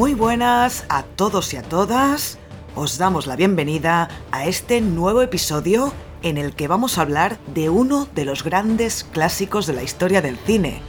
Muy 0.00 0.14
buenas 0.14 0.86
a 0.88 1.02
todos 1.02 1.52
y 1.52 1.58
a 1.58 1.62
todas. 1.62 2.38
Os 2.74 2.96
damos 2.96 3.26
la 3.26 3.36
bienvenida 3.36 4.08
a 4.32 4.46
este 4.46 4.80
nuevo 4.80 5.20
episodio 5.20 5.92
en 6.22 6.38
el 6.38 6.54
que 6.54 6.68
vamos 6.68 6.96
a 6.96 7.02
hablar 7.02 7.38
de 7.52 7.68
uno 7.68 8.08
de 8.14 8.24
los 8.24 8.42
grandes 8.42 9.04
clásicos 9.04 9.66
de 9.66 9.74
la 9.74 9.82
historia 9.82 10.22
del 10.22 10.38
cine. 10.38 10.80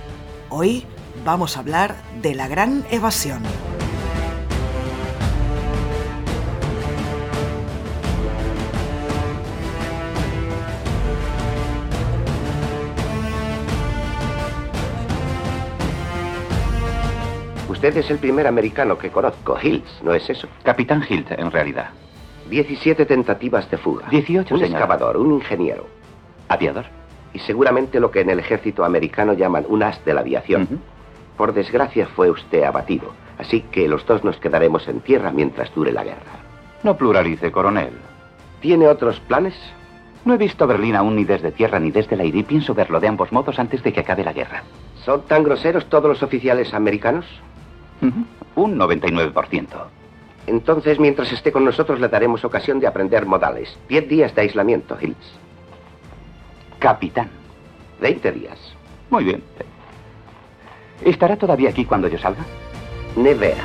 Hoy 0.50 0.86
vamos 1.26 1.58
a 1.58 1.60
hablar 1.60 1.98
de 2.22 2.36
La 2.36 2.48
Gran 2.48 2.86
Evasión. 2.90 3.44
Usted 17.82 17.98
es 17.98 18.12
el 18.12 18.20
primer 18.20 18.46
americano 18.46 18.96
que 18.96 19.10
conozco, 19.10 19.58
Hills, 19.60 20.02
¿no 20.04 20.14
es 20.14 20.30
eso? 20.30 20.48
Capitán 20.62 21.04
Hilt, 21.10 21.32
en 21.32 21.50
realidad. 21.50 21.90
17 22.48 23.08
tentativas 23.08 23.72
de 23.72 23.78
fuga. 23.80 24.08
18, 24.08 24.54
Un 24.54 24.62
señora. 24.62 24.78
excavador, 24.78 25.18
un 25.18 25.34
ingeniero. 25.34 25.88
Aviador. 26.48 26.86
Y 27.34 27.40
seguramente 27.40 28.00
lo 28.00 28.12
que 28.12 28.22
en 28.22 28.30
el 28.30 28.38
ejército 28.38 28.86
americano 28.86 29.34
llaman 29.34 29.66
un 29.68 29.82
as 29.82 30.06
de 30.06 30.14
la 30.14 30.22
aviación. 30.22 30.80
Por 31.38 31.54
desgracia 31.56 32.06
fue 32.06 32.30
usted 32.30 32.62
abatido. 32.62 33.14
Así 33.40 33.62
que 33.62 33.88
los 33.88 34.06
dos 34.06 34.24
nos 34.24 34.38
quedaremos 34.38 34.88
en 34.88 35.00
tierra 35.00 35.32
mientras 35.32 35.74
dure 35.74 35.92
la 35.92 36.04
guerra. 36.04 36.38
No 36.84 36.96
pluralice, 36.96 37.52
coronel. 37.52 37.94
¿Tiene 38.60 38.88
otros 38.90 39.20
planes? 39.22 39.56
No 40.24 40.36
he 40.36 40.38
visto 40.38 40.68
Berlín 40.68 40.96
aún 40.96 41.16
ni 41.16 41.24
desde 41.24 41.52
tierra 41.52 41.80
ni 41.80 41.90
desde 41.90 42.14
el 42.14 42.22
aire 42.22 42.38
y 42.38 42.44
pienso 42.44 42.76
verlo 42.76 43.00
de 43.00 43.08
ambos 43.08 43.32
modos 43.32 43.58
antes 43.58 43.82
de 43.82 43.92
que 43.92 44.02
acabe 44.02 44.24
la 44.24 44.34
guerra. 44.34 44.62
¿Son 45.04 45.24
tan 45.24 45.42
groseros 45.44 45.88
todos 45.88 46.08
los 46.08 46.22
oficiales 46.22 46.76
americanos? 46.76 47.26
Un 48.56 48.78
99%. 48.78 49.68
Entonces, 50.48 51.00
mientras 51.00 51.32
esté 51.32 51.52
con 51.52 51.64
nosotros, 51.64 52.00
le 52.00 52.08
daremos 52.08 52.44
ocasión 52.44 52.80
de 52.80 52.88
aprender 52.88 53.26
modales. 53.26 53.78
Diez 53.88 54.08
días 54.08 54.34
de 54.34 54.42
aislamiento, 54.42 54.98
Hills. 55.00 55.40
Capitán. 56.80 57.30
Veinte 58.00 58.32
días. 58.32 58.58
Muy 59.10 59.24
bien. 59.24 59.44
¿Estará 61.06 61.38
todavía 61.38 61.70
aquí 61.70 61.86
cuando 61.86 62.08
yo 62.08 62.18
salga? 62.18 62.44
Nevera. 63.16 63.64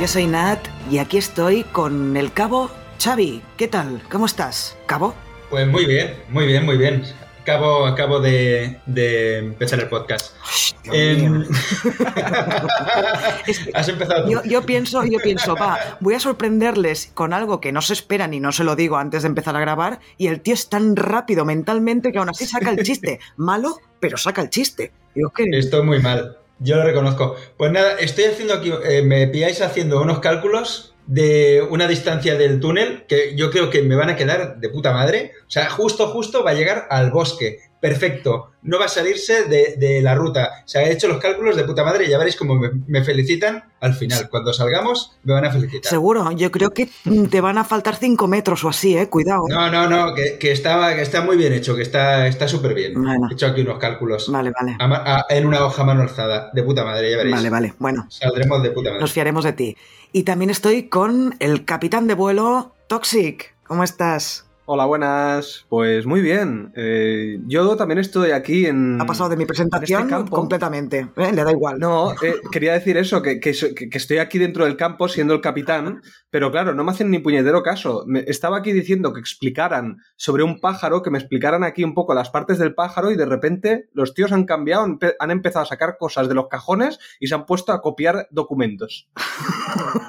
Yo 0.00 0.06
soy 0.06 0.26
Nat 0.26 0.60
y 0.90 0.98
aquí 0.98 1.18
estoy 1.18 1.64
con 1.64 2.16
el 2.16 2.32
cabo 2.32 2.70
Xavi. 3.02 3.42
¿Qué 3.56 3.66
tal? 3.66 4.00
¿Cómo 4.08 4.26
estás? 4.26 4.76
¿Cabo? 4.86 5.12
Pues 5.50 5.66
muy 5.66 5.86
bien, 5.86 6.14
muy 6.28 6.46
bien, 6.46 6.64
muy 6.64 6.76
bien. 6.76 7.02
Acabo, 7.42 7.84
acabo 7.84 8.20
de, 8.20 8.78
de 8.86 9.38
empezar 9.38 9.80
el 9.80 9.88
podcast. 9.88 10.36
Em, 10.84 11.38
mío. 11.40 11.48
Es 13.46 13.58
que 13.58 13.70
Has 13.74 13.88
empezado 13.88 14.24
tú. 14.24 14.30
yo, 14.30 14.44
yo 14.44 14.62
pienso, 14.62 15.04
yo 15.04 15.18
pienso, 15.18 15.56
va, 15.56 15.78
voy 16.00 16.14
a 16.14 16.20
sorprenderles 16.20 17.10
con 17.14 17.32
algo 17.32 17.60
que 17.60 17.72
no 17.72 17.82
se 17.82 17.94
esperan 17.94 18.34
y 18.34 18.40
no 18.40 18.52
se 18.52 18.62
lo 18.64 18.76
digo 18.76 18.98
antes 18.98 19.22
de 19.22 19.28
empezar 19.28 19.56
a 19.56 19.60
grabar. 19.60 19.98
Y 20.16 20.28
el 20.28 20.42
tío 20.42 20.54
es 20.54 20.68
tan 20.68 20.94
rápido 20.94 21.44
mentalmente 21.44 22.12
que 22.12 22.18
aún 22.18 22.28
así 22.28 22.46
saca 22.46 22.70
el 22.70 22.84
chiste. 22.84 23.18
Malo, 23.36 23.78
pero 23.98 24.16
saca 24.16 24.42
el 24.42 24.50
chiste. 24.50 24.92
Digo 25.14 25.32
Estoy 25.36 25.82
muy 25.82 26.00
mal. 26.00 26.37
Yo 26.60 26.76
lo 26.76 26.84
reconozco. 26.84 27.36
Pues 27.56 27.70
nada, 27.72 27.98
estoy 27.98 28.24
haciendo 28.24 28.54
aquí, 28.54 28.72
eh, 28.84 29.02
me 29.02 29.28
pilláis 29.28 29.60
haciendo 29.60 30.00
unos 30.00 30.18
cálculos 30.18 30.94
de 31.08 31.66
una 31.70 31.88
distancia 31.88 32.36
del 32.36 32.60
túnel 32.60 33.04
que 33.08 33.34
yo 33.34 33.50
creo 33.50 33.70
que 33.70 33.82
me 33.82 33.96
van 33.96 34.10
a 34.10 34.16
quedar 34.16 34.58
de 34.60 34.68
puta 34.68 34.92
madre. 34.92 35.32
O 35.46 35.50
sea, 35.50 35.68
justo, 35.70 36.06
justo 36.08 36.44
va 36.44 36.50
a 36.50 36.54
llegar 36.54 36.86
al 36.90 37.10
bosque. 37.10 37.58
Perfecto. 37.80 38.50
No 38.62 38.78
va 38.78 38.86
a 38.86 38.88
salirse 38.88 39.44
de, 39.44 39.76
de 39.78 40.02
la 40.02 40.14
ruta. 40.16 40.50
O 40.66 40.68
sea, 40.68 40.82
he 40.82 40.92
hecho 40.92 41.06
los 41.08 41.18
cálculos 41.18 41.56
de 41.56 41.62
puta 41.64 41.84
madre 41.84 42.04
y 42.04 42.10
ya 42.10 42.18
veréis 42.18 42.34
cómo 42.36 42.56
me, 42.56 42.70
me 42.88 43.04
felicitan 43.04 43.64
al 43.80 43.94
final. 43.94 44.28
Cuando 44.28 44.52
salgamos, 44.52 45.12
me 45.22 45.32
van 45.32 45.44
a 45.44 45.52
felicitar. 45.52 45.88
seguro, 45.88 46.30
yo 46.32 46.50
creo 46.50 46.70
que 46.70 46.88
te 47.30 47.40
van 47.40 47.56
a 47.56 47.62
faltar 47.64 47.94
5 47.96 48.26
metros 48.26 48.64
o 48.64 48.68
así, 48.68 48.98
eh. 48.98 49.08
Cuidado. 49.08 49.44
eh. 49.48 49.52
No, 49.54 49.70
no, 49.70 49.88
no, 49.88 50.12
que, 50.14 50.38
que 50.38 50.50
está, 50.52 50.94
que 50.96 51.02
está 51.02 51.22
muy 51.22 51.36
bien 51.36 51.52
hecho, 51.52 51.76
que 51.76 51.82
está 51.82 52.26
está 52.26 52.48
súper 52.48 52.74
bien. 52.74 52.94
Bueno. 53.00 53.28
He 53.30 53.34
hecho 53.34 53.46
aquí 53.46 53.60
unos 53.62 53.78
cálculos 53.78 54.30
Vale, 54.30 54.50
vale. 54.60 54.76
a 54.78 54.86
ma- 54.88 55.02
a- 55.06 55.26
en 55.30 55.46
una 55.46 55.64
hoja 55.64 55.84
mano 55.84 56.02
alzada. 56.02 56.50
De 56.52 56.62
puta 56.64 56.84
madre, 56.84 57.12
ya 57.12 57.16
veréis. 57.16 57.36
Vale, 57.36 57.48
vale. 57.50 57.74
Bueno, 57.78 58.06
Saldremos 58.10 58.60
de 58.62 58.70
puta 58.72 58.90
madre. 58.90 59.00
nos 59.00 59.12
fiaremos 59.12 59.44
de 59.44 59.52
ti. 59.52 59.76
Y 60.12 60.22
también 60.22 60.50
estoy 60.50 60.88
con 60.88 61.36
el 61.38 61.64
capitán 61.64 62.06
de 62.06 62.14
vuelo 62.14 62.74
Toxic. 62.86 63.54
¿Cómo 63.64 63.84
estás? 63.84 64.47
Hola, 64.70 64.84
buenas. 64.84 65.64
Pues 65.70 66.04
muy 66.04 66.20
bien. 66.20 66.72
Eh, 66.76 67.38
yo 67.46 67.74
también 67.78 67.98
estoy 68.00 68.32
aquí 68.32 68.66
en. 68.66 69.00
Ha 69.00 69.06
pasado 69.06 69.30
de 69.30 69.38
mi 69.38 69.46
presentación 69.46 70.02
este 70.02 70.10
campo. 70.10 70.36
completamente. 70.36 71.08
¿eh? 71.16 71.32
Le 71.32 71.42
da 71.42 71.50
igual. 71.52 71.78
No, 71.78 72.12
eh, 72.22 72.34
quería 72.52 72.74
decir 72.74 72.98
eso, 72.98 73.22
que, 73.22 73.40
que 73.40 73.52
que- 73.52 73.88
estoy 73.96 74.18
aquí 74.18 74.36
dentro 74.36 74.66
del 74.66 74.76
campo 74.76 75.08
siendo 75.08 75.32
el 75.32 75.40
capitán, 75.40 76.02
pero 76.28 76.50
claro, 76.50 76.74
no 76.74 76.84
me 76.84 76.90
hacen 76.90 77.10
ni 77.10 77.18
puñetero 77.18 77.62
caso. 77.62 78.04
Me- 78.06 78.24
estaba 78.26 78.58
aquí 78.58 78.72
diciendo 78.72 79.14
que 79.14 79.20
explicaran 79.20 80.02
sobre 80.16 80.42
un 80.42 80.60
pájaro, 80.60 81.00
que 81.02 81.08
me 81.10 81.18
explicaran 81.18 81.64
aquí 81.64 81.82
un 81.82 81.94
poco 81.94 82.12
las 82.12 82.28
partes 82.28 82.58
del 82.58 82.74
pájaro 82.74 83.10
y 83.10 83.16
de 83.16 83.24
repente 83.24 83.88
los 83.94 84.12
tíos 84.12 84.32
han 84.32 84.44
cambiado, 84.44 84.84
han, 84.84 84.98
empe- 84.98 85.14
han 85.18 85.30
empezado 85.30 85.62
a 85.62 85.66
sacar 85.66 85.96
cosas 85.98 86.28
de 86.28 86.34
los 86.34 86.48
cajones 86.48 86.98
y 87.20 87.28
se 87.28 87.34
han 87.34 87.46
puesto 87.46 87.72
a 87.72 87.80
copiar 87.80 88.28
documentos. 88.30 89.08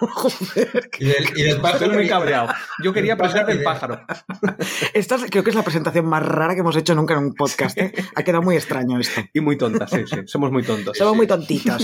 Joder. 0.02 0.90
Y 1.00 1.06
del, 1.06 1.26
y 1.38 1.44
del 1.44 1.62
pájaro. 1.62 1.86
Estoy 1.86 1.98
muy 1.98 2.10
cabreado. 2.10 2.50
Yo 2.84 2.92
quería 2.92 3.14
aprender 3.20 3.46
del 3.46 3.64
pájaro. 3.64 4.02
Esta 4.94 5.16
es- 5.16 5.26
creo 5.30 5.44
que 5.44 5.50
es 5.50 5.56
la 5.56 5.64
presentación 5.64 6.06
más 6.06 6.24
rara 6.26 6.54
que 6.54 6.62
hemos 6.62 6.76
hecho 6.76 6.96
nunca 6.96 7.14
en 7.16 7.20
un 7.26 7.34
podcast. 7.34 7.78
¿eh? 7.78 7.94
Ha 8.16 8.24
quedado 8.24 8.44
muy 8.44 8.56
extraño 8.56 9.00
esto. 9.00 9.22
Y 9.34 9.42
muy 9.42 9.58
tonta, 9.58 9.88
sí, 9.88 9.98
sí. 10.08 10.18
Somos 10.26 10.52
muy 10.52 10.64
tontos. 10.64 10.98
Somos 10.98 11.16
muy 11.16 11.28
tontitos. 11.28 11.84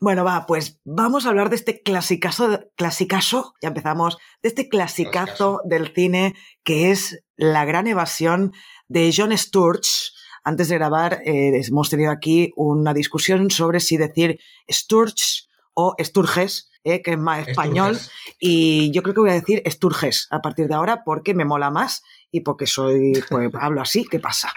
Bueno, 0.00 0.24
va, 0.24 0.46
pues 0.46 0.80
vamos 0.84 1.26
a 1.26 1.30
hablar 1.30 1.50
de 1.50 1.56
este 1.56 1.82
clasicazo, 1.82 2.60
clasicazo, 2.76 3.54
ya 3.62 3.68
empezamos, 3.68 4.18
de 4.42 4.48
este 4.48 4.68
clasicazo 4.68 5.12
Clasicazo. 5.12 5.60
del 5.64 5.92
cine 5.94 6.34
que 6.64 6.90
es 6.90 7.22
La 7.36 7.64
Gran 7.64 7.86
Evasión 7.86 8.52
de 8.88 9.12
John 9.16 9.36
Sturge. 9.36 10.10
Antes 10.44 10.68
de 10.68 10.74
grabar 10.76 11.20
eh, 11.24 11.60
hemos 11.68 11.88
tenido 11.88 12.10
aquí 12.10 12.52
una 12.56 12.92
discusión 12.94 13.50
sobre 13.50 13.78
si 13.80 13.96
decir 13.96 14.38
Sturge 14.70 15.44
o 15.74 15.94
Sturges, 16.00 16.68
eh, 16.84 17.02
que 17.02 17.12
es 17.12 17.18
más 17.18 17.46
español, 17.48 17.92
Esturges. 17.92 18.12
y 18.38 18.90
yo 18.92 19.02
creo 19.02 19.14
que 19.14 19.20
voy 19.20 19.30
a 19.30 19.34
decir 19.34 19.62
Sturges 19.70 20.26
a 20.30 20.40
partir 20.40 20.66
de 20.68 20.74
ahora 20.74 21.04
porque 21.04 21.34
me 21.34 21.44
mola 21.44 21.70
más 21.70 22.02
y 22.30 22.40
porque 22.40 22.66
soy, 22.66 23.12
pues 23.28 23.50
hablo 23.60 23.80
así, 23.80 24.04
¿qué 24.04 24.18
pasa? 24.18 24.52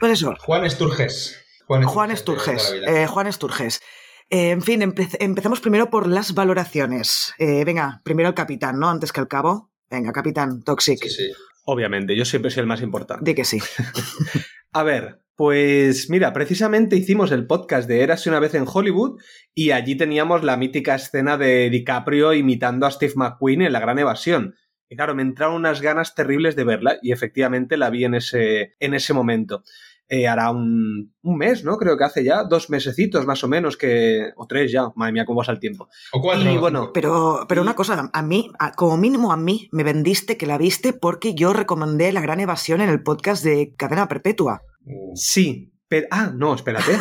Pues 0.00 0.12
eso, 0.12 0.34
Juan 0.40 0.64
Esturges. 0.64 1.38
Juan 1.66 1.84
Juan 1.84 2.08
de 2.08 2.14
Esturges. 2.14 2.70
la 2.70 2.76
vida. 2.90 3.02
eh, 3.02 3.06
Juan 3.06 3.26
Esturges. 3.26 3.80
Eh, 4.30 4.50
en 4.50 4.62
fin, 4.62 4.80
empe- 4.82 5.16
empecemos 5.20 5.60
primero 5.60 5.90
por 5.90 6.06
las 6.06 6.32
valoraciones. 6.34 7.34
Venga, 7.38 8.00
primero 8.04 8.28
el 8.30 8.34
capitán, 8.34 8.78
¿no? 8.78 8.88
Antes 8.88 9.12
que 9.12 9.20
el 9.20 9.28
cabo. 9.28 9.70
Venga, 9.90 10.12
capitán, 10.12 10.62
Toxic. 10.62 10.98
Sí, 11.02 11.08
sí. 11.10 11.32
Obviamente, 11.64 12.16
yo 12.16 12.24
siempre 12.24 12.50
soy 12.50 12.62
el 12.62 12.66
más 12.66 12.80
importante. 12.82 13.22
Di 13.24 13.34
que 13.34 13.44
sí. 13.44 13.58
A 14.72 14.82
ver, 14.82 15.22
pues 15.34 16.10
mira, 16.10 16.32
precisamente 16.32 16.96
hicimos 16.96 17.32
el 17.32 17.46
podcast 17.46 17.88
de 17.88 18.02
Érase 18.02 18.28
una 18.28 18.40
vez 18.40 18.54
en 18.54 18.66
Hollywood 18.66 19.20
y 19.54 19.70
allí 19.70 19.96
teníamos 19.96 20.44
la 20.44 20.56
mítica 20.56 20.94
escena 20.96 21.38
de 21.38 21.70
DiCaprio 21.70 22.34
imitando 22.34 22.86
a 22.86 22.90
Steve 22.90 23.14
McQueen 23.16 23.62
en 23.62 23.72
La 23.72 23.80
Gran 23.80 23.98
Evasión. 23.98 24.56
Y 24.90 24.96
claro, 24.96 25.14
me 25.14 25.22
entraron 25.22 25.56
unas 25.56 25.80
ganas 25.80 26.14
terribles 26.14 26.56
de 26.56 26.64
verla 26.64 26.98
y 27.02 27.12
efectivamente 27.12 27.76
la 27.76 27.88
vi 27.88 28.04
en 28.04 28.14
ese, 28.14 28.74
en 28.80 28.94
ese 28.94 29.14
momento. 29.14 29.62
Eh, 30.10 30.26
hará 30.26 30.50
un, 30.50 31.12
un 31.22 31.36
mes, 31.36 31.64
¿no? 31.64 31.76
Creo 31.76 31.98
que 31.98 32.04
hace 32.04 32.24
ya 32.24 32.44
dos 32.44 32.70
mesecitos 32.70 33.26
más 33.26 33.44
o 33.44 33.48
menos 33.48 33.76
que... 33.76 34.30
o 34.36 34.46
tres 34.46 34.72
ya, 34.72 34.88
madre 34.94 35.12
mía, 35.12 35.24
cómo 35.26 35.40
pasa 35.40 35.52
el 35.52 35.60
tiempo. 35.60 35.88
O 36.12 36.22
cuatro. 36.22 36.50
Y 36.50 36.56
bueno. 36.56 36.92
Pero, 36.94 37.44
pero 37.46 37.60
Y- 37.60 37.64
una 37.64 37.74
cosa, 37.74 38.08
a 38.12 38.22
mí, 38.22 38.50
a- 38.58 38.72
como 38.72 38.96
mínimo 38.96 39.32
a 39.32 39.36
mí, 39.36 39.68
me 39.70 39.84
vendiste 39.84 40.38
que 40.38 40.46
la 40.46 40.56
viste 40.56 40.94
porque 40.94 41.34
yo 41.34 41.52
recomendé 41.52 42.10
La 42.12 42.22
Gran 42.22 42.40
Evasión 42.40 42.80
en 42.80 42.88
el 42.88 43.02
podcast 43.02 43.44
de 43.44 43.74
Cadena 43.76 44.08
Perpetua. 44.08 44.62
Uh, 44.86 45.14
Sí, 45.14 45.72
pero... 45.88 46.06
Ah, 46.10 46.32
no, 46.34 46.54
espérate. 46.54 46.92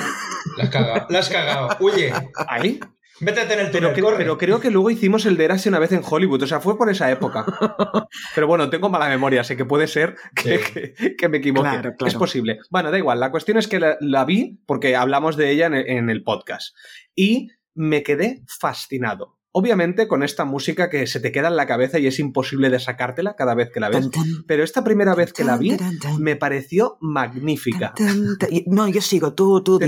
la 0.58 0.64
has 0.66 0.70
cagado. 0.70 1.06
La 1.10 1.20
has 1.20 1.30
cagado. 1.30 1.70
Huye. 1.80 2.12
¿Ahí? 2.50 2.80
Métete 3.20 3.54
en 3.54 3.60
el 3.62 3.72
Pero, 3.72 3.90
túnel, 3.90 3.96
cre- 3.96 4.02
corre. 4.04 4.18
pero 4.18 4.38
creo 4.38 4.60
que 4.60 4.70
luego 4.72 4.90
hicimos 4.90 5.26
el 5.26 5.38
de 5.38 5.46
Érase 5.46 5.70
una 5.70 5.80
vez 5.80 5.92
en 5.92 6.02
Hollywood, 6.08 6.44
o 6.44 6.48
sea, 6.48 6.60
fue 6.60 6.78
por 6.78 6.90
esa 6.90 7.10
época. 7.12 7.46
Pero 8.36 8.48
bueno, 8.48 8.70
tengo 8.70 8.90
mala 8.90 9.10
memoria, 9.10 9.42
así 9.42 9.56
que 9.56 9.66
puede 9.66 9.88
ser 9.88 10.16
que, 10.36 10.58
Sí. 10.60 10.94
que- 10.96 11.16
que 11.16 11.30
me 11.30 11.38
equivoque. 11.38 11.70
Claro, 11.70 11.94
claro. 11.98 12.08
Es 12.08 12.16
posible. 12.16 12.60
Bueno, 12.70 12.92
da 12.92 12.98
igual, 12.98 13.20
la 13.20 13.32
cuestión 13.32 13.58
es 13.58 13.68
que 13.68 13.80
la, 13.80 13.98
la 14.02 14.24
vi 14.26 14.60
porque 14.66 14.96
hablamos 14.96 15.36
de 15.38 15.52
ella 15.52 15.66
en 15.68 15.74
el, 15.74 15.90
en 15.90 16.10
el 16.10 16.24
podcast 16.24 16.76
y 17.16 17.50
me 17.74 18.04
quedé 18.04 18.44
fascinado. 18.48 19.36
Obviamente 19.52 20.08
con 20.08 20.22
esta 20.22 20.46
música 20.46 20.88
que 20.90 21.08
se 21.08 21.20
te 21.20 21.32
queda 21.32 21.48
en 21.48 21.56
la 21.56 21.66
cabeza 21.66 21.98
y 21.98 22.06
es 22.06 22.20
imposible 22.20 22.70
de 22.70 22.80
sacártela 22.80 23.36
cada 23.36 23.56
vez 23.56 23.72
que 23.74 23.80
la 23.80 23.90
ves. 23.90 24.02
Tan, 24.02 24.12
tan, 24.12 24.26
Pero 24.46 24.64
esta 24.64 24.84
primera 24.84 25.16
vez 25.16 25.34
que 25.34 25.44
la 25.44 25.58
vi 25.58 25.76
tan, 25.76 25.98
me 26.20 26.36
pareció 26.36 26.98
magnífica. 27.02 27.96
No, 28.68 28.88
yo 28.88 29.02
sigo, 29.02 29.34
tú, 29.34 29.64
tú. 29.64 29.80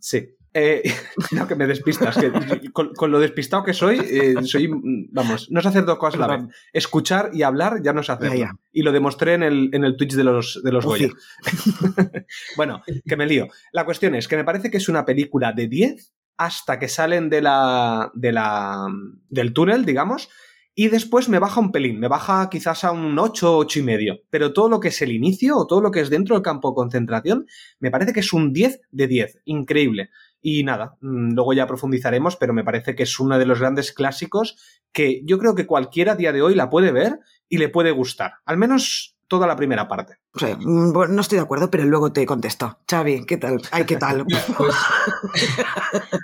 Sí. 0.00 0.28
Eh, 0.52 0.82
no, 1.32 1.46
que 1.46 1.54
me 1.54 1.66
despistas. 1.66 2.16
que 2.16 2.32
con, 2.72 2.92
con 2.94 3.10
lo 3.10 3.20
despistado 3.20 3.62
que 3.62 3.72
soy, 3.72 3.98
eh, 3.98 4.34
soy, 4.42 4.68
vamos, 5.12 5.50
no 5.50 5.60
sé 5.60 5.68
hacer 5.68 5.84
dos 5.84 5.98
cosas 5.98 6.20
a 6.20 6.26
la 6.26 6.36
vez. 6.36 6.46
Escuchar 6.72 7.30
y 7.32 7.42
hablar 7.42 7.82
ya 7.82 7.92
no 7.92 8.02
sé 8.02 8.12
hacerlo. 8.12 8.34
Ya, 8.34 8.46
ya. 8.46 8.52
Y 8.72 8.82
lo 8.82 8.92
demostré 8.92 9.34
en 9.34 9.42
el, 9.42 9.70
en 9.72 9.84
el 9.84 9.96
Twitch 9.96 10.14
de 10.14 10.24
los, 10.24 10.60
de 10.62 10.72
los. 10.72 10.84
Goya. 10.84 11.08
bueno, 12.56 12.82
que 13.06 13.16
me 13.16 13.26
lío. 13.26 13.48
La 13.72 13.84
cuestión 13.84 14.14
es 14.14 14.28
que 14.28 14.36
me 14.36 14.44
parece 14.44 14.70
que 14.70 14.78
es 14.78 14.88
una 14.88 15.04
película 15.04 15.52
de 15.52 15.68
10 15.68 16.12
hasta 16.36 16.78
que 16.78 16.88
salen 16.88 17.28
de 17.28 17.42
la, 17.42 18.10
de 18.14 18.32
la, 18.32 18.86
del 19.28 19.52
túnel, 19.52 19.84
digamos, 19.84 20.30
y 20.74 20.88
después 20.88 21.28
me 21.28 21.38
baja 21.38 21.60
un 21.60 21.72
pelín, 21.72 22.00
me 22.00 22.08
baja 22.08 22.48
quizás 22.48 22.84
a 22.84 22.92
un 22.92 23.18
8, 23.18 23.58
8 23.58 23.80
y 23.80 23.82
medio. 23.82 24.20
Pero 24.30 24.54
todo 24.54 24.70
lo 24.70 24.80
que 24.80 24.88
es 24.88 25.02
el 25.02 25.12
inicio 25.12 25.58
o 25.58 25.66
todo 25.66 25.82
lo 25.82 25.90
que 25.90 26.00
es 26.00 26.08
dentro 26.08 26.34
del 26.34 26.42
campo 26.42 26.70
de 26.70 26.76
concentración, 26.76 27.46
me 27.80 27.90
parece 27.90 28.14
que 28.14 28.20
es 28.20 28.32
un 28.32 28.54
10 28.54 28.80
de 28.90 29.06
10. 29.06 29.40
Increíble. 29.44 30.08
Y 30.42 30.64
nada, 30.64 30.96
mm, 31.00 31.34
luego 31.34 31.52
ya 31.52 31.66
profundizaremos, 31.66 32.36
pero 32.36 32.52
me 32.52 32.64
parece 32.64 32.94
que 32.94 33.02
es 33.02 33.20
uno 33.20 33.38
de 33.38 33.46
los 33.46 33.60
grandes 33.60 33.92
clásicos 33.92 34.56
que 34.92 35.22
yo 35.24 35.38
creo 35.38 35.54
que 35.54 35.66
cualquiera 35.66 36.12
a 36.12 36.16
día 36.16 36.32
de 36.32 36.42
hoy 36.42 36.54
la 36.54 36.70
puede 36.70 36.92
ver 36.92 37.18
y 37.48 37.58
le 37.58 37.68
puede 37.68 37.90
gustar. 37.90 38.34
Al 38.44 38.56
menos 38.56 39.16
toda 39.28 39.46
la 39.46 39.54
primera 39.54 39.86
parte. 39.86 40.16
O 40.34 40.38
sea, 40.38 40.56
mm, 40.56 40.92
no 41.14 41.20
estoy 41.20 41.36
de 41.36 41.44
acuerdo, 41.44 41.70
pero 41.70 41.84
luego 41.84 42.12
te 42.12 42.26
contesto. 42.26 42.78
Xavi, 42.90 43.24
¿qué 43.26 43.36
tal? 43.36 43.60
Ay, 43.70 43.84
¿qué 43.84 43.96
tal? 43.96 44.24
Pues, 44.26 44.44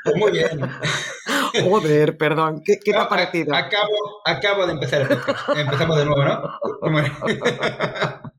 pues 0.04 0.16
muy 0.16 0.32
bien. 0.32 0.60
Joder, 1.62 2.16
perdón. 2.16 2.62
¿Qué, 2.64 2.78
qué 2.84 2.92
te 2.92 2.98
ha 2.98 3.08
parecido? 3.08 3.54
Acabo, 3.54 4.22
acabo 4.24 4.66
de 4.66 4.72
empezar 4.72 5.02
el 5.02 5.08
podcast. 5.08 5.48
Empezamos 5.56 5.96
de 5.96 6.04
nuevo, 6.04 6.24
¿no? 6.24 6.40
Bueno. 6.90 7.14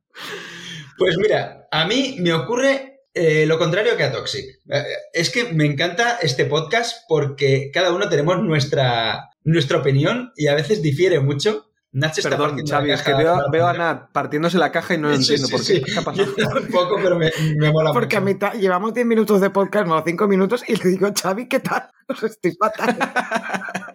Pues 0.97 1.15
mira, 1.19 1.68
a 1.71 1.85
mí 1.85 2.18
me 2.19 2.33
ocurre 2.33 2.97
eh, 3.18 3.46
lo 3.46 3.58
contrario 3.58 3.96
que 3.98 4.04
a 4.04 4.12
Toxic. 4.12 4.46
Eh, 4.69 4.84
Es 5.14 5.30
que 5.30 5.52
me 5.54 5.66
encanta 5.66 6.18
este 6.22 6.46
podcast 6.46 7.04
porque 7.08 7.72
cada 7.74 7.92
uno 7.94 8.08
tenemos 8.10 8.42
nuestra, 8.44 9.30
nuestra 9.44 9.78
opinión 9.80 10.31
y 10.36 10.48
a 10.48 10.56
veces 10.56 10.81
difiere 10.81 11.19
mucho. 11.19 11.64
Nacho 11.94 12.19
está 12.19 12.30
Perdón, 12.31 12.62
Xavi, 12.68 12.92
es 12.92 13.02
que 13.02 13.14
veo, 13.14 13.38
veo 13.52 13.66
a. 13.66 13.74
Nat 13.74 14.12
partiéndose 14.12 14.58
la 14.58 14.72
caja 14.72 14.94
y 14.94 14.98
no 15.00 15.08
lo 15.10 15.16
Sí, 15.16 15.22
entiendo 15.36 15.48
sí, 15.48 15.52
por 15.52 15.62
qué. 15.62 15.66
sí. 15.66 15.81
¿Qué 15.81 15.98
ha 16.00 16.02
pasado? 16.04 16.36
Yo 16.38 16.48
un 16.62 16.68
poco, 16.68 16.98
pero 17.02 17.18
me, 17.18 17.31
me 17.58 17.72
mola 17.72 17.92
Porque 17.94 18.18
a 18.18 18.19
mucho. 18.19 18.34
mitad 18.34 18.54
llevamos 18.54 18.94
10 18.94 19.08
minutos 19.08 19.42
de 19.42 19.50
podcast, 19.50 19.88
no 19.88 20.04
5 20.06 20.28
minutos, 20.28 20.63
y 20.68 20.75
le 20.75 20.90
digo, 20.90 21.10
Xavi, 21.20 21.48
¿qué 21.48 21.60
tal? 21.62 21.90
Os 22.10 22.22
estoy 22.24 22.56
fatal. 22.60 22.98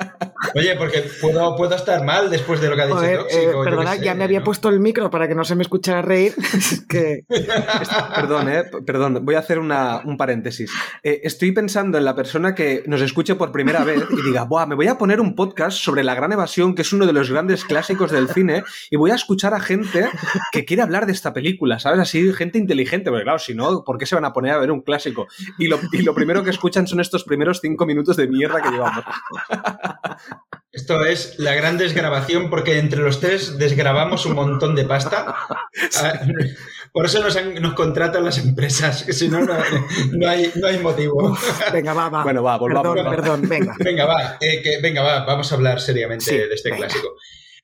Oye, 0.54 0.76
porque 0.76 1.04
puedo, 1.20 1.56
puedo 1.56 1.74
estar 1.74 2.04
mal 2.04 2.30
después 2.30 2.60
de 2.60 2.68
lo 2.68 2.76
que 2.76 2.82
ha 2.82 2.86
dicho 2.86 2.96
Joder, 2.98 3.18
Toxic. 3.18 3.38
eh, 3.40 3.52
perdona, 3.64 3.92
sé, 3.94 4.04
ya 4.04 4.14
me 4.14 4.24
había 4.24 4.38
¿no? 4.40 4.44
puesto 4.44 4.68
el 4.68 4.80
micro 4.80 5.10
para 5.10 5.28
que 5.28 5.34
no 5.34 5.44
se 5.44 5.54
me 5.54 5.62
escuchara 5.62 6.02
reír. 6.02 6.34
Es 6.52 6.84
que 6.88 7.24
Perdón, 8.14 8.48
eh, 8.50 8.64
perdón, 8.86 9.20
voy 9.22 9.34
a 9.34 9.38
hacer 9.40 9.58
una- 9.58 10.00
un 10.04 10.16
paréntesis. 10.16 10.70
Eh, 11.02 11.20
estoy 11.24 11.52
pensando 11.52 11.98
en 11.98 12.04
la 12.04 12.14
persona 12.14 12.54
que 12.54 12.82
nos 12.86 13.00
escuche 13.00 13.34
por 13.34 13.52
primera 13.52 13.84
vez 13.84 14.02
y 14.10 14.22
diga, 14.22 14.44
Buah, 14.44 14.66
me 14.66 14.74
voy 14.74 14.88
a 14.88 14.98
poner 14.98 15.20
un 15.20 15.34
podcast 15.34 15.78
sobre 15.78 16.04
La 16.04 16.14
Gran 16.14 16.32
Evasión, 16.32 16.74
que 16.74 16.82
es 16.82 16.92
uno 16.92 17.06
de 17.06 17.12
los 17.12 17.30
grandes 17.30 17.64
clásicos 17.64 18.10
del 18.10 18.28
cine, 18.28 18.64
y 18.90 18.96
voy 18.96 19.10
a 19.10 19.14
escuchar 19.14 19.54
a 19.54 19.60
gente 19.60 20.08
que 20.52 20.64
quiere 20.64 20.82
hablar 20.82 21.06
de 21.06 21.12
esta 21.12 21.32
película, 21.32 21.78
¿sabes? 21.78 22.00
Así, 22.00 22.32
gente 22.32 22.58
inteligente, 22.58 23.10
porque 23.10 23.24
claro, 23.24 23.38
si 23.38 23.54
no, 23.54 23.82
¿por 23.84 23.98
qué 23.98 24.06
se 24.06 24.14
van 24.14 24.24
a 24.24 24.32
poner 24.32 24.52
a 24.52 24.58
ver 24.58 24.70
un 24.70 24.82
clásico? 24.82 25.26
Y 25.58 25.68
lo, 25.68 25.78
y 25.92 26.02
lo 26.02 26.14
primero 26.14 26.42
que 26.44 26.50
escuchan 26.50 26.86
son 26.86 27.00
estos 27.00 27.24
primeros 27.24 27.60
cinco 27.60 27.86
minutos 27.86 28.16
de 28.16 28.28
mierda 28.28 28.60
que 28.60 28.70
llevamos. 28.70 29.04
Esto 30.72 31.04
es 31.04 31.38
la 31.38 31.54
gran 31.54 31.76
desgrabación 31.76 32.48
porque 32.48 32.78
entre 32.78 33.00
los 33.02 33.20
tres 33.20 33.58
desgrabamos 33.58 34.24
un 34.26 34.34
montón 34.34 34.74
de 34.74 34.84
pasta. 34.84 35.34
Ah, 36.02 36.20
Por 36.92 37.06
eso 37.06 37.22
nos, 37.22 37.34
han- 37.36 37.54
nos 37.54 37.72
contratan 37.72 38.24
las 38.26 38.36
empresas, 38.38 39.04
que 39.04 39.14
si 39.14 39.28
no, 39.28 39.40
no, 39.40 39.54
no 40.12 40.28
hay, 40.28 40.52
no 40.56 40.66
hay 40.66 40.78
motivo. 40.78 41.34
venga, 41.72 41.94
va, 41.94 42.10
va. 42.10 42.22
Bueno, 42.22 42.42
va, 42.42 42.58
volvamos. 42.58 42.94
Perdón, 42.94 43.06
va. 43.06 43.16
perdón, 43.16 43.48
venga. 43.48 43.74
Venga, 43.78 44.04
va, 44.04 44.36
eh, 44.40 44.60
que, 44.62 44.80
venga, 44.82 45.02
va, 45.02 45.24
vamos 45.24 45.50
a 45.50 45.54
hablar 45.54 45.80
seriamente 45.80 46.26
Sí, 46.26 46.36
de 46.36 46.52
este 46.54 46.70
venga. 46.70 46.86
clásico. 46.88 47.14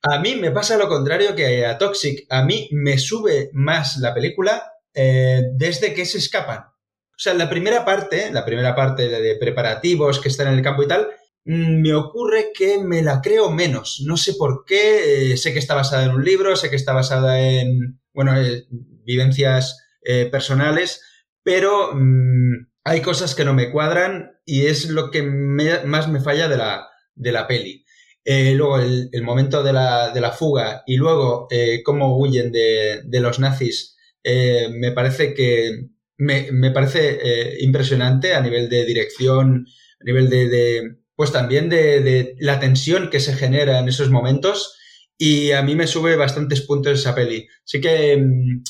A 0.01 0.17
mí 0.19 0.35
me 0.37 0.49
pasa 0.49 0.77
lo 0.77 0.87
contrario 0.87 1.35
que 1.35 1.65
a 1.67 1.77
Toxic. 1.77 2.25
A 2.31 2.43
mí 2.43 2.67
me 2.71 2.97
sube 2.97 3.49
más 3.53 3.97
la 3.97 4.13
película 4.13 4.63
eh, 4.93 5.43
desde 5.53 5.93
que 5.93 6.05
se 6.05 6.17
escapan. 6.17 6.59
O 6.61 7.21
sea, 7.21 7.33
la 7.35 7.47
primera 7.49 7.85
parte, 7.85 8.31
la 8.31 8.43
primera 8.45 8.73
parte 8.75 9.07
de, 9.07 9.35
preparativos 9.35 10.19
que 10.19 10.29
están 10.29 10.47
en 10.47 10.53
el 10.55 10.63
campo 10.63 10.81
y 10.83 10.87
tal, 10.87 11.09
me 11.45 11.93
ocurre 11.93 12.51
que 12.53 12.77
me 12.79 13.01
la 13.01 13.21
creo 13.21 13.49
menos. 13.51 14.01
No 14.05 14.17
sé 14.17 14.33
por 14.33 14.65
qué. 14.65 15.33
eh, 15.33 15.37
sé 15.37 15.53
que 15.53 15.59
está 15.59 15.75
basada 15.75 16.03
en 16.05 16.11
un 16.11 16.23
libro, 16.23 16.55
sé 16.55 16.69
que 16.69 16.75
está 16.75 16.93
basada 16.93 17.39
en, 17.41 17.99
bueno, 18.13 18.39
eh, 18.39 18.65
vivencias 18.69 19.77
eh, 20.03 20.27
personales, 20.31 21.01
pero 21.43 21.91
mm, 21.93 22.67
hay 22.83 23.01
cosas 23.01 23.35
que 23.35 23.45
no 23.45 23.53
me 23.53 23.71
cuadran 23.71 24.31
y 24.45 24.67
es 24.67 24.89
lo 24.89 25.11
que 25.11 25.23
más 25.23 26.07
me 26.09 26.21
falla 26.21 26.47
de 26.47 26.57
la, 26.57 26.87
de 27.15 27.31
la 27.31 27.47
peli. 27.47 27.85
Luego 28.25 28.77
el, 28.79 29.09
momento 29.23 29.63
de 29.63 29.73
la, 29.73 30.11
de 30.11 30.21
la 30.21 30.31
fuga 30.31 30.83
y 30.85 30.97
luego 30.97 31.47
cómo 31.83 32.15
huyen 32.19 32.51
de, 32.51 33.01
de 33.03 33.19
los 33.21 33.39
nazis 33.39 33.95
me 34.23 34.91
parece 34.91 35.33
que 35.33 35.87
me, 36.17 36.51
me 36.51 36.69
parece 36.71 37.57
impresionante 37.61 38.35
a 38.35 38.41
nivel 38.41 38.69
de 38.69 38.85
dirección, 38.85 39.65
a 39.99 40.03
nivel 40.03 40.29
de- 40.29 40.98
pues 41.19 41.33
también 41.33 41.67
de, 41.67 41.99
de 41.99 42.35
la 42.39 42.61
tensión 42.61 43.09
que 43.09 43.19
se 43.19 43.33
genera 43.33 43.79
en 43.79 43.89
esos 43.89 44.09
momentos 44.09 44.79
y 45.17 45.51
a 45.51 45.61
mí 45.61 45.75
me 45.75 45.85
sube 45.85 46.15
bastantes 46.15 46.61
puntos 46.61 46.97
esa 46.97 47.13
peli. 47.13 47.45
Así 47.65 47.81
que 47.81 48.15
mm, 48.15 48.63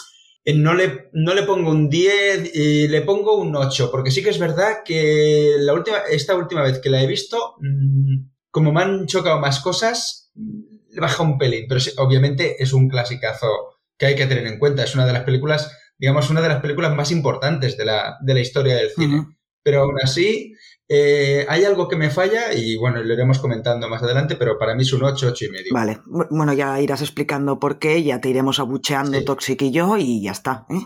eh, 0.46 0.54
no 0.56 0.74
le, 0.74 1.12
no 1.14 1.36
le 1.36 1.44
pongo 1.44 1.70
un 1.70 1.92
10 1.92 2.56
y 2.56 2.88
le 2.88 3.04
pongo 3.04 3.38
un 3.38 3.56
8, 3.56 3.92
porque 3.92 4.10
sí 4.10 4.24
que 4.24 4.32
es 4.32 4.40
verdad 4.40 4.78
que 4.84 5.58
la 5.60 5.76
última, 5.76 6.00
esta 6.10 6.36
última 6.36 6.64
vez 6.64 6.80
que 6.80 6.90
la 6.90 7.04
he 7.04 7.06
visto, 7.06 7.54
mm, 7.60 8.30
como 8.50 8.72
me 8.72 8.82
han 8.82 9.06
chocado 9.06 9.40
más 9.40 9.60
cosas, 9.60 10.32
mm, 10.34 10.96
le 10.96 11.02
baja 11.02 11.22
un 11.22 11.38
pelín, 11.38 11.68
pero 11.70 11.80
sí, 11.80 11.92
obviamente 11.98 12.56
es 12.64 12.74
un 12.74 12.90
clasicazo 12.90 13.78
que 13.96 14.08
hay 14.08 14.16
que 14.16 14.26
tener 14.26 14.48
en 14.48 14.58
cuenta. 14.58 14.84
Es 14.84 14.96
una 14.96 15.06
de 15.06 15.14
las 15.14 15.24
películas, 15.24 15.72
digamos, 16.00 16.32
una 16.32 16.42
de 16.42 16.50
las 16.50 16.62
películas 16.62 16.96
más 16.96 17.12
importantes 17.12 17.78
de 17.78 17.86
la, 17.86 18.18
de 18.22 18.34
la 18.34 18.40
historia 18.40 18.76
del 18.76 18.90
cine. 18.90 19.38
Pero 19.62 19.84
aún 19.84 19.98
así, 20.02 20.56
eh, 20.92 21.46
hay 21.48 21.64
algo 21.66 21.88
que 21.88 21.96
me 21.96 22.10
falla 22.10 22.52
y 22.54 22.76
bueno, 22.76 23.02
lo 23.04 23.14
iremos 23.14 23.38
comentando 23.40 23.88
más 23.88 24.02
adelante, 24.02 24.36
pero 24.36 24.58
para 24.58 24.74
mí 24.76 24.82
es 24.82 24.92
un 24.92 25.04
8, 25.04 25.28
8 25.30 25.46
y 25.46 25.50
medio. 25.50 25.72
Vale, 25.74 26.00
Bu- 26.08 26.28
bueno, 26.32 26.52
ya 26.54 26.82
irás 26.82 27.02
explicando 27.02 27.60
por 27.60 27.78
qué, 27.78 28.02
ya 28.04 28.20
te 28.20 28.30
iremos 28.30 28.60
abucheando 28.60 29.20
Sí. 29.20 29.26
Toxic 29.26 29.62
y 29.62 29.72
yo 29.72 29.98
y 29.98 30.24
ya 30.24 30.32
está. 30.32 30.66
¿eh? 30.70 30.80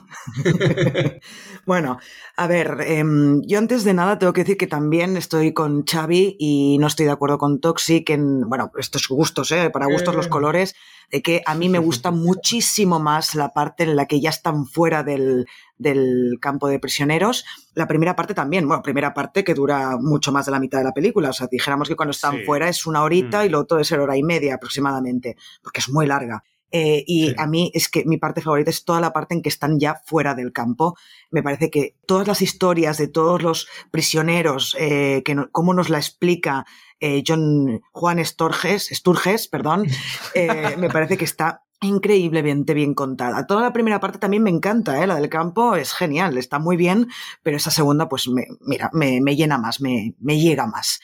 bueno, 1.66 1.98
a 2.36 2.48
ver, 2.48 2.78
em, 2.86 3.42
yo 3.48 3.58
antes 3.58 3.84
de 3.84 3.94
nada 3.94 4.20
tengo 4.20 4.34
que 4.34 4.42
decir 4.42 4.58
que 4.58 4.68
también 4.68 5.16
estoy 5.18 5.54
con 5.54 5.84
Xavi 5.86 6.36
y 6.40 6.78
no 6.80 6.88
estoy 6.88 7.06
de 7.06 7.12
acuerdo 7.14 7.38
con 7.38 7.60
Toxic 7.62 8.10
en, 8.10 8.42
bueno, 8.50 8.72
estos 8.78 9.08
gustos, 9.08 9.52
¿eh? 9.52 9.70
para 9.70 9.86
gustos 9.88 10.16
los 10.16 10.26
Eh. 10.28 10.30
colores, 10.30 10.76
de 11.12 11.22
que 11.22 11.42
a 11.46 11.56
mí 11.56 11.70
me 11.70 11.80
gusta 11.80 12.12
muchísimo 12.12 13.00
más 13.00 13.36
la 13.36 13.50
parte 13.54 13.84
en 13.84 13.96
la 13.96 14.06
que 14.06 14.20
ya 14.22 14.30
están 14.30 14.66
fuera 14.66 15.04
del, 15.04 15.46
del 15.78 16.38
campo 16.42 16.68
de 16.68 16.80
prisioneros. 16.80 17.46
La 17.74 17.88
primera 17.88 18.16
parte 18.16 18.34
también, 18.34 18.68
bueno, 18.68 18.82
primera 18.84 19.14
parte 19.14 19.44
que 19.44 19.54
dura 19.54 19.98
mucho 20.00 20.32
más 20.32 20.46
de 20.46 20.52
la 20.52 20.60
mitad 20.60 20.80
de 20.80 20.86
la 20.86 20.94
película, 20.94 21.30
o 21.30 21.34
sea, 21.34 21.48
dijéramos 21.52 21.88
que 21.88 21.96
cuando 21.96 22.12
están 22.12 22.38
Sí. 22.38 22.44
fuera 22.46 22.70
es 22.70 22.86
una 22.86 23.04
horita 23.04 23.42
Mm. 23.44 23.46
y 23.46 23.50
lo 23.50 23.60
otro 23.60 23.80
es 23.80 23.92
hora 23.92 24.18
y 24.18 24.24
media 24.24 24.56
aproximadamente, 24.56 25.36
porque 25.62 25.80
es 25.82 25.90
muy 25.90 26.06
larga. 26.08 26.44
Eh, 26.76 27.04
y 27.06 27.28
Sí. 27.30 27.36
a 27.38 27.46
mí 27.46 27.70
es 27.76 27.88
que 27.88 28.04
mi 28.06 28.18
parte 28.18 28.42
favorita 28.42 28.72
es 28.72 28.84
toda 28.84 29.00
la 29.00 29.14
parte 29.14 29.36
en 29.36 29.44
que 29.44 29.50
están 29.50 29.80
ya 29.80 30.02
fuera 30.06 30.34
del 30.34 30.52
campo. 30.52 30.98
Me 31.30 31.44
parece 31.44 31.70
que 31.70 31.96
todas 32.08 32.28
las 32.28 32.42
historias 32.42 32.98
de 32.98 33.08
todos 33.08 33.44
los 33.44 33.68
prisioneros, 33.92 34.76
eh, 34.80 35.22
que 35.24 35.36
no- 35.36 35.50
cómo 35.52 35.74
nos 35.76 35.90
la 35.90 36.00
explica 36.00 36.66
eh, 37.04 37.22
John 37.28 37.82
Juan 37.92 38.24
Sturges, 38.24 38.88
Sturges 38.94 39.50
perdón, 39.50 39.86
eh, 40.36 40.76
me 40.78 40.90
parece 40.90 41.18
que 41.18 41.26
está 41.26 41.64
increíblemente 41.82 42.74
bien 42.74 42.94
contada. 42.94 43.46
Toda 43.46 43.62
la 43.62 43.74
primera 43.74 44.00
parte 44.00 44.20
también 44.20 44.42
me 44.42 44.50
encanta, 44.50 45.04
¿eh? 45.04 45.06
la 45.08 45.16
del 45.16 45.28
campo 45.28 45.76
es 45.76 45.92
genial, 45.92 46.38
está 46.38 46.60
muy 46.60 46.78
bien, 46.78 47.10
pero 47.44 47.58
esa 47.58 47.72
segunda, 47.72 48.08
pues 48.08 48.30
me, 48.30 48.46
mira, 48.62 48.90
me, 48.94 49.20
me 49.20 49.36
llena 49.36 49.58
más, 49.58 49.82
me, 49.82 50.16
me 50.22 50.40
llega 50.40 50.66
más. 50.66 51.02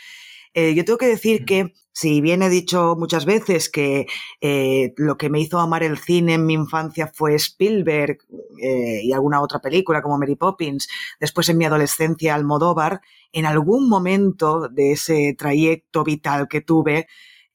Eh, 0.54 0.74
yo 0.74 0.86
tengo 0.86 0.98
que 0.98 1.08
decir 1.08 1.44
que, 1.44 1.74
si 2.00 2.22
bien 2.22 2.42
he 2.44 2.50
dicho 2.50 2.96
muchas 2.98 3.26
veces 3.26 3.70
que 3.70 4.08
eh, 4.40 4.94
lo 4.96 5.18
que 5.18 5.30
me 5.30 5.42
hizo 5.42 5.60
amar 5.60 5.84
el 5.84 5.98
cine 5.98 6.36
en 6.36 6.46
mi 6.46 6.54
infancia 6.54 7.12
fue 7.14 7.36
Spielberg, 7.36 8.20
eh, 8.64 9.02
y 9.04 9.12
alguna 9.12 9.42
otra 9.42 9.60
película 9.60 10.02
como 10.02 10.18
Mary 10.18 10.38
Poppins, 10.38 10.88
después 11.20 11.50
en 11.50 11.58
mi 11.58 11.66
adolescencia 11.66 12.36
Almodóvar, 12.36 13.02
en 13.34 13.46
algún 13.46 13.90
momento 13.90 14.70
de 14.70 14.94
ese 14.94 15.36
trayecto 15.38 16.06
vital 16.06 16.48
que 16.48 16.62
tuve, 16.62 17.08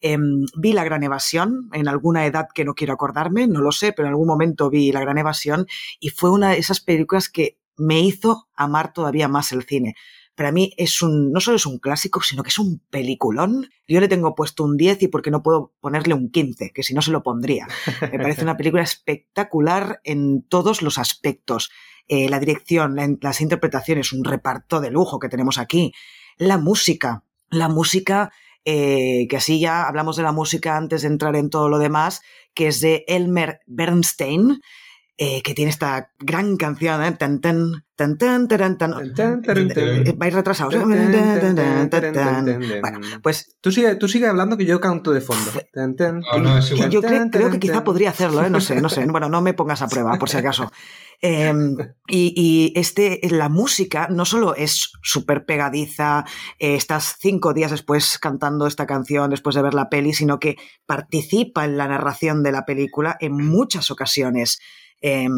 em, 0.02 0.44
vi 0.58 0.74
La 0.74 0.84
Gran 0.84 1.02
Evasión, 1.04 1.70
en 1.72 1.88
alguna 1.88 2.26
edad 2.26 2.48
que 2.54 2.66
no 2.66 2.74
quiero 2.74 2.92
acordarme, 2.92 3.46
no 3.46 3.62
lo 3.62 3.72
sé, 3.72 3.94
pero 3.94 4.08
en 4.08 4.12
algún 4.12 4.28
momento 4.28 4.68
vi 4.68 4.92
La 4.92 5.00
Gran 5.00 5.16
Evasión 5.16 5.66
y 6.00 6.10
fue 6.10 6.30
una 6.30 6.50
de 6.50 6.58
esas 6.58 6.80
películas 6.80 7.30
que 7.30 7.56
me 7.78 8.00
hizo 8.00 8.46
amar 8.54 8.92
todavía 8.92 9.26
más 9.26 9.52
el 9.52 9.64
cine 9.64 9.94
para 10.35 10.53
mí 10.53 10.73
es 10.76 11.03
un, 11.03 11.33
no 11.33 11.41
solo 11.41 11.57
es 11.57 11.67
un 11.67 11.79
clásico, 11.79 12.21
sino 12.23 12.43
que 12.43 12.49
es 12.49 12.59
un 12.59 12.81
peliculón. 12.91 13.71
Yo 13.87 14.00
le 14.00 14.09
tengo 14.09 14.35
puesto 14.35 14.64
un 14.64 14.76
10 14.76 15.03
y 15.03 15.09
porque 15.09 15.31
no 15.31 15.43
puedo 15.43 15.73
ponerle 15.81 16.14
un 16.14 16.31
15, 16.31 16.73
que 16.73 16.83
si 16.83 16.95
no 16.95 17.03
se 17.03 17.11
lo 17.11 17.23
pondría. 17.23 17.69
Me 18.00 18.19
parece 18.19 18.43
una 18.43 18.57
película 18.57 18.83
espectacular 18.83 20.00
en 20.05 20.43
todos 20.43 20.83
los 20.83 20.99
aspectos. 20.99 21.71
Eh, 22.09 22.29
la 22.29 22.41
dirección, 22.41 22.97
las 23.21 23.41
interpretaciones, 23.41 24.12
un 24.12 24.25
reparto 24.25 24.81
de 24.81 24.91
lujo 24.91 25.19
que 25.19 25.29
tenemos 25.29 25.59
aquí. 25.59 25.93
La 26.37 26.59
música, 26.59 27.25
la 27.50 27.69
música 27.69 28.33
eh, 28.64 29.26
que 29.29 29.37
así 29.37 29.61
ya 29.61 29.87
hablamos 29.87 30.17
de 30.17 30.23
la 30.23 30.33
música 30.33 30.76
antes 30.76 31.03
de 31.03 31.09
entrar 31.09 31.37
en 31.37 31.50
todo 31.50 31.69
lo 31.69 31.79
demás, 31.79 32.23
que 32.55 32.69
es 32.69 32.81
de 32.81 33.05
Elmer 33.09 33.61
Bernstein, 33.67 34.62
eh, 35.16 35.42
que 35.42 35.54
tiene 35.54 35.71
esta 35.71 36.11
gran 36.18 36.56
canción, 36.56 37.04
¿eh? 37.04 37.12
Tan, 37.12 37.40
tan, 37.40 37.85
tan, 37.94 38.18
tan, 38.18 38.49
tan, 38.49 38.76
tan, 38.76 38.92
Vais 40.16 40.35
retrasados. 40.35 40.75
Bueno, 40.75 40.97
pues. 43.23 43.56
Tú 43.61 43.71
sigue, 43.71 43.94
tú 43.94 44.09
sigue 44.09 44.26
hablando 44.26 44.56
que 44.56 44.64
yo 44.64 44.80
canto 44.80 45.12
de 45.12 45.21
fondo. 45.21 45.52
No, 45.75 46.38
no, 46.40 46.59
es 46.59 46.73
igual. 46.73 46.90
Yo 46.90 47.00
creo, 47.00 47.30
creo 47.30 47.50
que 47.50 47.61
quizá 47.61 47.85
podría 47.85 48.11
hacerlo, 48.11 48.44
¿eh? 48.44 48.50
No 48.50 48.61
sé, 48.61 48.80
no 48.80 48.88
sé. 48.88 49.04
Bueno, 49.14 49.28
no 49.28 49.40
me 49.40 49.54
pongas 49.54 49.80
a 49.80 49.87
prueba, 49.87 50.18
por 50.18 50.28
si 50.28 50.38
acaso. 50.38 50.73
Eh, 51.23 51.54
y, 52.09 52.35
y, 52.37 52.78
este, 52.78 53.21
la 53.30 53.49
música 53.49 54.09
no 54.11 54.25
solo 54.25 54.56
es 54.56 54.90
súper 55.02 55.47
pegadiza, 55.47 56.25
eh, 56.59 56.75
estás 56.75 57.16
cinco 57.21 57.54
días 57.54 57.71
después 57.71 58.18
cantando 58.18 58.66
esta 58.66 58.87
canción 58.87 59.30
después 59.30 59.54
de 59.54 59.62
ver 59.62 59.75
la 59.75 59.88
peli, 59.88 60.12
sino 60.12 60.40
que 60.40 60.56
participa 60.85 61.64
en 61.64 61.76
la 61.76 61.87
narración 61.87 62.42
de 62.42 62.50
la 62.50 62.64
película 62.64 63.16
en 63.21 63.37
muchas 63.37 63.92
ocasiones. 63.92 64.59
Eh, 65.06 65.28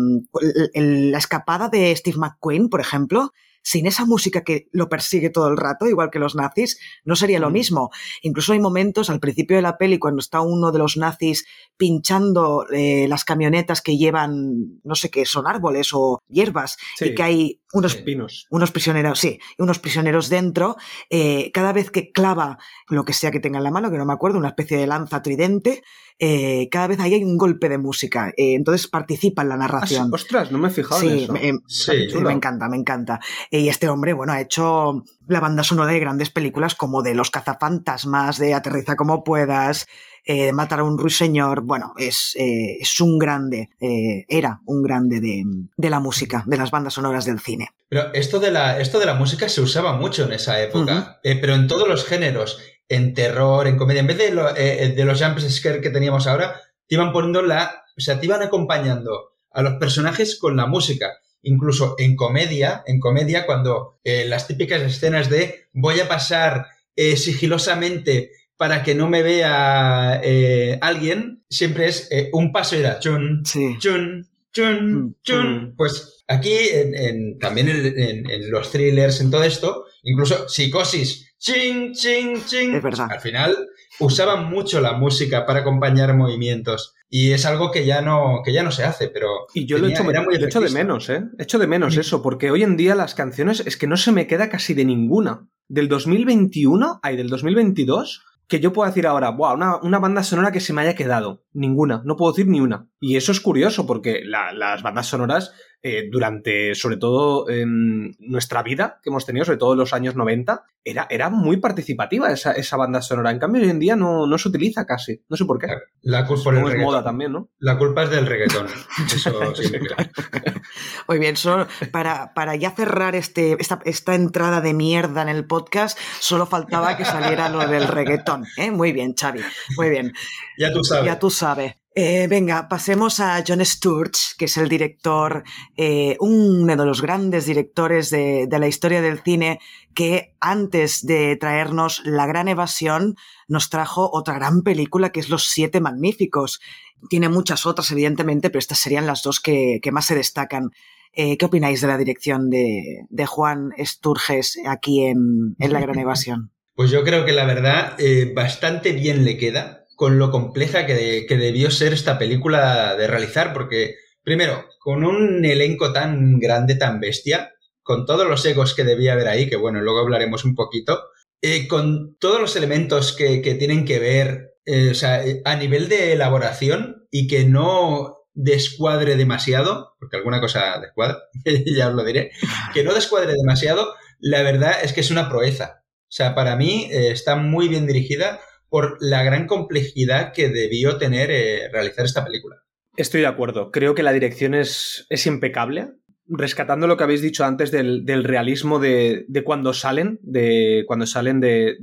la 0.75 1.19
escapada 1.19 1.69
de 1.69 1.97
Steve 1.97 2.19
McQueen, 2.19 2.69
por 2.69 2.81
ejemplo, 2.81 3.33
sin 3.67 3.89
esa 3.89 4.07
música 4.07 4.45
que 4.45 4.69
lo 4.71 4.89
persigue 4.89 5.29
todo 5.29 5.49
el 5.49 5.57
rato, 5.57 5.89
igual 5.89 6.09
que 6.13 6.21
los 6.21 6.37
nazis, 6.37 6.79
no 7.05 7.17
sería 7.17 7.41
lo 7.41 7.51
mismo. 7.51 7.91
Incluso 8.23 8.53
hay 8.53 8.61
momentos 8.61 9.11
al 9.11 9.19
principio 9.19 9.57
de 9.57 9.63
la 9.63 9.77
peli 9.77 9.99
cuando 9.99 10.21
está 10.21 10.41
uno 10.41 10.71
de 10.71 10.79
los 10.79 10.97
nazis 10.97 11.47
pinchando 11.77 12.65
eh, 12.71 13.09
las 13.09 13.25
camionetas 13.25 13.83
que 13.83 13.97
llevan, 13.97 14.81
no 14.85 14.95
sé 14.95 15.11
qué, 15.11 15.27
son 15.27 15.49
árboles 15.49 15.91
o 15.93 16.23
hierbas, 16.29 16.77
sí, 16.97 17.07
y 17.07 17.15
que 17.17 17.23
hay 17.25 17.61
unos 17.73 17.97
pinos. 17.97 18.47
Unos 18.51 18.71
prisioneros, 18.71 19.19
sí, 19.19 19.41
unos 19.59 19.81
prisioneros 19.81 20.29
dentro. 20.29 20.77
Eh, 21.11 21.51
cada 21.53 21.73
vez 21.73 21.91
que 21.91 22.13
clava 22.13 22.59
lo 22.89 23.05
que 23.05 23.15
sea 23.15 23.33
que 23.33 23.41
tenga 23.41 23.59
en 23.59 23.65
la 23.65 23.73
mano, 23.73 23.91
que 23.91 23.99
no 23.99 24.07
me 24.07 24.13
acuerdo, 24.13 24.39
una 24.39 24.51
especie 24.51 24.77
de 24.77 24.87
lanza 24.87 25.23
tridente, 25.23 25.83
eh, 26.19 26.69
cada 26.71 26.87
vez 26.87 27.01
ahí 27.01 27.15
hay 27.15 27.25
un 27.25 27.37
golpe 27.37 27.69
de 27.69 27.79
música. 27.79 28.29
Eh, 28.37 28.55
entonces 28.55 28.87
participa 28.89 29.43
en 29.43 29.51
la 29.51 29.57
narración. 29.57 30.03
Ah, 30.03 30.07
sí, 30.07 30.15
ostras, 30.15 30.53
no 30.53 30.59
me 30.59 30.69
he 30.69 30.71
fijado 30.71 31.01
sí, 31.01 31.09
en 31.09 31.19
eso. 31.19 31.33
Me, 31.33 31.53
sí, 31.67 31.93
me 32.23 32.33
encanta, 32.33 32.69
me 32.69 32.77
encanta. 32.77 33.21
Y 33.51 33.69
este 33.69 33.89
hombre, 33.89 34.13
bueno, 34.13 34.33
ha 34.33 34.41
hecho 34.41 35.05
la 35.29 35.41
banda 35.41 35.63
sonora 35.63 35.93
de 35.93 36.01
grandes 36.01 36.31
películas 36.31 36.75
como 36.75 37.03
de 37.03 37.15
Los 37.15 37.31
cazafantasmas, 37.31 38.39
de 38.39 38.55
Aterriza 38.55 38.97
como 38.97 39.25
puedas, 39.25 39.87
eh, 40.25 40.53
Matar 40.53 40.81
a 40.81 40.85
un 40.85 40.99
ruiseñor. 40.99 41.63
Bueno, 41.63 41.93
es, 41.97 42.35
eh, 42.37 42.79
es 42.81 43.01
un 43.01 43.19
grande, 43.19 43.71
eh, 43.81 44.25
era 44.29 44.61
un 44.65 44.83
grande 44.83 45.21
de, 45.21 45.45
de, 45.77 45.91
la 45.91 46.01
música, 46.01 46.43
de 46.47 46.57
las 46.57 46.71
bandas 46.71 46.95
sonoras 46.95 47.25
del 47.25 47.41
cine. 47.41 47.69
Pero 47.89 48.13
esto 48.13 48.41
de 48.41 48.51
la, 48.51 48.81
esto 48.81 48.99
de 48.99 49.07
la 49.07 49.15
música 49.15 49.49
se 49.49 49.61
usaba 49.61 49.97
mucho 49.97 50.25
en 50.25 50.33
esa 50.33 50.61
época, 50.61 51.21
uh 51.23 51.29
-huh. 51.29 51.41
pero 51.41 51.55
en 51.55 51.69
todos 51.69 51.87
los 51.89 52.05
géneros, 52.05 52.59
en 52.89 53.15
terror, 53.15 53.67
en 53.67 53.77
comedia, 53.77 54.01
en 54.01 54.07
vez 54.07 54.19
de, 54.19 54.31
lo, 54.31 54.53
de 54.53 55.05
los 55.05 55.23
jump 55.23 55.39
scare 55.39 55.81
que 55.81 55.91
teníamos 55.91 56.27
ahora, 56.27 56.61
te 56.87 56.95
iban 56.95 57.13
poniendo 57.13 57.43
la, 57.43 57.85
o 57.97 58.01
sea, 58.01 58.21
te 58.21 58.27
iban 58.27 58.43
acompañando 58.43 59.33
a 59.51 59.63
los 59.63 59.75
personajes 59.75 60.39
con 60.39 60.57
la 60.57 60.67
música 60.67 61.19
incluso 61.47 61.95
en 61.99 62.17
comedia, 62.17 62.83
en 62.87 63.01
comedia, 63.01 63.47
cuando 63.47 63.99
eh, 64.05 64.25
las 64.27 64.47
típicas 64.47 64.83
escenas 64.83 65.31
de 65.31 65.69
voy 65.73 66.01
a 66.01 66.09
pasar 66.09 66.67
eh, 66.95 67.17
sigilosamente 67.17 68.33
para 68.57 68.83
que 68.83 68.95
no 68.95 69.09
me 69.09 69.23
vea 69.23 70.21
eh, 70.25 70.79
alguien, 70.81 71.45
siempre 71.49 71.87
es 71.87 72.09
un 72.33 72.53
paso 72.53 72.75
y 72.75 72.81
era 72.81 72.99
chun, 72.99 73.43
sí. 73.45 73.77
chun, 73.79 74.27
chun, 74.53 75.17
chun. 75.23 75.75
Pues 75.77 76.25
aquí 76.27 76.55
en, 76.73 76.95
en, 76.95 77.39
también 77.39 77.69
en, 77.69 78.29
en, 78.29 78.51
los 78.51 78.71
thrillers, 78.71 79.21
en 79.21 79.31
todo 79.31 79.45
esto, 79.45 79.85
incluso 80.03 80.49
psicosis, 80.49 81.26
ching, 81.39 81.93
ching, 81.93 82.45
ching. 82.45 82.75
Es 82.75 82.83
verdad. 82.83 83.09
Al 83.11 83.21
final 83.21 83.57
usaban 84.01 84.51
mucho 84.51 84.81
la 84.81 84.93
música 84.93 85.47
para 85.47 85.61
acompañar 85.61 86.15
movimientos. 86.15 86.95
Y 87.09 87.33
es 87.33 87.47
algo 87.47 87.71
que 87.71 87.87
ya 87.87 88.03
no, 88.03 88.43
que 88.45 88.53
ya 88.53 88.63
no 88.63 88.73
se 88.73 88.85
hace, 88.85 89.09
pero. 89.09 89.47
Y 89.55 89.67
yo 89.67 89.77
tenía, 89.77 90.03
lo, 90.03 90.11
he 90.11 90.13
hecho, 90.13 90.41
lo 90.41 90.47
echo 90.47 90.61
de 90.61 90.71
menos, 90.71 91.09
¿eh? 91.09 91.23
Echo 91.39 91.59
de 91.59 91.67
menos 91.67 91.97
eso, 91.97 92.23
porque 92.23 92.51
hoy 92.51 92.63
en 92.63 92.77
día 92.77 92.95
las 92.95 93.15
canciones 93.15 93.61
es 93.65 93.77
que 93.77 93.87
no 93.87 93.97
se 93.97 94.13
me 94.13 94.27
queda 94.27 94.49
casi 94.49 94.75
de 94.75 94.85
ninguna. 94.85 95.49
Del 95.69 95.89
2021, 95.89 97.01
hay 97.03 97.17
del 97.17 97.29
2022, 97.29 98.25
que 98.49 98.61
yo 98.61 98.73
puedo 98.73 98.89
decir 98.89 99.07
ahora, 99.07 99.31
wow, 99.31 99.55
una, 99.55 99.77
una, 99.79 99.99
banda 99.99 100.23
sonora 100.23 100.53
que 100.53 100.61
se 100.61 100.73
me 100.73 100.83
haya 100.83 100.95
quedado. 100.95 101.45
Ninguna, 101.53 102.03
no 102.05 102.17
puedo 102.17 102.33
decir 102.33 102.49
ni 102.49 102.61
una. 102.61 102.89
Y 103.01 103.17
eso 103.17 103.33
es 103.33 103.41
curioso, 103.41 103.87
porque 103.87 104.23
la, 104.25 104.53
las 104.53 104.83
bandas 104.83 105.07
sonoras, 105.07 105.53
eh, 105.83 106.09
durante, 106.11 106.75
sobre 106.75 106.97
todo, 106.97 107.49
en 107.49 108.17
nuestra 108.19 108.63
vida 108.63 109.01
que 109.03 109.11
hemos 109.11 109.25
tenido, 109.25 109.45
sobre 109.45 109.59
todo 109.59 109.73
en 109.73 109.79
los 109.79 109.93
años 109.93 110.17
90, 110.17 110.65
era, 110.85 111.07
era 111.11 111.31
muy 111.31 111.59
participativa 111.59 112.31
esa, 112.31 112.53
esa 112.53 112.77
banda 112.77 113.03
sonora. 113.03 113.31
En 113.31 113.39
cambio, 113.39 113.63
hoy 113.63 113.71
en 113.71 113.79
día 113.79 113.97
no, 113.97 114.27
no 114.27 114.39
se 114.39 114.49
utiliza 114.49 114.87
casi. 114.87 115.23
No 115.29 115.37
sé 115.37 115.45
por 115.45 115.59
qué. 115.59 115.67
La 116.03 116.27
culpa 116.27 116.51
es 116.71 116.79
moda 116.79 117.03
también, 117.03 117.33
¿no? 117.33 117.51
La 117.59 117.77
culpa 117.77 118.05
es 118.05 118.11
del 118.11 118.27
reggaetón. 118.27 118.67
Eso 119.15 119.33
creo. 119.39 119.53
Muy 121.09 121.19
bien, 121.19 121.37
solo 121.37 121.67
para, 121.91 122.35
para 122.35 122.57
ya 122.57 122.71
cerrar 122.71 123.15
este, 123.15 123.57
esta, 123.61 123.81
esta 123.85 124.15
entrada 124.15 124.61
de 124.61 124.75
mierda 124.75 125.23
en 125.23 125.29
el 125.29 125.45
podcast, 125.45 125.99
solo 126.21 126.47
faltaba 126.47 126.97
que 126.97 127.05
saliera 127.05 127.49
lo 127.49 127.67
del 127.67 127.89
reggaetón. 127.89 128.45
¿eh? 128.57 128.71
Muy 128.71 128.93
bien, 128.93 129.15
Xavi. 129.15 129.41
Muy 129.77 129.91
bien. 129.91 130.13
Ya 130.59 130.73
tú 130.73 130.85
sabes. 130.85 131.05
Ya 131.05 131.19
tú 131.19 131.31
sabes. 131.31 131.75
Eh, 131.99 132.27
venga, 132.29 132.69
pasemos 132.69 133.21
a 133.21 133.43
John 133.47 133.65
Sturge, 133.65 134.35
que 134.37 134.45
es 134.45 134.59
el 134.59 134.69
director, 134.69 135.45
eh, 135.79 136.19
uno 136.21 136.77
de 136.77 136.85
los 136.85 137.01
grandes 137.01 137.47
directores 137.47 138.11
de, 138.11 138.47
de, 138.47 138.59
la 138.59 138.69
historia 138.69 139.01
del 139.01 139.21
cine, 139.21 139.61
que 139.95 140.35
antes 140.39 141.07
de 141.07 141.37
traernos 141.37 142.03
La 142.05 142.27
Gran 142.27 142.49
Evasión, 142.49 143.17
nos 143.49 143.71
trajo 143.71 144.11
otra 144.13 144.35
gran 144.35 144.61
película 144.61 145.09
que 145.09 145.21
es 145.21 145.31
Los 145.31 145.47
Siete 145.47 145.81
Magníficos. 145.81 146.61
Tiene 147.09 147.31
muchas 147.31 147.65
otras, 147.65 147.91
evidentemente, 147.91 148.51
pero 148.51 148.59
estas 148.59 148.79
serían 148.79 149.07
las 149.07 149.23
dos 149.23 149.41
que, 149.41 149.79
que 149.81 149.91
más 149.91 150.05
se 150.05 150.17
destacan. 150.17 150.73
Eh, 151.15 151.39
¿Qué 151.39 151.47
opináis 151.47 151.81
de 151.81 151.87
la 151.87 151.97
dirección 151.97 152.51
de, 152.51 153.07
de 153.09 153.25
Juan 153.25 153.71
Sturges 153.83 154.59
aquí 154.67 155.07
en, 155.07 155.57
en 155.59 155.73
La 155.73 155.81
Gran 155.81 155.99
Evasión? 155.99 156.53
Pues 156.75 156.91
yo 156.91 157.05
creo 157.05 157.25
que 157.25 157.33
la 157.33 157.47
verdad, 157.47 157.97
bastante 158.35 158.93
bien 158.93 159.25
le 159.25 159.39
queda 159.39 159.86
con 159.97 160.19
lo 160.19 160.31
compleja 160.31 160.87
que, 160.87 161.27
que, 161.27 161.37
debió 161.37 161.71
ser 161.71 161.93
esta 161.93 162.19
película 162.19 162.95
de 162.97 163.09
realizar, 163.09 163.53
porque 163.53 163.97
primero, 164.23 164.67
con 164.79 165.05
un 165.05 165.45
elenco 165.45 165.93
tan 165.93 166.39
grande, 166.39 166.77
tan 166.77 167.01
bestia, 167.01 167.55
con 167.83 168.07
todos 168.07 168.29
los 168.29 168.45
egos 168.45 168.75
que 168.75 168.85
debía 168.85 169.15
haber 169.15 169.29
ahí, 169.29 169.49
que 169.49 169.57
bueno, 169.57 169.81
luego 169.81 170.01
hablaremos 170.01 170.45
un 170.45 170.55
poquito, 170.55 171.01
eh, 171.41 171.67
con 171.67 172.17
todos 172.19 172.41
los 172.41 172.57
elementos 172.57 173.13
que, 173.13 173.41
que 173.41 173.55
tienen 173.55 173.85
que 173.85 173.99
ver, 173.99 174.55
eh, 174.65 174.91
o 174.91 174.95
sea, 174.95 175.23
a 175.45 175.57
nivel 175.57 175.89
de 175.89 176.13
elaboración 176.13 177.07
y 177.11 177.27
que 177.27 177.45
no 177.45 178.19
descuadre 178.35 179.17
demasiado, 179.17 179.95
porque 179.99 180.17
alguna 180.17 180.41
cosa 180.41 180.79
descuadra, 180.81 181.19
ya 181.67 181.89
os 181.89 181.95
lo 181.95 182.05
diré, 182.05 182.33
que 182.75 182.85
no 182.85 182.93
descuadre 182.93 183.33
demasiado, 183.33 183.95
la 184.19 184.43
verdad 184.43 184.75
es 184.83 184.93
que 184.93 185.01
es 185.01 185.11
una 185.11 185.29
proeza. 185.29 185.85
O 186.03 186.13
sea, 186.17 186.35
para 186.35 186.57
mí 186.57 186.89
eh, 186.91 187.11
está 187.11 187.37
muy 187.37 187.69
bien 187.69 187.87
dirigida 187.87 188.41
por 188.77 188.99
la 189.01 189.23
gran 189.23 189.47
complejidad 189.47 190.35
que 190.35 190.51
debió 190.51 190.99
tener 190.99 191.31
eh, 191.31 191.71
realizar 191.73 192.05
esta 192.05 192.23
película. 192.23 192.57
Estoy 192.99 193.23
de 193.23 193.27
acuerdo. 193.27 193.71
Creo 193.71 193.95
que 193.95 194.03
la 194.03 194.13
dirección 194.13 194.53
es, 194.53 195.07
impecable. 195.25 195.95
Rescatando 196.27 196.87
lo 196.87 196.99
que 196.99 197.05
habéis 197.05 197.23
dicho 197.23 197.47
antes 197.47 197.71
del, 197.71 198.05
realismo 198.23 198.79
de, 198.79 199.25
cuando 199.47 199.73
salen, 199.73 200.19
de 200.21 200.85
cuando 200.87 201.07
salen 201.07 201.41
de, 201.41 201.79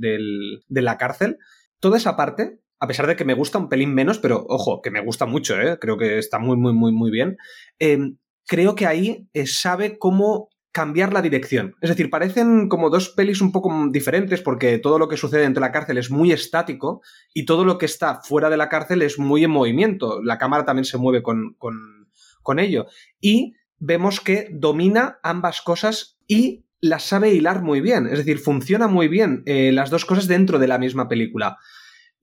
la 0.68 0.96
cárcel, 0.96 1.38
toda 1.80 1.96
esa 1.96 2.14
parte, 2.14 2.60
a 2.78 2.86
pesar 2.86 3.08
de 3.08 3.16
que 3.16 3.24
me 3.24 3.34
gusta 3.34 3.58
un 3.58 3.68
pelín 3.68 3.92
menos, 3.92 4.20
pero 4.20 4.46
ojo, 4.48 4.80
que 4.80 4.92
me 4.92 5.04
gusta 5.04 5.26
mucho, 5.26 5.60
¿eh? 5.60 5.80
creo 5.80 5.98
que 5.98 6.18
está 6.18 6.38
muy, 6.38 6.56
muy, 6.56 6.74
muy, 6.74 6.92
muy 6.92 7.10
bien. 7.10 7.38
Eh, 7.80 7.98
creo 8.46 8.76
que 8.76 8.86
ahí 8.86 9.26
sabe 9.46 9.98
cómo 9.98 10.48
cambiar 10.74 11.12
la 11.12 11.22
dirección. 11.22 11.76
Es 11.80 11.88
decir, 11.88 12.10
parecen 12.10 12.68
como 12.68 12.90
dos 12.90 13.08
pelis 13.10 13.40
un 13.40 13.52
poco 13.52 13.72
diferentes 13.92 14.42
porque 14.42 14.78
todo 14.78 14.98
lo 14.98 15.06
que 15.06 15.16
sucede 15.16 15.42
dentro 15.42 15.60
de 15.60 15.68
la 15.68 15.72
cárcel 15.72 15.98
es 15.98 16.10
muy 16.10 16.32
estático 16.32 17.00
y 17.32 17.44
todo 17.44 17.64
lo 17.64 17.78
que 17.78 17.86
está 17.86 18.20
fuera 18.22 18.50
de 18.50 18.56
la 18.56 18.68
cárcel 18.68 19.02
es 19.02 19.16
muy 19.16 19.44
en 19.44 19.52
movimiento. 19.52 20.20
La 20.20 20.36
cámara 20.36 20.64
también 20.64 20.84
se 20.84 20.98
mueve 20.98 21.22
con, 21.22 21.54
con, 21.58 22.08
con 22.42 22.58
ello. 22.58 22.86
Y 23.20 23.54
vemos 23.78 24.20
que 24.20 24.48
domina 24.50 25.20
ambas 25.22 25.62
cosas 25.62 26.18
y 26.26 26.64
las 26.80 27.04
sabe 27.04 27.32
hilar 27.32 27.62
muy 27.62 27.80
bien. 27.80 28.08
Es 28.08 28.18
decir, 28.18 28.40
funciona 28.40 28.88
muy 28.88 29.06
bien 29.06 29.44
eh, 29.46 29.70
las 29.70 29.90
dos 29.90 30.04
cosas 30.04 30.26
dentro 30.26 30.58
de 30.58 30.66
la 30.66 30.78
misma 30.78 31.06
película. 31.06 31.56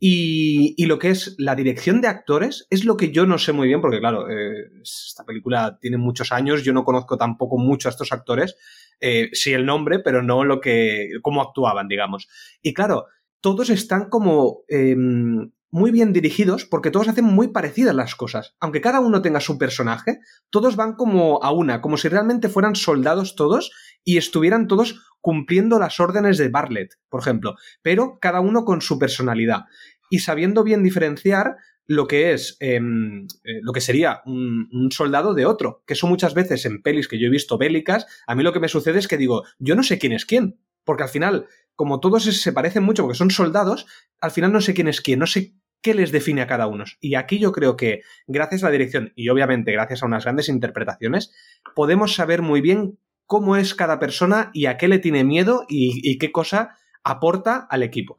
Y, 0.03 0.83
lo 0.87 0.97
que 0.97 1.11
es 1.11 1.35
la 1.37 1.53
dirección 1.55 2.01
de 2.01 2.07
actores 2.07 2.65
es 2.71 2.85
lo 2.85 2.97
que 2.97 3.11
yo 3.11 3.27
no 3.27 3.37
sé 3.37 3.53
muy 3.53 3.67
bien, 3.67 3.81
porque 3.81 3.99
claro, 3.99 4.27
eh, 4.31 4.71
esta 4.81 5.23
película 5.23 5.77
tiene 5.79 5.97
muchos 5.97 6.31
años, 6.31 6.63
yo 6.63 6.73
no 6.73 6.83
conozco 6.83 7.19
tampoco 7.19 7.59
mucho 7.59 7.87
a 7.87 7.91
estos 7.91 8.11
actores, 8.11 8.55
eh, 8.99 9.29
sí 9.33 9.53
el 9.53 9.63
nombre, 9.63 9.99
pero 9.99 10.23
no 10.23 10.43
lo 10.43 10.59
que, 10.59 11.11
cómo 11.21 11.43
actuaban, 11.43 11.87
digamos. 11.87 12.27
Y 12.63 12.73
claro, 12.73 13.05
todos 13.41 13.69
están 13.69 14.09
como 14.09 14.63
em, 14.69 15.51
muy 15.69 15.91
bien 15.91 16.13
dirigidos 16.13 16.65
porque 16.65 16.89
todos 16.89 17.07
hacen 17.07 17.25
muy 17.25 17.49
parecidas 17.49 17.93
las 17.93 18.15
cosas. 18.15 18.55
Aunque 18.59 18.81
cada 18.81 19.01
uno 19.01 19.21
tenga 19.21 19.39
su 19.39 19.59
personaje, 19.59 20.17
todos 20.49 20.75
van 20.75 20.95
como 20.95 21.43
a 21.43 21.51
una, 21.51 21.79
como 21.79 21.97
si 21.97 22.07
realmente 22.07 22.49
fueran 22.49 22.75
soldados 22.75 23.35
todos 23.35 23.71
y 24.03 24.17
estuvieran 24.17 24.67
todos 24.67 25.01
cumpliendo 25.21 25.79
las 25.79 25.99
órdenes 25.99 26.37
de 26.37 26.49
Bartlett, 26.49 26.95
por 27.09 27.21
ejemplo, 27.21 27.55
pero 27.81 28.17
cada 28.19 28.39
uno 28.39 28.65
con 28.65 28.81
su 28.81 28.97
personalidad 28.97 29.65
y 30.09 30.19
sabiendo 30.19 30.63
bien 30.63 30.83
diferenciar 30.83 31.57
lo 31.87 32.07
que 32.07 32.31
es 32.31 32.57
em, 32.59 33.27
eh, 33.43 33.59
lo 33.61 33.73
que 33.73 33.81
sería 33.81 34.21
un, 34.25 34.89
soldado 34.91 35.33
de 35.33 35.45
otro. 35.45 35.83
Que 35.85 35.93
eso 35.93 36.07
muchas 36.07 36.33
veces 36.33 36.65
en 36.65 36.81
pelis 36.81 37.07
que 37.07 37.19
yo 37.19 37.27
he 37.27 37.31
visto 37.31 37.57
bélicas, 37.57 38.05
a 38.27 38.35
mí 38.35 38.43
lo 38.43 38.53
que 38.53 38.59
me 38.59 38.67
sucede 38.67 38.99
es 38.99 39.07
que 39.07 39.17
digo, 39.17 39.43
yo 39.59 39.75
no 39.75 39.83
sé 39.83 39.99
quién 39.99 40.13
es 40.13 40.25
quién. 40.25 40.59
Porque 40.83 41.03
al 41.03 41.09
final, 41.09 41.47
como 41.75 41.99
todos 41.99 42.23
se 42.23 42.53
parecen 42.53 42.83
mucho 42.83 43.03
porque 43.03 43.17
son 43.17 43.29
soldados, 43.29 43.87
al 44.19 44.31
final 44.31 44.51
no 44.51 44.61
sé 44.61 44.73
quién 44.73 44.87
es 44.87 45.01
quién, 45.01 45.19
no 45.19 45.27
sé 45.27 45.53
qué 45.81 45.93
les 45.93 46.11
define 46.11 46.41
a 46.41 46.47
cada 46.47 46.67
uno. 46.67 46.85
Y 46.99 47.15
aquí 47.15 47.39
yo 47.39 47.51
creo 47.51 47.75
que, 47.75 48.01
gracias 48.27 48.63
a 48.63 48.67
la 48.67 48.71
dirección 48.71 49.11
y 49.15 49.29
obviamente 49.29 49.71
gracias 49.71 50.03
a 50.03 50.05
unas 50.05 50.23
grandes 50.23 50.49
interpretaciones, 50.49 51.33
podemos 51.75 52.15
saber 52.15 52.41
muy 52.41 52.61
bien 52.61 52.99
cómo 53.31 53.55
es 53.55 53.73
cada 53.75 53.97
persona 53.97 54.51
y 54.53 54.65
a 54.65 54.75
qué 54.75 54.89
le 54.89 54.99
tiene 54.99 55.23
miedo 55.23 55.63
y, 55.69 56.17
qué 56.17 56.33
cosa 56.33 56.75
aporta 57.01 57.65
al 57.69 57.81
equipo. 57.81 58.17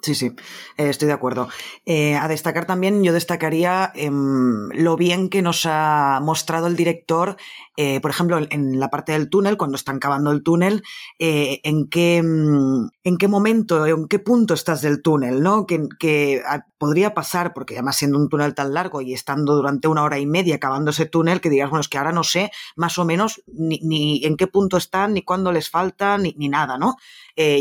Sí, 0.00 0.14
sí, 0.14 0.26
eh, 0.76 0.88
estoy 0.90 1.08
de 1.08 1.14
acuerdo. 1.14 1.48
Eh, 1.84 2.14
a 2.14 2.28
destacar 2.28 2.66
también, 2.66 3.02
yo 3.02 3.12
destacaría 3.12 3.90
em, 3.96 4.68
lo 4.68 4.96
bien 4.96 5.28
que 5.28 5.42
nos 5.42 5.66
ha 5.66 6.20
mostrado 6.22 6.68
el 6.68 6.76
director, 6.76 7.36
eh, 7.76 8.00
por 8.00 8.12
ejemplo, 8.12 8.38
en 8.50 8.78
la 8.78 8.90
parte 8.90 9.10
del 9.10 9.28
túnel, 9.28 9.56
cuando 9.56 9.76
están 9.76 9.98
cavando 9.98 10.30
el 10.30 10.44
túnel, 10.44 10.84
en, 11.18 11.88
qué, 11.88 12.22
mm, 12.22 12.90
en 13.02 13.18
qué 13.18 13.28
momento, 13.28 13.86
en 13.86 14.06
qué 14.06 14.20
punto 14.20 14.54
estás 14.54 14.82
del 14.82 15.02
túnel, 15.02 15.42
¿no? 15.42 15.66
Que, 15.66 15.88
que 15.98 16.42
podría 16.78 17.12
pasar, 17.12 17.52
porque 17.52 17.74
además 17.74 17.96
siendo 17.96 18.18
un 18.18 18.28
túnel 18.28 18.54
tan 18.54 18.72
largo 18.74 19.00
y 19.00 19.14
estando 19.14 19.56
durante 19.56 19.88
una 19.88 20.04
hora 20.04 20.20
y 20.20 20.26
media 20.26 20.60
cavando 20.60 20.92
ese 20.92 21.06
túnel, 21.06 21.40
que 21.40 21.50
digas, 21.50 21.70
bueno, 21.70 21.80
es 21.80 21.88
que 21.88 21.98
ahora 21.98 22.12
no 22.12 22.22
sé 22.22 22.52
más 22.76 22.98
o 22.98 23.04
menos 23.04 23.42
ni, 23.46 23.80
ni 23.82 24.24
en 24.24 24.36
qué 24.36 24.46
punto 24.46 24.76
están, 24.76 25.14
ni 25.14 25.22
cuándo 25.22 25.50
les 25.50 25.70
falta, 25.70 26.18
ni, 26.18 26.34
ni 26.38 26.48
nada, 26.48 26.78
¿no? 26.78 26.94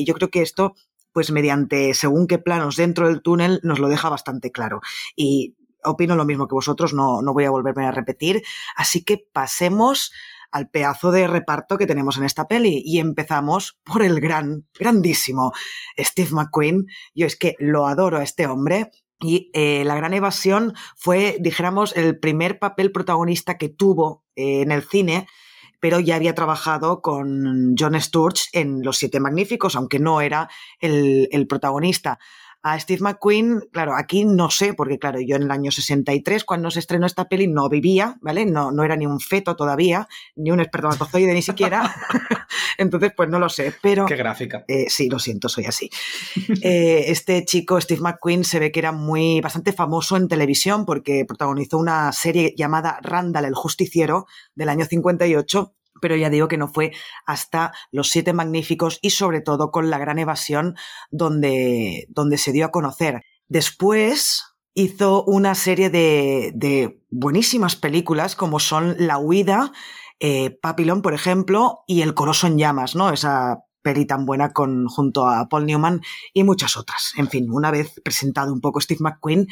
yo 0.06 0.16
creo 0.16 0.32
que 0.32 0.42
esto 0.42 0.74
pues 1.18 1.32
mediante 1.32 1.96
según 1.96 2.28
qué 2.28 2.38
planos 2.38 2.76
dentro 2.76 3.08
del 3.08 3.24
túnel 3.24 3.60
nos 3.64 3.80
lo 3.80 3.90
deja 3.90 4.08
bastante 4.08 4.52
claro. 4.52 4.82
Y 5.16 5.56
opino 5.84 6.16
lo 6.16 6.26
mismo 6.26 6.48
que 6.48 6.54
vosotros, 6.54 6.94
no, 6.94 7.24
no 7.24 7.34
voy 7.34 7.46
a 7.46 7.50
volverme 7.50 7.88
a 7.88 7.92
repetir. 7.92 8.44
Así 8.76 9.04
que 9.04 9.26
pasemos 9.34 10.14
al 10.52 10.70
pedazo 10.70 11.10
de 11.10 11.26
reparto 11.26 11.80
que 11.80 11.88
tenemos 11.88 12.18
en 12.18 12.24
esta 12.24 12.48
peli 12.48 12.84
y 12.86 13.00
empezamos 13.00 13.80
por 13.84 14.04
el 14.04 14.20
gran, 14.20 14.68
grandísimo 14.80 15.54
Steve 15.98 16.30
McQueen. 16.34 16.86
Yo 17.16 17.26
es 17.26 17.36
que 17.36 17.56
lo 17.58 17.88
adoro 17.88 18.20
a 18.20 18.24
este 18.24 18.46
hombre. 18.46 18.92
Y 19.20 19.50
eh, 19.56 19.86
La 19.86 19.96
Gran 19.96 20.14
Evasión 20.14 20.76
fue, 20.96 21.38
dijéramos, 21.40 21.98
el 21.98 22.20
primer 22.20 22.60
papel 22.60 22.92
protagonista 22.92 23.58
que 23.58 23.70
tuvo 23.70 24.24
eh, 24.36 24.62
en 24.62 24.72
el 24.72 24.84
cine 24.84 25.26
pero 25.80 26.00
ya 26.00 26.16
había 26.16 26.36
trabajado 26.36 27.02
con 27.02 27.76
John 27.78 28.00
Sturge 28.02 28.46
en 28.54 28.84
Los 28.84 28.98
Siete 28.98 29.20
Magníficos, 29.20 29.76
aunque 29.76 30.00
no 30.00 30.22
era 30.22 30.50
el, 30.80 31.28
el 31.32 31.48
protagonista 31.48 32.20
a 32.64 32.80
Steve 32.80 33.02
McQueen, 33.02 33.62
claro, 33.72 33.96
aquí 33.96 34.26
no 34.26 34.50
sé, 34.50 34.74
porque 34.74 35.00
claro, 35.00 35.20
yo 35.22 35.36
en 35.36 35.44
el 35.44 35.52
año 35.52 35.72
63, 35.72 36.44
cuando 36.44 36.72
se 36.72 36.80
estrenó 36.80 37.06
esta 37.06 37.30
peli, 37.30 37.48
no 37.48 37.70
vivía, 37.70 38.18
¿vale? 38.22 38.46
No, 38.46 38.72
no 38.72 38.84
era 38.84 38.96
ni 38.96 39.06
un 39.06 39.20
feto 39.20 39.56
todavía, 39.56 40.08
ni 40.36 40.52
un 40.52 40.60
espermatozoide 40.60 41.34
ni 41.34 41.42
siquiera. 41.42 41.96
Entonces, 42.78 43.12
pues 43.16 43.30
no 43.30 43.40
lo 43.40 43.50
sé, 43.50 43.74
pero... 43.82 44.06
Qué 44.06 44.16
gráfica. 44.16 44.66
Eh, 44.68 44.86
sí, 44.90 45.10
lo 45.10 45.20
siento, 45.20 45.50
soy 45.50 45.66
así. 45.66 45.90
Eh, 46.62 47.06
este 47.08 47.46
chico, 47.46 47.80
Steve 47.80 48.02
McQueen, 48.02 48.44
se 48.44 48.60
ve 48.60 48.72
que 48.72 48.80
era 48.80 48.92
muy, 48.92 49.42
bastante 49.42 49.72
famoso 49.72 50.18
en 50.18 50.28
televisión 50.28 50.86
porque 50.86 51.26
protagonizó 51.26 51.78
una 51.78 52.12
serie 52.12 52.54
llamada 52.58 53.00
Randall 53.02 53.46
el 53.46 53.56
Justiciero 53.56 54.28
del 54.56 54.70
año 54.70 54.86
58 54.86 55.74
pero 56.02 56.16
ya 56.16 56.30
digo 56.30 56.48
que 56.48 56.58
no 56.58 56.68
fue 56.68 56.92
hasta 57.26 57.74
Los 57.92 58.10
Siete 58.10 58.34
Magníficos 58.34 59.00
y 59.02 59.12
sobre 59.12 59.42
todo 59.42 59.72
con 59.72 59.90
La 59.90 59.98
Gran 59.98 60.20
Evasión 60.20 60.76
donde, 61.12 62.06
donde 62.10 62.38
se 62.38 62.52
dio 62.52 62.66
a 62.66 62.72
conocer. 62.72 63.22
Después 63.48 64.44
hizo 64.74 65.24
una 65.24 65.56
serie 65.56 65.90
de, 65.90 66.52
de 66.54 67.02
buenísimas 67.10 67.76
películas 67.76 68.36
como 68.36 68.60
son 68.60 68.96
La 69.00 69.18
Huida, 69.18 69.72
eh, 70.20 70.52
Papilón, 70.62 71.02
por 71.02 71.14
ejemplo, 71.14 71.80
y 71.88 72.02
El 72.02 72.14
Coloso 72.14 72.48
en 72.48 72.58
Llamas, 72.58 72.96
¿no? 72.96 73.10
Esa 73.10 73.64
peli 73.82 74.06
tan 74.06 74.26
buena 74.26 74.52
con, 74.52 74.88
junto 74.88 75.28
a 75.28 75.48
Paul 75.48 75.66
Newman 75.66 76.02
y 76.34 76.44
muchas 76.44 76.76
otras. 76.76 77.14
En 77.18 77.30
fin, 77.30 77.48
una 77.50 77.72
vez 77.72 78.02
presentado 78.04 78.52
un 78.54 78.60
poco 78.60 78.82
Steve 78.82 79.00
McQueen, 79.02 79.48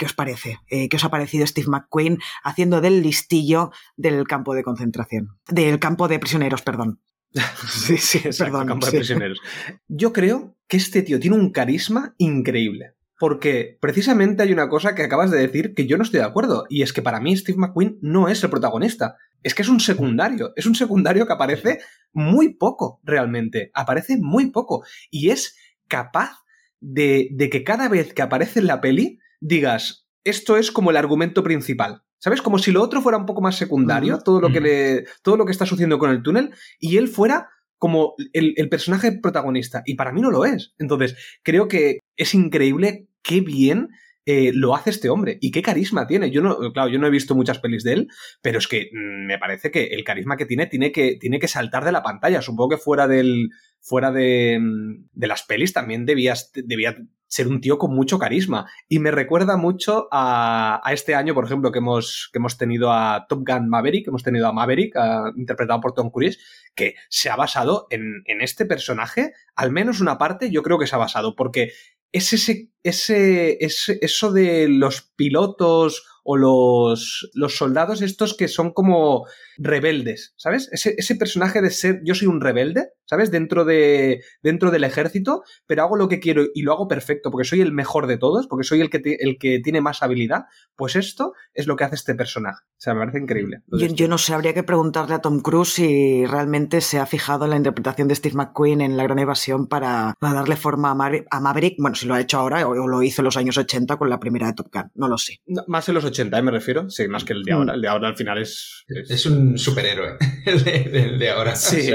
¿Qué 0.00 0.06
os 0.06 0.14
parece? 0.14 0.56
Eh, 0.70 0.88
¿Qué 0.88 0.96
os 0.96 1.04
ha 1.04 1.10
parecido 1.10 1.46
Steve 1.46 1.68
McQueen 1.68 2.16
haciendo 2.42 2.80
del 2.80 3.02
listillo 3.02 3.70
del 3.98 4.26
campo 4.26 4.54
de 4.54 4.62
concentración? 4.62 5.36
Del 5.46 5.78
campo 5.78 6.08
de 6.08 6.18
prisioneros, 6.18 6.62
perdón. 6.62 7.02
sí, 7.68 7.98
sí, 7.98 8.22
perdón. 8.38 8.66
Campo 8.66 8.86
de 8.86 8.92
prisioneros. 8.92 9.42
Yo 9.88 10.14
creo 10.14 10.56
que 10.68 10.78
este 10.78 11.02
tío 11.02 11.20
tiene 11.20 11.36
un 11.36 11.52
carisma 11.52 12.14
increíble. 12.16 12.94
Porque 13.18 13.76
precisamente 13.78 14.42
hay 14.42 14.54
una 14.54 14.70
cosa 14.70 14.94
que 14.94 15.02
acabas 15.02 15.30
de 15.30 15.38
decir 15.38 15.74
que 15.74 15.86
yo 15.86 15.98
no 15.98 16.04
estoy 16.04 16.20
de 16.20 16.26
acuerdo. 16.26 16.64
Y 16.70 16.80
es 16.80 16.94
que 16.94 17.02
para 17.02 17.20
mí 17.20 17.36
Steve 17.36 17.58
McQueen 17.58 17.98
no 18.00 18.28
es 18.28 18.42
el 18.42 18.48
protagonista. 18.48 19.16
Es 19.42 19.54
que 19.54 19.60
es 19.60 19.68
un 19.68 19.80
secundario. 19.80 20.54
Es 20.56 20.64
un 20.64 20.76
secundario 20.76 21.26
que 21.26 21.34
aparece 21.34 21.80
muy 22.14 22.54
poco, 22.54 23.02
realmente. 23.04 23.70
Aparece 23.74 24.16
muy 24.18 24.46
poco. 24.50 24.82
Y 25.10 25.28
es 25.28 25.58
capaz 25.88 26.38
de, 26.80 27.28
de 27.32 27.50
que 27.50 27.64
cada 27.64 27.90
vez 27.90 28.14
que 28.14 28.22
aparece 28.22 28.60
en 28.60 28.66
la 28.66 28.80
peli 28.80 29.18
digas, 29.40 30.06
esto 30.24 30.56
es 30.56 30.70
como 30.70 30.90
el 30.90 30.96
argumento 30.96 31.42
principal. 31.42 32.02
¿Sabes? 32.18 32.42
Como 32.42 32.58
si 32.58 32.70
lo 32.70 32.82
otro 32.82 33.00
fuera 33.00 33.16
un 33.16 33.24
poco 33.24 33.40
más 33.40 33.56
secundario, 33.56 34.18
todo, 34.18 34.42
lo 34.42 34.52
que 34.52 34.60
le, 34.60 35.04
todo 35.22 35.38
lo 35.38 35.46
que 35.46 35.52
está 35.52 35.64
sucediendo 35.64 35.98
con 35.98 36.10
el 36.10 36.22
túnel, 36.22 36.50
y 36.78 36.98
él 36.98 37.08
fuera 37.08 37.48
como 37.78 38.14
el, 38.34 38.52
el, 38.56 38.68
personaje 38.68 39.12
protagonista. 39.12 39.82
Y 39.86 39.94
para 39.94 40.12
mí 40.12 40.20
no 40.20 40.30
lo 40.30 40.44
es. 40.44 40.74
Entonces, 40.78 41.16
creo 41.42 41.66
que 41.66 42.00
es 42.18 42.34
increíble 42.34 43.08
qué 43.22 43.40
bien 43.40 43.88
eh, 44.30 44.52
lo 44.54 44.76
hace 44.76 44.90
este 44.90 45.10
hombre 45.10 45.38
y 45.40 45.50
qué 45.50 45.60
carisma 45.60 46.06
tiene. 46.06 46.30
Yo 46.30 46.40
no, 46.40 46.56
claro, 46.72 46.88
yo 46.88 47.00
no 47.00 47.08
he 47.08 47.10
visto 47.10 47.34
muchas 47.34 47.58
pelis 47.58 47.82
de 47.82 47.94
él, 47.94 48.08
pero 48.40 48.58
es 48.58 48.68
que 48.68 48.90
mm, 48.92 49.26
me 49.26 49.38
parece 49.38 49.72
que 49.72 49.86
el 49.86 50.04
carisma 50.04 50.36
que 50.36 50.46
tiene 50.46 50.66
tiene 50.66 50.92
que, 50.92 51.16
tiene 51.20 51.40
que 51.40 51.48
saltar 51.48 51.84
de 51.84 51.90
la 51.90 52.04
pantalla. 52.04 52.40
Supongo 52.40 52.70
que 52.70 52.76
fuera 52.76 53.08
del, 53.08 53.50
fuera 53.80 54.12
de, 54.12 54.58
mm, 54.60 55.08
de 55.12 55.26
las 55.26 55.42
pelis 55.42 55.72
también 55.72 56.06
debía, 56.06 56.34
debía 56.54 56.96
ser 57.26 57.48
un 57.48 57.60
tío 57.60 57.78
con 57.78 57.92
mucho 57.92 58.20
carisma. 58.20 58.70
Y 58.88 59.00
me 59.00 59.10
recuerda 59.10 59.56
mucho 59.56 60.06
a, 60.12 60.80
a, 60.84 60.92
este 60.92 61.16
año, 61.16 61.34
por 61.34 61.44
ejemplo, 61.44 61.72
que 61.72 61.78
hemos, 61.78 62.30
que 62.32 62.38
hemos 62.38 62.56
tenido 62.56 62.92
a 62.92 63.26
Top 63.28 63.42
Gun 63.44 63.68
Maverick, 63.68 64.06
hemos 64.06 64.22
tenido 64.22 64.46
a 64.46 64.52
Maverick, 64.52 64.94
interpretado 65.36 65.80
por 65.80 65.92
Tom 65.92 66.10
Cruise, 66.10 66.38
que 66.76 66.94
se 67.08 67.30
ha 67.30 67.36
basado 67.36 67.88
en, 67.90 68.22
en 68.26 68.42
este 68.42 68.64
personaje, 68.64 69.32
al 69.56 69.72
menos 69.72 70.00
una 70.00 70.18
parte 70.18 70.50
yo 70.50 70.62
creo 70.62 70.78
que 70.78 70.86
se 70.86 70.94
ha 70.94 70.98
basado, 70.98 71.34
porque 71.34 71.72
es 72.12 72.32
ese, 72.32 72.70
ese, 72.82 73.64
ese, 73.64 73.98
eso 74.02 74.32
de 74.32 74.68
los 74.68 75.02
pilotos 75.16 76.04
o 76.30 76.36
los, 76.36 77.28
los 77.34 77.56
soldados 77.56 78.02
estos 78.02 78.36
que 78.36 78.46
son 78.46 78.72
como 78.72 79.26
rebeldes, 79.58 80.32
¿sabes? 80.36 80.68
Ese, 80.70 80.94
ese, 80.96 81.16
personaje 81.16 81.60
de 81.60 81.70
ser 81.70 82.00
yo 82.04 82.14
soy 82.14 82.28
un 82.28 82.40
rebelde, 82.40 82.90
¿sabes? 83.04 83.32
Dentro, 83.32 83.64
de, 83.64 84.22
dentro 84.40 84.70
del 84.70 84.84
ejército, 84.84 85.42
pero 85.66 85.82
hago 85.82 85.96
lo 85.96 86.08
que 86.08 86.20
quiero 86.20 86.44
y 86.54 86.62
lo 86.62 86.72
hago 86.72 86.86
perfecto 86.86 87.32
porque 87.32 87.48
soy 87.48 87.60
el 87.62 87.72
mejor 87.72 88.06
de 88.06 88.16
todos, 88.16 88.46
porque 88.46 88.62
soy 88.62 88.80
el 88.80 88.90
que, 88.90 89.00
el 89.18 89.38
que 89.38 89.58
tiene 89.58 89.80
más 89.80 90.04
habilidad, 90.04 90.44
pues 90.76 90.94
esto 90.94 91.32
es 91.52 91.66
lo 91.66 91.74
que 91.74 91.82
hace 91.82 91.96
este 91.96 92.14
personaje. 92.14 92.62
O 92.64 92.78
sea, 92.78 92.94
me 92.94 93.00
parece 93.00 93.18
increíble. 93.18 93.62
Yo, 93.66 93.88
yo, 93.88 94.06
no 94.06 94.16
sé, 94.16 94.32
habría 94.32 94.54
que 94.54 94.62
preguntarle 94.62 95.16
a 95.16 95.18
Tom 95.20 95.40
Cruise 95.40 95.74
si 95.74 96.24
realmente 96.26 96.80
se 96.80 97.00
ha 97.00 97.06
fijado 97.06 97.44
en 97.44 97.50
la 97.50 97.56
interpretación 97.56 98.06
de 98.06 98.14
Steve 98.14 98.36
McQueen 98.36 98.80
en 98.80 98.96
La 98.96 99.02
Gran 99.02 99.18
Evasión 99.18 99.66
para, 99.66 100.14
para 100.20 100.34
darle 100.34 100.54
forma 100.54 100.92
a, 100.92 101.40
Maverick. 101.40 101.74
Bueno, 101.78 101.96
si 101.96 102.06
lo 102.06 102.14
ha 102.14 102.20
hecho 102.20 102.38
ahora 102.38 102.66
o, 102.68 102.86
lo 102.86 103.02
hizo 103.02 103.22
en 103.22 103.24
los 103.24 103.36
años 103.36 103.58
80 103.58 103.96
con 103.96 104.08
la 104.08 104.20
primera 104.20 104.46
de 104.46 104.52
Top 104.54 104.68
Gun, 104.72 104.90
no 104.94 105.08
lo 105.08 105.18
sé. 105.18 105.40
más 105.66 105.88
en 105.88 105.96
los 105.96 106.04
80, 106.04 106.19
¿eh? 106.20 106.42
me 106.42 106.50
refiero. 106.50 106.88
Sí, 106.90 107.08
más 107.08 107.24
que 107.24 107.32
el 107.32 107.42
de 107.42 107.52
ahora. 107.52 107.74
El 107.74 107.80
de 107.80 107.88
ahora 107.88 108.08
al 108.08 108.16
final 108.16 108.38
es. 108.38 108.84
Es, 108.88 109.26
un 109.26 109.56
superhéroe, 109.58 110.16
el 110.46 111.18
de, 111.18 111.30
ahora. 111.30 111.56
Sí, 111.56 111.90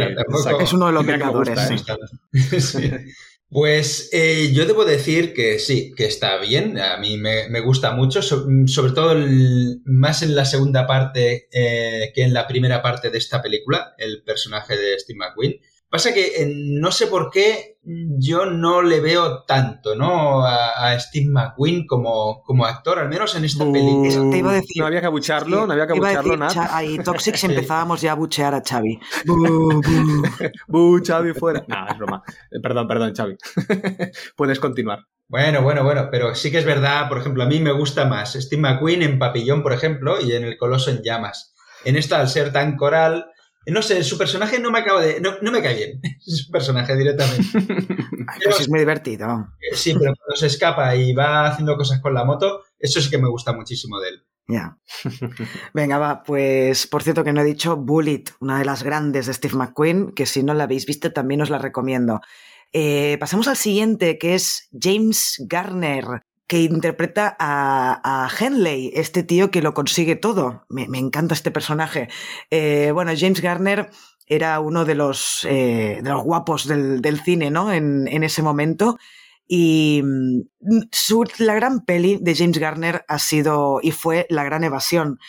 es 0.59 0.73
uno 0.73 0.87
de 0.87 0.91
los 0.93 1.05
Vengadores. 1.07 1.59
sí. 2.59 2.91
Pues 3.47 4.09
eh, 4.11 4.51
yo 4.53 4.65
debo 4.65 4.85
decir 4.85 5.33
que 5.33 5.59
sí, 5.59 5.93
que 5.95 6.05
está 6.05 6.39
bien, 6.39 6.79
a 6.79 6.97
mí 6.97 7.17
me, 7.17 7.47
me 7.49 7.61
gusta 7.61 7.91
mucho, 7.91 8.21
so- 8.21 8.47
sobre 8.65 8.91
todo 8.91 9.11
el- 9.13 9.81
más 9.85 10.23
en 10.23 10.35
la 10.35 10.45
segunda 10.45 10.87
parte 10.87 11.47
eh, 11.53 12.11
que 12.13 12.23
en 12.23 12.33
la 12.33 12.47
primera 12.47 12.81
parte 12.81 13.11
de 13.11 13.17
esta 13.19 13.41
película, 13.43 13.93
el 13.99 14.23
personaje 14.23 14.75
de 14.75 14.99
Steve 14.99 15.19
McQueen. 15.19 15.59
Pasa 15.95 16.13
que 16.13 16.25
eh, 16.41 16.51
no 16.53 16.91
sé 16.91 17.07
por 17.07 17.29
qué 17.31 17.77
yo 18.17 18.45
no 18.47 18.81
le 18.81 18.99
veo 18.99 19.43
tanto, 19.43 19.95
¿no? 19.95 20.41
A, 20.45 20.89
a 20.91 20.99
Steve 20.99 21.27
McQueen 21.29 21.87
como, 21.87 22.41
como 22.43 22.65
actor, 22.65 22.99
al 22.99 23.07
menos 23.07 23.33
en 23.35 23.45
esta 23.45 23.63
Bu- 23.63 23.71
película. 23.71 24.09
Eso 24.09 24.29
te 24.29 24.39
iba 24.39 24.51
a 24.51 24.55
decir. 24.55 24.81
No 24.81 24.87
había 24.87 24.99
que 24.99 25.05
abucharlo, 25.05 25.61
Sí, 25.61 25.67
no 25.67 25.71
había 25.71 25.87
que 25.87 25.93
abucharlo 25.93 26.35
nada. 26.35 26.75
Ahí, 26.75 26.97
Toxics 26.99 27.43
empezábamos 27.45 28.01
ya 28.01 28.11
a 28.11 28.15
buchear 28.15 28.53
a 28.55 28.61
Xavi. 28.61 28.99
Bu, 30.67 30.99
Xavi, 31.01 31.33
fuera. 31.33 31.63
No, 31.67 31.87
es 31.89 31.97
broma. 31.97 32.23
Eh, 32.51 32.59
Perdón, 32.61 32.87
perdón, 32.89 33.13
Xavi. 33.15 33.37
Puedes 34.35 34.59
continuar. 34.59 34.99
Bueno, 35.29 35.61
bueno, 35.61 35.83
bueno, 35.85 36.09
pero 36.11 36.35
sí 36.35 36.51
que 36.51 36.57
es 36.57 36.65
verdad, 36.65 37.07
por 37.07 37.19
ejemplo, 37.19 37.43
a 37.43 37.47
mí 37.47 37.61
me 37.61 37.71
gusta 37.71 38.05
más 38.05 38.33
Steve 38.33 38.61
McQueen 38.61 39.01
en 39.01 39.17
Papillón, 39.17 39.63
por 39.63 39.71
ejemplo, 39.71 40.19
y 40.19 40.33
en 40.33 40.43
El 40.43 40.57
Coloso 40.57 40.91
en 40.91 41.01
Llamas. 41.03 41.53
En 41.85 41.95
esta, 41.95 42.19
al 42.19 42.27
ser 42.27 42.51
tan 42.51 42.75
coral, 42.75 43.27
no 43.67 43.81
sé, 43.81 44.03
su 44.03 44.17
personaje 44.17 44.59
no 44.59 44.71
me 44.71 44.79
acaba 44.79 45.01
de... 45.01 45.19
no, 45.21 45.35
no 45.41 45.51
me 45.51 45.61
cae 45.61 45.75
bien, 45.75 46.01
su 46.19 46.51
personaje 46.51 46.95
directamente. 46.95 47.47
Ay, 48.27 48.39
pues 48.43 48.61
es 48.61 48.69
muy 48.69 48.79
divertido. 48.79 49.47
Eh, 49.59 49.75
Sí, 49.75 49.93
pero 49.93 50.13
cuando 50.15 50.35
se 50.35 50.47
escapa 50.47 50.95
y 50.95 51.13
va 51.13 51.47
haciendo 51.47 51.75
cosas 51.75 51.99
con 52.01 52.13
la 52.13 52.23
moto, 52.23 52.63
eso 52.79 53.01
sí 53.01 53.09
que 53.09 53.17
me 53.17 53.29
gusta 53.29 53.53
muchísimo 53.53 53.99
de 53.99 54.09
él. 54.09 54.25
Ya. 54.47 54.77
Venga, 55.73 55.97
va, 55.97 56.21
pues 56.23 56.85
por 56.85 57.01
cierto 57.01 57.23
que 57.23 57.33
no 57.33 57.41
he 57.41 57.45
dicho 57.45 57.77
Bullet, 57.77 58.25
una 58.39 58.59
de 58.59 58.65
las 58.65 58.83
grandes 58.83 59.25
de 59.25 59.33
Steve 59.33 59.55
McQueen, 59.55 60.11
que 60.11 60.25
si 60.27 60.43
no 60.43 60.53
la 60.53 60.65
habéis 60.65 60.85
visto 60.85 61.11
también 61.11 61.41
os 61.41 61.49
la 61.49 61.57
recomiendo. 61.57 62.21
Eh, 62.71 63.17
pasamos 63.19 63.47
al 63.47 63.57
siguiente, 63.57 64.17
que 64.19 64.35
es 64.35 64.69
James 64.79 65.43
Garner, 65.47 66.05
que 66.47 66.61
interpreta 66.61 67.35
a, 67.39 68.29
Henley, 68.39 68.91
este 68.93 69.23
tío 69.23 69.51
que 69.51 69.61
lo 69.61 69.73
consigue 69.73 70.15
todo. 70.15 70.65
Me, 70.69 70.85
encanta 70.97 71.33
este 71.33 71.51
personaje. 71.51 72.07
Eh, 72.51 72.91
bueno, 72.93 73.11
James 73.17 73.41
Garner 73.41 73.89
era 74.27 74.59
uno 74.59 74.85
de 74.85 74.95
los, 74.95 75.45
eh, 75.49 75.99
de 76.03 76.09
los 76.09 76.23
guapos 76.23 76.67
del, 76.67 77.19
cine, 77.23 77.51
¿no? 77.51 77.71
En, 77.71 78.07
en 78.07 78.23
ese 78.23 78.41
momento. 78.41 78.97
Y 79.47 80.01
mm, 80.03 80.87
su- 80.91 81.25
la 81.39 81.55
gran 81.55 81.85
peli 81.85 82.17
de 82.21 82.35
James 82.35 82.57
Garner 82.57 83.05
ha 83.07 83.19
sido 83.19 83.79
y 83.81 83.91
fue 83.91 84.25
La 84.29 84.43
Gran 84.43 84.63
Evasión. 84.63 85.19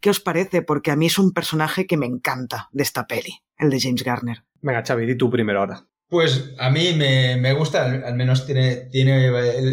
¿Qué 0.00 0.10
os 0.10 0.20
parece? 0.20 0.62
Porque 0.62 0.90
a 0.90 0.96
mí 0.96 1.06
es 1.06 1.18
un 1.18 1.32
personaje 1.32 1.86
que 1.86 1.96
me 1.96 2.06
encanta 2.06 2.68
de 2.72 2.82
esta 2.82 3.06
peli, 3.06 3.42
el 3.58 3.70
de 3.70 3.80
James 3.80 4.02
Garner. 4.02 4.44
Venga, 4.60 4.82
Xavi, 4.84 5.06
di 5.06 5.16
tú 5.16 5.30
primero 5.30 5.60
ahora. 5.60 5.86
Pues 6.08 6.54
a 6.58 6.70
mí 6.70 6.94
me, 6.96 7.36
me 7.36 7.52
gusta, 7.52 7.84
al, 7.84 8.04
al 8.04 8.14
menos 8.14 8.46
tiene, 8.46 8.88
tiene 8.92 9.30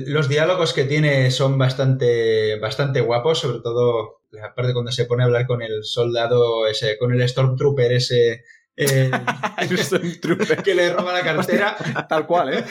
los 0.07 0.27
diálogos 0.27 0.73
que 0.73 0.85
tiene 0.85 1.29
son 1.29 1.57
bastante, 1.57 2.57
bastante 2.59 3.01
guapos, 3.01 3.39
sobre 3.39 3.59
todo 3.59 4.21
la 4.31 4.53
parte 4.55 4.73
cuando 4.73 4.91
se 4.91 5.05
pone 5.05 5.23
a 5.23 5.27
hablar 5.27 5.45
con 5.45 5.61
el 5.61 5.83
soldado 5.83 6.65
ese, 6.67 6.97
con 6.97 7.13
el 7.13 7.27
Stormtrooper 7.27 7.93
ese 7.93 8.43
eh, 8.75 9.11
que 10.63 10.73
le 10.73 10.91
roba 10.91 11.13
la 11.13 11.21
cartera. 11.21 11.75
Tal 12.09 12.25
cual, 12.25 12.53
¿eh? 12.53 12.63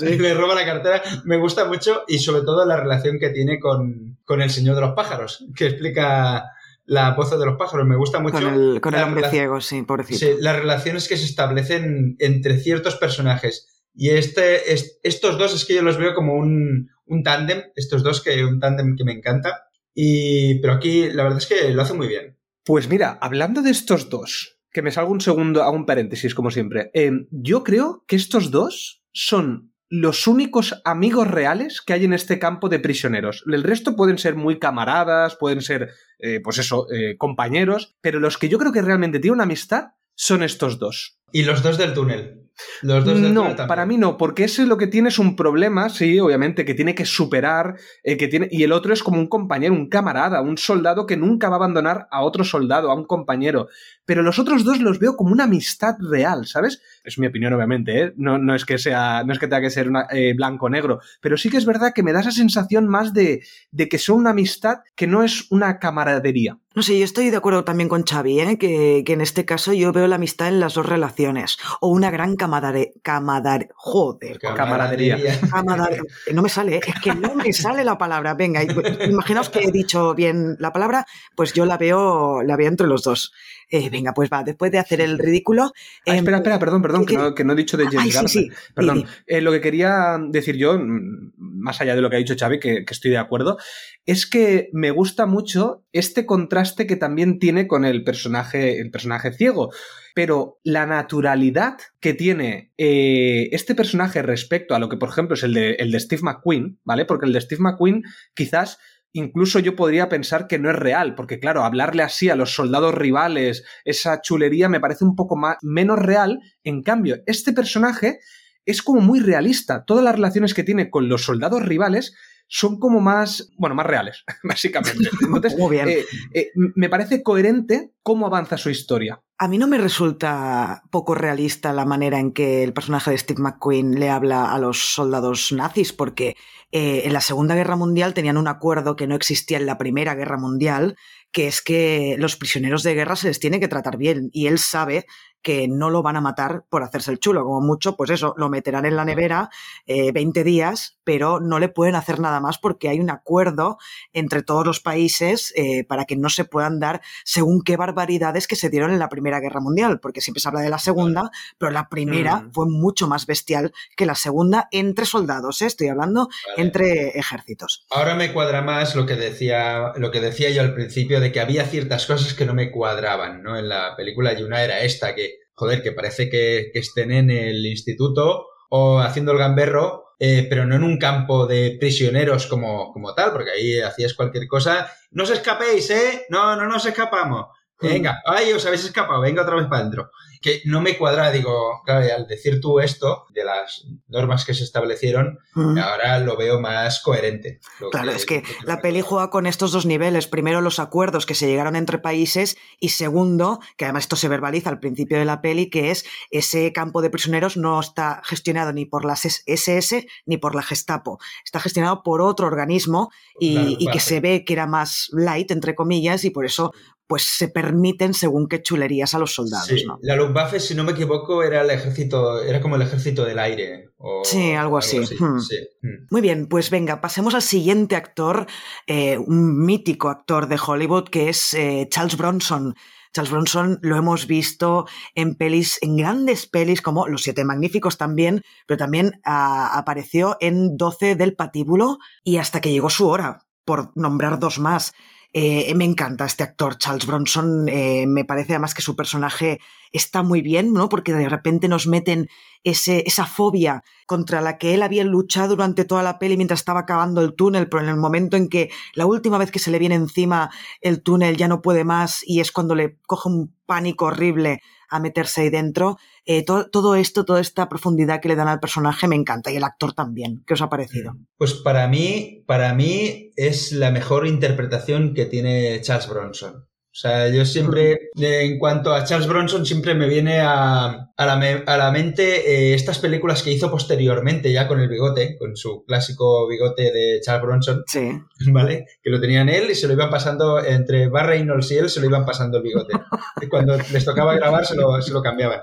le 0.18 0.34
roba 0.34 0.54
la 0.54 0.64
cartera, 0.64 1.02
me 1.24 1.36
gusta 1.36 1.66
mucho 1.66 2.04
y 2.08 2.18
sobre 2.18 2.42
todo 2.42 2.64
la 2.64 2.78
relación 2.78 3.18
que 3.18 3.30
tiene 3.30 3.60
con, 3.60 4.18
con 4.24 4.40
el 4.40 4.50
señor 4.50 4.74
de 4.76 4.80
los 4.80 4.94
pájaros, 4.94 5.44
que 5.54 5.66
explica 5.66 6.52
la 6.88 7.14
voz 7.14 7.30
de 7.30 7.44
los 7.46 7.56
pájaros, 7.58 7.86
me 7.86 7.96
gusta 7.96 8.18
mucho. 8.18 8.34
Con 8.40 8.46
el, 8.54 8.80
con 8.80 8.94
el 8.94 9.00
la 9.00 9.06
hombre 9.06 9.28
ciego, 9.30 9.60
sí, 9.60 9.82
pobrecito. 9.82 10.18
Sí, 10.18 10.32
las 10.40 10.56
relaciones 10.56 11.06
que 11.06 11.16
se 11.16 11.26
establecen 11.26 12.16
entre 12.18 12.58
ciertos 12.58 12.96
personajes. 12.96 13.84
Y 13.94 14.10
este, 14.10 14.72
es- 14.72 14.98
estos 15.02 15.38
dos 15.38 15.54
es 15.54 15.64
que 15.64 15.74
yo 15.74 15.82
los 15.82 15.98
veo 15.98 16.14
como 16.14 16.34
un, 16.34 16.88
un 17.06 17.22
tándem, 17.22 17.62
estos 17.76 18.02
dos 18.02 18.22
que 18.22 18.44
un 18.44 18.58
tándem 18.58 18.96
que 18.96 19.04
me 19.04 19.12
encanta. 19.12 19.64
Y, 19.94 20.60
pero 20.60 20.74
aquí 20.74 21.08
la 21.12 21.24
verdad 21.24 21.38
es 21.38 21.46
que 21.46 21.70
lo 21.74 21.82
hace 21.82 21.94
muy 21.94 22.06
bien. 22.08 22.38
Pues 22.64 22.88
mira, 22.88 23.18
hablando 23.20 23.62
de 23.62 23.70
estos 23.70 24.08
dos, 24.08 24.58
que 24.70 24.82
me 24.82 24.90
salgo 24.92 25.10
un 25.12 25.20
segundo, 25.20 25.62
hago 25.62 25.76
un 25.76 25.86
paréntesis 25.86 26.34
como 26.34 26.50
siempre. 26.50 26.90
eh, 26.94 27.10
yo 27.30 27.64
creo 27.64 28.04
que 28.06 28.16
estos 28.16 28.50
dos 28.50 29.02
son 29.12 29.72
los 29.90 30.26
únicos 30.26 30.80
amigos 30.84 31.28
reales 31.28 31.80
que 31.80 31.92
hay 31.92 32.04
en 32.04 32.12
este 32.12 32.38
campo 32.38 32.68
de 32.68 32.78
prisioneros. 32.78 33.44
El 33.46 33.62
resto 33.62 33.96
pueden 33.96 34.18
ser 34.18 34.34
muy 34.34 34.58
camaradas, 34.58 35.36
pueden 35.36 35.62
ser, 35.62 35.90
eh, 36.18 36.40
pues 36.40 36.58
eso, 36.58 36.86
eh, 36.92 37.16
compañeros, 37.16 37.96
pero 38.00 38.20
los 38.20 38.36
que 38.36 38.48
yo 38.48 38.58
creo 38.58 38.72
que 38.72 38.82
realmente 38.82 39.18
tienen 39.18 39.36
una 39.36 39.44
amistad 39.44 39.92
son 40.14 40.42
estos 40.42 40.78
dos. 40.78 41.18
Y 41.32 41.42
los 41.44 41.62
dos 41.62 41.78
del 41.78 41.94
túnel. 41.94 42.47
Los 42.82 43.04
dos 43.04 43.20
del 43.20 43.34
No, 43.34 43.54
para 43.66 43.86
mí 43.86 43.96
no, 43.96 44.16
porque 44.16 44.44
ese 44.44 44.66
lo 44.66 44.76
que 44.78 44.86
tiene 44.86 45.08
es 45.08 45.18
un 45.18 45.36
problema, 45.36 45.88
sí, 45.88 46.18
obviamente, 46.20 46.64
que 46.64 46.74
tiene 46.74 46.94
que 46.94 47.04
superar, 47.04 47.76
eh, 48.02 48.16
que 48.16 48.28
tiene, 48.28 48.48
y 48.50 48.62
el 48.62 48.72
otro 48.72 48.92
es 48.92 49.02
como 49.02 49.18
un 49.18 49.28
compañero, 49.28 49.74
un 49.74 49.88
camarada, 49.88 50.40
un 50.40 50.58
soldado 50.58 51.06
que 51.06 51.16
nunca 51.16 51.48
va 51.48 51.56
a 51.56 51.58
abandonar 51.58 52.08
a 52.10 52.22
otro 52.22 52.44
soldado, 52.44 52.90
a 52.90 52.94
un 52.94 53.04
compañero. 53.04 53.68
Pero 54.04 54.22
los 54.22 54.38
otros 54.38 54.64
dos 54.64 54.80
los 54.80 54.98
veo 54.98 55.16
como 55.16 55.32
una 55.32 55.44
amistad 55.44 55.94
real, 56.00 56.46
¿sabes? 56.46 56.80
Es 57.04 57.18
mi 57.18 57.26
opinión, 57.26 57.52
obviamente, 57.52 58.02
¿eh? 58.02 58.12
No, 58.16 58.38
no 58.38 58.54
es 58.54 58.64
que 58.64 58.78
sea, 58.78 59.22
no 59.24 59.32
es 59.32 59.38
que 59.38 59.46
tenga 59.46 59.60
que 59.60 59.70
ser 59.70 59.90
eh, 60.10 60.34
blanco 60.34 60.66
o 60.66 60.70
negro, 60.70 61.00
pero 61.20 61.36
sí 61.36 61.50
que 61.50 61.58
es 61.58 61.66
verdad 61.66 61.92
que 61.94 62.02
me 62.02 62.12
da 62.12 62.20
esa 62.20 62.30
sensación 62.30 62.86
más 62.86 63.12
de, 63.12 63.42
de 63.70 63.88
que 63.88 63.98
son 63.98 64.18
una 64.18 64.30
amistad 64.30 64.78
que 64.94 65.06
no 65.06 65.22
es 65.22 65.50
una 65.50 65.78
camaradería. 65.78 66.58
No 66.74 66.82
sé, 66.82 66.98
yo 66.98 67.04
estoy 67.04 67.30
de 67.30 67.36
acuerdo 67.36 67.64
también 67.64 67.88
con 67.88 68.04
Xavi, 68.04 68.40
¿eh? 68.40 68.58
que, 68.58 69.02
que 69.04 69.14
en 69.14 69.22
este 69.22 69.44
caso 69.44 69.72
yo 69.72 69.90
veo 69.90 70.06
la 70.06 70.16
amistad 70.16 70.48
en 70.48 70.60
las 70.60 70.74
dos 70.74 70.86
relaciones. 70.86 71.56
O 71.80 71.88
una 71.88 72.10
gran 72.10 72.36
camadare... 72.36 72.92
camadare... 73.02 73.70
Joder. 73.74 74.38
Camaradería. 74.38 75.18
Camadare... 75.50 76.02
No 76.32 76.42
me 76.42 76.50
sale, 76.50 76.76
¿eh? 76.76 76.80
es 76.86 77.00
que 77.00 77.14
no 77.14 77.34
me 77.34 77.52
sale 77.54 77.84
la 77.84 77.96
palabra. 77.96 78.34
Venga, 78.34 78.62
imaginaos 78.62 79.48
que 79.48 79.60
he 79.60 79.72
dicho 79.72 80.14
bien 80.14 80.56
la 80.58 80.72
palabra, 80.72 81.06
pues 81.34 81.54
yo 81.54 81.64
la 81.64 81.78
veo, 81.78 82.42
la 82.42 82.56
veo 82.56 82.68
entre 82.68 82.86
los 82.86 83.02
dos. 83.02 83.32
Eh, 83.70 83.90
venga, 83.90 84.12
pues 84.14 84.30
va, 84.32 84.42
después 84.42 84.72
de 84.72 84.78
hacer 84.78 85.00
el 85.00 85.18
ridículo... 85.18 85.72
Ah, 86.06 86.12
em, 86.12 86.16
espera, 86.16 86.38
espera, 86.38 86.58
perdón, 86.58 86.80
perdón, 86.82 87.04
que 87.04 87.14
¿qué- 87.14 87.18
no, 87.22 87.34
que 87.34 87.44
no 87.44 87.52
he 87.52 87.56
dicho 87.56 87.76
de 87.76 87.84
Ay, 87.84 88.08
sí, 88.08 88.14
Garner. 88.14 88.28
sí. 88.30 88.50
Perdón. 88.74 88.96
Di, 88.98 89.02
di. 89.04 89.08
Eh, 89.26 89.40
lo 89.42 89.52
que 89.52 89.60
quería 89.60 90.18
decir 90.30 90.56
yo, 90.56 90.78
mm, 90.78 91.32
más 91.36 91.80
allá 91.80 91.94
de 91.94 92.00
lo 92.00 92.08
que 92.08 92.16
ha 92.16 92.18
dicho 92.20 92.34
Xavi, 92.38 92.58
que, 92.60 92.84
que 92.84 92.94
estoy 92.94 93.10
de 93.10 93.18
acuerdo, 93.18 93.58
es 94.06 94.26
que 94.26 94.70
me 94.72 94.90
gusta 94.90 95.26
mucho 95.26 95.84
este 95.92 96.24
contraste 96.24 96.86
que 96.86 96.96
también 96.96 97.38
tiene 97.38 97.66
con 97.66 97.84
el 97.84 98.04
personaje, 98.04 98.80
el 98.80 98.90
personaje 98.90 99.32
ciego. 99.32 99.70
Pero 100.14 100.58
la 100.64 100.86
naturalidad 100.86 101.76
que 102.00 102.14
tiene 102.14 102.72
eh, 102.78 103.50
este 103.52 103.74
personaje 103.74 104.22
respecto 104.22 104.74
a 104.74 104.78
lo 104.78 104.88
que, 104.88 104.96
por 104.96 105.10
ejemplo, 105.10 105.34
es 105.34 105.42
el 105.44 105.52
de, 105.54 105.72
el 105.74 105.92
de 105.92 106.00
Steve 106.00 106.22
McQueen, 106.22 106.80
¿vale? 106.84 107.04
Porque 107.04 107.26
el 107.26 107.32
de 107.32 107.40
Steve 107.40 107.60
McQueen 107.60 108.02
quizás 108.34 108.78
incluso 109.12 109.58
yo 109.58 109.76
podría 109.76 110.08
pensar 110.08 110.46
que 110.46 110.58
no 110.58 110.70
es 110.70 110.76
real, 110.76 111.14
porque 111.14 111.40
claro, 111.40 111.64
hablarle 111.64 112.02
así 112.02 112.30
a 112.30 112.36
los 112.36 112.54
soldados 112.54 112.94
rivales, 112.94 113.64
esa 113.84 114.20
chulería 114.20 114.68
me 114.68 114.80
parece 114.80 115.04
un 115.04 115.16
poco 115.16 115.36
más, 115.36 115.56
menos 115.62 115.98
real. 115.98 116.40
En 116.64 116.82
cambio, 116.82 117.18
este 117.26 117.52
personaje 117.52 118.20
es 118.64 118.82
como 118.82 119.00
muy 119.00 119.20
realista. 119.20 119.84
Todas 119.84 120.04
las 120.04 120.14
relaciones 120.14 120.54
que 120.54 120.64
tiene 120.64 120.90
con 120.90 121.08
los 121.08 121.24
soldados 121.24 121.62
rivales 121.62 122.14
son 122.48 122.78
como 122.78 123.00
más, 123.00 123.50
bueno, 123.56 123.74
más 123.74 123.86
reales, 123.86 124.24
básicamente. 124.42 125.08
Entonces, 125.22 125.56
Muy 125.58 125.76
bien. 125.76 125.88
eh, 125.88 126.04
eh, 126.34 126.50
me 126.54 126.88
parece 126.88 127.22
coherente 127.22 127.92
cómo 128.02 128.26
avanza 128.26 128.56
su 128.56 128.70
historia. 128.70 129.22
A 129.40 129.46
mí 129.46 129.56
no 129.56 129.68
me 129.68 129.78
resulta 129.78 130.82
poco 130.90 131.14
realista 131.14 131.72
la 131.72 131.84
manera 131.84 132.18
en 132.18 132.32
que 132.32 132.64
el 132.64 132.72
personaje 132.72 133.12
de 133.12 133.18
Steve 133.18 133.40
McQueen 133.40 134.00
le 134.00 134.10
habla 134.10 134.52
a 134.52 134.58
los 134.58 134.78
soldados 134.94 135.52
nazis, 135.52 135.92
porque 135.92 136.36
eh, 136.72 137.02
en 137.04 137.12
la 137.12 137.20
Segunda 137.20 137.54
Guerra 137.54 137.76
Mundial 137.76 138.14
tenían 138.14 138.36
un 138.36 138.48
acuerdo 138.48 138.96
que 138.96 139.06
no 139.06 139.14
existía 139.14 139.58
en 139.58 139.66
la 139.66 139.78
Primera 139.78 140.16
Guerra 140.16 140.38
Mundial, 140.38 140.96
que 141.30 141.46
es 141.46 141.62
que 141.62 142.16
los 142.18 142.34
prisioneros 142.34 142.82
de 142.82 142.94
guerra 142.94 143.14
se 143.14 143.28
les 143.28 143.38
tiene 143.38 143.60
que 143.60 143.68
tratar 143.68 143.96
bien, 143.96 144.28
y 144.32 144.48
él 144.48 144.58
sabe 144.58 145.06
que 145.42 145.68
no 145.68 145.90
lo 145.90 146.02
van 146.02 146.16
a 146.16 146.20
matar 146.20 146.64
por 146.68 146.82
hacerse 146.82 147.10
el 147.10 147.18
chulo, 147.18 147.44
como 147.44 147.60
mucho, 147.60 147.96
pues 147.96 148.10
eso, 148.10 148.34
lo 148.36 148.48
meterán 148.48 148.84
en 148.86 148.96
la 148.96 149.04
nevera 149.04 149.50
eh, 149.86 150.12
20 150.12 150.44
días, 150.44 150.98
pero 151.04 151.40
no 151.40 151.58
le 151.58 151.68
pueden 151.68 151.94
hacer 151.94 152.20
nada 152.20 152.40
más 152.40 152.58
porque 152.58 152.88
hay 152.88 153.00
un 153.00 153.10
acuerdo 153.10 153.78
entre 154.12 154.42
todos 154.42 154.66
los 154.66 154.80
países 154.80 155.52
eh, 155.56 155.84
para 155.84 156.04
que 156.04 156.16
no 156.16 156.28
se 156.28 156.44
puedan 156.44 156.80
dar 156.80 157.00
según 157.24 157.62
qué 157.62 157.76
barbaridades 157.76 158.46
que 158.46 158.56
se 158.56 158.68
dieron 158.68 158.90
en 158.92 158.98
la 158.98 159.08
Primera 159.08 159.40
Guerra 159.40 159.60
Mundial, 159.60 160.00
porque 160.00 160.20
siempre 160.20 160.40
se 160.40 160.48
habla 160.48 160.60
de 160.60 160.70
la 160.70 160.78
Segunda, 160.78 161.30
pero 161.58 161.70
la 161.70 161.88
Primera 161.88 162.36
Mm. 162.40 162.52
fue 162.52 162.66
mucho 162.68 163.08
más 163.08 163.26
bestial 163.26 163.72
que 163.96 164.06
la 164.06 164.14
Segunda 164.14 164.68
entre 164.72 165.06
soldados, 165.06 165.62
¿eh? 165.62 165.66
estoy 165.66 165.88
hablando 165.88 166.28
Vale. 166.48 166.62
entre 166.68 167.08
ejércitos. 167.18 167.86
Ahora 167.90 168.14
me 168.14 168.32
cuadra 168.32 168.60
más 168.62 168.94
lo 168.94 169.06
que 169.06 169.14
decía 169.16 169.92
lo 169.96 170.10
que 170.10 170.20
decía 170.20 170.50
yo 170.50 170.60
al 170.62 170.74
principio 170.74 171.20
de 171.20 171.32
que 171.32 171.40
había 171.40 171.64
ciertas 171.64 172.06
cosas 172.06 172.34
que 172.34 172.44
no 172.44 172.54
me 172.54 172.70
cuadraban, 172.70 173.42
¿no? 173.42 173.56
En 173.56 173.68
la 173.68 173.94
película 173.96 174.32
y 174.38 174.42
una 174.42 174.62
era 174.62 174.80
esta 174.80 175.14
que 175.14 175.37
joder, 175.58 175.82
que 175.82 175.92
parece 175.92 176.30
que, 176.30 176.70
que 176.72 176.78
estén 176.78 177.10
en 177.10 177.30
el 177.30 177.66
instituto 177.66 178.46
o 178.70 179.00
haciendo 179.00 179.32
el 179.32 179.38
gamberro, 179.38 180.04
eh, 180.20 180.46
pero 180.48 180.66
no 180.66 180.76
en 180.76 180.84
un 180.84 180.98
campo 180.98 181.46
de 181.46 181.76
prisioneros 181.80 182.46
como, 182.46 182.92
como 182.92 183.12
tal, 183.14 183.32
porque 183.32 183.50
ahí 183.50 183.80
hacías 183.80 184.14
cualquier 184.14 184.46
cosa. 184.46 184.90
No 185.10 185.24
os 185.24 185.30
escapéis, 185.30 185.90
¿eh? 185.90 186.26
No, 186.30 186.54
no 186.54 186.66
nos 186.66 186.86
escapamos. 186.86 187.46
Venga, 187.80 188.22
ay, 188.24 188.52
os 188.52 188.66
habéis 188.66 188.84
escapado, 188.84 189.20
venga 189.20 189.42
otra 189.42 189.56
vez 189.56 189.66
para 189.66 189.82
adentro. 189.82 190.10
Que 190.40 190.62
no 190.64 190.80
me 190.80 190.96
cuadra, 190.96 191.30
digo, 191.30 191.82
claro, 191.84 192.06
al 192.14 192.26
decir 192.26 192.60
tú 192.60 192.80
esto, 192.80 193.26
de 193.30 193.44
las 193.44 193.86
normas 194.08 194.44
que 194.44 194.54
se 194.54 194.64
establecieron, 194.64 195.38
ahora 195.54 196.18
lo 196.18 196.36
veo 196.36 196.60
más 196.60 197.00
coherente. 197.00 197.60
Claro, 197.90 198.12
es 198.12 198.26
que 198.26 198.42
la 198.64 198.80
peli 198.80 199.00
juega 199.00 199.30
con 199.30 199.46
estos 199.46 199.72
dos 199.72 199.86
niveles. 199.86 200.26
Primero, 200.26 200.60
los 200.60 200.78
acuerdos 200.78 201.26
que 201.26 201.34
se 201.34 201.46
llegaron 201.46 201.76
entre 201.76 201.98
países 201.98 202.56
y 202.78 202.90
segundo, 202.90 203.60
que 203.76 203.84
además 203.84 204.04
esto 204.04 204.16
se 204.16 204.28
verbaliza 204.28 204.70
al 204.70 204.80
principio 204.80 205.18
de 205.18 205.24
la 205.24 205.40
peli, 205.40 205.70
que 205.70 205.90
es 205.90 206.04
ese 206.30 206.72
campo 206.72 207.02
de 207.02 207.10
prisioneros 207.10 207.56
no 207.56 207.80
está 207.80 208.22
gestionado 208.24 208.72
ni 208.72 208.84
por 208.84 209.04
las 209.04 209.24
SS 209.24 210.06
ni 210.26 210.36
por 210.36 210.54
la 210.54 210.62
Gestapo. 210.62 211.18
Está 211.44 211.60
gestionado 211.60 212.02
por 212.02 212.20
otro 212.20 212.46
organismo 212.46 213.10
y, 213.38 213.54
Claro, 213.54 213.76
y 213.78 213.86
que 213.90 214.00
se 214.00 214.20
ve 214.20 214.44
que 214.44 214.52
era 214.52 214.66
más 214.66 215.08
light, 215.12 215.50
entre 215.50 215.74
comillas, 215.74 216.24
y 216.24 216.30
por 216.30 216.44
eso 216.44 216.72
pues 217.08 217.22
se 217.24 217.48
permiten 217.48 218.12
según 218.14 218.46
qué 218.48 218.62
chulerías 218.62 219.14
a 219.14 219.18
los 219.18 219.34
soldados, 219.34 219.66
Sí, 219.66 219.84
¿no? 219.86 219.98
la 220.02 220.14
Luftwaffe, 220.14 220.60
si 220.60 220.74
no 220.74 220.84
me 220.84 220.92
equivoco, 220.92 221.42
era 221.42 221.62
el 221.62 221.70
ejército, 221.70 222.42
era 222.42 222.60
como 222.60 222.76
el 222.76 222.82
ejército 222.82 223.24
del 223.24 223.38
aire. 223.38 223.90
o 223.96 224.22
Sí, 224.24 224.52
algo 224.52 224.76
así. 224.78 224.98
Hmm. 224.98 225.40
sí. 225.40 225.56
Mm. 225.82 226.06
Muy 226.10 226.20
bien, 226.20 226.46
pues 226.48 226.68
venga, 226.70 227.00
pasemos 227.00 227.34
al 227.34 227.42
siguiente 227.42 227.96
actor, 227.96 228.46
eh, 228.86 229.16
un 229.16 229.64
mítico 229.64 230.10
actor 230.10 230.48
de 230.48 230.60
Hollywood 230.64 231.08
que 231.08 231.30
es 231.30 231.54
eh, 231.54 231.88
Charles 231.90 232.16
Bronson. 232.16 232.74
Charles 233.14 233.30
Bronson 233.30 233.78
lo 233.80 233.96
hemos 233.96 234.26
visto 234.26 234.86
en 235.14 235.34
pelis, 235.34 235.78
en 235.80 235.96
grandes 235.96 236.46
pelis 236.46 236.82
como 236.82 237.08
Los 237.08 237.22
Siete 237.22 237.42
Magníficos 237.42 237.96
también, 237.96 238.42
pero 238.66 238.76
también 238.76 239.20
ah, 239.24 239.70
apareció 239.78 240.36
en 240.40 240.76
12 240.76 241.16
del 241.16 241.34
Patíbulo 241.34 241.98
y 242.22 242.36
hasta 242.36 242.60
que 242.60 242.70
llegó 242.70 242.90
su 242.90 243.08
hora, 243.08 243.46
por 243.64 243.92
nombrar 243.96 244.38
dos 244.38 244.58
más. 244.58 244.92
Eh, 245.34 245.74
me 245.74 245.84
encanta 245.84 246.24
este 246.24 246.42
actor, 246.42 246.78
Charles 246.78 247.06
Bronson. 247.06 247.68
eh, 247.68 248.06
me 248.06 248.24
parece 248.24 248.52
además 248.54 248.74
que 248.74 248.80
su 248.82 248.96
personaje 248.96 249.60
está 249.92 250.22
muy 250.22 250.40
bien, 250.40 250.72
¿no? 250.72 250.88
Porque 250.88 251.12
de 251.12 251.28
repente 251.28 251.68
nos 251.68 251.86
meten 251.86 252.28
ese, 252.64 253.04
esa 253.06 253.26
fobia 253.26 253.84
contra 254.06 254.40
la 254.40 254.56
que 254.58 254.74
él 254.74 254.82
había 254.82 255.04
luchado 255.04 255.50
durante 255.50 255.84
toda 255.84 256.02
la 256.02 256.18
peli 256.18 256.36
mientras 256.36 256.60
estaba 256.60 256.80
acabando 256.80 257.20
el 257.20 257.34
túnel, 257.34 257.68
pero 257.68 257.82
en 257.82 257.90
el 257.90 257.96
momento 257.96 258.36
en 258.36 258.48
que 258.48 258.70
la 258.94 259.06
última 259.06 259.38
vez 259.38 259.50
que 259.50 259.58
se 259.58 259.70
le 259.70 259.78
viene 259.78 259.94
encima 259.96 260.50
el 260.80 261.02
túnel 261.02 261.36
ya 261.36 261.46
no 261.46 261.60
puede 261.62 261.84
más 261.84 262.20
y 262.26 262.40
es 262.40 262.50
cuando 262.50 262.74
le 262.74 262.98
coge 263.06 263.28
un 263.28 263.54
pánico 263.66 264.06
horrible 264.06 264.62
a 264.88 265.00
meterse 265.00 265.42
ahí 265.42 265.50
dentro. 265.50 265.98
Eh, 266.24 266.44
to- 266.44 266.68
todo 266.70 266.94
esto, 266.94 267.24
toda 267.24 267.40
esta 267.40 267.68
profundidad 267.68 268.20
que 268.20 268.28
le 268.28 268.36
dan 268.36 268.48
al 268.48 268.60
personaje 268.60 269.08
me 269.08 269.16
encanta 269.16 269.50
y 269.50 269.56
el 269.56 269.64
actor 269.64 269.92
también. 269.94 270.42
¿Qué 270.46 270.54
os 270.54 270.62
ha 270.62 270.68
parecido? 270.68 271.14
Pues 271.36 271.54
para 271.54 271.88
mí, 271.88 272.44
para 272.46 272.74
mí 272.74 273.30
es 273.36 273.72
la 273.72 273.90
mejor 273.90 274.26
interpretación 274.26 275.14
que 275.14 275.26
tiene 275.26 275.80
Charles 275.80 276.08
Bronson. 276.08 276.67
O 276.98 277.00
sea, 277.00 277.28
yo 277.28 277.44
siempre, 277.44 277.92
eh, 278.20 278.40
en 278.42 278.58
cuanto 278.58 278.92
a 278.92 279.04
Charles 279.04 279.28
Bronson, 279.28 279.64
siempre 279.64 279.94
me 279.94 280.08
viene 280.08 280.40
a, 280.40 281.10
a 281.16 281.26
la, 281.26 281.36
me- 281.36 281.62
a 281.64 281.76
la 281.76 281.92
mente 281.92 282.24
eh, 282.72 282.74
estas 282.74 282.98
películas 282.98 283.44
que 283.44 283.52
hizo 283.52 283.70
posteriormente, 283.70 284.50
ya 284.52 284.66
con 284.66 284.80
el 284.80 284.88
bigote, 284.88 285.36
con 285.38 285.56
su 285.56 285.84
clásico 285.84 286.48
bigote 286.48 286.90
de 286.90 287.20
Charles 287.22 287.42
Bronson, 287.46 287.84
Sí. 287.86 288.10
¿vale? 288.50 288.86
Que 289.00 289.10
lo 289.10 289.20
tenían 289.20 289.48
él 289.48 289.70
y 289.70 289.76
se 289.76 289.86
lo 289.86 289.92
iban 289.92 290.10
pasando 290.10 290.58
entre 290.64 291.06
Barry 291.06 291.38
Reynolds 291.38 291.70
y 291.70 291.76
él, 291.76 291.88
se 291.88 292.00
lo 292.00 292.06
iban 292.06 292.26
pasando 292.26 292.56
el 292.56 292.64
bigote. 292.64 292.94
Y 293.40 293.46
cuando 293.46 293.76
les 293.76 294.04
tocaba 294.04 294.34
grabar, 294.34 294.66
se 294.66 294.74
lo, 294.74 295.00
se 295.00 295.12
lo 295.12 295.22
cambiaban. 295.22 295.60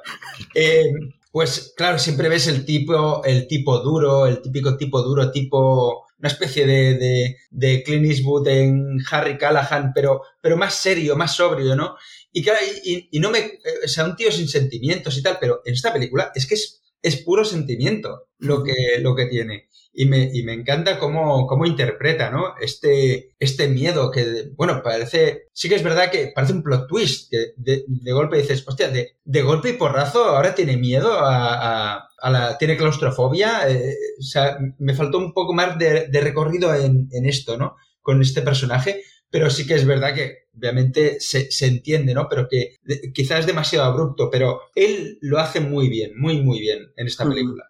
Eh, 0.54 0.86
pues 1.34 1.74
claro, 1.76 2.00
siempre 2.00 2.30
ves 2.30 2.48
el 2.48 2.64
tipo, 2.64 3.22
el 3.26 3.46
tipo 3.50 3.80
duro, 3.80 4.26
el 4.26 4.42
típico 4.42 4.78
tipo 4.78 5.02
duro, 5.02 5.32
tipo 5.32 6.05
una 6.26 6.34
especie 6.34 6.66
de, 6.66 6.96
de, 6.96 7.38
de 7.52 7.84
Clint 7.84 8.06
Eastwood 8.06 8.48
en 8.48 8.98
Harry 9.12 9.38
Callahan, 9.38 9.92
pero, 9.94 10.22
pero 10.42 10.58
más 10.58 10.74
serio, 10.76 11.16
más 11.16 11.36
sobrio, 11.36 11.76
¿no? 11.76 11.96
Y 12.32 12.44
claro, 12.44 12.60
y, 12.84 13.08
y- 13.12 13.20
no 13.20 13.32
me, 13.32 13.40
eh, 13.40 13.60
o 13.86 13.88
sea, 13.88 14.06
un 14.06 14.16
tío 14.16 14.32
sin 14.32 14.48
sentimientos 14.48 15.18
y 15.18 15.22
tal, 15.24 15.38
pero 15.40 15.62
en 15.66 15.74
esta 15.74 15.94
película 15.94 16.32
es 16.36 16.46
que 16.48 16.56
es, 16.56 16.82
es 17.08 17.18
puro 17.18 17.46
sentimiento 17.46 18.28
lo 18.40 18.64
que, 18.64 18.74
lo 19.02 19.16
que 19.16 19.26
tiene. 19.28 19.70
Y 19.98 20.08
me, 20.08 20.30
y 20.34 20.44
me 20.44 20.52
encanta 20.52 21.00
cómo, 21.00 21.48
cómo 21.48 21.66
interpreta, 21.66 22.30
¿no? 22.30 22.56
Este, 22.60 23.34
este 23.40 23.70
miedo 23.70 24.12
que, 24.12 24.50
bueno, 24.58 24.82
parece, 24.84 25.48
sí 25.54 25.70
que 25.70 25.76
es 25.76 25.84
verdad 25.84 26.12
que 26.12 26.34
parece 26.36 26.52
un 26.52 26.64
plot 26.64 26.88
twist, 26.90 27.30
que 27.32 27.54
de, 27.56 27.86
de 27.88 28.12
golpe 28.12 28.38
dices, 28.38 28.66
hostia, 28.68 28.90
de, 28.90 29.16
de 29.24 29.42
golpe 29.42 29.70
y 29.70 29.74
porrazo 29.74 30.26
ahora 30.26 30.54
tiene 30.54 30.76
miedo 30.76 31.14
a, 31.14 31.96
a- 31.96 32.10
a 32.22 32.30
la, 32.32 32.58
tiene 32.58 32.76
claustrofobia, 32.78 33.70
eh, 33.70 33.96
o 34.20 34.24
sea, 34.24 34.58
me 34.80 34.96
faltó 34.96 35.18
un 35.20 35.32
poco 35.34 35.54
más 35.54 35.78
de, 35.78 36.08
de 36.08 36.22
recorrido 36.22 36.74
en, 36.74 37.08
en 37.12 37.26
esto, 37.26 37.56
¿no? 37.58 37.76
Con 38.02 38.22
este 38.22 38.42
personaje, 38.42 39.02
pero 39.30 39.50
sí 39.50 39.66
que 39.68 39.76
es 39.76 39.86
verdad 39.86 40.14
que 40.14 40.46
obviamente 40.58 41.18
se, 41.20 41.52
se 41.52 41.68
entiende, 41.68 42.14
¿no? 42.14 42.28
Pero 42.30 42.48
que 42.50 42.76
de- 42.84 43.12
quizás 43.14 43.42
es 43.42 43.46
demasiado 43.46 43.86
abrupto, 43.86 44.30
pero 44.32 44.62
él 44.76 45.18
lo 45.22 45.40
hace 45.40 45.60
muy 45.60 45.90
bien, 45.90 46.12
muy, 46.18 46.42
muy 46.42 46.60
bien 46.60 46.80
en 46.96 47.08
esta 47.08 47.26
Mm. 47.26 47.30
película. 47.30 47.64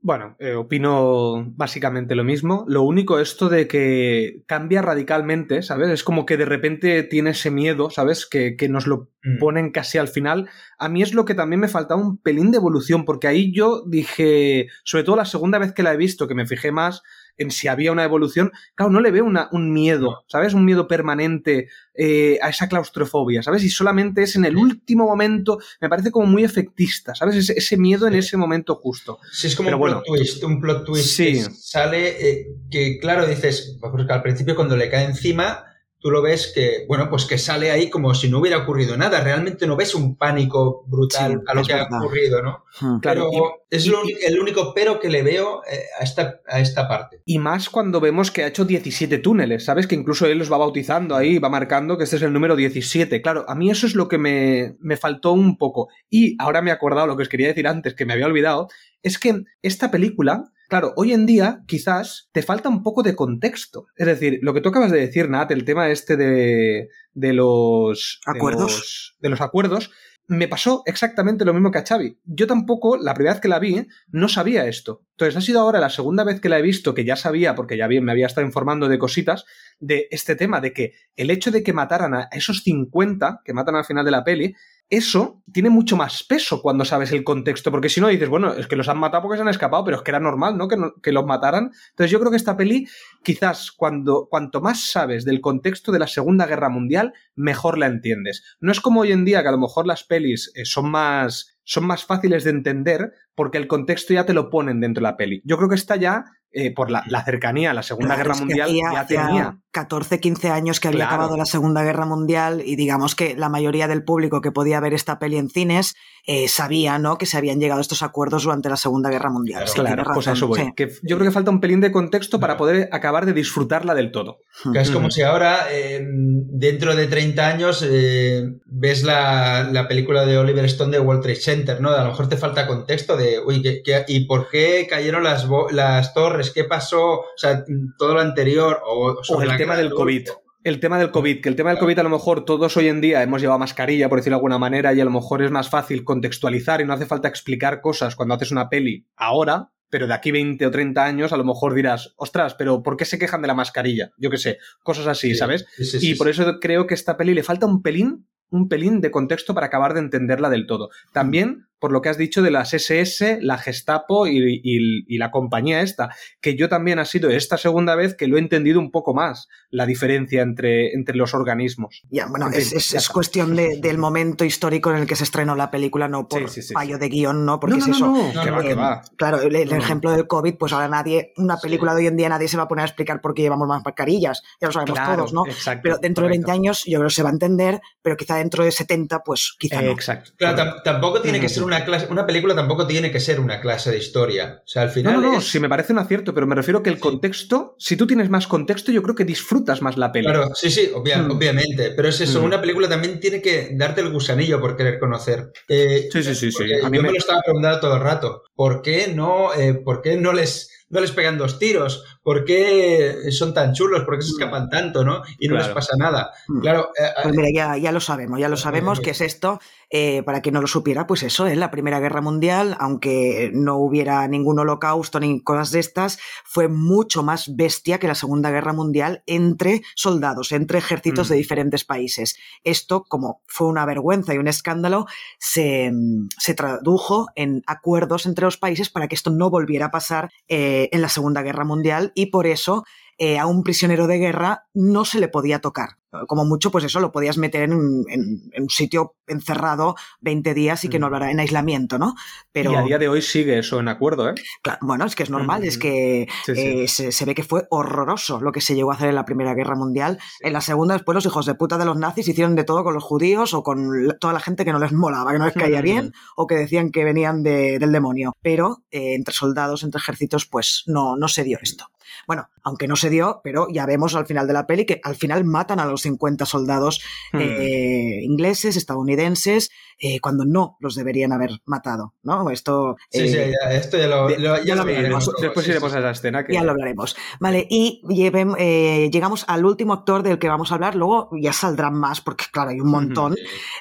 Bueno, 0.00 0.36
eh, 0.38 0.52
opino 0.54 1.44
básicamente 1.56 2.14
lo 2.14 2.22
mismo. 2.22 2.64
Lo 2.68 2.82
único 2.82 3.18
esto 3.18 3.48
de 3.48 3.66
que 3.66 4.44
cambia 4.46 4.80
radicalmente, 4.80 5.60
¿sabes? 5.62 5.88
Es 5.90 6.04
como 6.04 6.24
que 6.24 6.36
de 6.36 6.44
repente 6.44 7.02
tiene 7.02 7.30
ese 7.30 7.50
miedo, 7.50 7.90
¿sabes? 7.90 8.26
Que, 8.26 8.54
que 8.56 8.68
nos 8.68 8.86
lo 8.86 9.10
Mm. 9.24 9.38
ponen 9.40 9.70
casi 9.72 9.98
al 9.98 10.06
final. 10.06 10.48
A 10.78 10.88
mí 10.88 11.02
es 11.02 11.12
lo 11.14 11.24
que 11.24 11.34
también 11.34 11.58
me 11.58 11.66
faltaba 11.66 12.00
un 12.00 12.16
pelín 12.18 12.52
de 12.52 12.58
evolución, 12.58 13.04
porque 13.04 13.26
ahí 13.26 13.52
yo 13.52 13.82
dije, 13.84 14.68
sobre 14.84 15.02
todo 15.02 15.16
la 15.16 15.24
segunda 15.24 15.58
vez 15.58 15.72
que 15.72 15.82
la 15.82 15.92
he 15.92 15.96
visto, 15.96 16.28
que 16.28 16.36
me 16.36 16.46
fijé 16.46 16.70
más 16.70 17.02
en 17.38 17.50
si 17.50 17.68
había 17.68 17.92
una 17.92 18.04
evolución, 18.04 18.52
claro, 18.74 18.92
no 18.92 19.00
le 19.00 19.10
veo 19.10 19.24
una- 19.24 19.48
un 19.52 19.72
miedo, 19.72 20.24
¿sabes? 20.28 20.54
Un 20.54 20.64
miedo 20.64 20.88
permanente 20.88 21.68
eh, 21.98 22.38
a 22.42 22.50
esa 22.50 22.68
claustrofobia, 22.68 23.42
¿sabes? 23.42 23.64
Y 23.64 23.70
solamente 23.70 24.22
es 24.22 24.36
en 24.36 24.44
el 24.44 24.56
último 24.56 25.06
momento, 25.06 25.58
me 25.80 25.88
parece 25.88 26.10
como 26.10 26.26
muy 26.26 26.44
efectista, 26.44 27.14
¿sabes? 27.14 27.36
Ese, 27.36 27.54
ese 27.56 27.76
miedo 27.78 28.06
en 28.06 28.14
ese 28.14 28.36
momento 28.36 28.74
justo. 28.74 29.18
Sí, 29.32 29.46
es 29.46 29.56
como 29.56 29.68
Pero 29.68 29.76
un 29.76 29.80
bueno. 29.80 30.02
plot 30.02 30.18
twist, 30.18 30.44
un 30.44 30.60
plot 30.60 30.84
twist 30.84 31.06
Sí. 31.06 31.24
que 31.32 31.40
sale, 31.54 32.30
eh, 32.30 32.46
que 32.70 32.98
claro, 32.98 33.26
dices, 33.26 33.78
porque 33.80 34.12
al 34.12 34.22
principio 34.22 34.54
cuando 34.54 34.76
le 34.76 34.90
cae 34.90 35.04
encima, 35.04 35.64
tú 35.98 36.10
lo 36.10 36.22
ves 36.22 36.52
que, 36.54 36.84
bueno, 36.86 37.08
pues 37.08 37.24
que 37.24 37.38
sale 37.38 37.70
ahí 37.70 37.90
como 37.90 38.14
si 38.14 38.28
no 38.28 38.38
hubiera 38.38 38.58
ocurrido 38.58 38.96
nada, 38.96 39.20
realmente 39.20 39.66
no 39.66 39.76
ves 39.76 39.94
un 39.94 40.16
pánico 40.16 40.84
brutal 40.86 41.32
Sí, 41.32 41.38
a 41.46 41.54
lo 41.54 41.62
que 41.64 41.72
ha 41.72 41.84
ocurrido, 41.84 42.42
¿no? 42.42 42.64
Claro, 43.00 43.28
Pero 43.30 43.64
es 43.70 43.86
lo 43.86 44.02
el 44.04 44.38
único 44.38 44.72
pero 44.74 45.00
que 45.00 45.08
le 45.08 45.22
veo 45.22 45.62
eh, 45.64 45.80
a, 45.98 46.04
esta, 46.04 46.40
a 46.46 46.60
esta 46.60 46.86
parte. 46.86 47.22
Y 47.24 47.38
más 47.38 47.70
cuando 47.70 48.00
vemos 48.00 48.30
que 48.30 48.44
ha 48.44 48.48
hecho 48.48 48.64
17 48.64 49.18
túneles, 49.18 49.64
¿sabes? 49.64 49.86
Que 49.86 49.94
incluso 49.94 50.26
él 50.26 50.38
los 50.38 50.52
va 50.52 50.58
bautizando 50.58 51.16
ahí, 51.16 51.38
va 51.38 51.48
marcando 51.48 51.96
que 51.96 52.04
este 52.04 52.16
es 52.16 52.22
el 52.22 52.32
número 52.32 52.56
17. 52.56 53.22
Claro, 53.22 53.44
a 53.48 53.54
mí 53.54 53.70
eso 53.70 53.86
es 53.86 53.94
lo 53.94 54.08
que 54.08 54.18
me, 54.18 54.76
me 54.80 54.96
faltó 54.96 55.32
un 55.32 55.56
poco. 55.56 55.88
Y 56.10 56.36
ahora 56.38 56.62
me 56.62 56.70
he 56.70 56.74
acordado 56.74 57.06
lo 57.06 57.16
que 57.16 57.22
os 57.22 57.28
quería 57.28 57.48
decir 57.48 57.66
antes, 57.66 57.94
que 57.94 58.04
me 58.04 58.12
había 58.12 58.26
olvidado, 58.26 58.68
es 59.02 59.18
que 59.18 59.44
esta 59.62 59.90
película, 59.90 60.52
claro, 60.68 60.92
hoy 60.96 61.12
en 61.12 61.26
día 61.26 61.62
quizás 61.66 62.28
te 62.32 62.42
falta 62.42 62.68
un 62.68 62.82
poco 62.82 63.02
de 63.02 63.14
contexto. 63.16 63.86
Es 63.96 64.06
decir, 64.06 64.38
lo 64.42 64.52
que 64.54 64.60
tú 64.60 64.68
acabas 64.70 64.90
de 64.92 65.00
decir, 65.00 65.28
Nat, 65.28 65.50
el 65.50 65.64
tema 65.64 65.90
este 65.90 66.16
de, 66.16 66.88
de 67.12 67.32
los... 67.32 68.20
de 68.26 68.32
¿Acuerdos? 68.38 68.72
los- 68.72 69.16
de 69.20 69.28
los 69.28 69.40
acuerdos, 69.40 69.90
me 70.28 70.48
pasó 70.48 70.82
exactamente 70.86 71.44
lo 71.44 71.54
mismo 71.54 71.70
que 71.70 71.78
a 71.78 71.84
Xavi. 71.86 72.18
Yo 72.24 72.48
tampoco, 72.48 72.96
la 72.96 73.14
primera 73.14 73.34
vez 73.34 73.40
que 73.40 73.46
la 73.46 73.60
vi, 73.60 73.86
no 74.08 74.28
sabía 74.28 74.66
esto. 74.66 75.04
Entonces 75.12 75.36
ha 75.36 75.40
sido 75.40 75.60
ahora 75.60 75.78
la 75.78 75.88
segunda 75.88 76.24
vez 76.24 76.40
que 76.40 76.48
la 76.48 76.58
he 76.58 76.62
visto, 76.62 76.94
que 76.94 77.04
ya 77.04 77.14
sabía, 77.14 77.54
porque 77.54 77.76
ya 77.76 77.86
bien 77.86 78.02
me 78.04 78.10
había 78.10 78.26
estado 78.26 78.44
informando 78.44 78.88
de 78.88 78.98
cositas, 78.98 79.44
de 79.78 80.08
este 80.10 80.34
tema, 80.34 80.60
de 80.60 80.72
que 80.72 80.94
el 81.14 81.30
hecho 81.30 81.52
de 81.52 81.62
que 81.62 81.72
mataran 81.72 82.12
a 82.14 82.28
esos 82.32 82.62
50 82.64 83.42
que 83.44 83.52
matan 83.54 83.76
al 83.76 83.84
final 83.84 84.04
de 84.04 84.10
la 84.10 84.24
peli, 84.24 84.54
eso 84.88 85.42
tiene 85.52 85.70
mucho 85.70 85.96
más 85.96 86.22
peso 86.22 86.62
cuando 86.62 86.84
sabes 86.84 87.12
el 87.12 87.24
contexto, 87.24 87.70
porque 87.70 87.88
si 87.88 88.00
no 88.00 88.08
dices, 88.08 88.28
bueno, 88.28 88.54
es 88.54 88.66
que 88.66 88.76
los 88.76 88.88
han 88.88 88.98
matado 88.98 89.22
porque 89.22 89.36
se 89.36 89.42
han 89.42 89.48
escapado, 89.48 89.84
pero 89.84 89.96
es 89.96 90.02
que 90.02 90.10
era 90.10 90.20
normal, 90.20 90.56
¿no? 90.56 90.68
Que, 90.68 90.76
que 91.02 91.12
los 91.12 91.26
mataran. 91.26 91.72
Entonces 91.90 92.10
yo 92.10 92.20
creo 92.20 92.30
que 92.30 92.36
esta 92.36 92.56
peli, 92.56 92.86
quizás 93.22 93.72
cuando, 93.72 94.28
cuanto 94.30 94.60
más 94.60 94.90
sabes 94.90 95.24
del 95.24 95.40
contexto 95.40 95.92
de 95.92 95.98
la 95.98 96.06
Segunda 96.06 96.46
Guerra 96.46 96.68
Mundial, 96.68 97.14
mejor 97.34 97.78
la 97.78 97.86
entiendes. 97.86 98.44
No 98.60 98.70
es 98.70 98.80
como 98.80 99.00
hoy 99.00 99.12
en 99.12 99.24
día 99.24 99.42
que 99.42 99.48
a 99.48 99.52
lo 99.52 99.58
mejor 99.58 99.86
las 99.86 100.04
pelis 100.04 100.52
eh, 100.54 100.64
son 100.64 100.90
más 100.90 101.56
son 101.66 101.84
más 101.84 102.04
fáciles 102.04 102.44
de 102.44 102.50
entender 102.50 103.12
porque 103.34 103.58
el 103.58 103.66
contexto 103.66 104.14
ya 104.14 104.24
te 104.24 104.32
lo 104.32 104.50
ponen 104.50 104.80
dentro 104.80 105.00
de 105.00 105.10
la 105.10 105.16
peli. 105.16 105.42
Yo 105.44 105.56
creo 105.56 105.68
que 105.68 105.74
esta 105.74 105.96
ya, 105.96 106.24
eh, 106.56 106.72
por 106.74 106.90
la, 106.90 107.04
la 107.08 107.22
cercanía 107.24 107.70
a 107.70 107.74
la 107.74 107.82
Segunda 107.82 108.14
Claro, 108.14 108.18
Guerra 108.22 108.32
es 108.32 108.38
que 108.40 108.44
Mundial, 108.46 108.68
hacía- 108.68 108.90
ya 108.92 109.00
hacía 109.00 109.26
tenía. 109.26 109.58
14, 109.72 110.20
15 110.20 110.48
años 110.50 110.80
que 110.80 110.88
había 110.88 111.00
Claro. 111.00 111.14
acabado 111.14 111.36
la 111.36 111.44
Segunda 111.44 111.82
Guerra 111.84 112.06
Mundial 112.06 112.62
y 112.64 112.76
digamos 112.76 113.14
que 113.14 113.36
la 113.36 113.50
mayoría 113.50 113.88
del 113.88 114.04
público 114.04 114.40
que 114.40 114.50
podía 114.50 114.80
ver 114.80 114.94
esta 114.94 115.18
peli 115.18 115.36
en 115.36 115.50
cines 115.50 115.94
eh, 116.26 116.48
sabía 116.48 116.98
¿no? 116.98 117.18
que 117.18 117.26
se 117.26 117.36
habían 117.36 117.60
llegado 117.60 117.78
a 117.78 117.82
estos 117.82 118.02
acuerdos 118.02 118.44
durante 118.44 118.68
la 118.70 118.76
Segunda 118.78 119.10
Guerra 119.10 119.30
Mundial. 119.30 119.64
Claro, 119.74 119.94
Claro, 120.02 120.10
pues 120.14 120.26
a 120.28 120.32
eso 120.32 120.48
voy. 120.48 120.60
sí. 120.60 120.72
Que 120.74 120.88
yo 121.02 121.16
creo 121.18 121.28
que 121.28 121.30
falta 121.30 121.50
un 121.50 121.60
pelín 121.60 121.80
de 121.80 121.92
contexto 121.92 122.40
para 122.40 122.54
Claro. 122.54 122.58
poder 122.58 122.88
acabar 122.90 123.26
de 123.26 123.32
disfrutarla 123.34 123.94
del 123.94 124.10
todo. 124.10 124.38
Que 124.72 124.80
es 124.80 124.90
como 124.90 125.10
si 125.10 125.22
ahora, 125.22 125.66
eh, 125.70 126.00
dentro 126.04 126.96
de 126.96 127.06
30 127.06 127.46
años, 127.46 127.84
eh, 127.86 128.42
ves 128.64 129.02
la, 129.04 129.68
la 129.70 129.86
película 129.88 130.24
de 130.24 130.38
Oliver 130.38 130.64
Stone 130.64 130.90
de 130.96 131.00
World 131.00 131.22
Trade 131.22 131.36
Center, 131.36 131.80
¿no? 131.80 131.90
A 131.90 132.02
lo 132.02 132.08
mejor 132.10 132.28
te 132.28 132.36
falta 132.38 132.66
contexto 132.66 133.16
de, 133.16 133.38
uy, 133.44 133.62
¿qué, 133.62 133.82
qué- 133.84 134.04
y 134.08 134.24
por 134.26 134.48
qué 134.48 134.86
cayeron 134.88 135.22
las, 135.22 135.46
bo- 135.46 135.68
las 135.70 136.14
torres? 136.14 136.45
¿Qué 136.50 136.64
pasó? 136.64 137.20
O 137.20 137.36
sea, 137.36 137.64
todo 137.98 138.14
lo 138.14 138.20
anterior. 138.20 138.80
O, 138.84 139.42
el 139.42 139.56
tema 139.56 139.76
del 139.76 139.90
COVID. 139.90 140.28
El 140.64 140.80
tema 140.80 140.98
del 140.98 141.12
COVID, 141.12 141.42
que 141.42 141.48
el 141.48 141.54
tema 141.54 141.70
del 141.70 141.78
COVID 141.78 142.00
a 142.00 142.02
lo 142.02 142.10
mejor 142.10 142.44
todos 142.44 142.76
hoy 142.76 142.88
en 142.88 143.00
día 143.00 143.22
hemos 143.22 143.40
llevado 143.40 143.60
mascarilla, 143.60 144.08
por 144.08 144.18
decirlo 144.18 144.34
de 144.34 144.38
alguna 144.38 144.58
manera, 144.58 144.92
y 144.92 145.00
a 145.00 145.04
lo 145.04 145.12
mejor 145.12 145.42
es 145.42 145.52
más 145.52 145.70
fácil 145.70 146.02
contextualizar 146.02 146.80
y 146.80 146.84
no 146.84 146.92
hace 146.92 147.06
falta 147.06 147.28
explicar 147.28 147.80
cosas 147.80 148.16
cuando 148.16 148.34
haces 148.34 148.50
una 148.50 148.68
peli 148.68 149.06
ahora, 149.14 149.70
pero 149.90 150.08
de 150.08 150.14
aquí 150.14 150.32
20 150.32 150.66
o 150.66 150.70
30 150.72 151.04
años 151.04 151.32
a 151.32 151.36
lo 151.36 151.44
mejor 151.44 151.72
dirás, 151.72 152.14
ostras, 152.16 152.54
pero 152.54 152.82
¿por 152.82 152.96
qué 152.96 153.04
se 153.04 153.16
quejan 153.16 153.42
de 153.42 153.46
la 153.46 153.54
mascarilla? 153.54 154.10
Yo 154.18 154.28
qué 154.28 154.38
sé, 154.38 154.58
cosas 154.82 155.06
así, 155.06 155.36
¿sabes? 155.36 155.66
Sí, 155.76 155.84
sí, 155.84 156.00
sí, 156.00 156.10
y 156.10 156.14
por 156.16 156.28
eso 156.28 156.58
creo 156.60 156.88
que 156.88 156.94
esta 156.94 157.16
peli 157.16 157.32
le 157.32 157.44
falta 157.44 157.66
un 157.66 157.80
pelín, 157.80 158.26
un 158.50 158.68
pelín 158.68 159.00
de 159.00 159.12
contexto 159.12 159.54
para 159.54 159.68
acabar 159.68 159.94
de 159.94 160.00
entenderla 160.00 160.50
del 160.50 160.66
todo. 160.66 160.90
También 161.12 161.68
por 161.78 161.92
lo 161.92 162.00
que 162.00 162.08
has 162.08 162.18
dicho 162.18 162.42
de 162.42 162.50
las 162.50 162.72
SS, 162.74 163.38
la 163.42 163.58
Gestapo 163.58 164.26
y, 164.26 164.38
y- 164.62 165.04
y 165.06 165.18
la 165.18 165.30
compañía 165.30 165.80
esta, 165.82 166.08
que 166.40 166.56
yo 166.56 166.68
también 166.68 166.98
ha 166.98 167.04
sido 167.04 167.30
esta 167.30 167.56
segunda 167.58 167.94
vez 167.94 168.14
que 168.14 168.26
lo 168.28 168.36
he 168.36 168.40
entendido 168.40 168.80
un 168.80 168.90
poco 168.90 169.14
más, 169.14 169.48
la 169.70 169.86
diferencia 169.86 170.42
entre, 170.42 170.92
entre 170.94 171.16
los 171.16 171.34
organismos. 171.34 172.02
Ya, 172.10 172.26
bueno, 172.26 172.48
es, 172.52 172.72
es- 172.72 172.94
es 172.94 173.08
cuestión 173.08 173.54
de- 173.56 173.78
del 173.80 173.98
momento 173.98 174.44
histórico 174.44 174.90
en 174.90 174.96
el 174.98 175.06
que 175.06 175.16
se 175.16 175.24
estrenó 175.24 175.54
la 175.54 175.70
película, 175.70 176.08
no 176.08 176.28
por 176.28 176.48
Sí, 176.48 176.62
sí, 176.62 176.68
sí, 176.68 176.74
fallo 176.74 176.98
de 176.98 177.08
guion, 177.08 177.44
no, 177.44 177.60
porque 177.60 177.76
no, 177.76 177.82
es 177.82 177.88
no, 177.88 177.94
eso. 177.96 178.06
no, 178.06 178.32
No, 178.32 178.42
que 178.42 178.50
va, 178.50 178.60
eh, 178.64 178.68
que 178.68 178.74
va. 178.74 179.02
Claro, 179.16 179.42
el, 179.42 179.54
el 179.54 179.72
ejemplo 179.72 180.10
del 180.12 180.26
COVID, 180.26 180.54
pues 180.56 180.72
ahora 180.72 180.88
nadie, 180.88 181.32
una 181.36 181.58
película 181.58 181.94
de 181.94 182.00
hoy 182.02 182.06
en 182.06 182.16
día 182.16 182.28
nadie 182.28 182.48
se 182.48 182.56
va 182.56 182.64
a 182.64 182.68
poner 182.68 182.82
a 182.82 182.86
explicar 182.86 183.20
por 183.20 183.34
qué 183.34 183.42
llevamos 183.42 183.68
más 183.68 183.82
mascarillas, 183.84 184.42
ya 184.60 184.68
lo 184.68 184.72
sabemos 184.72 184.98
Claro, 184.98 185.16
todos, 185.16 185.32
¿no? 185.32 185.46
exacto, 185.46 185.80
Pero 185.82 185.98
dentro 185.98 186.22
de 186.24 186.28
correcto. 186.30 186.46
20 186.48 186.52
años 186.52 186.84
yo 186.86 186.98
creo 186.98 187.08
que 187.08 187.14
se 187.14 187.22
va 187.22 187.28
a 187.28 187.32
entender, 187.32 187.80
pero 188.02 188.16
quizá 188.16 188.36
dentro 188.36 188.64
de 188.64 188.72
70, 188.72 189.20
pues 189.24 189.54
quizá 189.58 189.82
Eh, 189.82 189.86
no. 189.86 189.92
exacto. 189.92 190.30
Claro, 190.36 190.74
tampoco 190.82 191.20
tiene 191.20 191.40
que 191.40 191.48
ser 191.48 191.64
una 191.66 191.84
clase, 191.84 192.06
una 192.10 192.26
película 192.26 192.54
tampoco 192.54 192.86
tiene 192.86 193.10
que 193.10 193.20
ser 193.20 193.40
una 193.40 193.60
clase 193.60 193.90
de 193.90 193.98
historia. 193.98 194.62
O 194.64 194.68
sea, 194.68 194.82
al 194.82 194.88
No, 194.88 194.94
final 194.94 195.14
no, 195.20 195.32
no, 195.32 195.38
es- 195.38 195.48
sí 195.48 195.60
me 195.60 195.68
parece 195.68 195.92
un 195.92 195.98
acierto, 195.98 196.32
pero 196.32 196.46
me 196.46 196.54
refiero 196.54 196.82
que 196.82 196.90
el 196.90 196.98
contexto, 196.98 197.74
si 197.78 197.96
tú 197.96 198.06
tienes 198.06 198.30
más 198.30 198.46
contexto, 198.46 198.92
yo 198.92 199.02
creo 199.02 199.14
que 199.14 199.24
disfrutas 199.24 199.82
más 199.82 199.96
la 199.98 200.12
peli. 200.12 200.24
Claro, 200.26 200.50
sí, 200.54 200.70
sí, 200.70 200.90
obvia- 200.94 201.18
Mm. 201.18 201.30
obviamente. 201.32 201.90
Pero 201.90 202.08
es 202.08 202.20
eso, 202.20 202.40
Mm. 202.40 202.44
una 202.44 202.60
película 202.60 202.88
también 202.88 203.20
tiene 203.20 203.42
que 203.42 203.70
darte 203.72 204.00
el 204.00 204.10
gusanillo 204.10 204.60
por 204.60 204.76
querer 204.76 204.98
conocer. 204.98 205.50
Eh, 205.68 206.08
Sí, 206.12 206.22
sí, 206.22 206.34
sí, 206.34 206.50
sí. 206.52 206.56
porque 206.58 206.80
A 206.82 206.88
mí 206.90 206.96
yo 206.96 207.02
me... 207.02 207.08
me- 207.08 207.12
lo 207.14 207.18
estaba 207.18 207.42
preguntando 207.42 207.80
todo 207.80 207.94
el 207.96 208.02
rato. 208.02 208.42
¿Por 208.54 208.82
qué 208.82 209.12
no, 209.14 209.52
eh, 209.54 209.74
por 209.74 210.02
qué 210.02 210.16
no 210.16 210.32
les 210.32 210.70
no 210.88 211.00
les 211.00 211.10
pegan 211.10 211.36
dos 211.36 211.58
tiros? 211.58 212.04
¿Por 212.26 212.44
qué 212.44 213.30
son 213.30 213.54
tan 213.54 213.72
chulos? 213.72 214.02
¿Por 214.02 214.16
qué 214.16 214.22
se 214.22 214.30
escapan 214.32 214.68
tanto, 214.68 215.04
no? 215.04 215.22
Y 215.38 215.46
no 215.46 215.54
Claro. 215.54 215.66
les 215.68 215.74
pasa 215.76 215.92
nada. 215.96 216.32
Mm. 216.48 216.60
Claro, 216.60 216.90
eh, 217.00 217.08
Pues 217.22 217.36
mira, 217.36 217.48
ya, 217.54 217.76
ya 217.76 217.92
lo 217.92 218.00
sabemos, 218.00 218.40
ya 218.40 218.48
lo 218.48 218.56
Muy 218.56 218.62
sabemos 218.62 218.98
que 218.98 219.10
es 219.10 219.20
esto. 219.20 219.60
eh, 219.88 220.24
para 220.24 220.40
quien 220.40 220.54
no 220.54 220.60
lo 220.60 220.66
supiera, 220.66 221.06
pues 221.06 221.22
eso, 221.22 221.46
en 221.46 221.60
la 221.60 221.70
Primera 221.70 222.00
Guerra 222.00 222.20
Mundial, 222.20 222.76
aunque 222.80 223.52
no 223.54 223.76
hubiera 223.76 224.26
ningún 224.26 224.58
holocausto 224.58 225.20
ni 225.20 225.40
cosas 225.44 225.70
de 225.70 225.78
estas, 225.78 226.18
fue 226.44 226.66
mucho 226.66 227.22
más 227.22 227.54
bestia 227.54 228.00
que 228.00 228.08
la 228.08 228.16
Segunda 228.16 228.50
Guerra 228.50 228.72
Mundial 228.72 229.22
entre 229.26 229.82
soldados, 229.94 230.50
entre 230.50 230.78
ejércitos 230.78 231.28
Mm. 231.28 231.30
de 231.30 231.36
diferentes 231.36 231.84
países. 231.84 232.36
Esto, 232.64 233.04
como 233.04 233.42
fue 233.46 233.68
una 233.68 233.86
vergüenza 233.86 234.34
y 234.34 234.38
un 234.38 234.48
escándalo, 234.48 235.06
se, 235.38 235.92
mm, 235.92 236.30
se 236.36 236.54
tradujo 236.54 237.28
en 237.36 237.62
acuerdos 237.68 238.26
entre 238.26 238.44
los 238.46 238.56
países 238.56 238.90
para 238.90 239.06
que 239.06 239.14
esto 239.14 239.30
no 239.30 239.50
volviera 239.50 239.86
a 239.86 239.90
pasar 239.92 240.32
eh, 240.48 240.88
en 240.90 241.00
la 241.00 241.08
Segunda 241.08 241.42
Guerra 241.42 241.64
Mundial 241.64 242.10
y 242.16 242.26
por 242.26 242.48
eso 242.48 242.84
eh, 243.18 243.38
a 243.38 243.46
un 243.46 243.62
prisionero 243.62 244.08
de 244.08 244.18
guerra 244.18 244.66
no 244.74 245.04
se 245.04 245.20
le 245.20 245.28
podía 245.28 245.60
tocar. 245.60 245.98
Como 246.28 246.44
mucho, 246.44 246.70
pues 246.70 246.84
eso 246.84 247.00
lo 247.00 247.12
podías 247.12 247.36
meter 247.36 247.62
en, 247.62 247.74
un- 247.74 248.04
en- 248.08 248.50
en 248.52 248.62
un 248.62 248.70
sitio 248.70 249.16
encerrado 249.26 249.96
20 250.20 250.54
días 250.54 250.84
y 250.84 250.88
que 250.88 250.98
no 250.98 251.06
hablara 251.06 251.30
en 251.30 251.40
aislamiento, 251.40 251.98
¿no? 251.98 252.14
Pero 252.52 252.72
Y 252.72 252.74
a 252.76 252.82
día 252.82 252.98
de 252.98 253.08
hoy 253.08 253.20
sigue 253.22 253.58
eso 253.58 253.80
en 253.80 253.88
acuerdo, 253.88 254.30
¿eh? 254.30 254.34
claro, 254.62 254.78
bueno, 254.82 255.04
es 255.04 255.14
que 255.16 255.24
es 255.24 255.30
normal, 255.30 255.62
Mm. 255.62 255.64
es 255.64 255.78
que 255.78 256.28
Sí, 256.46 256.54
sí. 256.54 256.60
eh, 256.60 256.88
se, 256.88 257.12
se 257.12 257.24
ve 257.24 257.34
que 257.34 257.42
fue 257.42 257.66
horroroso 257.70 258.40
lo 258.40 258.52
que 258.52 258.60
se 258.60 258.74
llegó 258.74 258.92
a 258.92 258.94
hacer 258.94 259.08
en 259.08 259.14
la 259.14 259.24
Primera 259.24 259.54
Guerra 259.54 259.74
Mundial. 259.74 260.18
En 260.40 260.52
la 260.52 260.60
Segunda, 260.60 260.94
después 260.94 261.14
los 261.14 261.26
hijos 261.26 261.44
de 261.46 261.54
puta 261.54 261.76
de 261.76 261.84
los 261.84 261.96
nazis 261.98 262.28
hicieron 262.28 262.54
de 262.54 262.64
todo 262.64 262.82
con 262.84 262.94
los 262.94 263.04
judíos 263.04 263.52
o 263.52 263.62
con 263.62 263.90
toda 264.20 264.32
la 264.32 264.40
gente 264.40 264.64
que 264.64 264.72
no 264.72 264.78
les 264.78 264.92
molaba, 264.92 265.32
que 265.32 265.38
no 265.38 265.44
les 265.46 265.54
caía 265.54 265.80
bien 265.82 266.12
o 266.36 266.46
que 266.46 266.54
decían 266.54 266.90
que 266.90 267.04
venían 267.04 267.42
de- 267.42 267.78
del 267.78 267.92
demonio. 267.92 268.32
Pero 268.42 268.84
eh, 268.90 269.14
entre 269.14 269.34
soldados, 269.34 269.82
entre 269.82 269.98
ejércitos, 269.98 270.46
pues 270.46 270.84
no, 270.86 271.16
no 271.16 271.28
se 271.28 271.44
dio 271.44 271.58
esto. 271.60 271.86
Bueno, 272.26 272.48
aunque 272.62 272.86
no 272.88 272.94
se 272.96 273.10
dio, 273.10 273.40
pero 273.42 273.66
ya 273.70 273.84
vemos 273.84 274.14
al 274.14 274.26
final 274.26 274.46
de 274.46 274.52
la 274.52 274.66
peli 274.66 274.86
que 274.86 275.00
al 275.02 275.16
final 275.16 275.44
matan 275.44 275.80
a 275.80 275.86
los 275.86 276.05
50 276.06 276.46
soldados 276.46 277.00
Mm. 277.32 277.38
eh, 277.40 278.20
ingleses, 278.22 278.76
estadounidenses, 278.76 279.70
eh, 279.98 280.20
cuando 280.20 280.44
no 280.44 280.76
los 280.80 280.94
deberían 280.94 281.32
haber 281.32 281.50
matado, 281.64 282.14
¿no? 282.22 282.50
Esto... 282.50 282.96
sí, 283.10 283.20
eh, 283.20 283.28
sí, 283.28 283.36
ya, 283.36 283.72
esto 283.76 283.96
ya 283.98 284.06
lo, 284.08 284.28
de- 284.28 284.40
ya 284.40 284.62
ya 284.62 284.74
lo 284.76 284.84
veremos. 284.84 285.30
Después, 285.40 285.66
iremos 285.68 285.90
sí, 285.90 285.96
a 285.96 286.00
esa 286.00 286.10
escena 286.10 286.44
que... 286.44 286.52
ya 286.52 286.62
lo 286.62 286.72
hablaremos. 286.72 287.16
Vale, 287.40 287.66
y 287.70 288.00
lleven- 288.08 288.54
eh, 288.58 289.08
llegamos 289.12 289.44
al 289.48 289.64
último 289.64 289.92
actor 289.94 290.22
del 290.22 290.38
que 290.38 290.48
vamos 290.48 290.70
a 290.70 290.74
hablar, 290.74 290.94
luego 290.96 291.30
ya 291.40 291.52
saldrán 291.52 291.94
más, 291.94 292.20
porque 292.20 292.44
claro, 292.52 292.70
hay 292.70 292.80
un 292.80 292.90
montón, 292.90 293.34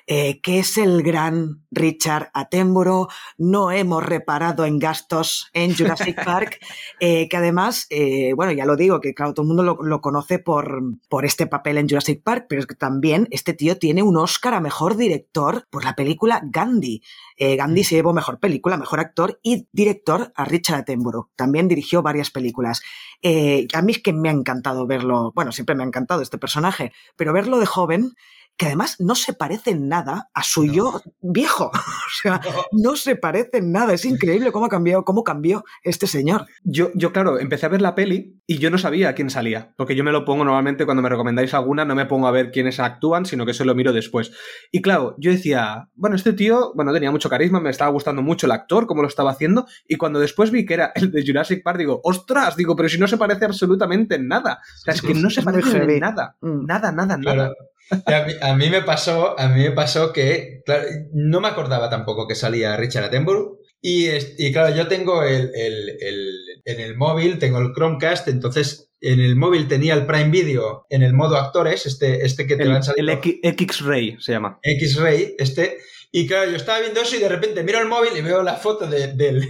eh, 0.07 0.39
que 0.41 0.59
es 0.59 0.77
el 0.77 1.03
gran 1.03 1.65
Richard 1.71 2.29
Attenborough. 2.33 3.09
No 3.37 3.71
hemos 3.71 4.03
reparado 4.05 4.65
en 4.65 4.79
gastos 4.79 5.49
en 5.53 5.75
Jurassic 5.75 6.23
Park, 6.23 6.59
eh, 6.99 7.27
que 7.29 7.37
además, 7.37 7.87
eh, 7.89 8.33
bueno, 8.35 8.51
ya 8.53 8.65
lo 8.65 8.75
digo, 8.77 9.01
que 9.01 9.13
claro, 9.13 9.33
todo 9.33 9.43
el 9.43 9.47
mundo 9.47 9.63
lo, 9.63 9.77
lo 9.83 9.99
conoce 10.01 10.39
por, 10.39 10.81
por 11.09 11.25
este 11.25 11.45
papel 11.47 11.77
en 11.77 11.89
Jurassic 11.89 12.04
Park, 12.13 12.45
pero 12.47 12.61
es 12.61 12.67
que 12.67 12.75
también 12.75 13.27
este 13.31 13.53
tío 13.53 13.77
tiene 13.79 14.03
un 14.03 14.15
Oscar 14.17 14.53
a 14.53 14.59
Mejor 14.59 14.95
Director 14.95 15.65
por 15.71 15.83
la 15.83 15.95
película 15.95 16.41
Gandhi. 16.43 17.01
Eh, 17.37 17.55
Gandhi 17.55 17.83
se 17.83 17.95
llevó 17.95 18.13
Mejor 18.13 18.39
Película, 18.39 18.77
Mejor 18.77 18.99
Actor 18.99 19.39
y 19.41 19.67
Director 19.71 20.31
a 20.35 20.45
Richard 20.45 20.81
Attenborough. 20.81 21.29
También 21.35 21.67
dirigió 21.67 22.01
varias 22.03 22.29
películas. 22.29 22.81
Eh, 23.21 23.67
a 23.73 23.81
mí 23.81 23.93
es 23.93 24.03
que 24.03 24.13
me 24.13 24.29
ha 24.29 24.33
encantado 24.33 24.85
verlo, 24.85 25.31
bueno, 25.33 25.51
siempre 25.51 25.75
me 25.75 25.83
ha 25.83 25.87
encantado 25.87 26.21
este 26.21 26.37
personaje, 26.37 26.93
pero 27.15 27.33
verlo 27.33 27.59
de 27.59 27.65
joven, 27.65 28.13
que 28.57 28.67
además 28.67 28.95
no 28.99 29.15
se 29.15 29.33
parece 29.33 29.71
en 29.71 29.89
nada 29.89 30.29
a 30.33 30.43
su 30.43 30.65
No. 30.65 30.73
yo 30.73 31.01
viejo. 31.21 31.71
O 32.05 32.17
sea, 32.21 32.39
no 32.71 32.95
se 32.95 33.15
parece 33.15 33.57
en 33.57 33.71
nada. 33.71 33.93
Es 33.93 34.05
increíble 34.05 34.51
cómo 34.51 34.65
ha 34.65 34.69
cambiado, 34.69 35.03
cómo 35.03 35.23
cambió 35.23 35.63
este 35.83 36.07
señor. 36.07 36.45
Yo, 36.63 36.91
yo, 36.95 37.11
claro, 37.11 37.39
empecé 37.39 37.65
a 37.65 37.69
ver 37.69 37.81
la 37.81 37.93
peli 37.93 38.39
y 38.47 38.59
yo 38.59 38.69
no 38.69 38.77
sabía 38.77 39.13
quién 39.15 39.29
salía. 39.29 39.73
Porque 39.75 39.95
yo 39.95 40.03
me 40.03 40.11
lo 40.11 40.23
pongo 40.23 40.45
normalmente 40.45 40.85
cuando 40.85 41.03
me 41.03 41.09
recomendáis 41.09 41.53
alguna, 41.53 41.83
no 41.83 41.93
me 41.93 42.05
pongo 42.05 42.27
a 42.27 42.31
ver 42.31 42.51
quiénes 42.51 42.79
actúan, 42.79 43.25
sino 43.25 43.45
que 43.45 43.53
se 43.53 43.65
lo 43.65 43.75
miro 43.75 43.91
después. 43.91 44.31
Y 44.71 44.81
claro, 44.81 45.15
yo 45.17 45.31
decía, 45.31 45.89
bueno, 45.95 46.15
este 46.15 46.33
tío, 46.33 46.71
bueno, 46.75 46.93
tenía 46.93 47.11
mucho 47.11 47.29
carisma, 47.29 47.59
me 47.59 47.69
estaba 47.69 47.91
gustando 47.91 48.21
mucho 48.21 48.45
el 48.45 48.51
actor, 48.51 48.87
cómo 48.87 49.01
lo 49.01 49.07
estaba 49.07 49.31
haciendo. 49.31 49.67
Y 49.87 49.97
cuando 49.97 50.19
después 50.19 50.51
vi 50.51 50.65
que 50.65 50.75
era 50.75 50.91
el 50.95 51.11
de 51.11 51.25
Jurassic 51.25 51.63
Park, 51.63 51.79
digo, 51.79 51.99
ostras, 52.03 52.55
digo, 52.55 52.75
pero 52.75 52.87
si 52.87 52.97
no 52.97 53.07
se 53.07 53.17
parece 53.17 53.45
absolutamente 53.45 54.15
en 54.15 54.27
nada. 54.27 54.59
O 54.61 54.81
sea, 54.81 54.93
es 54.93 55.01
que 55.01 55.13
no 55.13 55.29
se 55.29 55.41
parece 55.41 55.77
en 55.83 55.99
nada. 55.99 56.37
Mm. 56.41 56.65
Nada, 56.65 56.91
nada, 56.91 57.17
Claro. 57.19 57.53
A 57.91 58.23
mí, 58.25 58.33
a 58.41 58.55
mí 58.55 58.69
me 58.69 58.81
pasó, 58.81 59.39
a 59.39 59.47
mí 59.49 59.61
me 59.61 59.71
pasó 59.71 60.11
que, 60.11 60.61
claro, 60.65 60.83
no 61.13 61.39
me 61.41 61.47
acordaba 61.47 61.89
tampoco 61.89 62.27
que 62.27 62.35
salía 62.35 62.75
Richard 62.77 63.05
Attenborough. 63.05 63.59
Y, 63.81 64.07
y 64.39 64.51
claro, 64.51 64.75
yo 64.75 64.87
tengo 64.87 65.21
el, 65.23 65.51
el- 65.53 65.89
el- 66.01 66.31
en 66.65 66.79
el 66.79 66.97
móvil, 66.97 67.37
tengo 67.37 67.59
el 67.59 67.71
Chromecast, 67.73 68.27
entonces 68.29 68.89
en 69.01 69.19
el 69.19 69.35
móvil 69.35 69.67
tenía 69.67 69.93
el 69.93 70.07
Prime 70.07 70.29
Video 70.31 70.87
en 70.89 71.03
el 71.03 71.13
modo 71.13 71.37
actores, 71.37 71.85
este, 71.85 72.25
este 72.25 72.47
que 72.47 72.55
te 72.55 72.63
El, 72.63 72.69
van 72.69 72.77
el 72.77 72.83
saliendo 72.83 73.11
X- 73.13 73.35
X-Ray 73.43 74.17
se 74.19 74.31
llama. 74.31 74.57
X-Ray, 74.63 75.35
este. 75.37 75.77
Y 76.11 76.25
claro, 76.27 76.49
yo 76.49 76.55
estaba 76.57 76.79
viendo 76.79 77.01
eso 77.01 77.15
y 77.15 77.19
de 77.19 77.29
repente 77.29 77.61
miro 77.63 77.79
el 77.79 77.87
móvil 77.87 78.17
y 78.17 78.21
veo 78.21 78.41
la 78.41 78.55
foto 78.55 78.87
de- 78.87 79.13
del, 79.13 79.47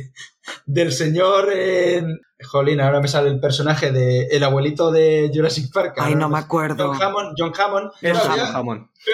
del 0.65 0.91
señor. 0.91 1.49
eh, 1.55 2.03
jolín, 2.45 2.79
ahora 2.81 2.99
me 3.01 3.07
sale 3.07 3.29
el 3.29 3.39
personaje 3.39 3.91
de 3.91 4.27
el 4.27 4.43
abuelito 4.43 4.91
de 4.91 5.31
Jurassic 5.33 5.71
Park. 5.73 5.95
Ay, 5.97 6.15
no 6.15 6.29
me 6.29 6.39
acuerdo. 6.39 6.93
John 6.93 7.01
Hammond. 7.01 7.35
John 7.37 7.53
Hammond. 7.57 7.91
Eso, 8.01 8.21
Claro, 8.21 8.35
veo- 8.35 8.45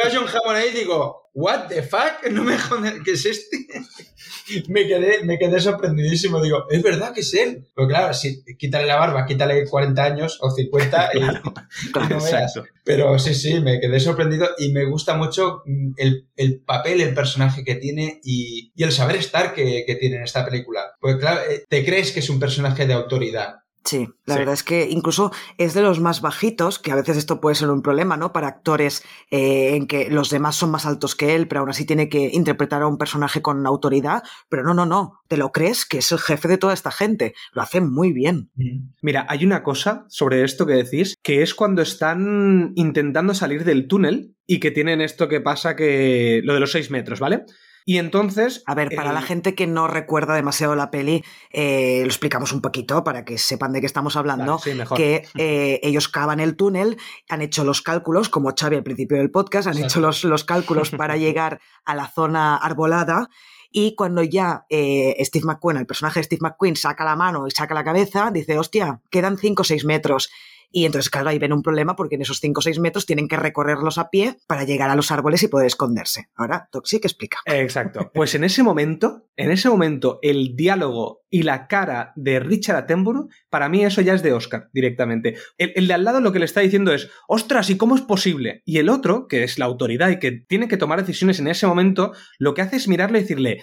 a 0.06 0.10
John 0.14 0.26
Hammond 0.28 0.58
ahí 0.58 0.70
y 0.74 0.80
digo, 0.80 1.30
¿What 1.34 1.68
the 1.70 1.82
fuck? 1.84 2.24
No 2.32 2.44
me 2.44 2.58
jodas, 2.58 2.96
¿qué 3.06 3.12
es 3.12 3.26
este? 3.26 3.58
me, 4.68 4.88
quedé, 4.88 5.24
me 5.24 5.38
quedé 5.40 5.60
sorprendidísimo. 5.60 6.42
Digo, 6.42 6.66
es 6.70 6.82
verdad 6.82 7.14
que 7.14 7.22
es 7.22 7.34
él. 7.34 7.68
Pero 7.76 7.88
claro, 7.88 8.14
si 8.14 8.44
quítale 8.58 8.86
la 8.88 8.96
barba, 8.98 9.26
quítale 9.26 9.66
40 9.68 10.04
años 10.04 10.38
o 10.42 10.52
50 10.52 11.12
y- 11.14 11.18
y, 11.20 11.22
no. 11.22 11.54
Exacto. 12.16 12.66
Pero 12.84 13.18
sí, 13.20 13.34
sí, 13.34 13.60
me 13.60 13.80
quedé 13.80 14.00
sorprendido 14.00 14.50
y 14.58 14.72
me 14.72 14.86
gusta 14.86 15.16
mucho 15.16 15.62
mm, 15.66 15.94
el, 15.98 16.28
el 16.36 16.62
papel, 16.62 17.02
el 17.02 17.14
personaje 17.14 17.64
que 17.64 17.76
tiene 17.76 18.20
y, 18.24 18.72
y 18.76 18.84
el 18.84 18.92
saber 18.92 19.16
estar 19.18 19.54
que, 19.54 19.84
que 19.86 19.96
tiene 19.96 20.18
en 20.18 20.24
esta 20.24 20.46
película. 20.46 20.82
Porque 21.00 21.20
claro, 21.20 21.42
eh, 21.50 21.64
te 21.70 21.86
crees 21.86 22.12
que 22.12 22.20
es 22.20 22.30
un 22.30 22.40
personaje 22.40 22.86
de 22.88 22.94
autoridad. 22.94 23.61
Sí, 23.84 24.08
la 24.26 24.36
Sí. 24.36 24.40
verdad 24.40 24.54
es 24.54 24.64
que 24.64 24.88
incluso 24.92 25.32
es 25.58 25.74
de 25.74 25.82
los 25.82 26.00
más 26.00 26.22
bajitos, 26.22 26.78
que 26.78 26.92
a 26.92 26.96
veces 26.96 27.18
esto 27.18 27.42
puede 27.42 27.56
ser 27.56 27.70
un 27.72 27.82
problema, 27.82 28.16
¿no? 28.16 28.32
Para 28.32 28.48
actores 28.48 29.04
eh, 29.32 29.76
en 29.76 29.88
que 29.88 30.10
los 30.12 30.30
demás 30.30 30.56
son 30.56 30.70
más 30.70 30.86
altos 30.86 31.16
que 31.16 31.34
él, 31.34 31.48
pero 31.48 31.62
aún 31.62 31.70
así 31.72 31.84
tiene 31.86 32.08
que 32.08 32.30
interpretar 32.32 32.84
a 32.84 32.88
un 32.88 33.00
personaje 33.00 33.42
con 33.42 33.66
autoridad. 33.66 34.22
Pero 34.50 34.64
no, 34.64 34.76
no, 34.76 34.86
no. 34.86 35.20
Te 35.28 35.36
lo 35.36 35.52
crees 35.52 35.86
que 35.86 35.98
es 35.98 36.12
el 36.12 36.20
jefe 36.20 36.48
de 36.48 36.60
toda 36.60 36.74
esta 36.76 36.92
gente. 36.92 37.34
Lo 37.54 37.64
hace 37.64 37.82
muy 37.82 38.14
bien. 38.14 38.52
Mira, 39.02 39.26
hay 39.28 39.46
una 39.46 39.64
cosa 39.64 40.06
sobre 40.10 40.44
esto 40.44 40.68
que 40.68 40.74
decís, 40.74 41.16
que 41.24 41.42
es 41.42 41.56
cuando 41.56 41.82
están 41.82 42.74
intentando 42.76 43.34
salir 43.34 43.64
del 43.66 43.88
túnel 43.88 44.36
y 44.46 44.60
que 44.60 44.70
tienen 44.70 45.02
esto 45.02 45.28
que 45.28 45.42
pasa 45.42 45.76
que... 45.76 46.42
lo 46.44 46.54
de 46.54 46.60
los 46.60 46.72
seis 46.72 46.92
metros, 46.92 47.20
¿vale? 47.20 47.46
Y 47.86 47.98
entonces... 47.98 48.64
A 48.66 48.76
ver, 48.76 48.96
para 48.96 49.12
eh, 49.12 49.14
la 49.14 49.22
gente 49.22 49.56
que 49.56 49.68
no 49.68 49.88
recuerda 49.88 50.36
demasiado 50.36 50.76
la 50.76 50.92
peli, 50.92 51.24
eh, 51.52 52.02
lo 52.02 52.08
explicamos 52.08 52.52
un 52.52 52.62
poquito 52.62 53.04
para 53.04 53.26
que 53.26 53.38
sepan 53.38 53.74
de 53.74 53.80
qué 53.80 53.86
estamos 53.86 54.16
hablando, 54.16 54.58
Vale, 54.58 54.72
sí, 54.72 54.78
mejor. 54.78 54.98
que 54.98 55.28
eh, 55.38 55.80
ellos 55.84 56.08
cavan 56.08 56.40
el 56.40 56.56
túnel, 56.56 56.98
han 57.30 57.42
hecho 57.42 57.64
los 57.64 57.82
cálculos, 57.82 58.30
como 58.30 58.54
Xavi 58.58 58.76
al 58.76 58.84
principio 58.84 59.18
del 59.18 59.32
podcast, 59.32 59.68
han 59.68 59.74
Exacto. 59.74 59.88
hecho 59.94 60.02
los, 60.02 60.24
los 60.24 60.44
cálculos 60.44 60.92
para 60.92 61.18
llegar 61.18 61.60
a 61.86 61.96
la 61.96 62.08
zona 62.08 62.58
arbolada. 62.58 63.30
Y 63.74 63.96
cuando 63.96 64.22
ya 64.22 64.66
eh, 64.70 65.16
Steve 65.24 65.46
McQueen, 65.46 65.78
el 65.78 65.86
personaje 65.86 66.20
de 66.20 66.26
Steve 66.26 66.42
McQueen, 66.42 66.76
saca 66.76 67.06
la 67.06 67.16
mano 67.16 67.48
y 67.48 67.52
saca 67.52 67.74
la 67.74 67.86
cabeza, 67.86 68.30
dice, 68.32 68.60
hostia, 68.60 69.00
quedan 69.10 69.38
5 69.38 69.62
o 69.62 69.64
6 69.64 69.86
metros. 69.86 70.30
Y 70.72 70.86
entonces, 70.86 71.10
claro, 71.10 71.30
ahí 71.30 71.40
ven 71.40 71.54
un 71.54 71.62
problema 71.62 71.96
porque 71.96 72.16
en 72.16 72.22
esos 72.22 72.40
5 72.40 72.60
o 72.60 72.62
6 72.62 72.80
metros 72.80 73.06
tienen 73.06 73.28
que 73.28 73.36
recorrerlos 73.36 73.98
a 73.98 74.10
pie 74.10 74.38
para 74.48 74.64
llegar 74.64 74.90
a 74.90 74.96
los 74.96 75.12
árboles 75.12 75.44
y 75.44 75.48
poder 75.48 75.68
esconderse. 75.68 76.30
Ahora, 76.36 76.70
Toxic 76.72 77.04
explica. 77.04 77.40
Exacto. 77.46 78.12
Pues 78.14 78.36
en 78.36 78.44
ese 78.44 78.64
momento, 78.64 79.28
en 79.36 79.52
ese 79.52 79.70
momento, 79.70 80.20
el 80.22 80.56
diálogo 80.56 81.22
y 81.30 81.44
la 81.44 81.68
cara 81.68 82.14
de 82.16 82.40
Richard 82.40 82.78
Attenborough, 82.78 83.30
para 83.50 83.70
mí 83.70 83.84
eso 83.84 84.02
ya 84.02 84.14
es 84.14 84.24
de 84.24 84.34
Oscar 84.34 84.70
directamente. 84.74 85.36
El, 85.58 85.74
el 85.76 85.88
de 85.88 85.94
al 85.94 86.04
lado 86.04 86.22
lo 86.22 86.32
que 86.32 86.40
le 86.40 86.46
está 86.46 86.62
diciendo 86.62 86.94
es, 86.94 87.10
ostras, 87.28 87.70
¿y 87.70 87.78
cómo 87.78 87.96
es 87.96 88.02
posible? 88.02 88.62
Y 88.66 88.78
el 88.78 88.90
otro, 88.90 89.28
que 89.28 89.44
es 89.44 89.60
la 89.60 89.66
autoridad 89.66 90.10
y 90.10 90.20
que 90.20 90.32
tiene 90.32 90.68
que 90.68 90.78
tomar 90.78 91.00
decisiones 91.00 91.40
en 91.40 91.48
ese 91.48 91.68
momento, 91.68 92.14
lo 92.40 92.54
que 92.54 92.62
hace 92.62 92.78
es 92.78 92.88
mirarle 92.88 93.20
y 93.20 93.22
decirle, 93.22 93.62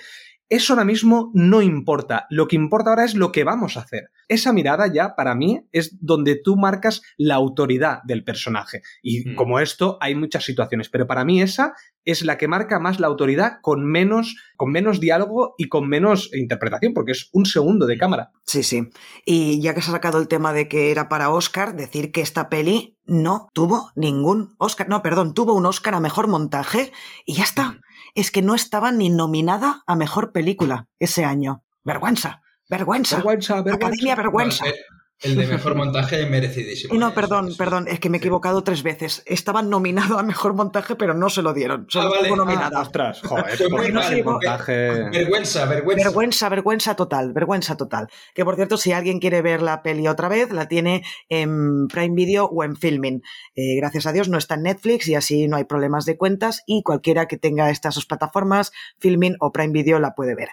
eso 0.49 0.72
ahora 0.72 0.84
mismo 0.84 1.30
no 1.34 1.62
importa. 1.62 2.26
Lo 2.30 2.49
que 2.49 2.57
importa 2.57 2.90
ahora 2.90 3.05
es 3.05 3.14
lo 3.14 3.32
que 3.32 3.44
vamos 3.44 3.76
a 3.76 3.80
hacer. 3.80 4.11
Esa 4.28 4.53
mirada 4.53 4.86
ya, 4.92 5.14
para 5.14 5.34
mí, 5.34 5.61
es 5.72 5.96
donde 6.01 6.36
tú 6.36 6.57
marcas 6.57 7.03
la 7.16 7.34
autoridad 7.34 8.01
del 8.05 8.24
personaje. 8.24 8.82
Y 9.03 9.30
Mm. 9.30 9.34
como 9.34 9.61
esto, 9.61 9.99
hay 10.01 10.14
muchas 10.14 10.44
situaciones. 10.44 10.88
Pero 10.88 11.07
para 11.07 11.24
mí 11.24 11.42
esa 11.42 11.74
es 12.05 12.24
la 12.24 12.38
que 12.38 12.49
marca 12.49 12.78
más 12.78 13.01
la 13.01 13.07
autoridad 13.07 13.59
con 13.61 13.84
menos, 13.84 14.36
con 14.57 14.72
menos 14.72 15.01
diálogo 15.01 15.55
y 15.59 15.68
con 15.68 15.88
menos 15.88 16.30
interpretación, 16.34 16.94
porque 16.94 17.12
es 17.12 17.28
un 17.32 17.44
segundo 17.44 17.86
de 17.86 17.99
cámara. 17.99 18.30
Sí, 18.46 18.62
sí. 18.62 18.88
Y 19.26 19.61
ya 19.61 19.74
que 19.74 19.82
se 19.82 19.90
ha 19.90 19.92
sacado 19.92 20.18
el 20.18 20.28
tema 20.28 20.53
de 20.55 20.68
que 20.68 20.90
era 20.90 21.09
para 21.11 21.30
Oscar, 21.30 21.76
decir 21.76 22.11
que 22.12 22.22
esta 22.22 22.49
peli 22.49 22.96
no 23.05 23.49
tuvo 23.53 23.90
ningún 23.94 24.55
Oscar. 24.59 24.88
No, 24.88 25.03
perdón, 25.03 25.34
tuvo 25.34 25.53
un 25.55 25.66
Oscar 25.66 25.94
a 25.94 26.01
mejor 26.01 26.28
montaje 26.28 26.92
y 27.26 27.34
ya 27.34 27.44
está. 27.44 27.80
Es 28.18 28.32
que 28.32 28.42
no 28.42 28.56
estaba 28.56 28.90
ni 28.90 29.10
nominada 29.10 29.84
a 29.86 29.94
mejor 29.94 30.32
película 30.32 30.88
ese 30.98 31.24
año. 31.24 31.62
Vergüenza, 31.84 32.42
vergüenza. 32.68 33.14
Vergüenza, 33.18 33.62
vergüenza. 33.62 33.86
Academia, 33.86 34.16
vergüenza. 34.16 34.66
Eh, 34.66 34.74
el 35.22 35.36
de 35.36 35.46
mejor 35.46 35.74
montaje 35.76 36.26
merecidísimo. 36.26 36.94
Y 36.94 36.98
no, 36.98 37.12
perdón, 37.14 37.46
eso- 37.46 37.48
eso- 37.54 37.58
perdón, 37.58 37.86
es 37.88 38.00
que 38.00 38.08
me 38.10 38.18
he 38.18 38.20
sí. 38.20 38.26
equivocado 38.26 38.62
tres 38.62 38.82
veces. 38.82 39.22
Estaba 39.26 39.62
nominado 39.62 40.18
a 40.18 40.22
mejor 40.22 40.54
montaje, 40.54 40.94
pero 40.96 41.14
no 41.14 41.28
se 41.30 41.42
lo 41.42 41.52
dieron. 41.54 41.86
Solo 41.88 42.08
Ah, 42.08 42.10
vale. 42.16 42.30
Ah, 42.32 42.36
nominada. 42.36 42.80
Ostras, 42.80 43.20
joder, 43.22 43.58
porque 43.70 43.92
no 43.92 44.00
montaje... 44.24 45.08
Vergüenza, 45.10 45.64
vergüenza. 45.66 46.04
Vergüenza, 46.04 46.48
vergüenza 46.48 46.96
total, 46.96 47.32
vergüenza 47.32 47.76
total. 47.76 48.08
Que 48.34 48.44
por 48.44 48.56
cierto, 48.56 48.76
si 48.76 48.92
alguien 48.92 49.18
quiere 49.18 49.42
ver 49.42 49.62
la 49.62 49.82
peli 49.82 50.06
otra 50.08 50.28
vez, 50.28 50.50
la 50.52 50.68
tiene 50.68 51.02
en 51.28 51.88
Prime 51.88 52.14
Video 52.14 52.44
o 52.46 52.64
en 52.64 52.76
Filming. 52.76 53.22
Eh, 53.54 53.76
gracias 53.76 54.06
a 54.06 54.12
Dios 54.12 54.28
no 54.28 54.38
está 54.38 54.54
en 54.54 54.62
Netflix 54.62 55.08
y 55.08 55.14
así 55.14 55.48
no 55.48 55.56
hay 55.56 55.64
problemas 55.64 56.04
de 56.04 56.16
cuentas 56.16 56.62
y 56.66 56.82
cualquiera 56.82 57.26
que 57.26 57.36
tenga 57.36 57.70
estas 57.70 57.94
dos 57.96 58.06
plataformas, 58.06 58.72
Filming 58.98 59.36
o 59.40 59.52
Prime 59.52 59.72
Video, 59.72 59.98
la 59.98 60.14
puede 60.14 60.34
ver. 60.34 60.48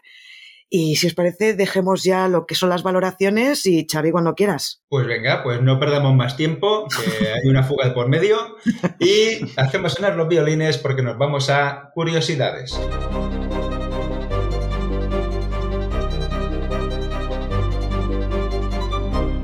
Y 0.69 0.95
si 0.95 1.07
os 1.07 1.13
parece, 1.13 1.53
dejemos 1.53 2.03
ya 2.03 2.27
lo 2.27 2.45
que 2.47 2.55
son 2.55 2.69
las 2.69 2.81
valoraciones 2.81 3.65
y 3.65 3.85
Xavi 3.89 4.11
cuando 4.11 4.33
quieras. 4.33 4.81
Pues 4.89 5.05
venga, 5.05 5.43
pues 5.43 5.61
no 5.61 5.79
perdamos 5.79 6.15
más 6.15 6.35
tiempo, 6.37 6.87
hay 7.21 7.47
una 7.49 7.63
fuga 7.63 7.87
de 7.87 7.93
por 7.93 8.09
medio 8.09 8.37
y 8.99 9.45
hacemos 9.57 9.93
sonar 9.93 10.15
los 10.15 10.27
violines 10.27 10.77
porque 10.77 11.03
nos 11.03 11.17
vamos 11.17 11.49
a 11.49 11.91
curiosidades. 11.93 12.77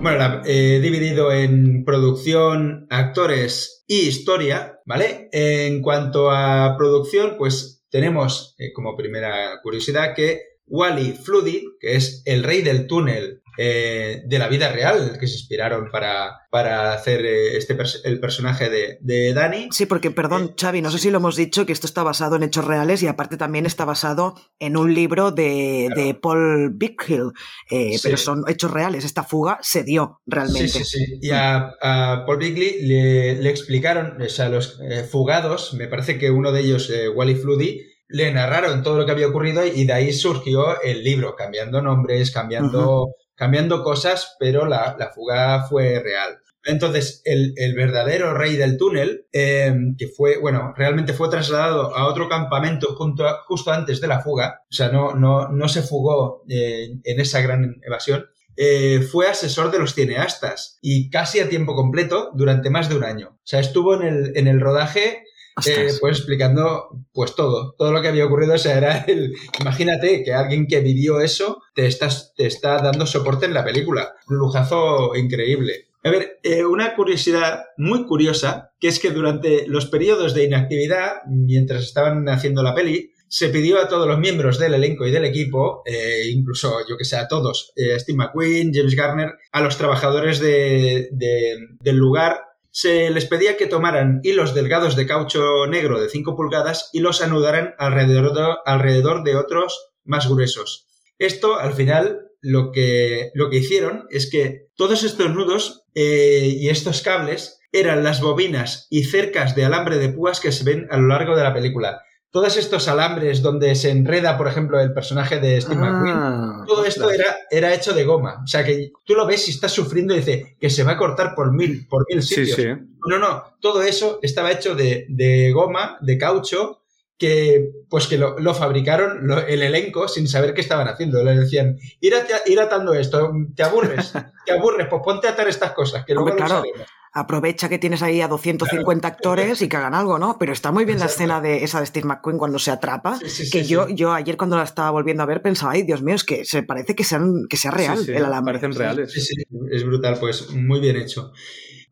Bueno, 0.02 0.42
he 0.46 0.80
dividido 0.80 1.32
en 1.32 1.86
producción, 1.86 2.88
actores 2.90 3.84
y 3.86 4.08
historia, 4.08 4.80
¿vale? 4.84 5.30
En 5.32 5.84
cuanto 5.84 6.32
a 6.32 6.76
producción, 6.76 7.36
pues 7.38 7.86
tenemos 7.92 8.56
eh, 8.58 8.74
como 8.74 8.98
primera 8.98 9.60
curiosidad 9.62 10.16
que 10.16 10.51
Wally 10.72 11.14
Floody, 11.14 11.64
que 11.80 11.96
es 11.96 12.24
el 12.26 12.44
rey 12.44 12.62
del 12.62 12.88
túnel 12.88 13.38
eh, 13.58 14.22
de 14.26 14.40
la 14.40 14.48
vida 14.48 14.72
real, 14.72 15.18
que 15.20 15.28
se 15.28 15.34
inspiraron 15.36 15.90
para, 15.92 16.40
para 16.50 16.94
hacer 16.94 17.26
eh, 17.26 17.58
este 17.58 17.78
el 18.06 18.20
personaje 18.22 18.70
de, 18.70 18.98
de 19.02 19.34
Danny. 19.34 19.68
Sí, 19.72 19.86
porque, 19.86 20.10
perdón, 20.10 20.56
Xavi, 20.60 20.82
no 20.82 20.90
sé 20.90 20.98
si 21.00 21.12
lo 21.12 21.18
hemos 21.18 21.36
dicho, 21.36 21.66
que 21.66 21.74
esto 21.74 21.86
está 21.86 22.02
basado 22.02 22.38
en 22.38 22.44
hechos 22.44 22.64
reales 22.66 23.04
y 23.04 23.08
aparte 23.08 23.36
también 23.36 23.66
está 23.66 23.84
basado 23.84 24.36
en 24.58 24.78
un 24.78 24.94
libro 24.94 25.32
de, 25.32 25.88
Claro. 25.94 26.02
de 26.08 26.14
Paul 26.16 26.72
Bighill, 26.76 27.32
eh, 27.70 27.98
Sí. 27.98 28.00
pero 28.04 28.16
son 28.18 28.44
hechos 28.48 28.72
reales. 28.72 29.04
Esta 29.04 29.24
fuga 29.24 29.60
se 29.62 29.84
dio 29.84 30.22
realmente. 30.26 30.70
Sí, 30.70 30.86
sí, 30.86 30.98
sí. 31.06 31.20
Y 31.22 31.32
a, 31.32 31.74
a 31.82 32.24
Paul 32.26 32.38
Bigley 32.38 32.82
le, 32.84 33.36
le 33.36 33.50
explicaron, 33.50 34.22
o 34.22 34.30
sea, 34.30 34.48
los 34.48 34.80
eh, 34.90 35.04
fugados, 35.04 35.74
me 35.74 35.88
parece 35.88 36.18
que 36.18 36.32
uno 36.32 36.54
de 36.54 36.62
ellos, 36.62 36.90
eh, 36.90 37.10
Wally 37.10 37.36
Floody, 37.36 37.91
le 38.12 38.32
narraron 38.32 38.84
todo 38.84 38.98
lo 38.98 39.06
que 39.06 39.12
había 39.12 39.28
ocurrido 39.28 39.66
y 39.66 39.86
de 39.86 39.94
ahí 39.94 40.14
surgió 40.14 40.82
el 40.82 41.04
libro, 41.04 41.36
cambiando 41.36 41.82
nombres, 41.82 42.32
cambiando, 42.32 43.14
cambiando 43.36 43.84
cosas, 43.84 44.36
pero 44.40 44.66
la, 44.66 44.96
la 45.00 45.10
fuga 45.12 45.64
fue 45.68 46.00
real. 46.00 46.38
Entonces, 46.64 47.22
el, 47.26 47.54
el 47.56 47.74
verdadero 47.74 48.36
rey 48.36 48.56
del 48.56 48.78
túnel, 48.78 49.26
eh, 49.34 49.74
que 49.98 50.08
fue, 50.08 50.38
bueno, 50.38 50.74
realmente 50.78 51.14
fue 51.14 51.28
trasladado 51.30 51.96
a 51.96 52.06
otro 52.08 52.30
campamento 52.30 52.94
junto 52.96 53.28
a- 53.28 53.40
justo 53.48 53.72
antes 53.72 54.00
de 54.00 54.08
la 54.08 54.20
fuga, 54.22 54.62
o 54.70 54.74
sea, 54.74 54.90
no, 54.90 55.16
no, 55.16 55.48
no 55.50 55.68
se 55.68 55.82
fugó 55.82 56.44
eh, 56.48 57.00
en 57.04 57.20
esa 57.20 57.42
gran 57.42 57.78
evasión, 57.84 58.28
eh, 58.58 59.00
fue 59.12 59.28
asesor 59.28 59.72
de 59.72 59.80
los 59.80 59.96
cineastas 59.96 60.78
y 60.82 61.10
casi 61.10 61.40
a 61.40 61.50
tiempo 61.50 61.74
completo 61.74 62.30
durante 62.36 62.70
más 62.70 62.90
de 62.90 62.96
un 62.98 63.06
año. 63.06 63.30
O 63.38 63.42
sea, 63.48 63.60
estuvo 63.60 63.96
en 63.96 64.04
el, 64.04 64.38
en 64.38 64.48
el 64.48 64.60
rodaje. 64.62 65.24
Eh, 65.66 65.90
pues 66.00 66.18
explicando 66.18 66.90
pues 67.14 67.36
todo, 67.36 67.76
todo 67.78 67.92
lo 67.92 68.02
que 68.02 68.08
había 68.08 68.26
ocurrido. 68.26 68.54
O 68.56 68.58
sea, 68.58 68.78
era 68.78 68.98
el. 69.08 69.34
Imagínate 69.60 70.24
que 70.24 70.34
alguien 70.34 70.68
que 70.68 70.80
vivió 70.82 71.22
eso 71.22 71.62
te, 71.76 71.86
estás, 71.88 72.34
te 72.36 72.48
está 72.48 72.78
dando 72.82 73.06
soporte 73.06 73.46
en 73.46 73.54
la 73.54 73.64
película. 73.64 74.14
Un 74.30 74.38
lujazo 74.38 75.16
increíble. 75.16 75.88
A 76.04 76.10
ver, 76.10 76.40
eh, 76.42 76.66
una 76.66 76.96
curiosidad 76.96 77.66
muy 77.78 78.06
curiosa, 78.06 78.72
que 78.80 78.88
es 78.88 78.98
que 79.00 79.12
durante 79.12 79.68
los 79.68 79.86
periodos 79.86 80.34
de 80.34 80.46
inactividad, 80.46 81.18
mientras 81.28 81.84
estaban 81.84 82.28
haciendo 82.28 82.64
la 82.64 82.74
peli, 82.74 83.12
se 83.28 83.50
pidió 83.50 83.80
a 83.80 83.88
todos 83.88 84.08
los 84.08 84.18
miembros 84.20 84.58
del 84.60 84.74
elenco 84.74 85.06
y 85.06 85.12
del 85.12 85.24
equipo, 85.26 85.84
eh, 85.86 86.24
incluso 86.32 86.80
yo 86.90 86.98
que 86.98 87.06
sé, 87.06 87.16
a 87.18 87.28
todos, 87.28 87.72
eh, 87.76 87.98
Steve 88.00 88.18
McQueen, 88.18 88.72
James 88.74 88.96
Garner, 88.96 89.34
a 89.52 89.62
los 89.62 89.78
trabajadores 89.78 90.40
de- 90.40 91.08
de- 91.12 91.56
del 91.80 91.96
lugar, 91.96 92.42
se 92.72 93.10
les 93.10 93.26
pedía 93.26 93.58
que 93.58 93.68
tomaran 93.68 94.22
hilos 94.24 94.54
delgados 94.54 94.96
de 94.96 95.06
caucho 95.06 95.68
negro 95.68 96.02
de 96.02 96.10
5 96.10 96.36
pulgadas 96.36 96.90
y 96.94 97.02
los 97.02 97.22
anudaran 97.22 97.76
alrededor 97.78 99.24
de, 99.24 99.36
otros 99.36 99.92
más 100.04 100.30
gruesos. 100.30 100.88
Esto, 101.20 101.60
al 101.60 101.74
final, 101.74 102.30
lo 102.40 102.72
que, 102.72 103.32
lo 103.36 103.50
que 103.50 103.58
hicieron 103.58 104.08
es 104.10 104.30
que 104.32 104.70
todos 104.76 105.04
estos 105.04 105.30
nudos 105.30 105.84
eh, 105.94 106.56
y 106.58 106.70
estos 106.70 107.02
cables 107.02 107.60
eran 107.72 108.04
las 108.04 108.22
bobinas 108.22 108.88
y 108.90 109.04
cercas 109.04 109.56
de 109.56 109.66
alambre 109.66 109.98
de 109.98 110.10
púas 110.10 110.40
que 110.40 110.52
se 110.52 110.64
ven 110.64 110.88
a 110.90 110.98
lo 110.98 111.08
largo 111.08 111.36
de 111.36 111.44
la 111.44 111.54
película. 111.54 112.02
Todos 112.32 112.56
estos 112.56 112.88
alambres 112.88 113.42
donde 113.42 113.76
se 113.76 113.90
enreda, 113.90 114.38
por 114.38 114.48
ejemplo, 114.48 114.80
el 114.80 114.94
personaje 114.94 115.40
de 115.40 115.60
Steve 115.60 115.82
McQueen, 115.82 116.16
Ah, 116.18 116.64
todo 116.66 116.86
esto 116.86 117.12
era, 117.12 117.36
era 117.50 117.74
hecho 117.74 117.94
de 117.94 118.06
goma. 118.06 118.42
O 118.44 118.48
sea, 118.48 118.64
que 118.64 118.92
tú 119.06 119.16
lo 119.16 119.26
ves 119.28 119.48
y 119.48 119.52
estás 119.52 119.74
sufriendo 119.74 120.14
y 120.14 120.18
dice 120.20 120.56
que 120.60 120.70
se 120.70 120.84
va 120.84 120.94
a 120.94 120.98
cortar 120.98 121.36
por 121.36 121.52
mil, 121.52 121.86
por 121.90 122.06
mil 122.10 122.24
Sí, 122.24 122.36
sitios. 122.46 122.56
sí. 122.56 122.68
No, 123.08 123.20
no, 123.20 123.44
todo 123.60 123.82
eso 123.84 124.20
estaba 124.22 124.52
hecho 124.52 124.76
de, 124.76 125.06
de 125.10 125.52
goma, 125.52 125.98
de 126.02 126.18
caucho, 126.18 126.78
que 127.18 127.70
pues 127.90 128.08
que 128.08 128.18
lo, 128.18 128.40
lo 128.40 128.54
fabricaron 128.56 129.28
lo- 129.28 129.46
el 129.46 129.62
elenco 129.62 130.08
sin 130.08 130.28
saber 130.28 130.54
qué 130.54 130.62
estaban 130.62 130.88
haciendo. 130.88 131.24
Le 131.24 131.36
decían, 131.38 131.78
ir, 132.00 132.14
ir 132.46 132.60
atando 132.62 132.94
esto, 132.94 133.32
te 133.56 133.64
aburres, 133.64 134.14
te 134.46 134.54
aburres, 134.54 134.88
pues 134.90 135.02
ponte 135.04 135.28
a 135.28 135.32
atar 135.32 135.48
estas 135.50 135.74
cosas, 135.74 136.06
que 136.06 136.14
luego 136.14 136.30
Hombre, 136.30 136.42
lo 136.42 136.48
claro. 136.48 136.62
usaremos". 136.62 136.88
Aprovecha 137.14 137.68
que 137.68 137.78
tienes 137.78 138.02
ahí 138.02 138.22
a 138.22 138.28
250 138.28 139.08
actores 139.08 139.62
y 139.62 139.68
que 139.68 139.76
hagan 139.76 139.94
algo, 139.94 140.18
¿no? 140.18 140.38
Pero 140.40 140.54
está 140.54 140.72
muy 140.72 140.86
bien 140.86 141.00
la 141.00 141.08
escena 141.08 141.42
de 141.42 141.64
esa 141.64 141.82
de 141.82 141.86
Steve 141.86 142.08
McQueen 142.08 142.38
cuando 142.38 142.58
se 142.58 142.72
atrapa. 142.72 143.18
Sí, 143.18 143.30
sí, 143.30 143.46
sí, 143.46 143.52
que 143.52 143.64
sí. 143.64 143.70
yo, 143.70 143.90
yo 143.90 144.14
ayer 144.14 144.38
cuando 144.38 144.56
la 144.56 144.64
estaba 144.64 144.92
volviendo 144.92 145.22
a 145.22 145.26
ver 145.26 145.42
pensaba, 145.42 145.74
ay, 145.74 145.84
Dios 145.84 146.02
mío, 146.02 146.16
es 146.16 146.24
que 146.24 146.46
se 146.46 146.64
parece 146.64 146.96
que, 146.96 147.04
sean, 147.04 147.48
que 147.50 147.58
sea 147.58 147.72
real 147.72 148.00
el 148.08 148.26
alambre. 148.26 148.54
Parecen 148.54 148.74
reales. 148.74 149.12
Sí, 149.12 149.22
sí, 149.22 149.36
es 149.72 149.84
brutal, 149.84 150.18
pues 150.20 150.52
muy 150.52 150.80
bien 150.80 150.96
hecho. 150.96 151.34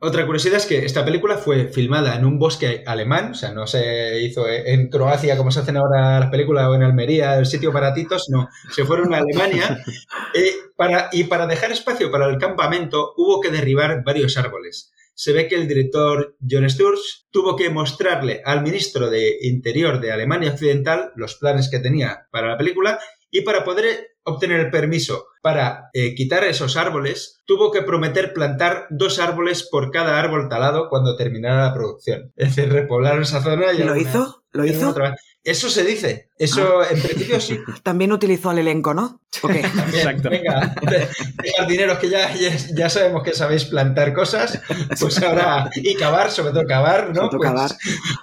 Otra 0.02 0.26
curiosidad 0.26 0.56
es 0.56 0.66
que 0.66 0.86
esta 0.86 1.04
película 1.04 1.36
fue 1.36 1.68
filmada 1.68 2.16
en 2.16 2.24
un 2.24 2.40
bosque 2.40 2.86
alemán, 2.88 3.32
o 3.32 3.34
sea, 3.34 3.52
no 3.52 3.68
se 3.68 4.22
hizo 4.22 4.48
en 4.48 4.88
Croacia 4.88 5.36
como 5.36 5.52
se 5.52 5.60
hacen 5.60 5.76
ahora 5.76 6.22
las 6.22 6.30
películas 6.30 6.68
o 6.68 6.76
en 6.76 6.84
Almería, 6.84 7.38
el 7.38 7.46
sitio 7.46 7.74
baratitos, 7.74 8.30
no, 8.30 8.48
se 8.72 8.86
fueron 8.86 9.14
a 9.14 9.18
Alemania 9.18 9.84
eh, 10.34 10.54
para, 10.78 11.10
y 11.12 11.26
para 11.26 11.48
dejar 11.48 11.74
espacio 11.74 12.10
para 12.10 12.28
el 12.28 12.38
campamento 12.38 13.14
hubo 13.18 13.42
que 13.42 13.52
derribar 13.52 14.02
varios 14.06 14.38
árboles. 14.38 14.94
Se 15.20 15.34
ve 15.34 15.50
que 15.50 15.56
el 15.56 15.68
director 15.68 16.38
John 16.50 16.70
Sturz 16.70 17.28
tuvo 17.30 17.58
que 17.58 17.70
mostrarle 17.70 18.42
al 18.46 18.64
ministro 18.64 19.10
de 19.10 19.40
Interior 19.42 20.00
de 20.00 20.14
Alemania 20.14 20.52
Occidental 20.52 21.12
los 21.18 21.36
planes 21.36 21.70
que 21.70 21.80
tenía 21.80 22.30
para 22.32 22.48
la 22.48 22.58
película 22.58 23.02
y 23.30 23.42
para 23.42 23.66
poder 23.66 24.16
obtener 24.24 24.62
el 24.62 24.72
permiso 24.72 25.26
para 25.42 25.90
eh, 25.92 26.16
quitar 26.16 26.46
esos 26.46 26.78
árboles, 26.78 27.42
tuvo 27.46 27.70
que 27.70 27.82
prometer 27.82 28.32
plantar 28.32 28.88
dos 28.92 29.20
árboles 29.20 29.68
por 29.70 29.92
cada 29.92 30.18
árbol 30.18 30.48
talado 30.48 30.88
cuando 30.88 31.18
terminara 31.18 31.66
la 31.66 31.74
producción. 31.74 32.32
Es 32.38 32.56
decir, 32.56 32.72
repoblaron 32.72 33.24
esa 33.24 33.42
zona 33.42 33.74
y... 33.74 33.80
¿Lo 33.80 33.98
hizo? 33.98 34.39
¿Lo 34.52 34.66
hizo? 34.66 34.90
otra 34.90 35.12
vez. 35.12 35.20
Eso 35.42 35.70
se 35.70 35.86
dice. 35.86 36.30
Eso 36.38 36.84
en 36.84 37.02
principio 37.02 37.40
sí. 37.40 37.58
También 37.84 38.12
utilizó 38.12 38.50
al 38.50 38.60
elenco, 38.60 38.94
¿no? 38.94 39.22
También, 39.42 39.66
Exacto. 39.66 40.30
Venga, 40.30 40.76
jardineros 41.58 41.98
que 42.00 42.10
ya, 42.10 42.30
ya, 42.76 42.90
sabemos 42.90 43.24
que 43.24 43.34
sabéis 43.34 43.66
plantar 43.66 44.14
cosas, 44.14 44.60
pues 45.00 45.22
ahora, 45.24 45.70
y 45.76 45.96
cavar, 45.96 46.30
sobre 46.32 46.52
todo 46.52 46.66
cavar, 46.68 47.16
¿no? 47.16 47.30
Pues, 47.30 47.42
cavar. 47.42 47.72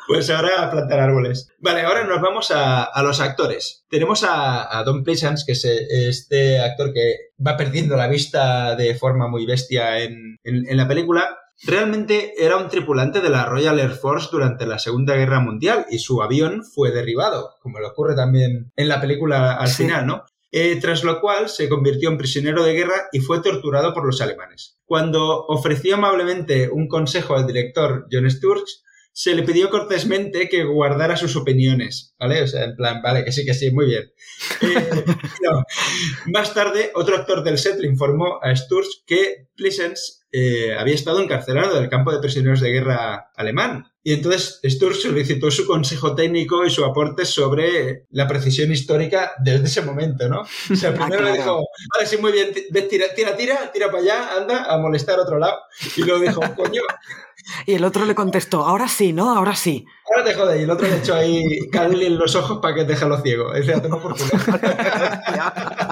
pues 0.07 0.31
ahora 0.31 0.70
plantar 0.70 1.01
árboles. 1.01 1.49
Vale, 1.59 1.83
ahora 1.83 2.05
nos 2.05 2.20
vamos 2.20 2.51
a, 2.51 2.85
a 2.85 3.03
los 3.03 3.20
actores. 3.20 3.85
Tenemos 3.89 4.22
a, 4.22 4.79
a 4.79 4.83
Don 4.85 5.03
Pleasance, 5.03 5.45
que 5.47 5.53
es 5.53 5.64
este 5.64 6.59
actor 6.61 6.93
que 6.93 7.14
va 7.45 7.57
perdiendo 7.57 7.97
la 7.97 8.09
vista 8.09 8.74
de 8.77 8.95
forma 8.95 9.27
muy 9.29 9.47
bestia 9.47 10.01
en, 10.01 10.39
en- 10.45 10.68
en 10.68 10.77
la 10.77 10.87
película. 10.87 11.39
Realmente 11.64 12.34
era 12.38 12.57
un 12.59 12.68
tripulante 12.68 13.20
de 13.20 13.30
la 13.30 13.46
Royal 13.46 13.78
Air 13.80 13.92
Force 13.92 14.28
durante 14.30 14.66
la 14.66 14.78
Segunda 14.78 15.14
Guerra 15.16 15.40
Mundial 15.40 15.86
y 15.90 15.98
su 15.98 16.22
avión 16.22 16.62
fue 16.64 16.90
derribado, 16.92 17.54
como 17.62 17.80
le 17.80 17.86
ocurre 17.86 18.14
también 18.14 18.72
en 18.76 18.88
la 18.88 19.00
película 19.00 19.54
al 19.54 19.68
Sí. 19.68 19.84
final, 19.84 20.07
¿no? 20.07 20.24
Eh, 20.52 20.78
tras 20.80 21.02
lo 21.02 21.20
cual 21.20 21.48
se 21.48 21.68
convirtió 21.68 22.09
en 22.09 22.18
prisionero 22.18 22.62
de 22.62 22.72
guerra 22.74 23.09
y 23.12 23.20
fue 23.20 23.40
torturado 23.42 23.92
por 23.92 24.07
los 24.07 24.20
alemanes. 24.20 24.78
Cuando 24.84 25.44
ofreció 25.46 25.96
amablemente 25.96 26.70
un 26.70 26.88
consejo 26.88 27.34
al 27.36 27.46
director 27.46 28.07
John 28.11 28.30
Sturges, 28.30 28.82
se 29.12 29.34
le 29.34 29.42
pidió 29.42 29.70
cortésmente 29.70 30.48
que 30.48 30.64
guardara 30.64 31.16
sus 31.16 31.36
opiniones, 31.36 32.14
¿vale? 32.18 32.42
O 32.42 32.46
sea, 32.46 32.64
en 32.64 32.76
plan, 32.76 33.00
vale, 33.02 33.24
que 33.24 33.32
sí, 33.32 33.46
que 33.46 33.54
sí, 33.54 33.70
muy 33.70 33.86
bien. 33.86 34.04
Eh, 34.61 35.04
no. 35.42 35.62
Más 36.26 36.52
tarde, 36.52 36.92
otro 36.94 37.16
actor 37.16 37.42
del 37.42 37.57
set 37.59 37.78
le 37.80 37.88
informó 37.88 38.38
a 38.42 38.54
Sturges 38.54 39.02
que 39.07 39.48
Pleasence 39.57 40.16
eh, 40.33 40.74
había 40.79 40.95
estado 40.95 41.20
encarcelado 41.20 41.74
del 41.79 41.89
campo 41.89 42.12
de 42.12 42.18
prisioneros 42.20 42.61
de 42.61 42.70
guerra 42.70 43.31
alemán. 43.37 43.87
Y 44.03 44.12
entonces 44.12 44.61
Sturges 44.64 45.03
solicitó 45.03 45.51
su 45.51 45.66
consejo 45.66 46.14
técnico 46.14 46.64
y 46.64 46.70
su 46.70 46.85
aporte 46.85 47.24
sobre 47.24 48.07
la 48.11 48.29
precisión 48.29 48.70
histórica 48.70 49.33
desde 49.43 49.64
ese 49.66 49.83
momento, 49.83 50.29
¿no? 50.29 50.43
O 50.43 50.77
sea, 50.77 50.95
primero 50.95 51.22
le 51.24 51.33
claro. 51.33 51.35
dijo, 51.35 51.64
vale, 51.95 52.07
sí, 52.07 52.16
muy 52.18 52.31
bien, 52.33 52.51
tira, 52.89 53.07
tira, 53.14 53.37
tira, 53.37 53.72
tira 53.72 53.87
para 53.91 54.03
allá, 54.03 54.37
anda 54.37 54.64
a 54.72 54.79
molestar 54.79 55.18
a 55.18 55.22
otro 55.22 55.39
lado. 55.39 55.59
Y 55.97 56.03
luego 56.03 56.20
dijo, 56.20 56.41
coño, 56.57 56.83
Y 57.66 57.74
el 57.74 57.85
otro 57.85 58.05
le 58.05 58.14
contestó, 58.14 58.64
ahora 58.64 58.89
sí, 58.89 59.12
¿no? 59.12 59.37
Ahora 59.37 59.55
sí. 59.57 59.85
ahora 60.09 60.24
te 60.29 60.35
jode. 60.35 60.61
Y 60.61 60.62
el 60.64 60.70
otro 60.70 60.89
le 60.89 60.99
echó 60.99 61.14
ahí 61.14 61.43
cal 61.72 62.01
en 62.01 62.18
los 62.18 62.35
ojos 62.37 62.59
para 62.61 62.74
que 62.74 62.85
te 62.85 62.93
deje. 62.95 63.07
Dice, 63.61 63.74
"A 63.74 63.83
tomar 63.83 64.01
por 64.01 64.16
culo". 64.16 64.31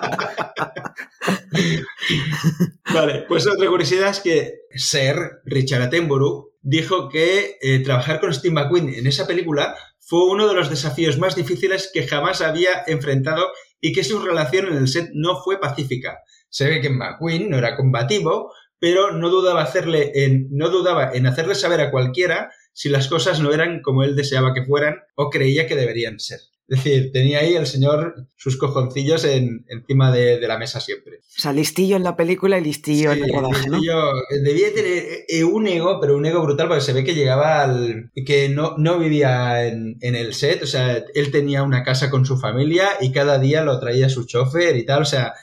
Vale, 2.92 3.24
pues 3.28 3.46
otra 3.46 3.68
curiosidad 3.68 4.10
es 4.10 4.20
que 4.20 4.54
Sir 4.74 5.16
Richard 5.44 5.82
Attenborough 5.82 6.52
dijo 6.62 7.08
que 7.08 7.56
eh, 7.60 7.80
trabajar 7.80 8.20
con 8.20 8.32
Steve 8.32 8.54
McQueen 8.54 8.88
en 8.88 9.06
esa 9.06 9.26
película 9.26 9.76
fue 10.00 10.24
uno 10.26 10.48
de 10.48 10.54
los 10.54 10.70
desafíos 10.70 11.18
más 11.18 11.34
difíciles 11.34 11.90
que 11.92 12.06
jamás 12.06 12.40
había 12.40 12.84
enfrentado 12.86 13.48
y 13.80 13.92
que 13.92 14.04
su 14.04 14.20
relación 14.20 14.68
en 14.68 14.76
el 14.76 14.88
set 14.88 15.10
no 15.14 15.42
fue 15.42 15.60
pacífica. 15.60 16.18
Se 16.48 16.68
ve 16.68 16.80
que 16.80 16.90
McQueen 16.90 17.50
no 17.50 17.58
era 17.58 17.76
combativo, 17.76 18.52
pero 18.78 19.12
no 19.12 19.30
dudaba, 19.30 19.68
en, 19.74 20.48
no 20.50 20.68
dudaba 20.68 21.12
en 21.12 21.26
hacerle 21.26 21.54
saber 21.54 21.80
a 21.80 21.90
cualquiera 21.90 22.50
si 22.72 22.88
las 22.88 23.08
cosas 23.08 23.40
no 23.40 23.52
eran 23.52 23.80
como 23.80 24.02
él 24.02 24.16
deseaba 24.16 24.52
que 24.52 24.64
fueran 24.64 24.96
o 25.14 25.30
creía 25.30 25.66
que 25.66 25.76
deberían 25.76 26.18
ser. 26.18 26.40
Es 26.66 26.82
decir, 26.82 27.12
tenía 27.12 27.40
ahí 27.40 27.54
el 27.54 27.66
señor 27.66 28.28
sus 28.36 28.56
cojoncillos 28.56 29.24
en, 29.24 29.66
encima 29.68 30.10
de, 30.10 30.38
de 30.38 30.48
la 30.48 30.58
mesa 30.58 30.80
siempre. 30.80 31.18
O 31.18 31.40
sea, 31.40 31.52
listillo 31.52 31.96
en 31.96 32.04
la 32.04 32.16
película 32.16 32.58
y 32.58 32.64
listillo 32.64 33.12
en 33.12 33.24
el 33.24 33.32
rodaje, 33.32 33.68
¿no? 33.68 33.76
Listillo, 33.76 34.12
debía 34.42 34.72
tener 34.72 35.24
eh, 35.28 35.44
un 35.44 35.66
ego, 35.66 36.00
pero 36.00 36.16
un 36.16 36.24
ego 36.24 36.42
brutal, 36.42 36.68
porque 36.68 36.82
se 36.82 36.94
ve 36.94 37.04
que 37.04 37.14
llegaba 37.14 37.62
al. 37.62 38.10
que 38.24 38.48
no, 38.48 38.76
no 38.78 38.98
vivía 38.98 39.66
en, 39.66 39.98
en 40.00 40.14
el 40.14 40.32
set, 40.32 40.62
o 40.62 40.66
sea, 40.66 41.04
él 41.14 41.30
tenía 41.30 41.62
una 41.62 41.82
casa 41.82 42.10
con 42.10 42.24
su 42.24 42.38
familia 42.38 42.88
y 43.00 43.12
cada 43.12 43.38
día 43.38 43.62
lo 43.62 43.78
traía 43.78 44.08
su 44.08 44.24
chofer 44.24 44.76
y 44.76 44.86
tal, 44.86 45.02
o 45.02 45.06
sea, 45.06 45.34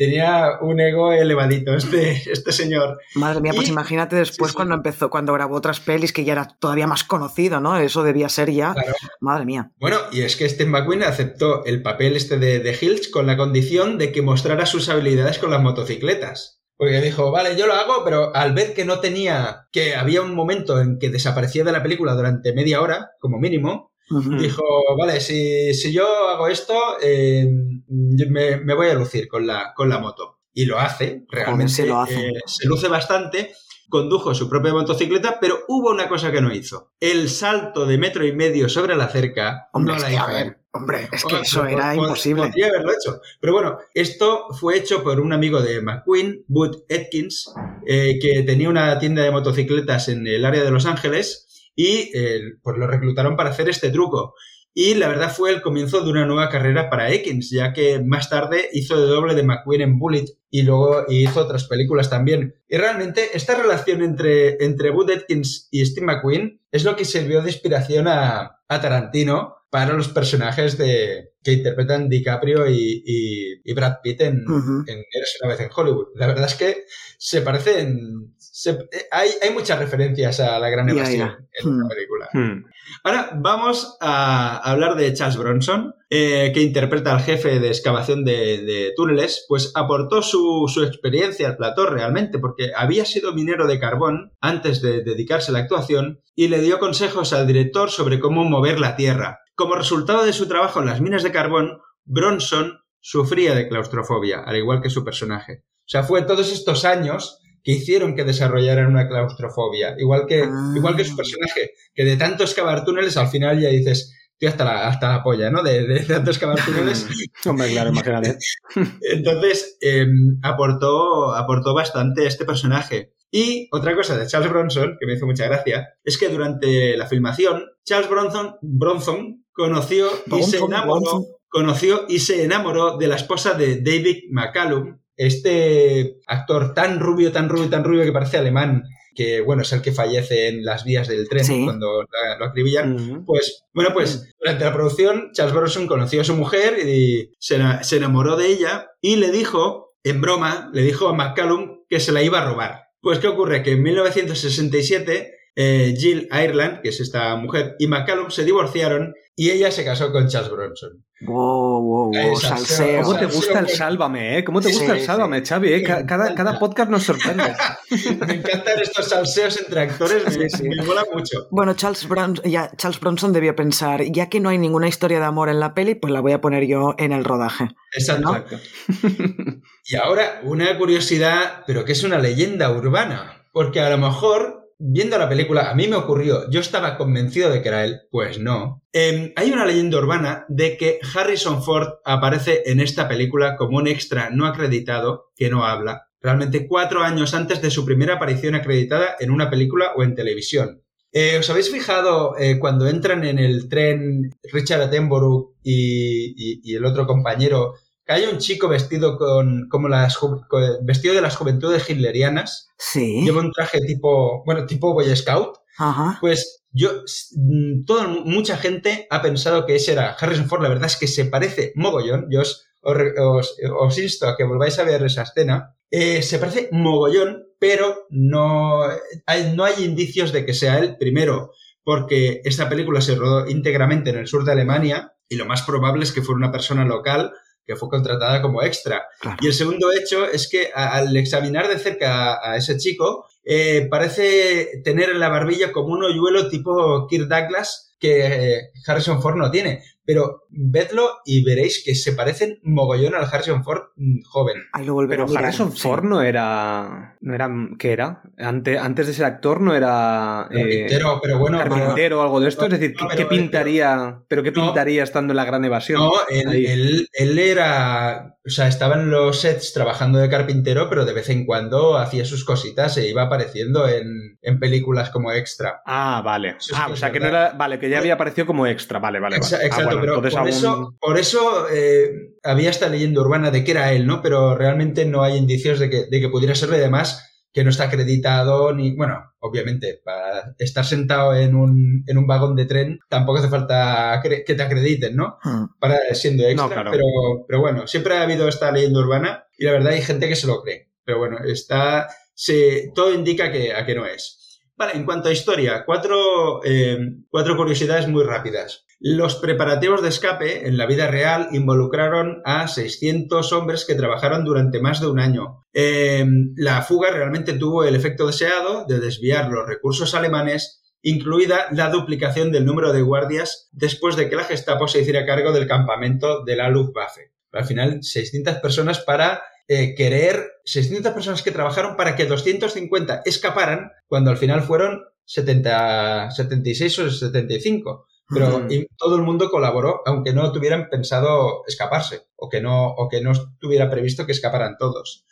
tenía 0.00 0.52
un 0.62 0.80
ego 0.80 1.12
elevadito 1.12 1.74
este, 1.74 2.22
este 2.32 2.52
señor. 2.52 2.98
Madre 3.16 3.42
mía, 3.42 3.52
pues 3.54 3.68
imagínate 3.68 4.16
después 4.16 4.48
sí, 4.48 4.52
sí. 4.52 4.56
cuando 4.56 4.74
empezó, 4.74 5.10
cuando 5.10 5.34
grabó 5.34 5.56
otras 5.56 5.80
pelis 5.80 6.14
que 6.14 6.24
ya 6.24 6.32
era 6.32 6.48
todavía 6.58 6.86
más 6.86 7.04
conocido, 7.04 7.60
¿no? 7.60 7.76
Eso 7.76 8.02
debía 8.02 8.30
ser 8.30 8.50
ya. 8.50 8.72
Claro. 8.72 8.94
Madre 9.20 9.44
mía. 9.44 9.72
Bueno, 9.78 9.98
y 10.10 10.22
es 10.22 10.36
que 10.36 10.48
Steve 10.48 10.70
McQueen 10.70 11.02
aceptó 11.02 11.66
el 11.66 11.82
papel 11.82 12.16
este 12.16 12.38
de, 12.38 12.60
de 12.60 12.78
Hills 12.80 13.08
con 13.08 13.26
la 13.26 13.36
condición 13.36 13.98
de 13.98 14.10
que 14.10 14.22
mostrara 14.22 14.64
sus 14.64 14.88
habilidades 14.88 15.38
con 15.38 15.50
las 15.50 15.62
motocicletas. 15.62 16.62
Porque 16.78 17.02
dijo, 17.02 17.30
vale, 17.30 17.58
yo 17.58 17.66
lo 17.66 17.74
hago, 17.74 18.02
pero 18.02 18.34
al 18.34 18.54
ver 18.54 18.72
que 18.72 18.86
no 18.86 19.00
tenía, 19.00 19.68
que 19.70 19.96
había 19.96 20.22
un 20.22 20.34
momento 20.34 20.80
en 20.80 20.98
que 20.98 21.10
desaparecía 21.10 21.62
de 21.62 21.72
la 21.72 21.82
película 21.82 22.14
durante 22.14 22.54
media 22.54 22.80
hora, 22.80 23.10
como 23.20 23.38
mínimo, 23.38 23.89
Dijo, 24.38 24.62
vale, 24.98 25.20
si, 25.20 25.72
si 25.74 25.92
yo 25.92 26.06
hago 26.28 26.48
esto, 26.48 26.74
eh, 27.00 27.46
me, 27.88 28.56
me 28.56 28.74
voy 28.74 28.88
a 28.88 28.94
lucir 28.94 29.28
con 29.28 29.46
la, 29.46 29.72
con 29.74 29.88
la 29.88 29.98
moto. 29.98 30.38
Y 30.52 30.64
lo 30.66 30.78
hace, 30.80 31.24
realmente. 31.30 31.72
sí 31.72 31.86
lo 31.86 32.00
hace. 32.00 32.28
eh, 32.28 32.32
se 32.44 32.66
luce 32.66 32.88
bastante, 32.88 33.52
condujo 33.88 34.34
su 34.34 34.48
propia 34.48 34.72
motocicleta, 34.72 35.38
pero 35.40 35.60
hubo 35.68 35.90
una 35.90 36.08
cosa 36.08 36.32
que 36.32 36.40
no 36.40 36.52
hizo. 36.52 36.92
El 36.98 37.30
salto 37.30 37.86
de 37.86 37.98
metro 37.98 38.26
y 38.26 38.32
medio 38.32 38.68
sobre 38.68 38.96
la 38.96 39.08
cerca 39.08 39.68
Hombre, 39.72 39.94
no 39.94 39.98
es 40.00 40.04
que, 40.06 40.16
a 40.18 40.26
ver, 40.26 40.60
hombre, 40.72 41.08
es 41.12 41.24
que 41.24 41.40
eso 41.40 41.64
era 41.66 41.94
pod- 41.94 42.02
imposible. 42.02 42.42
Podría 42.46 42.66
haberlo 42.66 42.90
hecho. 42.90 43.20
Pero 43.40 43.52
bueno, 43.52 43.78
esto 43.94 44.46
fue 44.58 44.76
hecho 44.76 45.04
por 45.04 45.20
un 45.20 45.32
amigo 45.32 45.62
de 45.62 45.80
McQueen, 45.80 46.44
Bud 46.48 46.78
Atkins, 46.90 47.52
eh, 47.86 48.18
que 48.20 48.42
tenía 48.42 48.68
una 48.68 48.98
tienda 48.98 49.22
de 49.22 49.30
motocicletas 49.30 50.08
en 50.08 50.26
el 50.26 50.44
área 50.44 50.64
de 50.64 50.70
Los 50.72 50.86
Ángeles 50.86 51.46
y 51.80 52.10
eh, 52.12 52.58
pues 52.62 52.76
lo 52.76 52.86
reclutaron 52.86 53.36
para 53.36 53.48
hacer 53.48 53.70
este 53.70 53.88
truco. 53.88 54.34
Y 54.74 54.96
la 54.96 55.08
verdad 55.08 55.34
fue 55.34 55.50
el 55.50 55.62
comienzo 55.62 56.02
de 56.02 56.10
una 56.10 56.26
nueva 56.26 56.50
carrera 56.50 56.90
para 56.90 57.06
Atkins, 57.06 57.50
ya 57.50 57.72
que 57.72 58.00
más 58.00 58.28
tarde 58.28 58.68
hizo 58.74 59.00
de 59.00 59.06
doble 59.06 59.34
de 59.34 59.44
McQueen 59.44 59.80
en 59.80 59.98
Bullet 59.98 60.26
y 60.50 60.62
luego 60.62 61.06
hizo 61.08 61.40
otras 61.40 61.64
películas 61.64 62.10
también. 62.10 62.54
Y 62.68 62.76
realmente 62.76 63.30
esta 63.32 63.54
relación 63.56 64.02
entre, 64.02 64.62
entre 64.62 64.90
Bud 64.90 65.10
Atkins 65.10 65.68
y 65.70 65.86
Steve 65.86 66.04
McQueen 66.04 66.60
es 66.70 66.84
lo 66.84 66.96
que 66.96 67.06
sirvió 67.06 67.40
de 67.40 67.50
inspiración 67.50 68.06
a 68.08 68.60
Tarantino 68.68 69.59
para 69.70 69.94
los 69.94 70.08
personajes 70.08 70.76
de, 70.76 71.32
que 71.44 71.52
interpretan 71.52 72.08
DiCaprio 72.08 72.68
y, 72.68 73.02
y- 73.06 73.60
y 73.64 73.72
Brad 73.74 73.98
Pitt 74.02 74.20
en, 74.22 74.44
en 74.88 74.98
Eres 75.12 75.38
una 75.40 75.52
vez 75.52 75.60
en 75.60 75.70
Hollywood. 75.74 76.08
La 76.16 76.26
verdad 76.26 76.46
es 76.46 76.54
que 76.54 76.84
se 77.18 77.40
parecen... 77.40 78.34
se- 78.36 78.88
hay, 79.12 79.28
hay 79.40 79.50
muchas 79.54 79.78
referencias 79.78 80.40
a 80.40 80.58
la 80.58 80.68
gran 80.70 80.88
evasión 80.88 81.28
en 81.52 81.78
la 81.78 81.84
Hmm. 81.84 81.88
película. 81.88 82.28
Hmm. 82.32 82.64
Ahora 83.04 83.30
vamos 83.40 83.96
a 84.00 84.56
hablar 84.58 84.96
de 84.96 85.14
Charles 85.14 85.36
Bronson, 85.38 85.94
eh, 86.10 86.50
que 86.52 86.62
interpreta 86.62 87.12
al 87.14 87.20
jefe 87.22 87.60
de 87.60 87.68
excavación 87.68 88.24
de, 88.24 88.62
de 88.64 88.92
túneles, 88.96 89.44
pues 89.48 89.70
aportó 89.76 90.22
su, 90.22 90.64
su 90.66 90.82
experiencia 90.82 91.46
al 91.46 91.56
plató 91.56 91.86
realmente, 91.86 92.40
porque 92.40 92.72
había 92.76 93.04
sido 93.04 93.32
minero 93.32 93.68
de 93.68 93.78
carbón 93.78 94.32
antes 94.40 94.82
de 94.82 95.04
dedicarse 95.04 95.52
a 95.52 95.54
la 95.54 95.60
actuación 95.60 96.20
y 96.34 96.48
le 96.48 96.60
dio 96.60 96.80
consejos 96.80 97.32
al 97.32 97.46
director 97.46 97.90
sobre 97.92 98.18
cómo 98.18 98.42
mover 98.44 98.80
la 98.80 98.96
tierra. 98.96 99.38
Como 99.60 99.74
resultado 99.74 100.24
de 100.24 100.32
su 100.32 100.48
trabajo 100.48 100.80
en 100.80 100.86
las 100.86 101.02
minas 101.02 101.22
de 101.22 101.32
carbón, 101.32 101.82
Bronson 102.06 102.78
sufría 102.98 103.54
de 103.54 103.68
claustrofobia, 103.68 104.38
al 104.40 104.56
igual 104.56 104.80
que 104.80 104.88
su 104.88 105.04
personaje. 105.04 105.64
O 105.80 105.84
sea, 105.84 106.02
fue 106.02 106.22
todos 106.22 106.50
estos 106.50 106.86
años 106.86 107.42
que 107.62 107.72
hicieron 107.72 108.16
que 108.16 108.24
desarrollaran 108.24 108.86
una 108.86 109.06
claustrofobia, 109.06 109.96
igual 109.98 110.24
que, 110.26 110.44
Ah. 110.44 110.72
igual 110.74 110.96
que 110.96 111.04
su 111.04 111.14
personaje, 111.14 111.72
que 111.94 112.04
de 112.06 112.16
tanto 112.16 112.42
excavar 112.42 112.86
túneles 112.86 113.18
al 113.18 113.28
final 113.28 113.60
ya 113.60 113.68
dices, 113.68 114.16
tío, 114.38 114.48
hasta 114.48 114.64
la, 114.64 114.88
hasta 114.88 115.10
la 115.12 115.22
polla, 115.22 115.50
¿no? 115.50 115.62
De, 115.62 115.86
de 115.86 116.00
tanto 116.04 116.30
excavar 116.30 116.56
túneles. 116.64 117.06
Hombre, 117.44 117.68
claro, 117.70 117.90
imagínate. 117.90 118.38
Entonces, 119.12 119.76
eh, 119.82 120.06
aportó, 120.42 121.34
aportó 121.34 121.74
bastante 121.74 122.26
este 122.26 122.46
personaje. 122.46 123.12
Y 123.30 123.68
otra 123.72 123.94
cosa 123.94 124.16
de 124.18 124.26
Charles 124.26 124.50
Bronson, 124.50 124.96
que 124.98 125.06
me 125.06 125.14
hizo 125.14 125.26
mucha 125.26 125.46
gracia, 125.46 125.88
es 126.04 126.18
que 126.18 126.28
durante 126.28 126.96
la 126.96 127.06
filmación, 127.06 127.64
Charles 127.84 128.10
Bronson, 128.10 128.56
Bronson 128.60 129.44
conoció 129.52 130.08
y 130.36 130.42
se 130.42 130.58
enamoró, 130.58 131.00
Bronson. 131.00 131.24
conoció 131.48 132.04
y 132.08 132.18
se 132.20 132.42
enamoró 132.44 132.96
de 132.98 133.06
la 133.08 133.16
esposa 133.16 133.54
de 133.54 133.80
David 133.82 134.24
McCallum, 134.30 134.98
este 135.16 136.16
actor 136.26 136.74
tan 136.74 136.98
rubio, 137.00 137.30
tan 137.32 137.48
rubio, 137.48 137.68
tan 137.68 137.84
rubio 137.84 138.04
que 138.04 138.12
parece 138.12 138.38
alemán, 138.38 138.82
que 139.14 139.40
bueno, 139.40 139.62
es 139.62 139.72
el 139.72 139.82
que 139.82 139.92
fallece 139.92 140.48
en 140.48 140.64
las 140.64 140.84
vías 140.84 141.08
del 141.08 141.28
tren 141.28 141.44
Sí. 141.44 141.64
cuando 141.64 142.02
la- 142.02 142.38
lo 142.38 142.44
acribillan. 142.46 143.24
Pues, 143.26 143.64
bueno, 143.74 143.90
pues 143.92 144.32
durante 144.40 144.64
la 144.64 144.72
producción, 144.72 145.30
Charles 145.32 145.54
Bronson 145.54 145.86
conoció 145.86 146.20
a 146.20 146.24
su 146.24 146.34
mujer 146.34 146.78
y 146.86 147.32
se, 147.38 147.58
se 147.82 147.96
enamoró 147.96 148.36
de 148.36 148.46
ella 148.48 148.88
y 149.00 149.16
le 149.16 149.30
dijo, 149.30 149.92
en 150.04 150.20
broma, 150.20 150.70
le 150.72 150.82
dijo 150.82 151.08
a 151.08 151.14
McCallum 151.14 151.80
que 151.88 152.00
se 152.00 152.12
la 152.12 152.22
iba 152.22 152.40
a 152.40 152.46
robar. 152.48 152.84
Pues, 153.00 153.18
¿qué 153.18 153.28
ocurre? 153.28 153.62
Que 153.62 153.72
en 153.72 153.82
1967 153.82 155.39
eh, 155.62 155.94
Jill 155.98 156.28
Ireland, 156.32 156.80
que 156.82 156.88
es 156.88 157.00
esta 157.00 157.36
mujer, 157.36 157.76
y 157.78 157.86
McCallum 157.86 158.30
se 158.30 158.44
divorciaron 158.44 159.14
y 159.36 159.50
ella 159.50 159.70
se 159.70 159.84
casó 159.84 160.10
con 160.12 160.28
Charles 160.28 160.50
Bronson. 160.50 161.04
Wow, 161.22 161.82
wow, 161.82 162.12
wow, 162.12 162.36
salseo, 162.36 162.56
salseo. 162.76 163.02
¿Cómo 163.02 163.12
te 163.14 163.20
salseo 163.24 163.36
gusta 163.40 163.58
el 163.60 163.68
sálvame, 163.68 164.38
eh? 164.38 164.44
¿Cómo 164.44 164.60
te 164.62 164.68
gusta 164.68 164.94
Sí, 164.94 165.00
el 165.00 165.06
sálvame, 165.06 165.42
Xavi? 165.44 165.72
eh? 165.72 165.82
Ca- 165.82 166.06
Cada, 166.06 166.34
cada 166.34 166.58
podcast 166.58 166.90
nos 166.90 167.02
sorprende. 167.04 167.44
Me 168.26 168.34
encantan 168.36 168.78
estos 168.80 169.06
salseos 169.08 169.60
entre 169.60 169.80
actores, 169.82 170.24
me, 170.38 170.48
Sí, 170.48 170.56
sí. 170.56 170.68
me 170.68 170.82
mola 170.82 171.04
mucho. 171.12 171.46
Bueno, 171.50 171.74
Charles, 171.74 172.08
Bron- 172.08 172.40
ya, 172.48 172.70
Charles 172.76 173.00
Bronson 173.00 173.32
debió 173.34 173.54
pensar, 173.54 174.02
ya 174.04 174.30
que 174.30 174.40
no 174.40 174.48
hay 174.48 174.56
ninguna 174.56 174.88
historia 174.88 175.18
de 175.20 175.26
amor 175.26 175.50
en 175.50 175.60
la 175.60 175.74
peli, 175.74 175.94
pues 175.94 176.10
la 176.10 176.20
voy 176.20 176.32
a 176.32 176.40
poner 176.40 176.66
yo 176.66 176.94
en 176.96 177.12
el 177.12 177.24
rodaje. 177.24 177.68
Exacto. 177.94 178.34
Exacto. 178.36 178.58
Y 179.84 179.96
ahora, 179.96 180.40
una 180.44 180.76
curiosidad, 180.78 181.64
pero 181.66 181.84
que 181.84 181.92
es 181.92 182.04
una 182.04 182.18
leyenda 182.18 182.70
urbana. 182.70 183.36
Porque 183.52 183.80
a 183.80 183.90
lo 183.90 183.98
mejor, 183.98 184.59
viendo 184.80 185.18
la 185.18 185.28
película, 185.28 185.70
a 185.70 185.74
mí 185.74 185.86
me 185.86 185.96
ocurrió, 185.96 186.50
yo 186.50 186.60
estaba 186.60 186.96
convencido 186.96 187.50
de 187.50 187.62
que 187.62 187.68
era 187.68 187.84
él, 187.84 188.00
pues 188.10 188.38
no. 188.38 188.82
Em, 188.92 189.32
hay 189.36 189.52
una 189.52 189.66
leyenda 189.66 189.98
urbana 189.98 190.44
de 190.48 190.76
que 190.76 190.98
Harrison 191.14 191.62
Ford 191.62 191.88
aparece 192.04 192.62
en 192.66 192.80
esta 192.80 193.06
película 193.06 193.56
como 193.56 193.76
un 193.78 193.86
extra 193.86 194.30
no 194.30 194.46
acreditado 194.46 195.30
que 195.36 195.50
no 195.50 195.64
habla. 195.64 196.06
Realmente 196.22 196.66
cuatro 196.66 197.02
años 197.02 197.34
antes 197.34 197.62
de 197.62 197.70
su 197.70 197.84
primera 197.84 198.14
aparición 198.14 198.54
acreditada 198.54 199.16
en 199.20 199.30
una 199.30 199.48
película 199.50 199.92
o 199.96 200.02
en 200.02 200.14
televisión. 200.14 200.82
Eh, 201.12 201.38
¿Os 201.38 201.50
habéis 201.50 201.70
fijado 201.70 202.36
eh, 202.38 202.58
cuando 202.58 202.86
entran 202.86 203.24
en 203.24 203.38
el 203.38 203.68
tren 203.68 204.30
Richard 204.52 204.82
Attenborough 204.82 205.54
y, 205.62 206.34
y- 206.36 206.60
y 206.62 206.74
el 206.76 206.84
otro 206.84 207.06
compañero 207.06 207.74
que 208.10 208.16
hay 208.16 208.32
un 208.32 208.38
chico 208.38 208.68
vestido 208.68 209.16
con 209.16 209.68
como 209.68 209.88
las 209.88 210.18
con- 210.18 210.40
vestido 210.82 211.14
de 211.14 211.20
las 211.22 211.36
juventudes 211.36 211.88
hitlerianas, 211.88 212.68
Sí. 212.78 213.22
lleva 213.24 213.40
un 213.40 213.52
traje 213.52 213.80
tipo, 213.80 214.42
bueno, 214.44 214.66
tipo 214.66 214.92
Boy 214.92 215.14
Scout, 215.16 215.58
Ajá. 215.78 216.18
pues 216.20 216.64
yo 216.72 216.90
mm, 217.36 217.84
todo 217.84 218.08
mucha 218.24 218.56
gente 218.56 219.06
ha 219.10 219.22
pensado 219.22 219.66
que 219.66 219.76
ese 219.76 219.92
era 219.92 220.10
Harrison 220.18 220.48
Ford, 220.48 220.62
la 220.62 220.68
verdad 220.68 220.86
es 220.86 220.96
que 220.96 221.06
se 221.06 221.24
parece 221.26 221.72
mogollón, 221.76 222.26
yo 222.30 222.40
os, 222.40 222.66
os- 222.82 223.56
os 223.78 223.98
insto 223.98 224.26
a 224.28 224.36
que 224.36 224.44
volváis 224.44 224.78
a 224.78 224.84
ver 224.84 225.02
esa 225.04 225.22
escena, 225.22 225.76
Eh, 225.92 226.22
se 226.22 226.38
parece 226.38 226.68
mogollón, 226.70 227.48
pero 227.58 228.06
no 228.10 228.82
hay, 229.26 229.52
no 229.56 229.64
hay 229.64 229.82
indicios 229.84 230.30
de 230.32 230.46
que 230.46 230.54
sea 230.54 230.78
él, 230.78 230.96
primero 230.98 231.50
porque 231.82 232.42
esta 232.44 232.68
película 232.68 233.00
se 233.00 233.16
rodó 233.16 233.48
íntegramente 233.48 234.10
en 234.10 234.18
el 234.18 234.28
sur 234.28 234.44
de 234.44 234.52
Alemania 234.52 235.14
y 235.28 235.34
lo 235.36 235.46
más 235.46 235.62
probable 235.62 236.04
es 236.04 236.12
que 236.12 236.22
fuera 236.22 236.36
una 236.38 236.52
persona 236.52 236.84
local 236.84 237.32
que 237.70 237.76
fue 237.76 237.88
contratada 237.88 238.42
como 238.42 238.62
extra. 238.62 239.04
Claro. 239.20 239.36
Y 239.40 239.46
el 239.46 239.52
segundo 239.54 239.88
hecho 239.92 240.26
es 240.26 240.48
que 240.48 240.70
a- 240.74 240.96
al 240.96 241.16
examinar 241.16 241.68
de 241.68 241.78
cerca 241.78 242.34
a, 242.34 242.52
a 242.52 242.56
ese 242.56 242.76
chico, 242.76 243.26
eh, 243.44 243.86
parece 243.88 244.82
tener 244.84 245.10
en 245.10 245.20
la 245.20 245.28
barbilla 245.28 245.70
como 245.72 245.94
un 245.94 246.02
hoyuelo 246.04 246.48
tipo 246.48 247.06
Kirk 247.08 247.28
Douglas 247.28 247.94
que 248.00 248.26
eh, 248.26 248.60
Harrison 248.86 249.22
Ford 249.22 249.36
no 249.36 249.50
tiene. 249.50 249.82
Pero 250.12 250.42
vedlo 250.48 251.18
y 251.24 251.44
veréis 251.44 251.84
que 251.84 251.94
se 251.94 252.14
parecen 252.14 252.58
mogollón 252.64 253.14
al 253.14 253.26
Harrison 253.30 253.62
Ford 253.62 253.90
mm, 253.94 254.22
joven. 254.24 254.56
Ahí 254.72 254.84
lo 254.84 254.96
Pero 255.06 255.24
a 255.24 255.38
Harrison 255.38 255.70
sí. 255.70 255.78
Ford 255.80 256.02
no 256.02 256.20
era. 256.20 257.16
no 257.20 257.32
era 257.32 257.48
¿Qué 257.78 257.92
era? 257.92 258.22
Ante- 258.38 258.76
antes 258.76 259.06
de 259.06 259.12
ser 259.12 259.26
actor 259.26 259.60
no 259.60 259.72
era. 259.72 260.48
eh, 260.50 260.54
Carpintero, 260.58 261.20
pero 261.22 261.38
bueno, 261.38 261.58
carpintero 261.58 262.18
o 262.18 262.22
algo 262.22 262.40
de 262.40 262.48
esto. 262.48 262.64
Es 262.64 262.72
decir, 262.72 262.94
No, 263.00 263.08
¿qué, 263.08 263.16
pero- 263.16 263.28
qué 263.28 263.36
pintaría? 263.36 264.22
¿Pero 264.26 264.42
qué 264.42 264.50
No. 264.50 264.64
pintaría 264.64 265.04
estando 265.04 265.32
en 265.32 265.36
la 265.36 265.44
gran 265.44 265.64
evasión? 265.64 266.00
No, 266.00 266.10
él, 266.28 266.66
él- 266.66 267.08
él 267.12 267.38
era. 267.38 268.36
O 268.50 268.52
sea, 268.52 268.66
estaba 268.66 268.96
en 268.96 269.10
los 269.10 269.40
sets 269.40 269.72
trabajando 269.72 270.18
de 270.18 270.28
carpintero, 270.28 270.88
pero 270.90 271.04
de 271.04 271.12
vez 271.12 271.28
en 271.30 271.46
cuando 271.46 271.96
hacía 271.96 272.24
sus 272.24 272.44
cositas 272.44 272.96
e 272.96 273.08
iba 273.08 273.22
apareciendo 273.22 273.86
en, 273.88 274.38
en 274.42 274.58
películas 274.58 275.10
como 275.10 275.30
extra. 275.30 275.82
Ah, 275.86 276.20
vale. 276.24 276.56
Eso 276.58 276.74
Ah, 276.76 276.88
o 276.90 276.96
sea 276.96 277.12
que 277.12 277.20
no 277.20 277.28
era. 277.28 277.52
Vale, 277.52 277.78
que 277.78 277.88
ya 277.88 277.98
había 277.98 278.14
aparecido 278.14 278.46
como 278.48 278.66
extra. 278.66 278.98
Vale, 278.98 279.20
vale. 279.20 279.38
vale. 279.38 279.56
Ah, 279.56 279.64
Exacto, 279.64 279.84
bueno, 279.98 280.00
pero 280.00 280.30
por 280.30 280.38
aún- 280.40 280.48
eso, 280.48 280.96
por 281.00 281.16
eso 281.16 281.66
eh, 281.72 282.10
había 282.42 282.70
esta 282.70 282.88
leyenda 282.88 283.20
urbana 283.20 283.52
de 283.52 283.62
que 283.62 283.70
era 283.70 283.92
él, 283.92 284.04
¿no? 284.06 284.20
Pero 284.20 284.56
realmente 284.56 285.04
no 285.06 285.22
hay 285.22 285.36
indicios 285.36 285.78
de 285.78 285.88
que, 285.88 286.06
de 286.10 286.20
que 286.20 286.28
pudiera 286.28 286.56
serlo 286.56 286.76
y 286.76 286.80
además 286.80 287.29
que 287.52 287.64
no 287.64 287.70
está 287.70 287.84
acreditado 287.84 288.72
ni. 288.72 288.94
Bueno, 288.94 289.32
obviamente, 289.40 290.00
para 290.04 290.54
estar 290.58 290.84
sentado 290.84 291.34
en 291.34 291.54
un, 291.54 292.04
en 292.06 292.18
un 292.18 292.26
vagón 292.26 292.56
de 292.56 292.66
tren 292.66 293.00
tampoco 293.08 293.38
hace 293.38 293.48
falta 293.48 294.20
que 294.22 294.54
te 294.54 294.62
acrediten, 294.62 295.16
¿no? 295.16 295.38
Mm. 295.42 295.78
para 295.78 295.98
siendo 296.14 296.44
extra, 296.44 296.66
No, 296.66 296.72
claro. 296.72 296.90
pero, 296.90 297.06
pero 297.46 297.60
bueno, 297.60 297.86
siempre 297.86 298.16
ha 298.16 298.22
habido 298.22 298.48
esta 298.48 298.70
leyenda 298.70 299.00
urbana 299.00 299.44
y 299.58 299.64
la 299.64 299.72
verdad 299.72 299.92
hay 299.92 300.02
gente 300.02 300.28
que 300.28 300.36
se 300.36 300.46
lo 300.46 300.62
cree. 300.62 300.90
Pero 301.04 301.18
bueno, 301.18 301.38
está, 301.44 302.08
se, 302.34 302.92
todo 302.94 303.12
indica 303.12 303.50
que, 303.50 303.74
a 303.74 303.84
que 303.84 303.94
no 303.94 304.06
es. 304.06 304.39
Vale, 304.80 304.96
en 304.96 305.04
cuanto 305.04 305.28
a 305.28 305.32
historia, 305.32 305.84
cuatro, 305.84 306.64
eh, 306.64 306.96
cuatro 307.28 307.54
curiosidades 307.54 308.08
muy 308.08 308.24
rápidas. 308.24 308.86
Los 308.98 309.34
preparativos 309.34 310.00
de 310.00 310.08
escape 310.08 310.66
en 310.66 310.78
la 310.78 310.86
vida 310.86 311.06
real 311.06 311.48
involucraron 311.52 312.40
a 312.46 312.66
600 312.66 313.52
hombres 313.52 313.84
que 313.84 313.94
trabajaron 313.94 314.42
durante 314.42 314.80
más 314.80 315.02
de 315.02 315.08
un 315.08 315.20
año. 315.20 315.66
Eh, 315.74 316.24
la 316.56 316.80
fuga 316.80 317.10
realmente 317.10 317.52
tuvo 317.52 317.84
el 317.84 317.94
efecto 317.94 318.26
deseado 318.26 318.86
de 318.86 319.00
desviar 319.00 319.50
los 319.50 319.68
recursos 319.68 320.14
alemanes 320.14 320.82
incluida 321.02 321.66
la 321.72 321.90
duplicación 321.90 322.50
del 322.50 322.64
número 322.64 322.94
de 322.94 323.02
guardias 323.02 323.68
después 323.72 324.16
de 324.16 324.30
que 324.30 324.36
la 324.36 324.44
Gestapo 324.44 324.88
se 324.88 325.02
hiciera 325.02 325.26
cargo 325.26 325.52
del 325.52 325.68
campamento 325.68 326.42
de 326.42 326.56
la 326.56 326.70
Luftwaffe. 326.70 327.32
Al 327.52 327.66
final, 327.66 327.98
600 328.02 328.56
personas 328.56 329.00
para 329.00 329.42
eh, 329.72 329.94
querer, 329.94 330.50
600 330.64 331.12
personas 331.12 331.44
que 331.44 331.52
trabajaron 331.52 331.96
para 331.96 332.16
que 332.16 332.26
250 332.26 333.22
escaparan, 333.24 333.92
cuando 334.08 334.32
al 334.32 334.36
final 334.36 334.62
fueron 334.62 335.04
70, 335.26 336.32
76 336.32 336.98
o 336.98 337.08
75. 337.08 338.08
Pero 338.32 338.66
todo 338.96 339.14
el 339.14 339.22
mundo 339.22 339.48
colaboró, 339.48 340.02
aunque 340.06 340.32
no 340.32 340.50
tuvieran 340.50 340.88
pensado 340.88 341.62
escaparse, 341.68 342.22
o 342.34 342.48
que 342.48 342.60
no, 342.60 342.88
o 342.88 343.08
que 343.08 343.20
no 343.20 343.30
estuviera 343.30 343.88
previsto 343.88 344.26
que 344.26 344.32
escaparan 344.32 344.76
todos. 344.76 345.24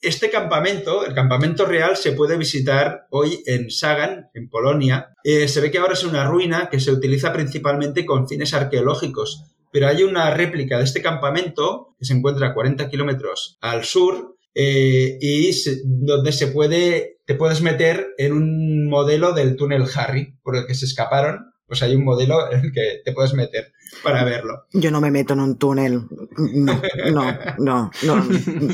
Este 0.00 0.28
campamento, 0.28 1.06
el 1.06 1.14
campamento 1.14 1.64
real, 1.64 1.96
se 1.96 2.12
puede 2.12 2.36
visitar 2.36 3.06
hoy 3.10 3.42
en 3.46 3.70
Sagan, 3.70 4.28
en 4.34 4.48
Polonia. 4.48 5.14
Eh, 5.22 5.46
se 5.46 5.60
ve 5.60 5.70
que 5.70 5.78
ahora 5.78 5.94
es 5.94 6.04
una 6.04 6.24
ruina 6.24 6.68
que 6.68 6.80
se 6.80 6.90
utiliza 6.90 7.32
principalmente 7.32 8.04
con 8.04 8.28
fines 8.28 8.54
arqueológicos, 8.54 9.53
pero 9.74 9.88
hay 9.88 10.04
una 10.04 10.30
réplica 10.30 10.78
de 10.78 10.84
este 10.84 11.02
campamento 11.02 11.96
que 11.98 12.04
se 12.04 12.14
encuentra 12.14 12.46
a 12.46 12.54
40 12.54 12.88
kilómetros 12.88 13.58
al 13.60 13.82
sur 13.82 14.36
eh, 14.54 15.18
y 15.20 15.50
donde 15.84 16.30
se 16.30 16.46
puede, 16.46 17.18
te 17.26 17.34
puedes 17.34 17.60
meter 17.60 18.06
en 18.16 18.34
un 18.34 18.88
modelo 18.88 19.32
del 19.32 19.56
túnel 19.56 19.82
Harry 19.96 20.38
por 20.44 20.54
el 20.54 20.68
que 20.68 20.76
se 20.76 20.84
escaparon. 20.84 21.52
Pues 21.66 21.82
hay 21.82 21.96
un 21.96 22.04
modelo 22.04 22.52
en 22.52 22.66
el 22.66 22.72
que 22.72 23.00
te 23.04 23.10
puedes 23.10 23.34
meter 23.34 23.72
para 24.02 24.24
verlo. 24.24 24.66
Yo 24.72 24.90
no 24.90 25.00
me 25.00 25.10
meto 25.10 25.34
en 25.34 25.40
un 25.40 25.58
túnel. 25.58 26.02
No, 26.36 26.80
no, 27.12 27.38
no, 27.58 27.90
no. 28.02 28.24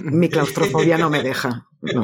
Mi 0.05 0.29
claustrofobia 0.29 0.99
no 0.99 1.11
me 1.11 1.23
deja. 1.23 1.67
No. 1.83 2.03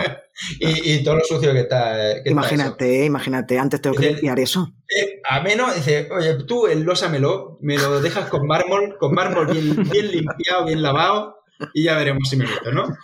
Y, 0.58 0.92
y 0.94 1.04
todo 1.04 1.16
lo 1.16 1.24
sucio 1.24 1.52
que 1.52 1.60
está. 1.60 1.94
que 1.94 2.18
está 2.18 2.20
eso. 2.20 2.30
Imagínate, 2.30 3.04
imagínate, 3.04 3.58
antes 3.58 3.80
tengo 3.80 3.96
que 3.96 4.12
limpiar 4.12 4.38
eso. 4.40 4.72
Eh, 4.88 5.20
ameno, 5.28 5.72
dice, 5.74 6.08
oye, 6.10 6.44
tú 6.44 6.66
enlósamelo, 6.66 7.58
me 7.60 7.76
lo 7.76 8.00
dejas 8.00 8.28
con 8.28 8.46
mármol, 8.46 8.96
con 8.98 9.12
mármol 9.14 9.48
bien, 9.48 9.88
bien 9.90 10.10
limpiado, 10.10 10.64
bien 10.66 10.82
lavado, 10.82 11.40
y 11.74 11.84
ya 11.84 11.96
veremos 11.96 12.28
si 12.28 12.36
me 12.36 12.46
meto, 12.46 12.72
¿no? 12.72 12.96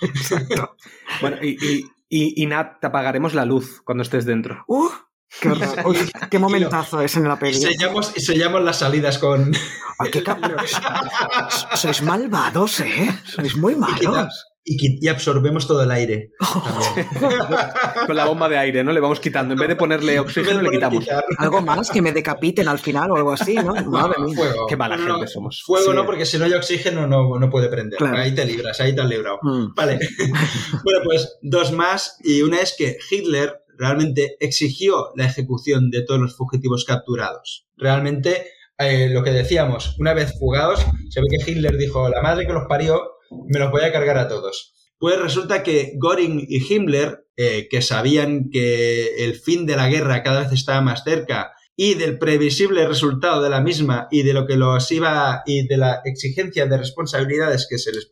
Bueno, 1.21 1.37
y, 1.43 1.59
y, 1.61 1.85
y, 2.09 2.43
y 2.43 2.47
Nat, 2.47 2.81
te 2.81 2.87
apagaremos 2.87 3.35
la 3.35 3.45
luz 3.45 3.83
cuando 3.85 4.03
estés 4.03 4.25
dentro. 4.25 4.65
¡Uh! 4.67 4.89
¡Qué! 5.41 5.49
Uy, 5.85 5.99
qué 6.31 6.39
momentazo 6.39 7.01
es 7.01 7.17
en 7.17 7.29
la 7.29 7.35
Y 7.35 7.39
peli! 7.39 7.55
sellamos, 7.55 8.13
y 8.17 8.21
sellamos 8.21 8.63
las 8.63 8.79
salidas 8.79 9.19
con... 9.19 9.53
Ay, 9.99 10.11
qué 10.11 10.25
Sois 11.77 12.03
malvados, 12.03 12.81
¿eh? 12.81 13.09
Sois 13.25 13.57
muy 13.57 13.77
malos. 13.77 14.53
Y, 14.65 15.09
absorbemos 15.09 15.67
todo 15.67 15.83
el 15.83 15.91
aire. 15.91 16.31
Con 18.07 18.15
la 18.15 18.27
bomba 18.27 18.49
de 18.49 18.59
aire, 18.59 18.85
¿no? 18.85 18.93
Le 18.93 19.01
vamos 19.01 19.19
quitando. 19.19 19.55
En 19.55 19.61
vez 19.61 19.69
de 19.69 19.75
ponerle 19.75 20.21
oxígeno, 20.21 20.63
le 20.63 20.71
quitamos. 20.71 21.01
Quitar. 21.01 21.25
Algo 21.39 21.63
más, 21.63 21.91
que 21.91 22.01
me 22.01 22.13
decapiten 22.13 22.69
al 22.69 22.79
final 22.79 23.11
o 23.11 23.17
algo 23.17 23.33
así, 23.33 23.57
¿no? 23.57 23.75
Madre 23.75 24.23
mía. 24.23 24.37
Fuego. 24.37 24.67
Qué 24.69 24.77
mala 24.77 24.97
No, 24.97 25.09
no, 25.09 25.15
gente 25.15 25.27
somos. 25.33 25.63
Fuego 25.67 25.91
Sí. 25.91 25.97
no, 25.97 26.07
porque 26.07 26.25
si 26.25 26.39
no 26.39 26.45
hay 26.45 26.53
oxígeno 26.53 27.09
no, 27.09 27.41
no 27.41 27.51
puede 27.51 27.69
prender. 27.69 27.99
Claro. 27.99 28.19
Ahí 28.19 28.37
te 28.37 28.45
libras, 28.45 28.81
ahí 28.81 28.95
te 28.95 29.01
has 29.01 29.09
librado. 29.09 29.41
Mm. 29.43 29.75
Vale. 29.75 29.99
bueno, 30.85 31.01
pues 31.05 31.39
dos 31.43 31.73
más. 31.73 32.19
Y 32.23 32.43
una 32.43 32.61
es 32.61 32.77
que 32.79 32.99
Hitler 33.11 33.62
realmente 33.79 34.37
exigió 34.41 35.13
la 35.17 35.27
ejecución 35.27 35.91
de 35.91 36.03
todos 36.03 36.21
los 36.21 36.37
fugitivos 36.37 36.85
capturados. 36.85 37.67
Realmente, 37.77 38.47
eh, 38.79 39.09
lo 39.11 39.23
que 39.23 39.33
decíamos, 39.33 39.97
una 39.99 40.15
vez 40.15 40.39
fugados, 40.39 40.81
se 41.11 41.21
ve 41.21 41.27
que 41.31 41.51
Hitler 41.51 41.77
dijo, 41.77 42.09
la 42.09 42.23
madre 42.23 42.47
que 42.47 42.53
los 42.53 42.67
parió, 42.69 43.13
me 43.49 43.59
los 43.59 43.71
voy 43.71 43.83
a 43.83 43.93
cargar 43.93 44.19
a 44.19 44.29
todos. 44.29 44.75
Pues 44.99 45.21
resulta 45.21 45.63
que 45.63 45.95
Göring 46.01 46.47
y 46.49 46.73
Himmler, 46.73 47.27
eh, 47.37 47.67
que 47.69 47.83
sabían 47.83 48.51
que 48.51 49.25
el 49.25 49.35
fin 49.35 49.67
de 49.67 49.77
la 49.77 49.89
guerra 49.89 50.23
cada 50.23 50.43
vez 50.43 50.53
estaba 50.53 50.81
más 50.81 51.03
cerca 51.03 51.53
y 51.75 51.95
del 51.95 52.19
previsible 52.19 52.87
resultado 52.87 53.43
de 53.43 53.51
la 53.51 53.61
misma 53.61 54.07
y 54.11 54.23
de 54.23 54.35
lo 54.35 54.47
que 54.47 54.57
los 54.57 54.93
iba 54.93 55.43
y 55.47 55.67
de 55.67 55.77
la 55.77 56.03
exigencia 56.05 56.67
de 56.67 56.79
responsabilidades 56.79 57.67
que 57.69 57.79
se 57.79 57.91
les, 57.93 58.09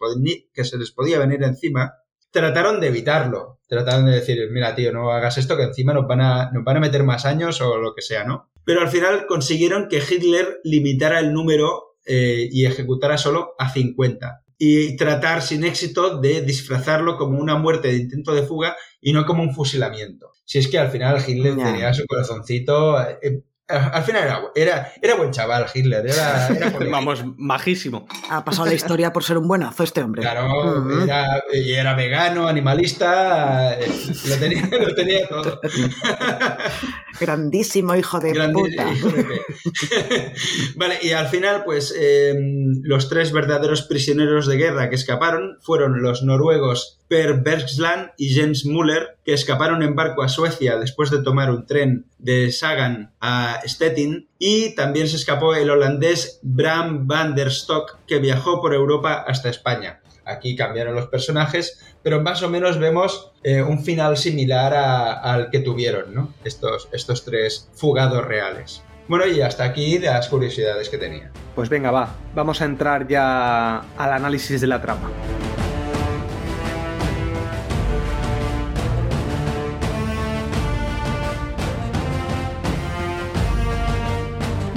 que 0.52 0.64
se 0.64 0.78
les 0.78 0.90
podía 0.90 1.18
venir 1.18 1.42
encima, 1.42 1.92
trataron 2.30 2.80
de 2.80 2.88
evitarlo. 2.88 3.58
Trataron 3.66 4.06
de 4.06 4.12
decir, 4.12 4.38
mira, 4.50 4.74
tío, 4.74 4.92
no 4.92 5.12
hagas 5.12 5.38
esto, 5.38 5.56
que 5.56 5.64
encima 5.64 5.94
nos 5.94 6.06
van 6.06 6.20
a, 6.20 6.50
nos 6.52 6.64
van 6.64 6.78
a 6.78 6.80
meter 6.80 7.04
más 7.04 7.24
años 7.24 7.60
o 7.60 7.78
lo 7.78 7.94
que 7.94 8.02
sea, 8.02 8.24
¿no? 8.24 8.50
Pero 8.64 8.80
al 8.80 8.88
final 8.88 9.26
consiguieron 9.26 9.88
que 9.88 9.98
Hitler 9.98 10.60
limitara 10.64 11.20
el 11.20 11.32
número 11.32 11.96
eh, 12.04 12.48
y 12.50 12.66
ejecutara 12.66 13.18
solo 13.18 13.54
a 13.58 13.70
50 13.70 14.42
y 14.62 14.96
tratar 14.96 15.40
sin 15.40 15.64
éxito 15.64 16.20
de 16.20 16.42
disfrazarlo 16.42 17.16
como 17.16 17.40
una 17.40 17.56
muerte 17.56 17.88
de 17.88 17.96
intento 17.96 18.34
de 18.34 18.42
fuga 18.42 18.76
y 19.00 19.14
no 19.14 19.24
como 19.24 19.42
un 19.42 19.54
fusilamiento. 19.54 20.32
Si 20.44 20.58
es 20.58 20.68
que 20.68 20.78
al 20.78 20.90
final 20.90 21.22
Hitler 21.26 21.56
tenía 21.56 21.94
su 21.94 22.04
corazoncito. 22.06 23.00
eh, 23.22 23.42
al 23.70 24.02
final 24.04 24.22
era, 24.24 24.40
era, 24.54 24.92
era 25.00 25.14
buen 25.16 25.30
chaval 25.30 25.66
Hitler, 25.72 26.06
era, 26.06 26.48
era 26.48 26.72
colega. 26.72 26.92
Vamos, 26.92 27.24
majísimo. 27.36 28.06
Ha 28.28 28.44
pasado 28.44 28.66
la 28.66 28.74
historia 28.74 29.12
por 29.12 29.24
ser 29.24 29.38
un 29.38 29.46
buenazo 29.48 29.82
este 29.84 30.02
hombre. 30.02 30.22
Claro, 30.22 30.80
Ujú. 30.80 31.02
era, 31.04 31.42
y 31.52 31.72
era 31.72 31.94
vegano, 31.94 32.46
animalista, 32.48 33.78
eh, 33.80 33.90
lo 34.28 34.36
tenía, 34.36 34.68
lo 34.80 34.94
tenía 34.94 35.28
todo. 35.28 35.60
Grandísimo 37.20 37.94
hijo 37.96 38.20
de 38.20 38.32
puta. 38.52 38.92
hijo 38.92 39.08
de 39.08 39.24
pe- 39.24 40.32
vale, 40.76 40.98
y 41.02 41.12
al 41.12 41.28
final, 41.28 41.64
pues 41.64 41.94
eh, 41.98 42.34
los 42.82 43.08
tres 43.08 43.32
verdaderos 43.32 43.82
prisioneros 43.82 44.46
de 44.46 44.56
guerra 44.56 44.88
que 44.88 44.94
escaparon 44.96 45.58
fueron 45.60 46.02
los 46.02 46.22
noruegos 46.22 46.99
Per 47.10 47.40
Bergsland 47.42 48.12
y 48.16 48.32
Jens 48.34 48.64
Müller, 48.64 49.18
que 49.24 49.32
escaparon 49.32 49.82
en 49.82 49.96
barco 49.96 50.22
a 50.22 50.28
Suecia 50.28 50.78
después 50.78 51.10
de 51.10 51.24
tomar 51.24 51.50
un 51.50 51.66
tren 51.66 52.06
de 52.18 52.52
Sagan 52.52 53.12
a 53.20 53.60
Stettin, 53.66 54.28
y 54.38 54.76
también 54.76 55.08
se 55.08 55.16
escapó 55.16 55.56
el 55.56 55.70
holandés 55.70 56.38
Bram 56.42 57.08
van 57.08 57.34
der 57.34 57.50
Stok, 57.50 57.98
que 58.06 58.20
viajó 58.20 58.60
por 58.60 58.74
Europa 58.74 59.24
hasta 59.26 59.48
España. 59.48 60.02
Aquí 60.24 60.54
cambiaron 60.54 60.94
los 60.94 61.08
personajes, 61.08 61.80
pero 62.04 62.22
más 62.22 62.44
o 62.44 62.48
menos 62.48 62.78
vemos 62.78 63.32
eh, 63.42 63.60
un 63.60 63.82
final 63.82 64.16
similar 64.16 64.72
al 64.72 65.50
que 65.50 65.58
tuvieron, 65.58 66.14
¿no? 66.14 66.32
Estos, 66.44 66.88
estos 66.92 67.24
tres 67.24 67.68
fugados 67.74 68.24
reales. 68.24 68.84
Bueno, 69.08 69.26
y 69.26 69.40
hasta 69.40 69.64
aquí 69.64 69.98
las 69.98 70.28
curiosidades 70.28 70.88
que 70.88 70.96
tenía. 70.96 71.32
Pues 71.56 71.68
venga, 71.68 71.90
va. 71.90 72.14
Vamos 72.36 72.62
a 72.62 72.66
entrar 72.66 73.08
ya 73.08 73.78
al 73.98 74.12
análisis 74.12 74.60
de 74.60 74.68
la 74.68 74.80
trama. 74.80 75.10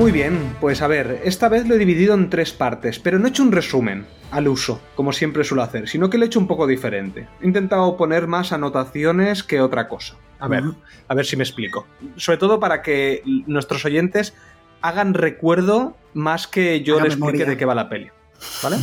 Muy 0.04 0.12
bien, 0.12 0.58
pues 0.60 0.82
a 0.82 0.88
ver, 0.88 1.22
esta 1.24 1.48
vez 1.48 1.66
lo 1.66 1.76
he 1.76 1.78
dividido 1.78 2.14
en 2.14 2.30
tres 2.30 2.52
partes, 2.52 3.00
pero 3.00 3.20
no 3.20 3.26
he 3.26 3.30
hecho 3.30 3.42
un 3.42 3.54
resumen 3.54 4.06
al 4.32 4.50
uso, 4.50 4.82
como 4.96 5.14
siempre 5.14 5.46
suelo 5.46 5.64
hacer, 5.64 5.88
sino 5.88 6.10
que 6.10 6.18
lo 6.18 6.26
he 6.26 6.28
hecho 6.28 6.42
un 6.42 6.48
poco 6.48 6.68
diferente. 6.68 7.30
He 7.42 7.46
intentado 7.46 7.96
poner 7.96 8.28
más 8.28 8.52
anotaciones 8.52 9.44
que 9.44 9.62
otra 9.62 9.88
cosa. 9.88 10.16
A 10.42 10.50
ver, 10.50 10.66
a 11.08 11.16
ver 11.16 11.26
si 11.26 11.38
me 11.38 11.46
explico. 11.46 11.88
Sobre 12.18 12.38
todo 12.38 12.60
para 12.60 12.82
que 12.82 13.24
nuestros 13.48 13.86
oyentes 13.86 14.34
hagan 14.82 15.14
recuerdo 15.14 15.96
más 16.14 16.48
que 16.48 16.84
yo 16.84 16.96
Hagan 16.96 17.06
les 17.06 17.14
explique 17.14 17.38
memoria. 17.38 17.52
de 17.52 17.58
qué 17.58 17.64
va 17.64 17.74
la 17.74 17.88
peli. 17.88 18.10
¿Vale? 18.62 18.76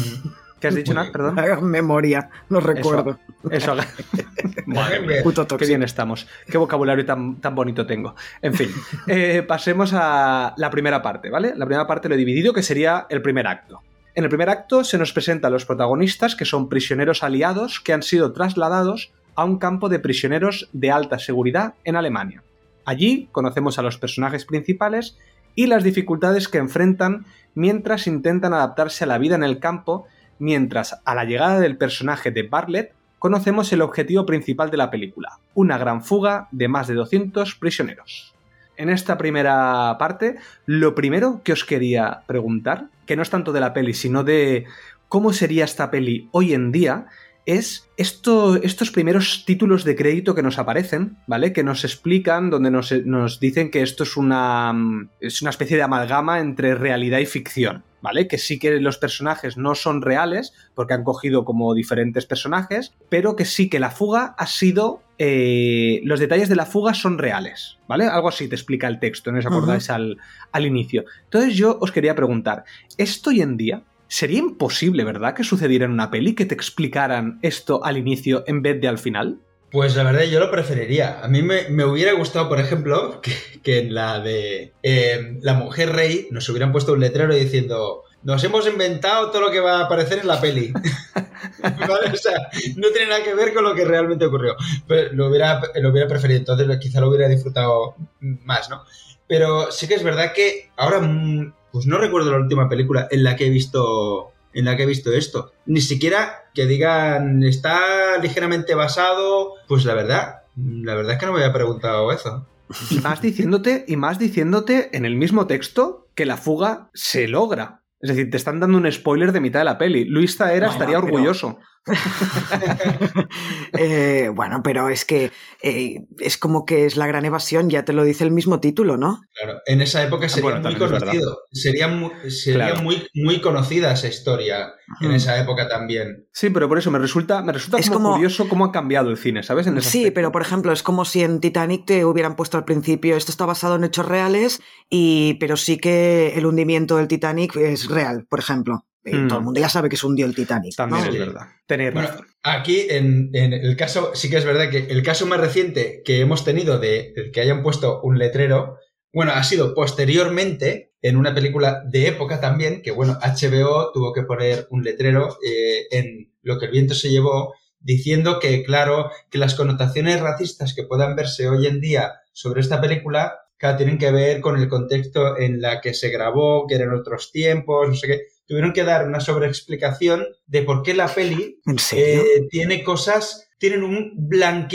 ¿Qué 0.60 0.68
has 0.68 0.74
dicho, 0.74 0.92
Nat? 0.94 1.10
Perdón. 1.10 1.38
Hagan 1.38 1.64
memoria, 1.64 2.28
no 2.48 2.60
recuerdo. 2.60 3.18
Eso. 3.50 3.74
Madre 4.66 5.00
mía. 5.00 5.22
Puto 5.22 5.46
Qué 5.46 5.66
bien 5.66 5.82
estamos. 5.82 6.26
Qué 6.46 6.58
vocabulario 6.58 7.04
tan, 7.06 7.36
tan 7.40 7.54
bonito 7.54 7.86
tengo. 7.86 8.14
En 8.42 8.54
fin, 8.54 8.70
eh, 9.06 9.42
pasemos 9.46 9.92
a 9.94 10.54
la 10.56 10.70
primera 10.70 11.02
parte, 11.02 11.30
¿vale? 11.30 11.54
La 11.56 11.64
primera 11.64 11.86
parte 11.86 12.08
lo 12.08 12.14
he 12.14 12.18
dividido, 12.18 12.52
que 12.52 12.62
sería 12.62 13.06
el 13.08 13.22
primer 13.22 13.46
acto. 13.46 13.80
En 14.14 14.24
el 14.24 14.30
primer 14.30 14.50
acto 14.50 14.84
se 14.84 14.98
nos 14.98 15.12
presentan 15.12 15.50
a 15.50 15.52
los 15.52 15.64
protagonistas, 15.64 16.36
que 16.36 16.44
son 16.44 16.68
prisioneros 16.68 17.22
aliados 17.22 17.80
que 17.80 17.92
han 17.92 18.02
sido 18.02 18.32
trasladados 18.32 19.12
a 19.36 19.44
un 19.44 19.58
campo 19.58 19.88
de 19.88 19.98
prisioneros 19.98 20.68
de 20.72 20.90
alta 20.90 21.18
seguridad 21.18 21.74
en 21.84 21.96
Alemania. 21.96 22.42
Allí 22.84 23.28
conocemos 23.32 23.78
a 23.78 23.82
los 23.82 23.98
personajes 23.98 24.44
principales 24.44 25.16
y 25.54 25.66
las 25.66 25.84
dificultades 25.84 26.48
que 26.48 26.58
enfrentan 26.58 27.24
mientras 27.54 28.06
intentan 28.06 28.52
adaptarse 28.52 29.04
a 29.04 29.06
la 29.06 29.18
vida 29.18 29.36
en 29.36 29.44
el 29.44 29.58
campo, 29.58 30.06
mientras 30.40 31.00
a 31.04 31.14
la 31.14 31.24
llegada 31.24 31.60
del 31.60 31.76
personaje 31.76 32.32
de 32.32 32.42
Bartlett 32.42 32.92
conocemos 33.20 33.72
el 33.72 33.82
objetivo 33.82 34.26
principal 34.26 34.70
de 34.70 34.78
la 34.78 34.90
película, 34.90 35.38
una 35.54 35.78
gran 35.78 36.02
fuga 36.02 36.48
de 36.50 36.66
más 36.66 36.88
de 36.88 36.94
200 36.94 37.54
prisioneros. 37.54 38.34
En 38.76 38.88
esta 38.88 39.18
primera 39.18 39.94
parte, 39.98 40.36
lo 40.64 40.94
primero 40.94 41.42
que 41.44 41.52
os 41.52 41.64
quería 41.64 42.22
preguntar, 42.26 42.86
que 43.06 43.14
no 43.14 43.22
es 43.22 43.30
tanto 43.30 43.52
de 43.52 43.60
la 43.60 43.74
peli, 43.74 43.92
sino 43.92 44.24
de 44.24 44.64
cómo 45.08 45.34
sería 45.34 45.64
esta 45.64 45.90
peli 45.90 46.28
hoy 46.32 46.54
en 46.54 46.72
día, 46.72 47.06
es 47.44 47.88
esto, 47.96 48.56
estos 48.56 48.90
primeros 48.90 49.44
títulos 49.44 49.84
de 49.84 49.96
crédito 49.96 50.34
que 50.34 50.42
nos 50.42 50.58
aparecen, 50.58 51.18
¿vale? 51.26 51.52
Que 51.52 51.62
nos 51.62 51.84
explican, 51.84 52.48
donde 52.48 52.70
nos, 52.70 52.92
nos 53.04 53.40
dicen 53.40 53.70
que 53.70 53.82
esto 53.82 54.04
es 54.04 54.16
una, 54.16 54.72
mm, 54.72 55.08
es 55.20 55.42
una 55.42 55.50
especie 55.50 55.76
de 55.76 55.82
amalgama 55.82 56.40
entre 56.40 56.74
realidad 56.74 57.18
y 57.18 57.26
ficción, 57.26 57.82
¿vale? 58.02 58.28
Que 58.28 58.38
sí 58.38 58.58
que 58.58 58.80
los 58.80 58.98
personajes 58.98 59.56
no 59.56 59.74
son 59.74 60.02
reales, 60.02 60.52
porque 60.74 60.94
han 60.94 61.04
cogido 61.04 61.44
como 61.44 61.74
diferentes 61.74 62.26
personajes, 62.26 62.94
pero 63.08 63.36
que 63.36 63.44
sí 63.44 63.68
que 63.68 63.80
la 63.80 63.90
fuga 63.90 64.34
ha 64.38 64.46
sido... 64.46 65.02
eh, 65.18 66.00
los 66.04 66.18
detalles 66.18 66.48
de 66.48 66.56
la 66.56 66.64
fuga 66.64 66.94
son 66.94 67.18
reales, 67.18 67.78
¿vale? 67.86 68.06
Algo 68.06 68.28
así 68.28 68.48
te 68.48 68.54
explica 68.54 68.88
el 68.88 68.98
texto, 68.98 69.30
¿no 69.30 69.38
os 69.38 69.46
acordáis 69.46 69.90
al, 69.90 70.16
al 70.52 70.64
inicio? 70.64 71.04
Entonces 71.24 71.54
yo 71.54 71.78
os 71.80 71.92
quería 71.92 72.14
preguntar, 72.14 72.64
¿esto 72.96 73.30
hoy 73.30 73.42
en 73.42 73.56
día 73.56 73.82
sería 74.08 74.38
imposible, 74.38 75.04
verdad, 75.04 75.34
que 75.34 75.44
sucediera 75.44 75.84
en 75.84 75.92
una 75.92 76.10
peli 76.10 76.34
que 76.34 76.46
te 76.46 76.54
explicaran 76.54 77.38
esto 77.42 77.84
al 77.84 77.96
inicio 77.98 78.44
en 78.46 78.62
vez 78.62 78.80
de 78.80 78.88
al 78.88 78.98
final? 78.98 79.40
Pues 79.70 79.94
la 79.94 80.02
verdad 80.02 80.24
yo 80.24 80.40
lo 80.40 80.50
preferiría. 80.50 81.20
A 81.22 81.28
mí 81.28 81.42
me, 81.42 81.68
me 81.68 81.84
hubiera 81.84 82.12
gustado, 82.12 82.48
por 82.48 82.58
ejemplo, 82.58 83.20
que, 83.62 83.78
en 83.78 83.94
la 83.94 84.20
de 84.20 84.72
eh, 84.82 85.38
La 85.42 85.54
Mujer 85.54 85.92
Rey 85.92 86.28
nos 86.30 86.48
hubieran 86.48 86.72
puesto 86.72 86.92
un 86.92 87.00
letrero 87.00 87.34
diciendo 87.34 88.04
nos 88.22 88.44
hemos 88.44 88.66
inventado 88.66 89.30
todo 89.30 89.42
lo 89.42 89.50
que 89.50 89.60
va 89.60 89.78
a 89.78 89.84
aparecer 89.84 90.18
en 90.18 90.28
la 90.28 90.40
peli. 90.40 90.72
¿Vale? 91.62 92.10
O 92.12 92.16
sea, 92.16 92.48
no 92.76 92.88
tiene 92.90 93.08
nada 93.08 93.22
que 93.22 93.34
ver 93.34 93.54
con 93.54 93.64
lo 93.64 93.74
que 93.74 93.84
realmente 93.84 94.26
ocurrió. 94.26 94.56
Pero 94.86 95.12
lo 95.14 95.28
hubiera, 95.28 95.60
lo 95.76 95.90
hubiera 95.90 96.08
preferido, 96.08 96.40
entonces 96.40 96.78
quizá 96.80 97.00
lo 97.00 97.08
hubiera 97.08 97.28
disfrutado 97.28 97.94
más, 98.20 98.68
¿no? 98.68 98.84
Pero 99.26 99.70
sí 99.70 99.88
que 99.88 99.94
es 99.94 100.02
verdad 100.02 100.32
que 100.34 100.70
ahora, 100.76 101.00
mm, 101.00 101.54
pues 101.72 101.86
no 101.86 101.98
recuerdo 101.98 102.32
la 102.32 102.38
última 102.38 102.68
película 102.68 103.08
en 103.10 103.24
la 103.24 103.36
que 103.36 103.46
he 103.46 103.50
visto 103.50 104.32
en 104.52 104.64
la 104.64 104.76
que 104.76 104.82
he 104.84 104.86
visto 104.86 105.12
esto. 105.12 105.52
Ni 105.66 105.80
siquiera 105.80 106.44
que 106.54 106.66
digan 106.66 107.42
está 107.42 108.18
ligeramente 108.22 108.74
basado, 108.74 109.54
pues 109.68 109.84
la 109.84 109.94
verdad, 109.94 110.42
la 110.56 110.94
verdad 110.94 111.12
es 111.14 111.18
que 111.18 111.26
no 111.26 111.32
me 111.32 111.40
había 111.42 111.52
preguntado 111.52 112.10
eso. 112.12 112.46
Y 112.90 112.98
más 113.00 113.20
diciéndote, 113.20 113.84
y 113.88 113.96
más 113.96 114.18
diciéndote 114.18 114.96
en 114.96 115.04
el 115.04 115.16
mismo 115.16 115.46
texto 115.46 116.06
que 116.14 116.26
la 116.26 116.36
fuga 116.36 116.90
se 116.94 117.26
logra. 117.28 117.82
Es 118.00 118.08
decir, 118.10 118.30
te 118.30 118.36
están 118.36 118.60
dando 118.60 118.78
un 118.78 118.90
spoiler 118.90 119.32
de 119.32 119.40
mitad 119.40 119.60
de 119.60 119.64
la 119.66 119.76
peli. 119.78 120.04
Luis 120.04 120.36
Taera 120.38 120.66
Bueno, 120.68 120.72
estaría 120.72 121.00
pero- 121.00 121.06
orgulloso. 121.12 121.58
Eh, 123.72 124.30
bueno, 124.34 124.62
pero 124.62 124.88
es 124.88 125.04
que 125.04 125.30
eh, 125.62 126.04
es 126.18 126.36
como 126.36 126.64
que 126.64 126.84
es 126.86 126.96
la 126.96 127.06
gran 127.06 127.24
evasión, 127.24 127.70
ya 127.70 127.84
te 127.84 127.92
lo 127.92 128.04
dice 128.04 128.24
el 128.24 128.30
mismo 128.30 128.60
título, 128.60 128.96
¿no? 128.96 129.20
Claro, 129.34 129.60
en 129.66 129.80
esa 129.80 130.02
época 130.02 130.28
sería 130.28 130.50
Bueno, 130.50 130.68
muy 130.70 130.78
conocido. 130.78 131.38
Sería, 131.52 131.88
mu- 131.88 132.10
sería 132.28 132.66
Claro. 132.72 132.82
muy, 132.82 133.06
muy 133.14 133.40
conocida 133.40 133.92
esa 133.92 134.08
historia 134.08 134.72
en 135.00 135.12
esa 135.12 135.38
época 135.40 135.68
también. 135.68 136.26
Sí, 136.32 136.50
pero 136.50 136.68
por 136.68 136.78
eso 136.78 136.90
me 136.90 136.98
resulta, 136.98 137.42
me 137.42 137.52
resulta 137.52 137.78
Es 137.78 137.88
como, 137.88 138.00
como- 138.00 138.12
curioso 138.14 138.48
cómo 138.48 138.64
ha 138.66 138.72
cambiado 138.72 139.10
el 139.10 139.16
cine, 139.16 139.42
¿sabes? 139.42 139.66
En 139.66 139.78
ese 139.78 139.88
Sí, 139.88 139.98
aspecto. 140.00 140.14
pero 140.16 140.32
por 140.32 140.42
ejemplo, 140.42 140.72
es 140.72 140.82
como 140.82 141.04
si 141.04 141.22
en 141.22 141.40
Titanic 141.40 141.86
te 141.86 142.04
hubieran 142.04 142.36
puesto 142.36 142.58
al 142.58 142.64
principio, 142.64 143.16
esto 143.16 143.30
está 143.32 143.46
basado 143.46 143.76
en 143.76 143.84
hechos 143.84 144.06
reales, 144.06 144.60
y, 144.88 145.34
pero 145.34 145.56
sí 145.56 145.78
que 145.78 146.34
el 146.36 146.44
hundimiento 146.46 146.96
del 146.96 147.08
Titanic 147.08 147.56
es 147.56 147.88
real, 147.88 148.26
por 148.28 148.40
ejemplo. 148.40 148.84
Mm. 149.04 149.28
Todo 149.28 149.38
el 149.38 149.44
mundo 149.44 149.60
ya 149.60 149.68
sabe 149.68 149.88
que 149.88 149.96
se 149.96 150.06
hundió 150.06 150.26
el 150.26 150.34
Titanic. 150.34 150.72
¿no? 150.72 150.76
También 150.76 151.04
es 151.06 151.12
Sí. 151.12 151.18
verdad. 151.18 151.46
Tenéis 151.66 151.92
Bueno, 151.94 152.08
razón. 152.08 152.26
aquí 152.42 152.86
en, 152.90 153.30
en 153.32 153.52
el 153.54 153.76
caso, 153.76 154.10
sí 154.14 154.28
que 154.28 154.36
es 154.36 154.44
verdad 154.44 154.68
que 154.70 154.86
el 154.90 155.02
caso 155.02 155.26
más 155.26 155.40
reciente 155.40 156.02
que 156.04 156.20
hemos 156.20 156.44
tenido 156.44 156.78
de 156.78 157.14
que 157.32 157.40
hayan 157.40 157.62
puesto 157.62 158.00
un 158.02 158.18
letrero, 158.18 158.76
bueno, 159.12 159.32
ha 159.32 159.42
sido 159.42 159.74
posteriormente 159.74 160.92
en 161.02 161.16
una 161.16 161.34
película 161.34 161.82
de 161.88 162.08
época 162.08 162.40
también, 162.40 162.82
que 162.82 162.90
bueno, 162.90 163.18
HBO 163.22 163.90
tuvo 163.92 164.12
que 164.12 164.22
poner 164.22 164.66
un 164.70 164.82
letrero 164.84 165.38
eh, 165.46 165.86
en 165.90 166.30
Lo 166.42 166.58
que 166.58 166.66
el 166.66 166.72
viento 166.72 166.94
se 166.94 167.10
llevó, 167.10 167.54
diciendo 167.80 168.38
que, 168.38 168.62
claro, 168.62 169.10
que 169.30 169.38
las 169.38 169.54
connotaciones 169.54 170.20
racistas 170.20 170.74
que 170.74 170.84
puedan 170.84 171.16
verse 171.16 171.48
hoy 171.48 171.66
en 171.66 171.80
día 171.80 172.12
sobre 172.32 172.60
esta 172.60 172.80
película, 172.80 173.38
claro, 173.56 173.76
tienen 173.78 173.98
que 173.98 174.10
ver 174.10 174.40
con 174.40 174.58
el 174.58 174.68
contexto 174.68 175.38
en 175.38 175.60
la 175.60 175.80
que 175.80 175.92
se 175.94 176.10
grabó, 176.10 176.66
que 176.66 176.74
eran 176.76 176.92
otros 176.94 177.30
tiempos, 177.32 177.88
no 177.88 177.94
sé 177.94 178.06
qué. 178.06 178.20
Tuvieron 178.50 178.72
que 178.72 178.82
dar 178.82 179.06
una 179.06 179.20
sobreexplicación 179.20 180.26
de 180.48 180.62
por 180.62 180.82
qué 180.82 180.92
la 180.92 181.06
peli 181.06 181.60
eh, 181.92 182.48
tiene 182.50 182.82
cosas, 182.82 183.48
tienen 183.58 183.84
un 183.84 184.10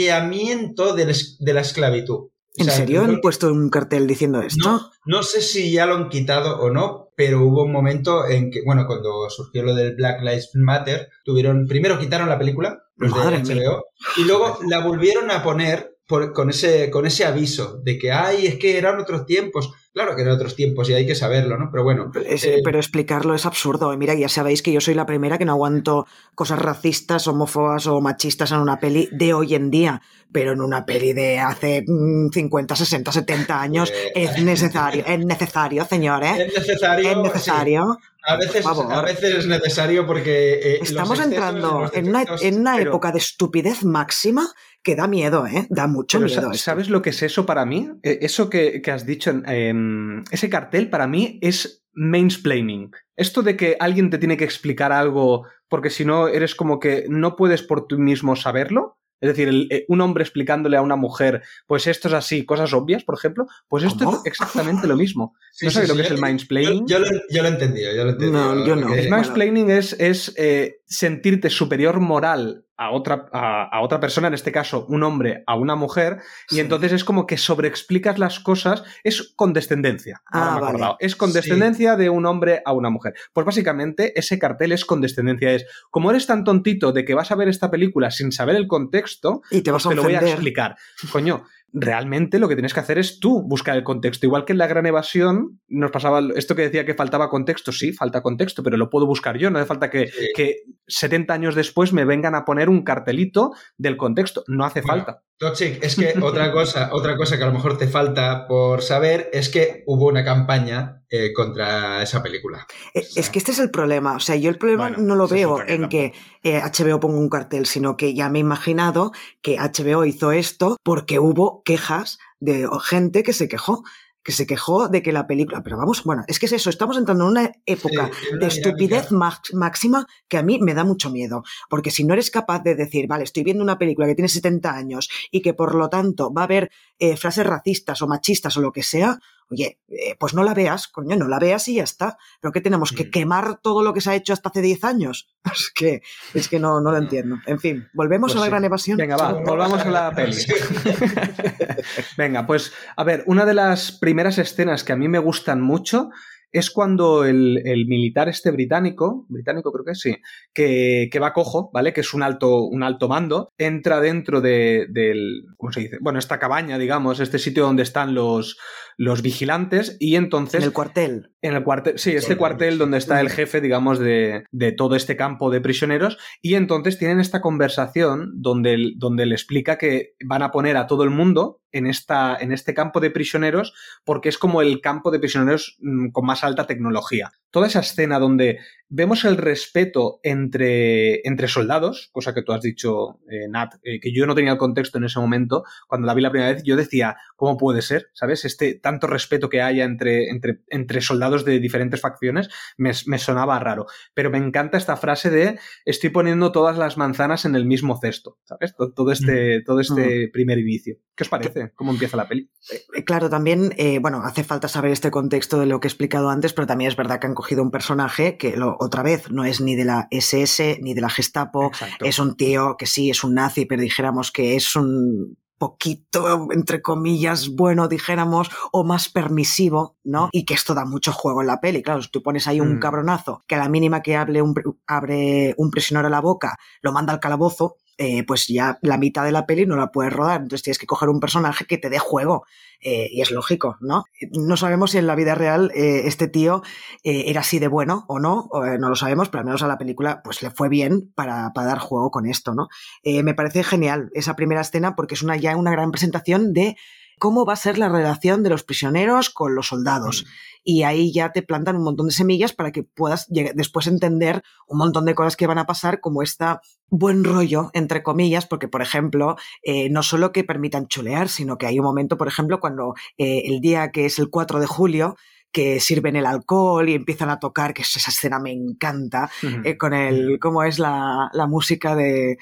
blanqueamiento 0.00 0.94
de 0.94 1.14
de 1.40 1.52
la 1.52 1.60
esclavitud. 1.60 2.14
O 2.14 2.30
¿En 2.56 2.70
serio 2.70 3.02
no- 3.02 3.12
han 3.12 3.20
puesto 3.20 3.52
un 3.52 3.68
cartel 3.68 4.06
diciendo 4.06 4.40
esto? 4.40 4.66
No, 4.66 4.90
no 5.04 5.22
sé 5.22 5.42
si 5.42 5.70
ya 5.70 5.84
lo 5.84 5.94
han 5.94 6.08
quitado 6.08 6.58
o 6.58 6.70
no, 6.70 7.10
pero 7.14 7.42
hubo 7.42 7.64
un 7.64 7.72
momento 7.72 8.26
en 8.26 8.50
que, 8.50 8.62
bueno, 8.64 8.86
cuando 8.86 9.28
surgió 9.28 9.62
lo 9.62 9.74
del 9.74 9.94
Black 9.94 10.20
Lives 10.22 10.50
Matter, 10.54 11.10
tuvieron, 11.22 11.66
primero 11.66 11.98
quitaron 11.98 12.30
la 12.30 12.38
película, 12.38 12.78
los 12.96 13.10
Madre 13.10 13.42
de. 13.42 13.54
HBO, 13.66 13.84
y 14.16 14.24
luego 14.24 14.58
la 14.66 14.78
volvieron 14.78 15.30
a 15.30 15.42
poner 15.42 15.98
por- 16.08 16.32
con, 16.32 16.48
ese, 16.48 16.90
con 16.90 17.04
ese 17.04 17.26
aviso 17.26 17.78
de 17.84 17.98
que, 17.98 18.10
ay, 18.10 18.46
es 18.46 18.54
que 18.56 18.78
eran 18.78 18.98
otros 18.98 19.26
tiempos. 19.26 19.70
Claro 19.96 20.14
que 20.14 20.20
eran 20.20 20.34
otros 20.34 20.54
tiempos 20.54 20.90
y 20.90 20.92
hay 20.92 21.06
que 21.06 21.14
saberlo, 21.14 21.56
¿no? 21.56 21.70
Pero 21.70 21.82
bueno. 21.82 22.12
Es- 22.26 22.44
eh, 22.44 22.60
pero 22.62 22.78
explicarlo 22.78 23.34
es 23.34 23.46
absurdo. 23.46 23.94
Y 23.94 23.96
mira, 23.96 24.12
ya 24.12 24.28
sabéis 24.28 24.60
que 24.60 24.70
yo 24.70 24.82
soy 24.82 24.92
la 24.92 25.06
primera 25.06 25.38
que 25.38 25.46
no 25.46 25.52
aguanto 25.52 26.06
cosas 26.34 26.58
racistas, 26.58 27.26
homófobas 27.26 27.86
o 27.86 28.02
machistas 28.02 28.52
en 28.52 28.58
una 28.58 28.78
peli 28.78 29.08
de 29.10 29.32
hoy 29.32 29.54
en 29.54 29.70
día. 29.70 30.02
Pero 30.30 30.52
en 30.52 30.60
una 30.60 30.84
peli 30.84 31.14
de 31.14 31.38
hace 31.38 31.82
mm, 31.88 32.28
50, 32.30 32.76
60, 32.76 33.10
70 33.10 33.58
años 33.58 33.90
Eh. 33.90 34.12
es 34.16 34.42
necesario, 34.44 35.02
es 35.06 35.24
necesario, 35.24 35.86
señores. 35.86 36.40
es 36.40 36.54
necesario. 36.58 37.10
Es 37.12 37.16
necesario. 37.16 37.98
sí. 37.98 38.08
A 38.28 38.36
veces, 38.36 38.66
a 38.66 39.02
veces 39.02 39.34
es 39.36 39.46
necesario 39.46 40.04
porque. 40.06 40.54
eh, 40.62 40.78
Estamos 40.82 41.18
entrando 41.20 41.88
en 41.94 42.08
una, 42.08 42.24
en 42.42 42.58
una 42.60 42.76
pero- 42.76 42.90
época 42.90 43.12
de 43.12 43.18
estupidez 43.18 43.82
máxima 43.84 44.46
que 44.86 44.94
da 44.96 45.06
miedo, 45.08 45.46
¿eh? 45.46 45.66
Da 45.68 45.86
mucho 45.88 46.18
Pero, 46.18 46.28
miedo. 46.28 46.40
sa- 46.42 46.46
esto. 46.52 46.64
¿Sabes 46.64 46.88
lo 46.88 47.02
que 47.02 47.10
es 47.10 47.20
eso 47.22 47.44
para 47.44 47.66
mí? 47.66 47.90
Eh, 48.04 48.18
Eso 48.22 48.48
que, 48.48 48.80
que 48.82 48.90
has 48.92 49.04
dicho, 49.04 49.30
em, 49.46 50.22
ese 50.30 50.48
cartel 50.48 50.88
para 50.88 51.06
mí 51.06 51.38
es 51.42 51.84
mansplaining. 51.92 52.90
Esto 53.16 53.42
de 53.42 53.56
que 53.56 53.76
alguien 53.80 54.10
te 54.10 54.18
tiene 54.18 54.36
que 54.36 54.44
explicar 54.44 54.92
algo 54.92 55.44
porque 55.68 55.90
si 55.90 56.04
no 56.04 56.28
eres 56.28 56.54
como 56.54 56.78
que 56.78 57.06
no 57.08 57.34
puedes 57.36 57.62
por 57.62 57.86
ti 57.88 57.96
mismo 57.96 58.36
saberlo. 58.36 58.98
Es 59.18 59.30
decir, 59.30 59.48
el- 59.48 59.66
eh, 59.70 59.86
un 59.88 60.02
hombre 60.02 60.22
explicándole 60.22 60.76
a 60.76 60.82
una 60.82 60.94
mujer, 60.96 61.40
pues 61.66 61.86
esto 61.86 62.08
es 62.08 62.14
así, 62.14 62.44
cosas 62.44 62.74
obvias, 62.74 63.02
por 63.02 63.16
ejemplo, 63.16 63.46
pues 63.66 63.82
esto 63.82 64.04
¿Cómo? 64.04 64.16
es 64.18 64.26
exactamente 64.26 64.86
lo 64.86 64.94
mismo. 64.94 65.34
Sí, 65.52 65.64
¿No 65.64 65.70
sí, 65.70 65.74
sabes 65.76 65.88
lo 65.88 65.94
sí, 65.94 66.00
que 66.02 66.06
es 66.06 66.12
el 66.12 66.20
mansplaining? 66.20 66.86
Yo, 66.86 66.98
yo 66.98 67.04
lo, 67.06 67.06
yo 67.30 67.42
lo 67.42 67.48
he 67.48 67.52
entendido, 67.52 67.92
yo 67.96 68.04
lo 68.04 68.10
he 68.10 68.12
entendido. 68.12 68.54
No, 68.54 68.66
yo 68.66 68.76
no. 68.76 68.86
porque- 68.88 69.00
Es 69.00 69.08
Mansplaining 69.10 69.70
es, 69.70 69.94
es 69.98 70.34
eh, 70.36 70.80
sentirte 70.84 71.48
superior 71.48 71.98
moral 71.98 72.65
a 72.76 72.90
otra, 72.90 73.28
a, 73.32 73.64
a 73.64 73.80
otra 73.82 74.00
persona, 74.00 74.28
en 74.28 74.34
este 74.34 74.52
caso 74.52 74.86
un 74.88 75.02
hombre 75.02 75.42
a 75.46 75.56
una 75.56 75.76
mujer, 75.76 76.18
y 76.50 76.60
entonces 76.60 76.92
es 76.92 77.04
como 77.04 77.26
que 77.26 77.38
sobreexplicas 77.38 78.18
las 78.18 78.40
cosas, 78.40 78.84
es 79.04 79.32
condescendencia. 79.36 80.22
Ah, 80.26 80.54
me 80.54 80.60
vale. 80.60 80.66
acordado. 80.66 80.96
Es 81.00 81.16
condescendencia 81.16 81.96
de 81.96 82.10
un 82.10 82.26
hombre 82.26 82.62
a 82.64 82.72
una 82.72 82.90
mujer. 82.90 83.14
Pues 83.32 83.46
básicamente 83.46 84.18
ese 84.18 84.38
cartel 84.38 84.72
es 84.72 84.84
condescendencia, 84.84 85.52
es 85.52 85.66
como 85.90 86.10
eres 86.10 86.26
tan 86.26 86.44
tontito 86.44 86.92
de 86.92 87.04
que 87.04 87.14
vas 87.14 87.30
a 87.30 87.36
ver 87.36 87.48
esta 87.48 87.70
película 87.70 88.10
sin 88.10 88.32
saber 88.32 88.56
el 88.56 88.66
contexto, 88.66 89.42
Y 89.50 89.62
te 89.62 89.70
vas 89.70 89.86
a 89.86 89.90
te 89.90 89.94
lo 89.94 90.02
voy 90.02 90.14
a 90.14 90.20
explicar. 90.20 90.76
Coño, 91.12 91.44
realmente 91.78 92.38
lo 92.38 92.48
que 92.48 92.54
tienes 92.56 92.72
que 92.72 92.80
hacer 92.80 92.96
es 92.98 93.20
tú 93.20 93.42
buscar 93.42 93.76
el 93.76 93.84
contexto. 93.84 94.24
Igual 94.24 94.46
que 94.46 94.52
en 94.52 94.58
la 94.58 94.66
gran 94.66 94.86
evasión 94.86 95.60
nos 95.68 95.90
pasaba 95.90 96.20
esto 96.34 96.56
que 96.56 96.62
decía 96.62 96.86
que 96.86 96.94
faltaba 96.94 97.28
contexto. 97.28 97.70
Sí, 97.70 97.92
falta 97.92 98.22
contexto, 98.22 98.62
pero 98.62 98.78
lo 98.78 98.88
puedo 98.88 99.06
buscar 99.06 99.36
yo. 99.36 99.50
No 99.50 99.58
hace 99.58 99.66
falta 99.66 99.90
que, 99.90 100.06
Sí. 100.06 100.28
que 100.34 100.56
70 100.86 101.34
años 101.34 101.54
después 101.54 101.92
me 101.92 102.06
vengan 102.06 102.34
a 102.34 102.46
poner 102.46 102.70
un 102.70 102.82
cartelito 102.82 103.52
del 103.76 103.98
contexto. 103.98 104.42
No 104.48 104.64
hace 104.64 104.80
Bueno, 104.80 105.04
falta. 105.04 105.22
Toxic, 105.38 105.82
es 105.82 105.96
que 105.96 106.14
otra 106.22 106.50
cosa, 106.52 106.90
otra 106.92 107.16
cosa 107.16 107.36
que 107.36 107.44
a 107.44 107.46
lo 107.46 107.52
mejor 107.52 107.76
te 107.76 107.88
falta 107.88 108.46
por 108.46 108.82
saber 108.82 109.28
es 109.32 109.48
que 109.48 109.84
hubo 109.86 110.06
una 110.06 110.24
campaña 110.24 111.02
eh, 111.10 111.32
contra 111.32 112.02
esa 112.02 112.22
película. 112.22 112.66
Eh, 112.94 113.04
Es 113.14 113.30
que 113.30 113.38
este 113.38 113.52
es 113.52 113.58
el 113.58 113.70
problema. 113.70 114.16
O 114.16 114.20
sea, 114.20 114.36
yo 114.36 114.48
el 114.48 114.58
problema 114.58 114.88
Bueno, 114.88 115.02
no 115.02 115.14
lo 115.14 115.28
veo 115.28 115.60
en 115.66 115.88
que 115.88 116.12
eh, 116.42 116.60
HBO 116.60 117.00
ponga 117.00 117.18
un 117.18 117.28
cartel, 117.28 117.66
sino 117.66 117.96
que 117.96 118.14
ya 118.14 118.28
me 118.28 118.38
he 118.38 118.40
imaginado 118.40 119.12
que 119.42 119.58
HBO 119.58 120.04
hizo 120.04 120.32
esto 120.32 120.76
porque 120.82 121.18
hubo 121.18 121.62
quejas 121.64 122.18
de 122.40 122.68
gente 122.82 123.22
que 123.22 123.32
se 123.32 123.48
quejó 123.48 123.82
que 124.26 124.32
se 124.32 124.44
quejó 124.44 124.88
de 124.88 125.02
que 125.02 125.12
la 125.12 125.28
película, 125.28 125.62
pero 125.62 125.76
vamos, 125.76 126.02
bueno, 126.02 126.24
es 126.26 126.40
que 126.40 126.46
es 126.46 126.52
eso, 126.52 126.68
estamos 126.68 126.96
entrando 126.96 127.22
en 127.24 127.30
una 127.30 127.52
época 127.64 128.10
Sí, 128.12 128.26
en 128.26 128.34
una 128.34 128.40
de 128.40 128.46
estupidez 128.48 129.12
máxima 129.12 130.04
que 130.26 130.36
a 130.36 130.42
mí 130.42 130.58
me 130.60 130.74
da 130.74 130.82
mucho 130.82 131.10
miedo, 131.10 131.44
porque 131.70 131.92
si 131.92 132.02
no 132.02 132.12
eres 132.12 132.32
capaz 132.32 132.58
de 132.64 132.74
decir, 132.74 133.06
vale, 133.06 133.22
estoy 133.22 133.44
viendo 133.44 133.62
una 133.62 133.78
película 133.78 134.08
que 134.08 134.16
tiene 134.16 134.28
70 134.28 134.74
años 134.74 135.08
y 135.30 135.42
que 135.42 135.54
por 135.54 135.76
lo 135.76 135.88
tanto 135.88 136.34
va 136.34 136.40
a 136.40 136.44
haber 136.46 136.72
eh, 136.98 137.16
frases 137.16 137.46
racistas 137.46 138.02
o 138.02 138.08
machistas 138.08 138.56
o 138.56 138.60
lo 138.60 138.72
que 138.72 138.82
sea, 138.82 139.20
oye, 139.50 139.80
eh, 139.88 140.16
pues 140.18 140.34
no 140.34 140.42
la 140.42 140.54
veas, 140.54 140.88
coño, 140.88 141.16
no 141.16 141.28
la 141.28 141.38
veas 141.38 141.68
y 141.68 141.74
ya 141.76 141.84
está. 141.84 142.16
Pero 142.40 142.52
que 142.52 142.60
tenemos 142.60 142.92
que 142.92 143.04
Mm. 143.04 143.10
quemar 143.10 143.58
todo 143.62 143.82
lo 143.82 143.92
que 143.94 144.00
se 144.00 144.10
ha 144.10 144.14
hecho 144.14 144.32
hasta 144.32 144.48
hace 144.48 144.62
10 144.62 144.84
años. 144.84 145.28
Es 145.52 145.70
que, 145.74 146.02
es 146.34 146.48
que 146.48 146.58
no, 146.58 146.80
no 146.80 146.90
lo 146.90 146.98
entiendo. 146.98 147.36
En 147.46 147.60
fin, 147.60 147.88
volvemos 147.94 148.32
Pues 148.32 148.36
a 148.36 148.40
la 148.40 148.46
sí. 148.46 148.50
gran 148.50 148.64
evasión. 148.64 148.96
Venga, 148.98 149.16
va, 149.16 149.32
volvamos 149.32 149.80
a 149.80 149.90
la 149.90 150.10
peli. 150.14 150.36
Venga, 152.16 152.46
pues 152.46 152.72
a 152.96 153.04
ver, 153.04 153.22
una 153.26 153.44
de 153.44 153.54
las 153.54 153.92
primeras 153.92 154.38
escenas 154.38 154.84
que 154.84 154.92
a 154.92 154.96
mí 154.96 155.08
me 155.08 155.18
gustan 155.18 155.60
mucho 155.60 156.10
es 156.52 156.70
cuando 156.70 157.24
el, 157.24 157.62
el 157.64 157.86
militar 157.86 158.28
este 158.28 158.50
británico, 158.50 159.26
británico 159.28 159.72
creo 159.72 159.84
que 159.84 159.94
sí, 159.94 160.16
que, 160.54 161.08
que 161.10 161.18
va 161.18 161.32
cojo, 161.32 161.70
¿vale? 161.72 161.92
Que 161.92 162.00
es 162.00 162.14
un 162.14 162.22
alto, 162.22 162.64
un 162.64 162.82
alto 162.82 163.08
mando, 163.08 163.50
entra 163.58 164.00
dentro 164.00 164.40
de, 164.40 164.86
del, 164.90 165.44
¿cómo 165.56 165.72
se 165.72 165.80
dice? 165.80 165.98
Bueno, 166.00 166.18
esta 166.18 166.38
cabaña, 166.38 166.78
digamos, 166.78 167.20
este 167.20 167.38
sitio 167.38 167.64
donde 167.64 167.82
están 167.82 168.14
los, 168.14 168.58
los 168.96 169.22
vigilantes 169.22 169.96
y 170.00 170.16
entonces... 170.16 170.60
En 170.60 170.66
el 170.68 170.72
cuartel. 170.72 171.30
En 171.46 171.54
el 171.54 171.62
cuartel, 171.62 171.96
sí, 171.96 172.10
este 172.10 172.36
cuartel 172.36 172.76
donde 172.76 172.98
está 172.98 173.20
el 173.20 173.30
jefe, 173.30 173.60
digamos, 173.60 174.00
de, 174.00 174.46
de 174.50 174.72
todo 174.72 174.96
este 174.96 175.16
campo 175.16 175.48
de 175.48 175.60
prisioneros, 175.60 176.18
y 176.42 176.54
entonces 176.54 176.98
tienen 176.98 177.20
esta 177.20 177.40
conversación 177.40 178.32
donde, 178.34 178.94
donde 178.96 179.26
le 179.26 179.36
explica 179.36 179.78
que 179.78 180.14
van 180.24 180.42
a 180.42 180.50
poner 180.50 180.76
a 180.76 180.88
todo 180.88 181.04
el 181.04 181.10
mundo 181.10 181.60
en, 181.70 181.86
esta, 181.86 182.36
en 182.40 182.52
este 182.52 182.74
campo 182.74 183.00
de 183.00 183.10
prisioneros 183.10 183.74
porque 184.04 184.28
es 184.28 184.38
como 184.38 184.62
el 184.62 184.80
campo 184.80 185.10
de 185.10 185.18
prisioneros 185.18 185.76
mm, 185.80 186.10
con 186.10 186.26
más 186.26 186.42
alta 186.42 186.66
tecnología. 186.66 187.30
Toda 187.50 187.66
esa 187.66 187.80
escena 187.80 188.18
donde 188.18 188.58
vemos 188.88 189.24
el 189.24 189.36
respeto 189.36 190.20
entre, 190.22 191.26
entre 191.26 191.48
soldados, 191.48 192.08
cosa 192.12 192.34
que 192.34 192.42
tú 192.42 192.52
has 192.52 192.60
dicho, 192.60 193.20
eh, 193.28 193.48
Nat, 193.48 193.74
eh, 193.82 194.00
que 194.00 194.12
yo 194.12 194.26
no 194.26 194.34
tenía 194.34 194.52
el 194.52 194.58
contexto 194.58 194.98
en 194.98 195.04
ese 195.04 195.18
momento, 195.18 195.64
cuando 195.88 196.06
la 196.06 196.14
vi 196.14 196.22
la 196.22 196.30
primera 196.30 196.52
vez, 196.52 196.62
yo 196.64 196.76
decía, 196.76 197.16
¿cómo 197.36 197.56
puede 197.56 197.82
ser? 197.82 198.08
¿Sabes? 198.12 198.44
Este 198.44 198.74
tanto 198.74 199.06
respeto 199.06 199.48
que 199.48 199.62
haya 199.62 199.84
entre, 199.84 200.28
entre, 200.28 200.60
entre 200.68 201.00
soldados 201.00 201.44
de 201.44 201.58
diferentes 201.58 202.00
facciones 202.00 202.48
me, 202.76 202.92
me 203.06 203.18
sonaba 203.18 203.58
raro. 203.58 203.86
Pero 204.14 204.30
me 204.30 204.38
encanta 204.38 204.78
esta 204.78 204.96
frase 204.96 205.30
de 205.30 205.58
estoy 205.84 206.10
poniendo 206.10 206.52
todas 206.52 206.78
las 206.78 206.96
manzanas 206.96 207.44
en 207.44 207.56
el 207.56 207.66
mismo 207.66 207.98
cesto, 208.00 208.38
¿sabes? 208.44 208.74
Todo, 208.76 208.92
todo 208.92 209.12
este, 209.12 209.62
todo 209.62 209.80
este 209.80 210.28
primer 210.32 210.58
inicio. 210.58 210.96
¿Qué 211.14 211.24
os 211.24 211.30
parece? 211.30 211.72
¿Cómo 211.74 211.92
empieza 211.92 212.16
la 212.16 212.28
peli? 212.28 212.50
Eh, 212.70 213.04
Claro, 213.04 213.30
también, 213.30 213.72
eh, 213.76 213.98
bueno, 214.00 214.22
hace 214.24 214.44
falta 214.44 214.68
saber 214.68 214.90
este 214.90 215.10
contexto 215.10 215.58
de 215.58 215.66
lo 215.66 215.80
que 215.80 215.86
he 215.86 215.90
explicado 215.90 216.28
antes, 216.28 216.52
pero 216.52 216.66
también 216.66 216.90
es 216.90 216.96
verdad 216.96 217.20
que 217.20 217.26
han 217.26 217.34
cogido 217.34 217.62
un 217.62 217.70
personaje 217.70 218.36
que, 218.36 218.56
lo, 218.56 218.75
otra 218.78 219.02
vez, 219.02 219.30
no 219.30 219.44
es 219.44 219.60
ni 219.60 219.74
de 219.76 219.84
la 219.84 220.08
SS 220.10 220.78
ni 220.82 220.94
de 220.94 221.00
la 221.00 221.10
Gestapo, 221.10 221.66
Exacto. 221.68 222.04
es 222.04 222.18
un 222.18 222.36
tío 222.36 222.76
que 222.78 222.86
sí 222.86 223.10
es 223.10 223.24
un 223.24 223.34
nazi, 223.34 223.66
pero 223.66 223.82
dijéramos 223.82 224.32
que 224.32 224.56
es 224.56 224.76
un 224.76 225.36
poquito, 225.58 226.48
entre 226.52 226.82
comillas, 226.82 227.48
bueno, 227.48 227.88
dijéramos, 227.88 228.50
o 228.72 228.84
más 228.84 229.08
permisivo, 229.08 229.96
¿no? 230.04 230.28
Y 230.32 230.44
que 230.44 230.52
esto 230.54 230.74
da 230.74 230.84
mucho 230.84 231.12
juego 231.12 231.40
en 231.40 231.46
la 231.46 231.60
peli. 231.60 231.82
Claro, 231.82 232.02
si 232.02 232.10
tú 232.10 232.22
pones 232.22 232.46
ahí 232.46 232.60
un 232.60 232.74
Mm. 232.76 232.78
cabronazo 232.78 233.42
que 233.46 233.54
a 233.54 233.58
la 233.58 233.68
mínima 233.70 234.02
que 234.02 234.16
hable 234.16 234.42
un, 234.42 234.54
abre 234.86 235.54
un 235.56 235.70
prisionero 235.70 236.08
a 236.08 236.10
la 236.10 236.20
boca, 236.20 236.58
lo 236.82 236.92
manda 236.92 237.12
al 237.14 237.20
calabozo, 237.20 237.76
eh, 237.96 238.22
pues 238.24 238.46
ya 238.48 238.78
la 238.82 238.98
mitad 238.98 239.24
de 239.24 239.32
la 239.32 239.46
peli 239.46 239.64
no 239.64 239.76
la 239.76 239.90
puedes 239.90 240.12
rodar. 240.12 240.42
Entonces 240.42 240.62
tienes 240.62 240.78
que 240.78 240.86
coger 240.86 241.08
un 241.08 241.20
personaje 241.20 241.64
que 241.64 241.78
te 241.78 241.88
dé 241.88 241.98
juego. 241.98 242.44
Eh, 242.80 243.08
y 243.10 243.20
es 243.20 243.30
lógico, 243.30 243.76
¿no? 243.80 244.04
No 244.32 244.56
sabemos 244.56 244.92
si 244.92 244.98
en 244.98 245.06
la 245.06 245.14
vida 245.14 245.34
real 245.34 245.72
eh, 245.74 246.02
este 246.04 246.28
tío 246.28 246.62
eh, 247.04 247.24
era 247.26 247.40
así 247.40 247.58
de 247.58 247.68
bueno 247.68 248.04
o 248.08 248.18
no, 248.18 248.48
no 248.52 248.88
lo 248.88 248.96
sabemos, 248.96 249.28
pero 249.28 249.40
al 249.40 249.46
menos 249.46 249.62
a 249.62 249.68
la 249.68 249.78
película 249.78 250.20
pues 250.22 250.42
le 250.42 250.50
fue 250.50 250.68
bien 250.68 251.12
para, 251.14 251.52
para 251.54 251.68
dar 251.68 251.78
juego 251.78 252.10
con 252.10 252.26
esto, 252.26 252.54
¿no? 252.54 252.68
Me 253.04 253.34
parece 253.34 253.64
genial 253.64 254.10
esa 254.14 254.36
primera 254.36 254.60
escena 254.60 254.94
porque 254.94 255.14
es 255.14 255.22
una, 255.22 255.36
ya 255.36 255.56
una 255.56 255.70
gran 255.70 255.90
presentación 255.90 256.52
de 256.52 256.76
cómo 257.18 257.44
va 257.44 257.54
a 257.54 257.56
ser 257.56 257.78
la 257.78 257.88
relación 257.88 258.42
de 258.42 258.50
los 258.50 258.64
prisioneros 258.64 259.30
con 259.30 259.54
los 259.54 259.68
soldados. 259.68 260.26
Y 260.62 260.82
ahí 260.82 261.12
ya 261.12 261.30
te 261.30 261.42
plantan 261.42 261.76
un 261.76 261.84
montón 261.84 262.06
de 262.06 262.12
semillas 262.12 262.52
para 262.52 262.72
que 262.72 262.82
puedas 262.82 263.26
después 263.28 263.86
entender 263.86 264.42
un 264.66 264.78
montón 264.78 265.04
de 265.04 265.14
cosas 265.14 265.36
que 265.36 265.46
van 265.46 265.58
a 265.58 265.66
pasar, 265.66 266.00
como 266.00 266.22
esta 266.22 266.60
buen 266.88 267.24
rollo, 267.24 267.70
entre 267.72 268.02
comillas, 268.02 268.46
porque, 268.46 268.68
por 268.68 268.82
ejemplo, 268.82 269.36
eh, 269.62 269.88
no 269.90 270.02
solo 270.02 270.32
que 270.32 270.44
permitan 270.44 270.88
chulear, 270.88 271.28
sino 271.28 271.56
que 271.56 271.66
hay 271.66 271.78
un 271.78 271.84
momento, 271.84 272.16
por 272.16 272.28
ejemplo, 272.28 272.60
cuando 272.60 272.94
eh, 273.16 273.42
el 273.46 273.60
día 273.60 273.90
que 273.90 274.06
es 274.06 274.18
el 274.18 274.28
4 274.28 274.60
de 274.60 274.66
julio, 274.66 275.16
que 275.52 275.80
sirven 275.80 276.16
el 276.16 276.26
alcohol 276.26 276.88
y 276.88 276.94
empiezan 276.94 277.30
a 277.30 277.38
tocar, 277.38 277.72
que 277.72 277.82
esa 277.82 278.10
escena 278.10 278.38
me 278.38 278.52
encanta, 278.52 279.30
eh, 279.64 279.78
con 279.78 279.94
el, 279.94 280.38
cómo 280.38 280.62
es 280.64 280.78
la, 280.78 281.30
la 281.32 281.46
música 281.46 281.94
de... 281.94 282.36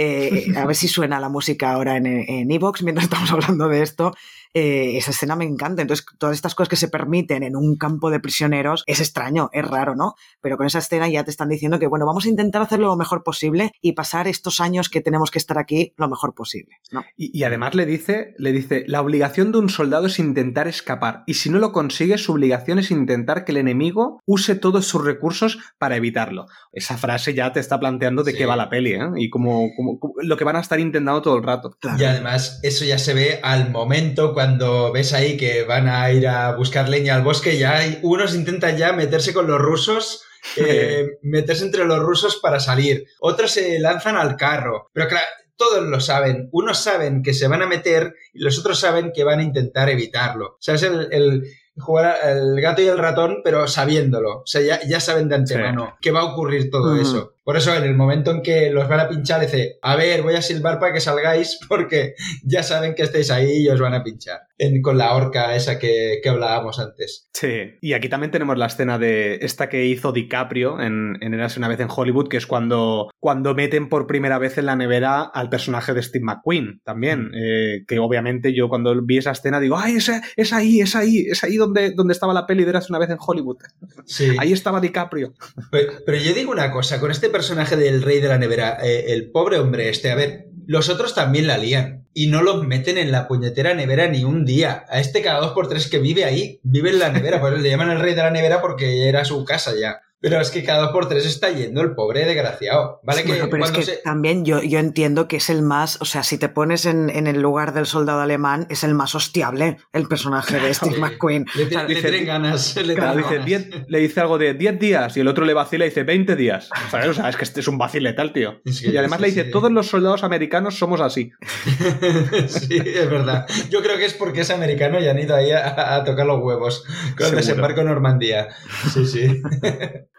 Eh, 0.00 0.52
a 0.56 0.64
ver 0.64 0.76
si 0.76 0.86
suena 0.86 1.18
la 1.18 1.28
música 1.28 1.72
ahora 1.72 1.96
en 1.96 2.06
en 2.06 2.48
Evox 2.52 2.84
mientras 2.84 3.04
estamos 3.04 3.30
hablando 3.32 3.68
de 3.68 3.82
esto. 3.82 4.14
Eh, 4.54 4.96
esa 4.96 5.10
escena 5.10 5.36
me 5.36 5.44
encanta. 5.44 5.82
Entonces, 5.82 6.04
todas 6.18 6.34
estas 6.36 6.54
cosas 6.54 6.68
que 6.68 6.76
se 6.76 6.88
permiten 6.88 7.42
en 7.42 7.56
un 7.56 7.76
campo 7.76 8.10
de 8.10 8.20
prisioneros 8.20 8.84
es 8.86 9.00
extraño, 9.00 9.50
es 9.52 9.66
raro, 9.66 9.94
¿no? 9.94 10.14
Pero 10.40 10.56
con 10.56 10.66
esa 10.66 10.78
escena 10.78 11.08
ya 11.08 11.24
te 11.24 11.30
están 11.30 11.48
diciendo 11.48 11.78
que, 11.78 11.86
bueno, 11.86 12.06
vamos 12.06 12.24
a 12.26 12.28
intentar 12.28 12.62
hacerlo 12.62 12.86
lo 12.88 12.96
mejor 12.96 13.22
posible 13.22 13.72
y 13.80 13.92
pasar 13.92 14.28
estos 14.28 14.60
años 14.60 14.88
que 14.88 15.00
tenemos 15.00 15.30
que 15.30 15.38
estar 15.38 15.58
aquí 15.58 15.92
lo 15.96 16.08
mejor 16.08 16.34
posible, 16.34 16.76
¿no? 16.90 17.04
Y, 17.16 17.36
y 17.38 17.44
además 17.44 17.74
le 17.74 17.86
dice, 17.86 18.34
le 18.38 18.52
dice, 18.52 18.84
la 18.86 19.00
obligación 19.00 19.52
de 19.52 19.58
un 19.58 19.68
soldado 19.68 20.06
es 20.06 20.18
intentar 20.18 20.68
escapar 20.68 21.24
y 21.26 21.34
si 21.34 21.50
no 21.50 21.58
lo 21.58 21.72
consigue, 21.72 22.18
su 22.18 22.32
obligación 22.32 22.78
es 22.78 22.90
intentar 22.90 23.44
que 23.44 23.52
el 23.52 23.58
enemigo 23.58 24.20
use 24.26 24.54
todos 24.54 24.86
sus 24.86 25.04
recursos 25.04 25.58
para 25.78 25.96
evitarlo. 25.96 26.46
Esa 26.72 26.96
frase 26.96 27.34
ya 27.34 27.52
te 27.52 27.60
está 27.60 27.78
planteando 27.78 28.22
de 28.22 28.32
Sí. 28.32 28.38
qué 28.38 28.46
va 28.46 28.56
la 28.56 28.68
peli, 28.70 28.92
¿eh? 28.92 29.00
Y 29.16 29.30
como, 29.30 29.68
como- 29.76 29.98
como- 29.98 30.14
lo 30.22 30.36
que 30.36 30.44
van 30.44 30.56
a 30.56 30.60
estar 30.60 30.78
intentando 30.80 31.22
todo 31.22 31.36
el 31.36 31.42
rato. 31.42 31.76
Claro. 31.80 31.98
Y 32.00 32.04
además, 32.04 32.60
eso 32.62 32.84
ya 32.84 32.98
se 32.98 33.14
ve 33.14 33.40
al 33.42 33.70
momento 33.70 34.32
cuando 34.38 34.92
ves 34.92 35.14
ahí 35.14 35.36
que 35.36 35.64
van 35.64 35.88
a 35.88 36.12
ir 36.12 36.28
a 36.28 36.54
buscar 36.54 36.88
leña 36.88 37.16
al 37.16 37.24
bosque. 37.24 37.58
Ya 37.58 37.78
hay, 37.78 37.98
unos 38.04 38.36
intentan 38.36 38.76
ya 38.76 38.92
meterse 38.92 39.34
con 39.34 39.48
los 39.48 39.60
rusos, 39.60 40.22
eh, 40.56 41.18
meterse 41.22 41.64
entre 41.64 41.84
los 41.84 41.98
rusos 41.98 42.36
para 42.36 42.60
salir. 42.60 43.04
Otros 43.18 43.50
se 43.50 43.80
lanzan 43.80 44.16
al 44.16 44.36
carro. 44.36 44.90
Pero 44.92 45.08
claro, 45.08 45.26
todos 45.56 45.82
lo 45.82 45.98
saben. 45.98 46.48
Unos 46.52 46.78
saben 46.78 47.24
que 47.24 47.34
se 47.34 47.48
van 47.48 47.62
a 47.62 47.66
meter 47.66 48.14
y 48.32 48.38
los 48.38 48.60
otros 48.60 48.78
saben 48.78 49.10
que 49.12 49.24
van 49.24 49.40
a 49.40 49.42
intentar 49.42 49.88
evitarlo. 49.88 50.50
O 50.50 50.58
sea, 50.60 50.76
es 50.76 50.84
el, 50.84 51.08
el 51.10 51.42
jugar 51.76 52.16
el 52.24 52.60
gato 52.60 52.80
y 52.80 52.86
el 52.86 52.96
ratón, 52.96 53.38
pero 53.42 53.66
sabiéndolo. 53.66 54.42
O 54.42 54.46
sea, 54.46 54.60
ya, 54.60 54.80
ya 54.86 55.00
saben 55.00 55.28
de 55.28 55.34
antemano 55.34 55.96
que 56.00 56.12
va 56.12 56.20
a 56.20 56.32
ocurrir 56.32 56.70
todo 56.70 56.94
eso. 56.94 57.34
Por 57.48 57.56
eso, 57.56 57.74
en 57.74 57.82
el 57.84 57.94
momento 57.94 58.30
en 58.30 58.42
que 58.42 58.68
los 58.68 58.86
van 58.90 59.00
a 59.00 59.08
pinchar, 59.08 59.40
dice, 59.40 59.78
a 59.80 59.96
ver, 59.96 60.20
voy 60.20 60.34
a 60.34 60.42
silbar 60.42 60.78
para 60.78 60.92
que 60.92 61.00
salgáis 61.00 61.58
porque 61.66 62.12
ya 62.44 62.62
saben 62.62 62.94
que 62.94 63.02
estáis 63.04 63.30
ahí 63.30 63.62
y 63.62 63.68
os 63.70 63.80
van 63.80 63.94
a 63.94 64.02
pinchar. 64.04 64.40
En- 64.58 64.82
con 64.82 64.98
la 64.98 65.14
horca 65.14 65.56
esa 65.56 65.78
que, 65.78 66.20
que 66.22 66.28
hablábamos 66.28 66.78
antes. 66.78 67.30
Sí, 67.32 67.78
y 67.80 67.94
aquí 67.94 68.10
también 68.10 68.32
tenemos 68.32 68.58
la 68.58 68.66
escena 68.66 68.98
de 68.98 69.36
esta 69.40 69.70
que 69.70 69.86
hizo 69.86 70.12
DiCaprio 70.12 70.78
en, 70.78 71.16
en 71.22 71.34
una 71.34 71.68
vez 71.68 71.80
en 71.80 71.88
Hollywood, 71.88 72.28
que 72.28 72.36
es 72.36 72.46
cuando, 72.46 73.08
cuando 73.18 73.54
meten 73.54 73.88
por 73.88 74.06
primera 74.06 74.36
vez 74.38 74.58
en 74.58 74.66
la 74.66 74.76
nevera 74.76 75.22
al 75.22 75.48
personaje 75.48 75.94
de 75.94 76.02
Steve 76.02 76.24
McQueen 76.26 76.82
también, 76.84 77.30
eh, 77.34 77.84
que 77.88 77.98
obviamente 77.98 78.52
yo 78.54 78.68
cuando 78.68 78.94
vi 79.02 79.16
esa 79.16 79.30
escena 79.30 79.58
digo, 79.58 79.78
ay, 79.78 79.94
es, 79.96 80.10
es 80.36 80.52
ahí, 80.52 80.80
es 80.82 80.94
ahí, 80.94 81.26
es 81.30 81.42
ahí 81.44 81.56
donde, 81.56 81.92
donde 81.92 82.12
estaba 82.12 82.34
la 82.34 82.46
peli 82.46 82.64
de 82.64 82.70
Érase 82.70 82.92
una 82.92 82.98
vez 82.98 83.08
en 83.08 83.16
Hollywood. 83.18 83.56
Sí. 84.04 84.36
Ahí 84.38 84.52
estaba 84.52 84.82
DiCaprio. 84.82 85.32
Pero, 85.70 85.92
pero 86.04 86.18
yo 86.18 86.34
digo 86.34 86.52
una 86.52 86.70
cosa, 86.70 87.00
con 87.00 87.10
este 87.10 87.28
personaje 87.28 87.37
del 87.76 88.02
rey 88.02 88.20
de 88.20 88.28
la 88.28 88.38
nevera, 88.38 88.78
eh, 88.82 89.06
el 89.08 89.30
pobre 89.30 89.58
hombre 89.58 89.88
este, 89.88 90.10
a 90.10 90.14
ver, 90.14 90.48
los 90.66 90.88
otros 90.88 91.14
también 91.14 91.46
la 91.46 91.56
lían 91.56 92.06
y 92.12 92.26
no 92.26 92.42
lo 92.42 92.62
meten 92.62 92.98
en 92.98 93.12
la 93.12 93.28
puñetera 93.28 93.74
nevera 93.74 94.08
ni 94.08 94.24
un 94.24 94.44
día. 94.44 94.84
A 94.88 95.00
este 95.00 95.22
cada 95.22 95.40
dos 95.40 95.52
por 95.52 95.68
tres 95.68 95.88
que 95.88 95.98
vive 95.98 96.24
ahí, 96.24 96.60
vive 96.62 96.90
en 96.90 96.98
la 96.98 97.10
nevera, 97.10 97.40
pues 97.40 97.58
le 97.60 97.70
llaman 97.70 97.90
el 97.90 98.00
rey 98.00 98.14
de 98.14 98.22
la 98.22 98.30
nevera 98.30 98.60
porque 98.60 99.08
era 99.08 99.24
su 99.24 99.44
casa 99.44 99.72
ya. 99.80 100.00
Pero 100.20 100.40
es 100.40 100.50
que 100.50 100.64
cada 100.64 100.82
dos 100.82 100.90
por 100.92 101.08
tres 101.08 101.24
está 101.26 101.50
yendo 101.50 101.80
el 101.80 101.94
pobre 101.94 102.24
desgraciado. 102.24 103.00
Vale 103.04 103.22
que 103.22 103.34
pero 103.48 103.64
es 103.64 103.70
que 103.70 103.82
se... 103.82 103.96
también 103.98 104.44
yo, 104.44 104.60
yo 104.62 104.78
entiendo 104.80 105.28
que 105.28 105.36
es 105.36 105.48
el 105.48 105.62
más, 105.62 106.00
o 106.00 106.04
sea, 106.04 106.22
si 106.24 106.38
te 106.38 106.48
pones 106.48 106.86
en, 106.86 107.08
en 107.08 107.26
el 107.28 107.40
lugar 107.40 107.72
del 107.72 107.86
soldado 107.86 108.20
alemán, 108.20 108.66
es 108.68 108.82
el 108.82 108.94
más 108.94 109.14
hostiable 109.14 109.76
el 109.92 110.08
personaje 110.08 110.58
de 110.58 110.74
Steve 110.74 110.94
Sí. 110.96 111.00
McQueen. 111.00 111.46
Le, 111.54 111.64
O 111.64 111.68
sea, 111.68 111.82
le 111.84 111.94
dice- 111.94 112.08
tienen 112.10 112.26
ganas. 112.26 112.76
Le 112.84 112.94
Claro, 112.94 113.16
dice 113.18 113.30
ganas. 113.30 113.46
10 113.46 113.70
le 113.88 113.98
dice 114.00 114.20
algo 114.20 114.38
de 114.38 114.54
10 114.54 114.78
días 114.80 115.16
y 115.16 115.20
el 115.20 115.28
otro 115.28 115.44
le 115.44 115.54
vacila 115.54 115.84
y 115.84 115.88
dice 115.90 116.02
20 116.02 116.34
días. 116.36 116.68
O 117.08 117.12
sea, 117.14 117.28
es 117.28 117.36
que 117.36 117.44
este 117.44 117.60
es 117.60 117.68
un 117.68 117.78
vacileta 117.78 118.22
el 118.22 118.32
tío. 118.32 118.60
Es 118.64 118.80
que- 118.80 118.88
Y 118.90 118.96
además 118.96 119.18
sí, 119.18 119.22
le 119.22 119.28
dice, 119.28 119.44
sí. 119.44 119.50
todos 119.52 119.70
los 119.70 119.86
soldados 119.86 120.24
americanos 120.24 120.76
somos 120.78 121.00
así. 121.00 121.30
sí, 122.48 122.76
es 122.84 123.08
verdad. 123.10 123.46
Yo 123.70 123.82
creo 123.82 123.96
que 123.98 124.04
es 124.06 124.14
porque 124.14 124.40
es 124.40 124.50
americano 124.50 124.98
y 125.00 125.06
han 125.08 125.18
ido 125.18 125.34
ahí 125.36 125.52
a, 125.52 125.94
a 125.96 126.04
tocar 126.04 126.26
los 126.26 126.40
huevos 126.42 126.84
con 127.16 127.26
el 127.28 127.36
desembarco 127.36 127.80
en 127.82 127.86
Normandía. 127.86 128.48
Sí, 128.92 129.06
sí. 129.06 129.42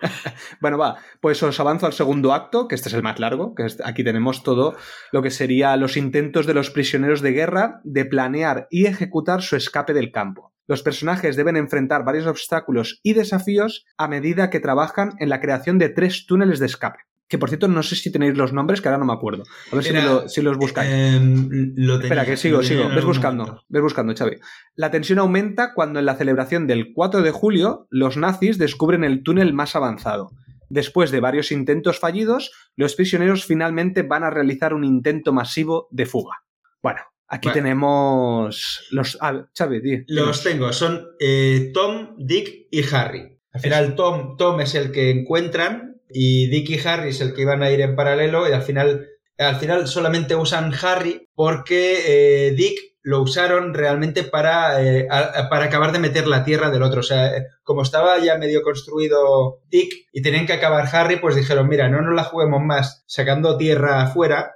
Bueno, 0.61 0.77
va, 0.77 0.97
pues 1.21 1.41
os 1.43 1.59
avanzo 1.59 1.85
al 1.85 1.93
segundo 1.93 2.33
acto, 2.33 2.67
que 2.67 2.75
este 2.75 2.89
es 2.89 2.95
el 2.95 3.03
más 3.03 3.19
largo, 3.19 3.55
que 3.55 3.67
aquí 3.83 4.03
tenemos 4.03 4.43
todo 4.43 4.75
lo 5.11 5.21
que 5.21 5.31
sería 5.31 5.75
los 5.77 5.97
intentos 5.97 6.45
de 6.45 6.53
los 6.53 6.69
prisioneros 6.69 7.21
de 7.21 7.31
guerra 7.31 7.81
de 7.83 8.05
planear 8.05 8.67
y 8.69 8.85
ejecutar 8.85 9.41
su 9.41 9.55
escape 9.55 9.93
del 9.93 10.11
campo. 10.11 10.53
Los 10.67 10.83
personajes 10.83 11.35
deben 11.35 11.57
enfrentar 11.57 12.05
varios 12.05 12.27
obstáculos 12.27 12.99
y 13.01 13.13
desafíos 13.13 13.85
a 13.97 14.07
medida 14.07 14.49
que 14.49 14.59
trabajan 14.59 15.13
en 15.19 15.29
la 15.29 15.41
creación 15.41 15.79
de 15.79 15.89
tres 15.89 16.25
túneles 16.27 16.59
de 16.59 16.67
escape. 16.67 16.99
Que 17.29 17.37
por 17.37 17.47
cierto, 17.49 17.67
no 17.67 17.83
sé 17.83 17.95
si 17.95 18.11
tenéis 18.11 18.35
los 18.35 18.51
nombres, 18.53 18.81
que 18.81 18.89
ahora 18.89 18.97
no 18.97 19.05
me 19.05 19.13
acuerdo. 19.13 19.43
A 19.71 19.75
ver 19.75 19.83
si, 19.85 19.93
me 19.93 19.99
Era- 19.99 20.07
lo- 20.09 20.27
si 20.27 20.41
los 20.41 20.57
buscáis. 20.57 20.91
Em, 20.91 21.47
lo 21.75 21.99
Espera, 22.01 22.25
que 22.25 22.35
sigo, 22.35 22.57
lo 22.57 22.63
sigo. 22.63 22.89
Ves 22.89 23.05
buscando, 23.05 23.43
momento. 23.45 23.65
ves 23.69 23.81
buscando, 23.83 24.15
Xavi. 24.15 24.37
La 24.75 24.89
tensión 24.91 25.19
aumenta 25.19 25.73
cuando 25.75 25.99
en 25.99 26.05
la 26.07 26.15
celebración 26.15 26.65
del 26.67 26.91
4 26.93 27.21
de 27.21 27.31
julio 27.31 27.87
los 27.91 28.17
nazis 28.17 28.57
descubren 28.57 29.03
el 29.03 29.21
túnel 29.23 29.53
más 29.53 29.75
avanzado. 29.75 30.31
Después 30.69 31.11
de 31.11 31.19
varios 31.19 31.51
intentos 31.51 31.99
fallidos, 31.99 32.51
los 32.75 32.95
prisioneros 32.95 33.45
finalmente 33.45 34.01
van 34.03 34.23
a 34.23 34.29
realizar 34.31 34.73
un 34.73 34.83
intento 34.83 35.31
masivo 35.31 35.87
de 35.91 36.05
fuga. 36.07 36.37
Bueno, 36.81 36.99
aquí 37.27 37.47
Bueno. 37.49 37.53
tenemos 37.61 38.87
los... 38.91 39.17
Ah, 39.21 39.45
Xavi, 39.57 39.81
di. 39.81 40.03
Los 40.07 40.43
tengo, 40.43 40.71
son 40.73 41.05
eh, 41.19 41.71
Tom, 41.73 42.15
Dick 42.17 42.67
y 42.71 42.83
Harry. 42.93 43.37
Al 43.51 43.61
final 43.61 43.95
Tom, 43.95 44.37
Tom 44.37 44.61
es 44.61 44.75
el 44.75 44.91
que 44.91 45.09
encuentran 45.09 45.88
y 46.09 46.47
Dick 46.47 46.69
y 46.69 46.87
Harry 46.87 47.09
es 47.09 47.21
el 47.21 47.33
que 47.33 47.41
iban 47.41 47.63
a 47.63 47.71
ir 47.71 47.81
en 47.81 47.95
paralelo 47.95 48.49
y 48.49 48.51
al 48.51 48.63
final, 48.63 49.07
al 49.37 49.55
final 49.57 49.87
solamente 49.87 50.35
usan 50.35 50.73
Harry 50.81 51.29
porque 51.35 52.47
eh, 52.47 52.51
Dick 52.51 52.89
lo 53.01 53.21
usaron 53.21 53.73
realmente 53.73 54.23
para, 54.23 54.83
eh, 54.83 55.07
para 55.49 55.65
acabar 55.65 55.91
de 55.91 55.99
meter 55.99 56.27
la 56.27 56.43
tierra 56.43 56.69
del 56.69 56.83
otro. 56.83 56.99
O 56.99 57.03
sea, 57.03 57.37
eh, 57.37 57.45
como 57.63 57.81
estaba 57.81 58.19
ya 58.19 58.37
medio 58.37 58.61
construido 58.61 59.61
Dick 59.69 60.07
y 60.11 60.21
tenían 60.21 60.45
que 60.45 60.53
acabar 60.53 60.87
Harry, 60.93 61.17
pues 61.17 61.35
dijeron, 61.35 61.67
mira, 61.67 61.89
no 61.89 62.01
nos 62.01 62.13
la 62.13 62.23
juguemos 62.23 62.61
más 62.61 63.03
sacando 63.07 63.57
tierra 63.57 64.01
afuera. 64.03 64.51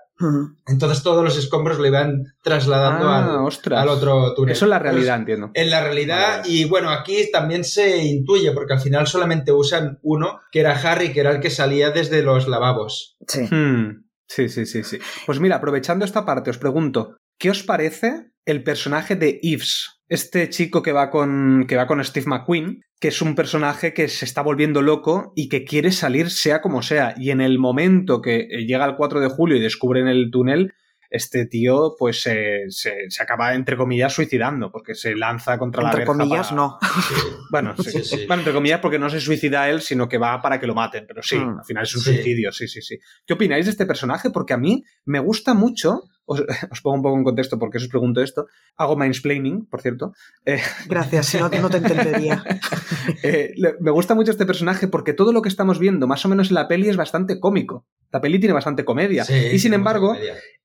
Entonces 0.68 1.04
todos 1.04 1.24
los 1.24 1.38
escombros 1.38 1.80
le 1.80 1.90
iban 1.90 2.24
trasladando 2.44 3.10
Ah, 3.10 3.48
al, 3.82 3.90
otro 3.90 4.34
túnel. 4.36 4.54
Eso 4.54 4.66
es 4.66 4.70
la 4.70 4.80
Pues, 4.80 4.92
realidad, 4.94 5.18
entiendo. 5.20 5.52
en 5.54 5.70
la 5.70 5.84
realidad, 5.84 6.40
Vale. 6.42 6.50
y 6.54 6.66
bueno, 6.66 6.90
aquí 6.92 7.30
también 7.32 7.64
se 7.64 7.98
intuye, 8.04 8.52
porque 8.52 8.74
al 8.74 8.80
final 8.80 9.08
solamente 9.08 9.52
usan 9.52 10.00
uno, 10.02 10.40
que 10.52 10.60
era 10.62 10.72
Harry, 10.80 11.12
que 11.12 11.20
era 11.20 11.32
el 11.32 11.40
que 11.42 11.50
salía 11.50 11.92
desde 11.92 12.24
los 12.24 12.48
lavabos. 12.48 13.18
Sí. 13.28 13.48
Hmm, 13.50 14.04
Sí, 14.26 14.50
sí, 14.50 14.66
sí, 14.66 14.84
sí. 14.84 14.98
Pues 15.26 15.40
mira, 15.40 15.58
aprovechando 15.58 16.06
esta 16.06 16.26
parte, 16.26 16.50
os 16.50 16.58
pregunto, 16.58 17.18
¿qué 17.38 17.52
os 17.52 17.62
parece 17.62 18.32
el 18.46 18.64
personaje 18.64 19.16
de 19.16 19.40
Yves? 19.44 20.02
Este 20.10 20.50
chico 20.50 20.84
que 20.84 20.92
va 20.92 21.10
con, 21.10 21.66
que 21.68 21.76
va 21.76 21.88
con 21.88 22.04
Steve 22.04 22.28
McQueen, 22.28 22.82
que 23.00 23.08
es 23.10 23.22
un 23.22 23.36
personaje 23.36 23.94
que 23.94 24.08
se 24.08 24.26
está 24.26 24.42
volviendo 24.42 24.82
loco 24.82 25.34
y 25.36 25.50
que 25.50 25.64
quiere 25.64 25.92
salir 25.92 26.30
sea 26.30 26.62
como 26.62 26.82
sea. 26.82 27.16
Y 27.18 27.32
en 27.32 27.42
el 27.42 27.60
momento 27.60 28.22
que 28.22 28.48
eh, 28.50 28.66
llega 28.66 28.86
el 28.86 28.96
4 28.96 29.20
de 29.20 29.28
julio 29.28 29.58
y 29.58 29.62
descubren 29.62 30.08
el 30.08 30.30
túnel, 30.32 30.74
este 31.14 31.46
tío 31.46 31.96
pues 31.98 32.22
se, 32.22 32.64
se- 32.70 33.06
se 33.10 33.24
acaba, 33.24 33.54
entre 33.54 33.78
comillas, 33.78 34.12
suicidando, 34.14 34.72
porque 34.72 34.96
se 34.96 35.16
lanza 35.16 35.58
contra 35.58 35.84
la 35.84 35.90
Entre 35.90 36.00
verja 36.02 36.12
comillas, 36.14 36.48
para- 36.50 36.56
no. 36.58 36.80
Bueno, 37.52 37.76
sí. 37.78 37.92
Sí, 37.92 38.04
sí. 38.04 38.16
Bueno, 38.28 38.42
entre 38.42 38.54
comillas, 38.54 38.80
porque 38.80 38.98
no 39.00 39.10
se 39.10 39.20
suicida 39.22 39.70
él, 39.70 39.82
sino 39.82 40.10
que 40.10 40.18
va 40.18 40.42
para 40.42 40.60
que 40.60 40.66
lo 40.68 40.74
maten. 40.74 41.06
Pero 41.08 41.22
sí, 41.22 41.38
Mm. 41.38 41.60
al 41.60 41.66
final 41.66 41.84
es 41.84 41.96
un 41.96 42.02
Sí. 42.02 42.14
suicidio, 42.16 42.52
sí, 42.52 42.68
sí, 42.68 42.82
sí. 42.82 42.98
¿Qué 43.26 43.34
opináis 43.34 43.66
de 43.66 43.72
este 43.72 43.86
personaje? 43.86 44.32
Porque 44.32 44.54
a 44.54 44.58
mí 44.58 44.84
me 45.06 45.20
gusta 45.20 45.54
mucho. 45.54 46.02
Os, 46.26 46.42
os 46.72 46.82
pongo 46.82 46.96
un 46.98 47.04
poco 47.04 47.18
en 47.18 47.24
contexto 47.26 47.60
porque 47.60 47.78
os 47.78 47.88
pregunto 47.88 48.22
esto. 48.22 48.48
Hago 48.78 48.96
mansplaining, 48.96 49.68
por 49.68 49.82
cierto. 49.82 50.14
Eh, 50.46 50.62
Gracias, 50.88 51.28
si 51.28 51.38
no, 51.38 51.50
no 51.50 51.70
te 51.70 51.78
entendería. 51.78 52.44
eh, 53.24 53.52
le- 53.56 53.76
me 53.82 53.92
gusta 53.92 54.16
mucho 54.16 54.32
este 54.32 54.46
personaje 54.46 54.88
porque 54.88 55.14
todo 55.14 55.32
lo 55.34 55.42
que 55.42 55.50
estamos 55.50 55.78
viendo, 55.80 56.08
más 56.08 56.26
o 56.26 56.30
menos 56.30 56.50
en 56.50 56.56
la 56.56 56.68
peli, 56.68 56.90
es 56.90 56.98
bastante 56.98 57.40
cómico. 57.40 57.86
La 58.12 58.22
peli 58.22 58.40
tiene 58.40 58.54
bastante 58.54 58.86
comedia. 58.86 59.26
Sí, 59.26 59.34
y 59.54 59.60
sin 59.60 59.74
embargo. 59.74 60.16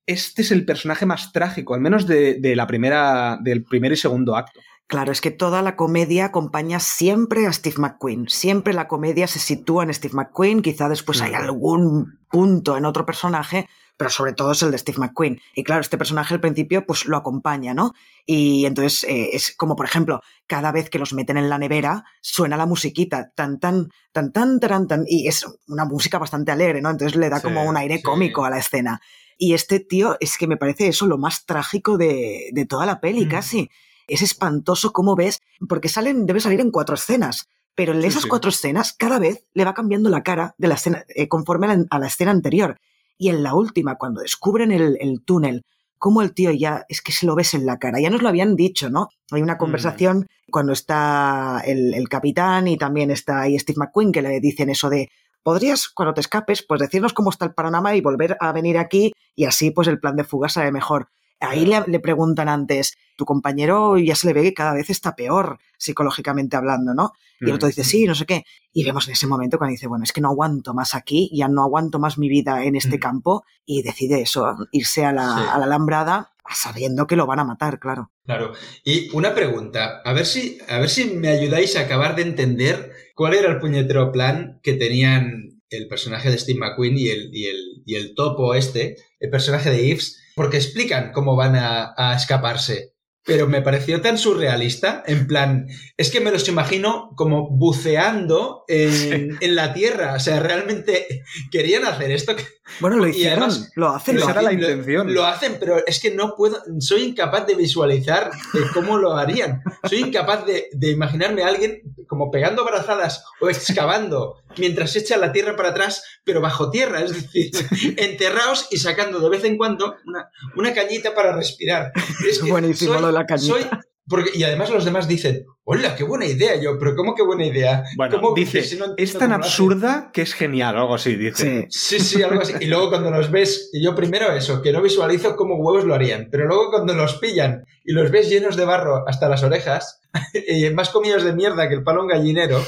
Este 0.09 0.41
es 0.41 0.51
el 0.51 0.65
personaje 0.65 1.05
más 1.05 1.31
trágico, 1.31 1.75
al 1.75 1.81
menos 1.81 2.07
de, 2.07 2.35
de 2.35 2.55
la 2.55 2.65
primera, 2.67 3.37
del 3.41 3.63
primer 3.63 3.91
y 3.91 3.97
segundo 3.97 4.35
acto. 4.35 4.59
Claro, 4.87 5.11
es 5.11 5.21
que 5.21 5.29
toda 5.29 5.61
la 5.61 5.75
comedia 5.75 6.25
acompaña 6.25 6.79
siempre 6.79 7.45
a 7.45 7.53
Steve 7.53 7.75
McQueen. 7.77 8.27
Siempre 8.27 8.73
la 8.73 8.87
comedia 8.87 9.27
se 9.27 9.37
sitúa 9.37 9.83
en 9.83 9.93
Steve 9.93 10.15
McQueen. 10.15 10.63
Quizá 10.63 10.89
después 10.89 11.21
hay 11.21 11.35
algún 11.35 12.17
punto 12.31 12.75
en 12.75 12.85
otro 12.85 13.05
personaje, 13.05 13.69
pero 13.97 14.09
sobre 14.09 14.33
todo 14.33 14.51
es 14.53 14.63
el 14.63 14.71
de 14.71 14.79
Steve 14.79 14.97
McQueen. 14.97 15.39
Y 15.53 15.63
claro, 15.63 15.81
este 15.81 15.99
personaje 15.99 16.33
al 16.33 16.41
principio 16.41 16.87
pues 16.87 17.05
lo 17.05 17.17
acompaña, 17.17 17.75
¿no? 17.75 17.93
Y 18.25 18.65
entonces 18.65 19.03
eh, 19.03 19.29
es 19.33 19.53
como, 19.55 19.75
por 19.75 19.85
ejemplo, 19.85 20.21
cada 20.47 20.71
vez 20.71 20.89
que 20.89 20.97
los 20.97 21.13
meten 21.13 21.37
en 21.37 21.49
la 21.49 21.59
nevera, 21.59 22.03
suena 22.21 22.57
la 22.57 22.65
musiquita, 22.65 23.29
tan, 23.35 23.59
tan, 23.59 23.89
tan, 24.11 24.31
tan, 24.31 24.59
tan, 24.59 24.87
tan, 24.87 25.03
y 25.05 25.27
es 25.27 25.45
una 25.67 25.85
música 25.85 26.17
bastante 26.17 26.51
alegre, 26.51 26.81
¿no? 26.81 26.89
Entonces 26.89 27.15
le 27.15 27.29
da 27.29 27.37
Sí, 27.37 27.43
como 27.43 27.63
un 27.63 27.77
aire 27.77 27.97
sí. 27.97 28.01
cómico 28.01 28.43
a 28.43 28.49
la 28.49 28.57
escena. 28.57 28.99
Y 29.41 29.53
este 29.53 29.79
tío 29.79 30.17
es 30.19 30.37
que 30.37 30.45
me 30.47 30.57
parece 30.57 30.89
eso 30.89 31.07
lo 31.07 31.17
más 31.17 31.45
trágico 31.45 31.97
de, 31.97 32.49
de 32.51 32.65
toda 32.65 32.85
la 32.85 32.99
peli, 32.99 33.25
Mm. 33.25 33.29
casi. 33.29 33.69
Es 34.07 34.21
espantoso 34.21 34.91
cómo 34.91 35.15
ves, 35.15 35.39
porque 35.67 35.87
salen, 35.89 36.25
debe 36.25 36.39
salir 36.41 36.59
en 36.59 36.71
cuatro 36.71 36.95
escenas. 36.95 37.47
Pero 37.73 37.93
en 37.93 38.01
Sí, 38.01 38.07
esas 38.09 38.23
sí. 38.23 38.29
cuatro 38.29 38.49
escenas, 38.49 38.91
cada 38.93 39.17
vez 39.19 39.45
le 39.53 39.63
va 39.63 39.73
cambiando 39.73 40.09
la 40.09 40.23
cara 40.23 40.53
de 40.57 40.67
la 40.67 40.75
escena, 40.75 41.05
eh, 41.15 41.27
conforme 41.29 41.67
a 41.67 41.75
la, 41.75 41.85
a 41.89 41.99
la 41.99 42.07
escena 42.07 42.31
anterior. 42.31 42.77
Y 43.17 43.29
en 43.29 43.41
la 43.41 43.53
última, 43.55 43.95
cuando 43.95 44.19
descubren 44.21 44.71
el, 44.73 44.97
el 44.99 45.21
túnel, 45.23 45.63
cómo 45.97 46.21
el 46.21 46.33
tío 46.33 46.51
ya, 46.51 46.85
es 46.89 47.01
que 47.01 47.11
se 47.13 47.25
lo 47.25 47.35
ves 47.35 47.53
en 47.53 47.65
la 47.65 47.77
cara, 47.77 47.99
ya 48.01 48.09
nos 48.09 48.21
lo 48.21 48.27
habían 48.29 48.55
dicho, 48.57 48.89
¿no? 48.89 49.07
Hay 49.31 49.41
una 49.41 49.57
conversación 49.57 50.27
cuando 50.49 50.73
está 50.73 51.61
el, 51.65 51.93
el 51.93 52.09
capitán 52.09 52.67
y 52.67 52.77
también 52.77 53.11
está 53.11 53.41
ahí 53.41 53.57
Steve 53.59 53.77
McQueen 53.79 54.11
que 54.11 54.21
le 54.21 54.39
dicen 54.41 54.69
eso 54.69 54.89
de, 54.89 55.09
podrías, 55.43 55.89
cuando 55.89 56.13
te 56.13 56.21
escapes, 56.21 56.63
pues 56.67 56.79
decirnos 56.81 57.13
cómo 57.13 57.29
está 57.29 57.45
el 57.45 57.53
panorama 57.53 57.95
y 57.95 58.01
volver 58.01 58.37
a 58.39 58.51
venir 58.51 58.77
aquí 58.77 59.11
y 59.35 59.45
así 59.45 59.71
pues 59.71 59.87
el 59.87 59.99
plan 59.99 60.15
de 60.15 60.23
fuga 60.23 60.49
sale 60.49 60.71
mejor. 60.71 61.09
Ahí 61.41 61.65
le, 61.65 61.81
le 61.87 62.01
preguntan 62.01 62.49
antes, 62.49 62.97
tu 63.15 63.23
compañero 63.23 63.97
ya 63.97 64.13
se 64.15 64.27
le 64.27 64.33
ve 64.33 64.43
que 64.43 64.53
cada 64.53 64.73
vez 64.73 64.89
está 64.89 65.15
peor 65.15 65.57
psicológicamente 65.77 66.57
hablando, 66.57 66.93
¿no? 66.93 67.13
Y 67.39 67.45
el 67.45 67.53
otro 67.55 67.67
dice, 67.69 67.85
sí, 67.85 68.03
no 68.05 68.13
sé 68.15 68.25
qué. 68.25 68.43
Y 68.73 68.83
vemos 68.83 69.07
en 69.07 69.13
ese 69.13 69.25
momento 69.25 69.57
cuando 69.57 69.71
dice, 69.71 69.87
bueno, 69.87 70.03
es 70.03 70.11
que 70.11 70.19
no 70.19 70.27
aguanto 70.27 70.73
más 70.73 70.93
aquí, 70.93 71.31
ya 71.33 71.47
no 71.47 71.63
aguanto 71.63 71.97
más 71.97 72.17
mi 72.17 72.27
vida 72.27 72.65
en 72.65 72.75
este 72.75 72.97
Mm. 72.97 72.99
campo 72.99 73.45
y 73.65 73.81
decide 73.81 74.21
eso, 74.21 74.57
irse 74.73 75.05
a 75.05 75.13
la, 75.13 75.35
Sí. 75.37 75.43
a 75.53 75.57
la 75.57 75.63
alambrada 75.65 76.33
sabiendo 76.53 77.07
que 77.07 77.15
lo 77.15 77.25
van 77.25 77.39
a 77.39 77.45
matar, 77.45 77.79
claro. 77.79 78.11
Claro. 78.25 78.51
Y 78.83 79.09
una 79.15 79.33
pregunta, 79.33 80.01
a 80.03 80.11
ver 80.11 80.25
si, 80.25 80.57
a 80.67 80.79
ver 80.79 80.89
si 80.89 81.05
me 81.05 81.29
ayudáis 81.29 81.77
a 81.77 81.81
acabar 81.81 82.15
de 82.17 82.23
entender 82.23 82.91
cuál 83.19 83.33
era 83.33 83.49
el 83.49 83.59
puñetero 83.59 84.13
plan 84.13 84.61
que 84.63 84.75
tenían 84.75 85.61
el 85.69 85.89
personaje 85.89 86.31
de 86.31 86.37
Steve 86.37 86.57
McQueen 86.57 86.97
y 86.97 87.09
el, 87.09 87.29
y 87.33 87.47
el, 87.47 87.57
y 87.85 87.95
el 87.95 88.15
topo 88.15 88.55
este, 88.55 88.95
el 89.19 89.29
personaje 89.29 89.69
de 89.69 89.89
Yves, 89.89 90.21
porque 90.37 90.55
explican 90.55 91.11
cómo 91.11 91.35
van 91.35 91.57
a, 91.57 91.93
a 91.97 92.15
escaparse. 92.15 92.93
Pero 93.25 93.45
me 93.45 93.61
pareció 93.61 93.99
tan 93.99 94.17
surrealista, 94.17 95.03
en 95.05 95.27
plan, 95.27 95.67
es 95.97 96.11
que 96.11 96.21
me 96.21 96.31
los 96.31 96.47
imagino 96.47 97.09
como 97.17 97.49
buceando 97.49 98.63
en, 98.69 99.37
en 99.41 99.55
la 99.55 99.73
tierra. 99.73 100.13
O 100.13 100.19
sea, 100.21 100.39
realmente 100.39 101.05
querían 101.51 101.83
hacer 101.83 102.11
esto. 102.11 102.37
Bueno, 102.79 102.97
lo 102.97 103.07
hicieron, 103.07 103.43
además- 103.43 103.71
lo 103.75 103.89
hacen, 103.89 104.17
Esa 104.17 104.25
lo 104.25 104.31
era 104.31 104.41
la 104.41 104.49
hacen. 104.49 104.59
intención. 104.61 105.13
Lo 105.13 105.25
hacen, 105.25 105.57
pero 105.59 105.85
es 105.85 105.99
que 105.99 106.11
no 106.11 106.35
puedo, 106.35 106.57
soy 106.79 107.03
incapaz 107.03 107.45
de 107.47 107.55
visualizar 107.55 108.31
eh, 108.53 108.57
cómo 108.73 108.97
lo 108.97 109.13
harían. 109.17 109.61
Soy 109.89 109.99
incapaz 109.99 110.45
de, 110.45 110.69
de 110.71 110.91
imaginarme 110.91 111.43
a 111.43 111.47
alguien 111.47 111.81
como 112.07 112.31
pegando 112.31 112.65
brazadas 112.65 113.23
o 113.39 113.49
excavando 113.49 114.35
mientras 114.57 114.95
echa 114.95 115.17
la 115.17 115.31
tierra 115.31 115.55
para 115.55 115.69
atrás, 115.69 116.03
pero 116.23 116.41
bajo 116.41 116.71
tierra, 116.71 117.01
es 117.01 117.13
decir, 117.13 117.51
enterrados 117.97 118.67
y 118.71 118.77
sacando 118.77 119.19
de 119.19 119.29
vez 119.29 119.43
en 119.43 119.57
cuando 119.57 119.95
una, 120.05 120.29
una 120.55 120.73
cañita 120.73 121.13
para 121.13 121.35
respirar. 121.35 121.91
Es 122.27 122.39
que 122.39 122.49
Buenísimo 122.49 122.99
lo 122.99 123.07
de 123.07 123.13
la 123.13 123.25
cañita. 123.25 123.53
soy- 123.53 123.65
porque, 124.09 124.31
y 124.33 124.43
además 124.43 124.69
los 124.71 124.83
demás 124.85 125.07
dicen, 125.07 125.45
hola, 125.63 125.95
qué 125.95 126.03
buena 126.03 126.25
idea. 126.25 126.55
Yo, 126.59 126.77
pero 126.79 126.95
¿cómo 126.95 127.13
qué 127.15 127.21
buena 127.23 127.45
idea? 127.45 127.83
Bueno, 127.95 128.19
¿Cómo- 128.19 128.33
dice, 128.35 128.63
si 128.63 128.75
no 128.77 128.85
entiendo 128.85 129.03
es 129.03 129.13
tan 129.13 129.29
cómo 129.29 129.29
lo 129.29 129.35
hacen?". 129.35 129.51
absurda 129.51 130.09
que 130.11 130.21
es 130.23 130.33
genial, 130.33 130.75
o 130.75 130.79
algo 130.79 130.95
así, 130.95 131.15
dice. 131.15 131.67
Sí. 131.69 131.97
Sí, 131.97 131.99
sí, 132.17 132.23
algo 132.23 132.41
así. 132.41 132.53
Y 132.59 132.65
luego 132.65 132.89
cuando 132.89 133.11
los 133.11 133.29
ves, 133.31 133.69
y 133.71 133.83
yo 133.83 133.93
primero 133.95 134.31
eso, 134.33 134.61
que 134.61 134.71
no 134.73 134.81
visualizo 134.81 135.35
cómo 135.35 135.55
huevos 135.55 135.85
lo 135.85 135.93
harían, 135.95 136.27
pero 136.31 136.47
luego 136.47 136.71
cuando 136.71 136.93
los 136.95 137.15
pillan 137.19 137.63
y 137.85 137.93
los 137.93 138.09
ves 138.11 138.29
llenos 138.29 138.55
de 138.57 138.65
barro 138.65 139.07
hasta 139.07 139.29
las 139.29 139.43
orejas, 139.43 140.01
y 140.47 140.69
más 140.71 140.89
comidos 140.89 141.23
de 141.23 141.33
mierda 141.33 141.69
que 141.69 141.75
el 141.75 141.83
palo 141.83 142.01
en 142.01 142.07
gallinero, 142.07 142.59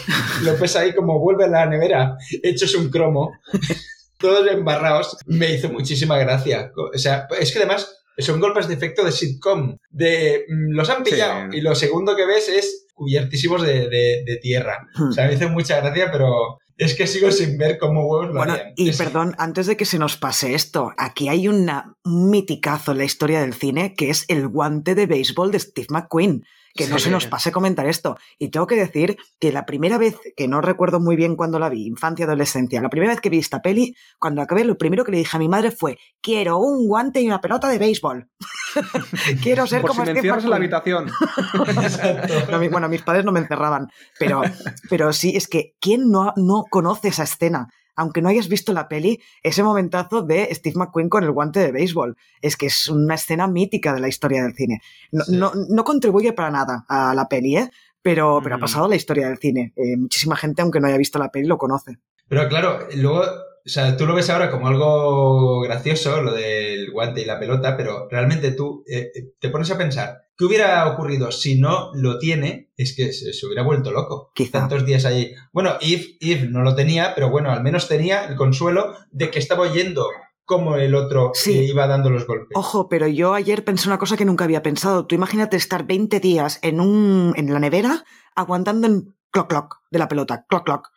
lo 0.44 0.56
ves 0.58 0.76
ahí 0.76 0.94
como 0.94 1.20
vuelve 1.20 1.46
a 1.46 1.48
la 1.48 1.66
nevera, 1.66 2.16
hechos 2.44 2.76
un 2.76 2.89
cromo, 2.92 3.32
todos 4.20 4.48
embarrados, 4.52 5.18
me 5.26 5.52
hizo 5.56 5.70
muchísima 5.70 6.18
gracia. 6.20 6.72
O 6.94 6.98
sea, 6.98 7.28
es 7.39 7.52
que 7.52 7.58
además 7.58 7.98
son 8.18 8.39
golpes 8.39 8.68
de 8.68 8.74
efecto 8.76 9.03
de 9.03 9.12
sitcom, 9.12 9.78
de 9.89 10.45
mm, 10.47 10.72
los 10.76 10.89
han 10.89 11.03
pillado, 11.03 11.51
Sí. 11.51 11.57
y 11.57 11.62
lo 11.62 11.76
segundo 11.76 12.16
que 12.16 12.26
ves 12.26 12.49
es 12.49 12.86
cubiertísimos 12.93 13.62
de, 13.64 13.89
de- 13.89 14.24
de 14.26 14.38
tierra. 14.41 14.88
O 15.09 15.12
sea, 15.12 15.28
me 15.28 15.34
hizo 15.34 15.49
mucha 15.49 15.80
gracia, 15.82 16.12
pero 16.12 16.59
es 16.78 16.93
que 16.95 17.07
sigo 17.07 17.32
sin 17.32 17.57
ver 17.57 17.78
cómo 17.80 18.05
huevos 18.07 18.28
lo 18.28 18.34
Bueno, 18.36 18.53
harían. 18.53 18.74
y 18.76 18.89
Es- 18.89 18.97
perdón, 18.97 19.36
antes 19.39 19.66
de 19.68 19.76
que 19.78 19.86
se 19.86 19.97
nos 19.99 20.18
pase 20.18 20.53
esto, 20.53 20.91
aquí 20.97 21.28
hay 21.30 21.47
una, 21.47 21.95
un 22.05 22.30
miticazo 22.30 22.91
en 22.91 22.99
la 22.99 23.03
historia 23.05 23.41
del 23.41 23.53
cine 23.53 23.93
que 23.95 24.09
es 24.09 24.26
el 24.28 24.47
guante 24.47 24.93
de 24.95 25.05
béisbol 25.07 25.51
de 25.51 25.59
Steve 25.59 25.88
McQueen. 25.89 26.43
Que 26.76 26.88
no 26.88 27.00
se 27.00 27.10
nos 27.10 27.28
pase 27.28 27.52
comentar 27.52 27.86
esto. 27.88 28.18
Y 28.38 28.50
tengo 28.50 28.68
que 28.68 28.76
decir 28.76 29.18
que 29.40 29.52
la 29.52 29.66
primera 29.66 29.98
vez, 29.98 30.18
que 30.36 30.48
no 30.48 30.62
recuerdo 30.62 31.00
muy 31.00 31.16
bien 31.16 31.36
cuando 31.36 31.60
la 31.60 31.70
vi, 31.70 31.86
infancia, 31.86 32.26
adolescencia, 32.26 32.82
la 32.82 32.90
primera 32.90 33.12
vez 33.12 33.22
que 33.22 33.30
vi 33.30 33.40
esta 33.40 33.62
peli, 33.62 33.96
cuando 34.20 34.42
acabé, 34.42 34.64
lo 34.64 34.78
primero 34.78 35.04
que 35.04 35.12
le 35.12 35.18
dije 35.18 35.36
a 35.36 35.40
mi 35.40 35.50
madre 35.50 35.72
fue, 35.72 35.98
quiero 36.22 36.60
un 36.60 36.88
guante 36.88 37.22
y 37.22 37.28
una 37.28 37.42
pelota 37.42 37.70
de 37.70 37.78
béisbol. 37.78 38.30
quiero 39.44 39.68
ser 39.68 39.82
Por 39.82 39.92
como 39.92 40.06
si 40.06 40.12
me 40.12 40.20
Steve 40.20 40.30
encierras 40.30 40.44
en 40.44 40.50
la 40.50 40.60
McQueen". 40.60 40.74
habitación. 40.74 41.12
No, 42.52 42.70
bueno, 42.70 42.90
mis 42.90 43.02
padres 43.02 43.26
no 43.26 43.32
me 43.32 43.40
encerraban, 43.40 43.88
pero, 44.20 44.42
pero 44.90 45.14
sí, 45.14 45.36
es 45.36 45.48
que 45.48 45.74
¿quién 45.80 46.10
no, 46.10 46.34
no 46.36 46.64
conoce 46.70 47.10
esa 47.10 47.24
escena? 47.24 47.68
Aunque 48.02 48.22
no 48.22 48.30
hayas 48.30 48.47
visto 48.49 48.74
la 48.74 48.88
peli, 48.88 49.22
ese 49.43 49.62
momentazo 49.64 50.24
de 50.24 50.49
Steve 50.56 50.76
McQueen 50.76 51.08
con 51.08 51.24
el 51.24 51.32
guante 51.32 51.60
de 51.60 51.72
béisbol. 51.72 52.18
Es 52.41 52.58
que 52.58 52.66
es 52.66 52.88
una 52.89 53.14
escena 53.16 53.47
mítica 53.47 53.93
de 53.93 53.99
la 53.99 54.08
historia 54.08 54.41
del 54.43 54.56
cine. 54.56 54.82
No, 55.12 55.24
Sí. 55.24 55.38
no, 55.38 55.52
no 55.70 55.84
contribuye 55.84 56.34
para 56.34 56.49
nada 56.49 56.84
a 56.89 57.14
la 57.14 57.28
peli, 57.28 57.58
¿eh? 57.58 57.70
Pero, 58.02 58.39
pero 58.41 58.56
ha 58.56 58.58
Mm. 58.58 58.62
pasado 58.62 58.88
la 58.88 58.95
historia 58.95 59.28
del 59.28 59.38
cine. 59.38 59.74
Eh, 59.76 59.95
muchísima 59.97 60.36
gente, 60.36 60.64
aunque 60.64 60.80
no 60.80 60.88
haya 60.88 60.97
visto 60.97 61.20
la 61.20 61.30
peli, 61.30 61.45
lo 61.47 61.60
conoce. 61.60 61.99
Pero 62.28 62.47
claro, 62.49 62.88
luego, 62.95 63.24
o 63.66 63.70
sea, 63.70 63.95
tú 63.97 64.05
lo 64.05 64.16
ves 64.16 64.30
ahora 64.30 64.49
como 64.51 64.68
algo 64.68 65.62
gracioso, 65.62 66.22
lo 66.22 66.34
del 66.34 66.91
guante 66.91 67.22
y 67.22 67.26
la 67.26 67.39
pelota, 67.39 67.78
pero 67.78 68.07
realmente 68.09 68.51
tú 68.51 68.84
eh, 68.88 69.12
eh, 69.14 69.34
te 69.39 69.49
pones 69.49 69.70
a 69.72 69.78
pensar, 69.78 70.24
¿qué 70.38 70.45
hubiera 70.45 70.88
ocurrido 70.88 71.32
si 71.32 71.59
no 71.59 71.91
lo 71.93 72.18
tiene? 72.20 72.72
Es 72.76 72.95
que 72.95 73.14
se, 73.14 73.34
se 73.34 73.45
hubiera 73.45 73.64
vuelto 73.64 73.91
loco. 73.91 74.32
Quizá. 74.34 74.59
Tantos 74.59 74.86
días 74.86 75.05
allí. 75.05 75.34
Bueno, 75.51 75.76
Eve, 75.82 76.18
Eve 76.20 76.47
no 76.49 76.62
lo 76.62 76.76
tenía, 76.76 77.14
pero 77.16 77.30
bueno, 77.30 77.51
al 77.51 77.64
menos 77.64 77.88
tenía 77.88 78.26
el 78.26 78.36
consuelo 78.36 78.95
de 79.12 79.30
que 79.30 79.39
estaba 79.39 79.62
oyendo 79.64 80.07
cómo 80.43 80.76
el 80.76 80.95
otro 80.95 81.32
Sí. 81.34 81.57
eh, 81.59 81.64
iba 81.66 81.88
dando 81.88 82.09
los 82.09 82.26
golpes. 82.28 82.57
Ojo, 82.57 82.89
pero 82.89 83.07
yo 83.07 83.34
ayer 83.34 83.64
pensé 83.64 83.88
una 83.88 83.99
cosa 83.99 84.18
que 84.18 84.26
nunca 84.26 84.43
había 84.43 84.64
pensado. 84.64 85.05
Tú 85.05 85.16
imagínate 85.16 85.55
estar 85.55 85.86
20 85.86 86.20
días 86.20 86.59
en, 86.62 86.82
un, 86.82 87.34
en 87.38 87.53
la 87.53 87.59
nevera 87.59 88.03
aguantando 88.36 88.88
en 88.88 89.16
cloc 89.32 89.47
cloc 89.49 89.76
de 89.91 89.99
la 89.99 90.07
pelota. 90.09 90.45
Cloc 90.49 90.66
cloc. 90.66 90.88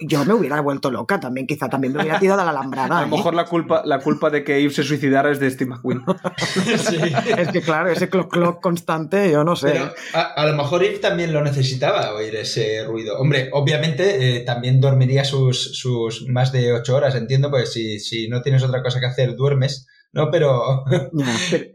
Yo 0.00 0.24
me 0.24 0.34
hubiera 0.34 0.60
vuelto 0.60 0.90
loca 0.90 1.18
también, 1.20 1.46
quizá 1.46 1.68
también 1.68 1.92
me 1.92 2.00
hubiera 2.00 2.18
tirado 2.18 2.42
a 2.42 2.44
la 2.44 2.50
alambrada. 2.50 2.98
A 2.98 3.00
lo 3.02 3.06
¿eh? 3.06 3.10
mejor 3.16 3.34
la 3.34 3.46
culpa, 3.46 3.82
la 3.84 4.00
culpa 4.00 4.28
de 4.28 4.44
que 4.44 4.58
Eve 4.58 4.70
se 4.70 4.82
suicidara 4.82 5.30
es 5.30 5.40
de 5.40 5.50
Steve 5.50 5.70
McQueen. 5.70 6.02
Sí. 6.80 6.98
Es 7.36 7.48
que 7.48 7.60
claro, 7.60 7.90
ese 7.90 8.08
cloc 8.08 8.30
cloc 8.30 8.60
constante, 8.60 9.30
yo 9.30 9.44
no 9.44 9.56
sé. 9.56 9.70
Pero 9.70 9.92
a, 10.14 10.20
a 10.20 10.46
lo 10.46 10.54
mejor 10.56 10.82
Eve 10.84 10.98
también 10.98 11.32
lo 11.32 11.42
necesitaba 11.42 12.12
oír 12.14 12.34
ese 12.36 12.84
ruido. 12.84 13.18
Hombre, 13.18 13.48
obviamente 13.52 14.36
eh, 14.36 14.40
también 14.40 14.80
dormiría 14.80 15.24
sus, 15.24 15.78
sus 15.78 16.26
más 16.28 16.52
de 16.52 16.72
ocho 16.72 16.96
horas, 16.96 17.14
entiendo, 17.14 17.50
pues 17.50 17.72
si, 17.72 18.00
si 18.00 18.28
no 18.28 18.42
tienes 18.42 18.62
otra 18.62 18.82
cosa 18.82 19.00
que 19.00 19.06
hacer, 19.06 19.36
duermes, 19.36 19.86
¿no? 20.12 20.30
Pero, 20.30 20.84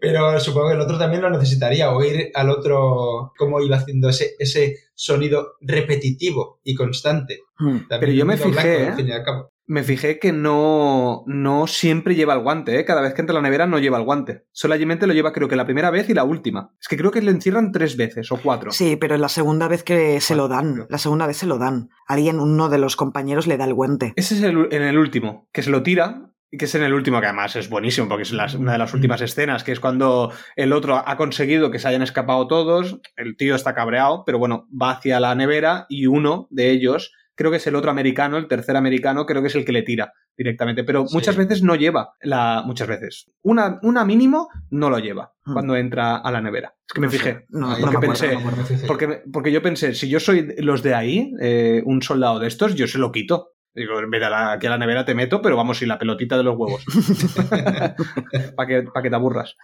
pero 0.02 0.40
supongo 0.40 0.70
que 0.70 0.76
el 0.76 0.82
otro 0.82 0.98
también 0.98 1.22
lo 1.22 1.30
necesitaría, 1.30 1.92
oír 1.92 2.32
al 2.34 2.50
otro 2.50 3.34
cómo 3.38 3.62
iba 3.62 3.78
haciendo 3.78 4.10
ese, 4.10 4.36
ese 4.40 4.78
sonido 4.94 5.54
repetitivo 5.62 6.60
y 6.64 6.76
constante. 6.76 7.40
Hmm. 7.58 7.88
También 7.88 8.00
Pero 8.00 8.12
yo 8.12 8.26
me 8.26 8.38
fijé, 8.38 8.52
blanco, 8.52 8.70
al 8.70 8.94
¿eh? 8.94 8.94
fin 8.96 9.08
y 9.08 9.12
al 9.12 9.24
cabo. 9.24 9.52
Me 9.68 9.84
fijé 9.84 10.20
que 10.20 10.32
no, 10.32 11.24
no 11.26 11.66
siempre 11.66 12.14
lleva 12.14 12.36
el 12.36 12.44
guante, 12.44 12.80
¿eh? 12.80 12.86
Cada 12.86 13.02
vez 13.02 13.14
que 13.14 13.22
entra 13.22 13.34
a 13.34 13.42
la 13.42 13.42
nevera 13.42 13.66
no 13.66 13.80
lleva 13.80 13.98
el 13.98 14.04
guante. 14.04 14.46
Solamente 14.52 15.08
lo 15.08 15.14
lleva 15.14 15.34
creo 15.34 15.48
que 15.48 15.56
la 15.56 15.66
primera 15.66 15.90
vez 15.90 16.08
y 16.10 16.14
la 16.14 16.24
última. 16.24 16.72
Es 16.80 16.88
que 16.88 16.98
creo 16.98 17.10
que 17.10 17.22
le 17.22 17.32
encierran 17.32 17.72
tres 17.72 17.98
veces 17.98 18.32
o 18.32 18.38
cuatro. 18.38 18.72
Sí, 18.72 18.96
pero 18.96 19.16
es 19.16 19.22
la 19.22 19.30
segunda 19.30 19.68
vez 19.68 19.84
que 19.84 20.22
se 20.22 20.36
lo 20.36 20.48
dan. 20.48 20.86
La 20.90 21.00
segunda 21.00 21.26
vez 21.26 21.38
se 21.38 21.48
lo 21.48 21.58
dan. 21.58 21.90
Alguien, 22.08 22.40
uno 22.40 22.70
de 22.70 22.78
los 22.78 22.96
compañeros 22.96 23.48
le 23.48 23.58
da 23.58 23.66
el 23.66 23.74
guante. 23.74 24.14
Ese 24.16 24.36
es 24.36 24.44
el, 24.44 24.68
en 24.72 24.84
el 24.84 25.00
último, 25.00 25.50
que 25.52 25.64
se 25.64 25.72
lo 25.72 25.82
tira, 25.82 26.35
que 26.58 26.66
es 26.66 26.76
en 26.76 26.84
el 26.84 26.94
último, 26.94 27.20
que 27.20 27.28
además 27.28 27.56
es 27.56 27.70
buenísimo, 27.70 28.08
porque 28.08 28.24
es 28.24 28.32
las- 28.32 28.56
una 28.56 28.74
de 28.74 28.78
las 28.78 28.94
últimas 28.94 29.22
escenas, 29.22 29.64
que 29.64 29.72
es 29.72 29.80
cuando 29.80 30.32
el 30.56 30.74
otro 30.74 31.02
ha 31.08 31.18
conseguido 31.18 31.72
que 31.72 31.80
se 31.80 31.88
hayan 31.88 32.02
escapado 32.02 32.48
todos, 32.48 33.00
el 33.16 33.38
tío 33.38 33.56
está 33.56 33.74
cabreado, 33.76 34.24
pero 34.26 34.40
bueno, 34.40 34.68
va 34.72 34.92
hacia 34.92 35.20
la 35.20 35.34
nevera 35.36 35.86
y 35.90 36.08
uno 36.08 36.48
de 36.50 36.72
ellos, 36.72 37.12
creo 37.36 37.52
que 37.52 37.58
es 37.58 37.68
el 37.68 37.76
otro 37.76 37.92
americano, 37.92 38.38
el 38.38 38.48
tercer 38.48 38.76
americano, 38.78 39.26
creo 39.26 39.42
que 39.42 39.50
es 39.50 39.56
el 39.56 39.66
que 39.66 39.72
le 39.74 39.82
tira 39.84 40.14
directamente, 40.38 40.84
pero 40.84 41.08
Sí. 41.08 41.16
muchas 41.16 41.38
veces 41.38 41.64
no 41.64 41.76
lleva, 41.76 42.10
la, 42.22 42.62
muchas 42.66 42.88
veces, 42.90 43.32
una, 43.42 43.80
una 43.84 44.04
mínimo 44.04 44.50
no 44.70 44.90
lo 44.90 45.00
lleva 45.00 45.32
Hmm. 45.46 45.54
cuando 45.54 45.76
entra 45.78 46.18
a 46.18 46.32
la 46.32 46.42
nevera. 46.42 46.74
Es 46.88 46.94
que 46.94 47.00
me 47.02 47.08
No 47.08 47.12
fijé. 47.12 47.46
No, 47.50 47.72
Ahí 47.72 47.82
no 47.82 47.92
me 47.92 47.98
acuerdo, 47.98 48.26
no 48.34 48.40
me 48.42 48.48
acuerdo. 48.62 48.88
Porque, 48.88 49.22
porque 49.32 49.52
yo 49.52 49.62
pensé, 49.62 49.94
si 49.94 50.10
yo 50.10 50.20
soy 50.20 50.54
los 50.58 50.84
de 50.84 50.94
ahí, 50.94 51.32
eh, 51.42 51.82
un 51.86 52.02
soldado 52.02 52.40
de 52.40 52.48
estos, 52.48 52.76
yo 52.76 52.86
se 52.88 52.98
lo 53.00 53.12
quito. 53.12 53.52
Digo, 53.76 54.00
en 54.00 54.10
vez 54.10 54.22
de 54.22 54.30
la- 54.30 54.54
aquí 54.54 54.68
a 54.68 54.72
la 54.72 54.78
nevera 54.78 55.04
te 55.06 55.14
meto, 55.16 55.42
pero 55.42 55.58
vamos, 55.58 55.82
y 55.82 55.86
la 55.86 56.00
pelotita 56.00 56.38
de 56.38 56.44
los 56.44 56.56
huevos. 56.58 56.84
Para 58.56 58.68
que, 58.68 58.84
pa' 58.84 59.02
que 59.02 59.10
te 59.10 59.16
aburras. 59.16 59.56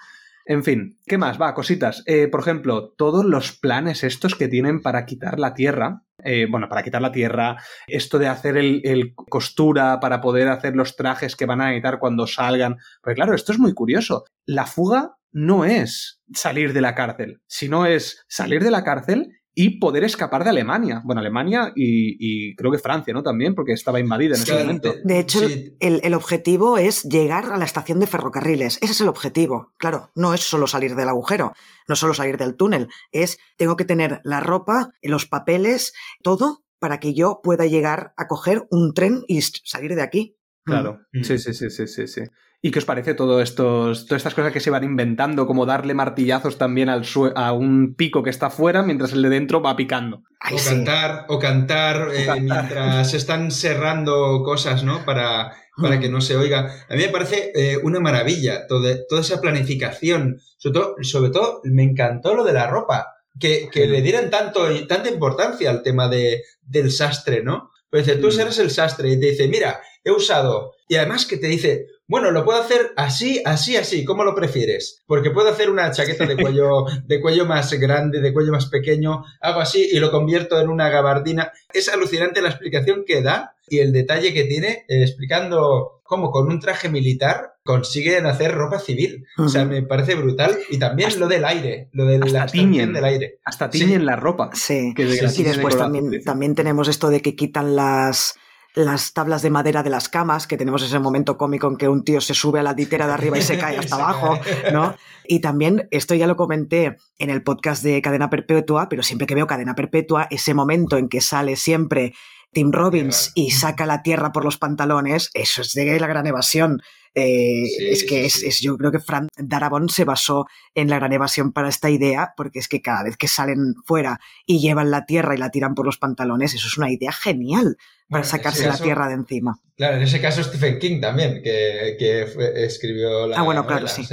En 0.46 0.64
fin, 0.64 0.98
¿qué 1.06 1.18
más? 1.20 1.40
Va, 1.40 1.54
cositas. 1.54 2.04
Eh, 2.08 2.28
por 2.28 2.42
ejemplo, 2.42 2.94
todos 2.98 3.24
los 3.24 3.52
planes 3.58 4.04
estos 4.04 4.34
que 4.36 4.48
tienen 4.48 4.82
para 4.82 5.06
quitar 5.06 5.40
la 5.40 5.54
tierra. 5.54 6.02
eh, 6.24 6.48
bueno, 6.50 6.68
para 6.68 6.82
quitar 6.84 7.02
la 7.02 7.12
tierra, 7.12 7.58
esto 7.88 8.18
de 8.20 8.28
hacer 8.28 8.58
el, 8.58 8.82
el 8.84 9.14
costura 9.16 10.00
para 10.00 10.20
poder 10.20 10.48
hacer 10.50 10.76
los 10.76 10.96
trajes 10.96 11.36
que 11.36 11.46
van 11.46 11.62
a 11.62 11.66
necesitar 11.66 12.00
cuando 12.00 12.26
salgan. 12.28 12.78
Porque 13.02 13.16
claro, 13.16 13.34
esto 13.36 13.52
es 13.52 13.60
muy 13.60 13.74
curioso. 13.74 14.26
La 14.46 14.66
fuga 14.66 15.16
no 15.32 15.64
es 15.64 16.22
salir 16.34 16.74
de 16.74 16.82
la 16.82 16.96
cárcel, 16.96 17.40
sino 17.48 17.86
es 17.86 18.26
salir 18.28 18.64
de 18.64 18.72
la 18.72 18.84
cárcel 18.84 19.30
y 19.54 19.80
poder 19.80 20.04
escapar 20.04 20.44
de 20.44 20.50
Alemania. 20.50 21.02
Bueno, 21.04 21.20
Alemania 21.20 21.74
y, 21.76 22.56
creo 22.56 22.72
que 22.72 22.80
Francia, 22.80 23.14
¿no? 23.14 23.24
También, 23.24 23.54
porque 23.54 23.74
estaba 23.74 24.00
invadida 24.00 24.36
en 24.36 24.42
ese 24.42 24.58
momento. 24.58 24.94
De 25.04 25.20
hecho, 25.20 25.42
el, 25.80 26.14
objetivo 26.14 26.78
es 26.78 27.04
llegar 27.04 27.52
a 27.52 27.58
la 27.58 27.66
estación 27.66 28.00
de 28.00 28.08
ferrocarriles. 28.08 28.78
Ese 28.82 28.94
es 28.94 29.02
el 29.02 29.10
objetivo. 29.10 29.74
Claro, 29.78 30.12
no 30.16 30.34
es 30.34 30.42
solo 30.42 30.68
salir 30.68 30.96
del 30.96 31.10
agujero, 31.10 31.54
no 31.88 31.96
solo 31.96 32.14
salir 32.14 32.38
del 32.38 32.56
túnel. 32.56 32.88
Es, 33.12 33.38
tengo 33.58 33.76
que 33.76 33.86
tener 33.86 34.22
la 34.24 34.40
ropa, 34.40 34.92
los 35.02 35.26
papeles, 35.26 35.94
todo 36.24 36.64
para 36.80 37.00
que 37.00 37.14
yo 37.14 37.42
pueda 37.44 37.68
llegar 37.68 38.14
a 38.18 38.28
coger 38.28 38.66
un 38.72 38.94
tren 38.94 39.22
y 39.28 39.42
salir 39.42 39.96
de 39.96 40.02
aquí. 40.02 40.38
Claro, 40.64 41.02
mm. 41.14 41.24
sí, 41.24 41.38
sí, 41.38 41.54
sí, 41.54 41.70
sí, 41.70 41.88
sí, 41.88 42.08
sí. 42.08 42.22
¿Y 42.64 42.70
qué 42.70 42.78
os 42.78 42.86
parece 42.86 43.16
todo 43.16 43.42
estos, 43.42 44.06
todas 44.06 44.20
estas 44.20 44.36
cosas 44.36 44.54
que 44.54 44.60
se 44.60 44.70
van 44.70 44.84
inventando, 44.84 45.48
como 45.48 45.66
darle 45.66 45.96
martillazos 45.96 46.60
también 46.60 46.90
al 46.90 47.04
a 47.36 47.54
un 47.54 47.96
pico 47.96 48.22
que 48.22 48.30
está 48.30 48.52
fuera 48.52 48.84
mientras 48.84 49.14
el 49.14 49.24
de 49.24 49.30
dentro 49.30 49.64
va 49.64 49.76
picando? 49.76 50.22
o, 50.52 50.58
cantar, 50.64 51.26
o, 51.28 51.40
cantar, 51.40 52.10
eh, 52.14 52.28
mientras 52.40 53.16
están 53.16 53.50
cerrando 53.50 54.44
cosas, 54.44 54.84
¿no? 54.84 55.04
Para, 55.06 55.54
para 55.76 56.00
que 56.00 56.10
no 56.10 56.22
se 56.22 56.36
oiga. 56.36 56.86
A 56.88 56.96
mí 56.96 57.02
me 57.02 57.10
parece 57.10 57.52
eh, 57.56 57.78
una 57.82 58.00
maravilla 58.00 58.68
toda, 58.68 58.96
toda 59.10 59.22
esa 59.22 59.42
planificación. 59.42 60.40
Sobre 60.58 60.80
todo, 60.80 60.96
sobre 61.02 61.32
todo, 61.32 61.62
me 61.64 61.84
encantó 61.84 62.36
lo 62.36 62.44
de 62.44 62.54
la 62.54 62.68
ropa. 62.68 63.08
Que, 63.40 63.70
que 63.72 63.88
le 63.88 64.02
dieran 64.02 64.30
tanto, 64.30 64.68
tanta 64.88 65.10
importancia 65.10 65.70
al 65.70 65.82
tema 65.82 66.10
de, 66.10 66.44
del 66.62 66.92
sastre, 66.92 67.42
¿no? 67.42 67.72
Pues 67.90 68.06
dice, 68.06 68.20
tú 68.20 68.28
eres 68.28 68.60
el 68.60 68.70
sastre 68.70 69.10
y 69.10 69.20
te 69.20 69.28
dice, 69.28 69.48
mira, 69.48 69.82
he 70.04 70.12
usado. 70.12 70.74
Y 70.88 70.96
además 70.96 71.26
que 71.26 71.38
te 71.38 71.48
dice, 71.48 71.88
bueno, 72.12 72.30
lo 72.32 72.44
puedo 72.44 72.62
hacer 72.62 72.92
así, 72.98 73.42
así, 73.46 73.78
así, 73.78 74.04
¿cómo 74.04 74.26
lo 74.26 74.36
prefieres? 74.36 75.02
Porque 75.08 75.32
puedo 75.32 75.48
hacer 75.48 75.70
una 75.70 75.92
chaqueta 75.92 76.26
de 76.26 76.36
cuello, 76.36 76.86
de 77.08 77.22
cuello 77.22 77.46
más 77.46 77.72
grande, 77.76 78.20
de 78.20 78.34
cuello 78.34 78.52
más 78.52 78.66
pequeño, 78.66 79.24
hago 79.40 79.62
así 79.62 79.88
y 79.90 79.98
lo 79.98 80.12
convierto 80.12 80.60
en 80.60 80.68
una 80.68 80.90
gabardina. 80.90 81.54
Es 81.74 81.88
alucinante 81.88 82.42
la 82.42 82.50
explicación 82.50 83.06
que 83.08 83.22
da 83.22 83.56
y 83.70 83.80
el 83.80 83.94
detalle 83.94 84.34
que 84.34 84.44
tiene 84.44 84.84
eh, 84.90 85.04
explicando 85.04 86.02
cómo 86.04 86.32
con 86.32 86.50
un 86.50 86.60
traje 86.60 86.90
militar 86.90 87.54
consiguen 87.64 88.26
hacer 88.26 88.56
ropa 88.56 88.80
civil. 88.80 89.26
O 89.38 89.48
sea, 89.48 89.64
me 89.64 89.82
parece 89.82 90.16
brutal. 90.16 90.58
Y 90.70 90.80
también 90.80 91.18
lo 91.18 91.30
del 91.30 91.46
aire, 91.46 91.88
lo 91.94 92.04
de 92.04 92.20
la 92.20 92.46
tiñen 92.46 92.92
del 92.92 93.06
aire. 93.06 93.40
Hasta 93.46 93.70
tiñen 93.70 94.06
la 94.06 94.18
ropa. 94.18 94.50
Sí, 94.52 94.94
y 94.98 95.44
después 95.44 95.78
también, 95.78 96.22
también 96.26 96.56
tenemos 96.56 96.90
esto 96.90 97.10
de 97.10 97.22
que 97.22 97.38
quitan 97.38 97.78
las 97.78 98.36
las 98.74 99.14
tablas 99.14 99.42
de 99.42 99.50
madera 99.50 99.84
de 99.84 99.90
las 99.90 100.10
camas, 100.10 100.48
que 100.48 100.58
tenemos 100.58 100.82
ese 100.84 101.00
momento 101.00 101.38
cómico 101.38 101.68
en 101.68 101.78
que 101.78 101.90
un 101.90 102.04
tío 102.04 102.22
se 102.22 102.34
sube 102.34 102.60
a 102.60 102.64
la 102.64 102.74
litera 102.74 103.08
de 103.08 103.14
arriba 103.14 103.38
y 103.38 103.42
se 103.42 103.58
cae 103.58 103.78
hasta 103.80 103.96
abajo, 103.96 104.40
¿no? 104.72 104.96
Y 105.26 105.40
también, 105.40 105.88
esto 105.92 106.16
ya 106.16 106.28
lo 106.28 106.36
comenté 106.36 106.98
en 107.18 107.30
el 107.30 107.44
podcast 107.44 107.84
de 107.84 108.02
Cadena 108.02 108.30
Perpetua, 108.30 108.90
pero 108.90 109.04
siempre 109.04 109.28
que 109.28 109.36
veo 109.36 109.48
Cadena 109.48 109.76
Perpetua, 109.76 110.28
ese 110.30 110.54
momento 110.54 110.98
en 110.98 111.10
que 111.10 111.22
sale 111.22 111.56
siempre 111.56 112.14
Tim 112.54 112.72
Robbins 112.72 113.32
y 113.36 113.52
saca 113.52 113.86
la 113.86 114.04
tierra 114.04 114.32
por 114.32 114.44
los 114.44 114.58
pantalones, 114.58 115.30
eso 115.34 115.62
es 115.62 115.74
de 115.74 116.00
la 116.00 116.08
gran 116.08 116.28
evasión. 116.28 116.82
Eh, 117.14 117.64
es 117.92 118.06
que 118.06 118.26
es, 118.26 118.62
yo 118.62 118.78
creo 118.78 118.92
que 118.92 119.00
Frank 119.00 119.28
Darabont 119.38 119.90
se 119.90 120.06
basó 120.06 120.46
en 120.76 120.90
la 120.90 120.98
gran 120.98 121.12
evasión 121.12 121.52
para 121.52 121.68
esta 121.68 121.90
idea, 121.90 122.34
porque 122.38 122.60
es 122.60 122.68
que 122.68 122.82
cada 122.82 123.04
vez 123.04 123.18
que 123.18 123.28
salen 123.28 123.76
fuera 123.86 124.20
y 124.46 124.60
llevan 124.60 124.92
la 124.92 125.06
tierra 125.06 125.36
y 125.36 125.38
la 125.38 125.52
tiran 125.52 125.76
por 125.76 125.86
los 125.86 125.98
pantalones, 125.98 126.54
eso 126.54 126.68
es 126.68 126.78
una 126.78 126.90
idea 126.90 127.12
genial 127.12 127.78
para 128.10 128.24
sacarse 128.24 128.68
la 128.68 128.78
tierra 128.78 129.08
de 129.08 129.16
encima. 129.16 129.60
Claro, 129.76 129.98
en 129.98 130.04
ese 130.04 130.22
caso 130.22 130.44
Stephen 130.44 130.80
King 130.80 131.00
también, 131.02 131.42
que, 131.44 132.28
escribió 132.56 133.28
la. 133.28 133.40
Ah, 133.40 133.44
bueno, 133.44 133.66
claro, 133.66 133.88
sí. 133.88 134.04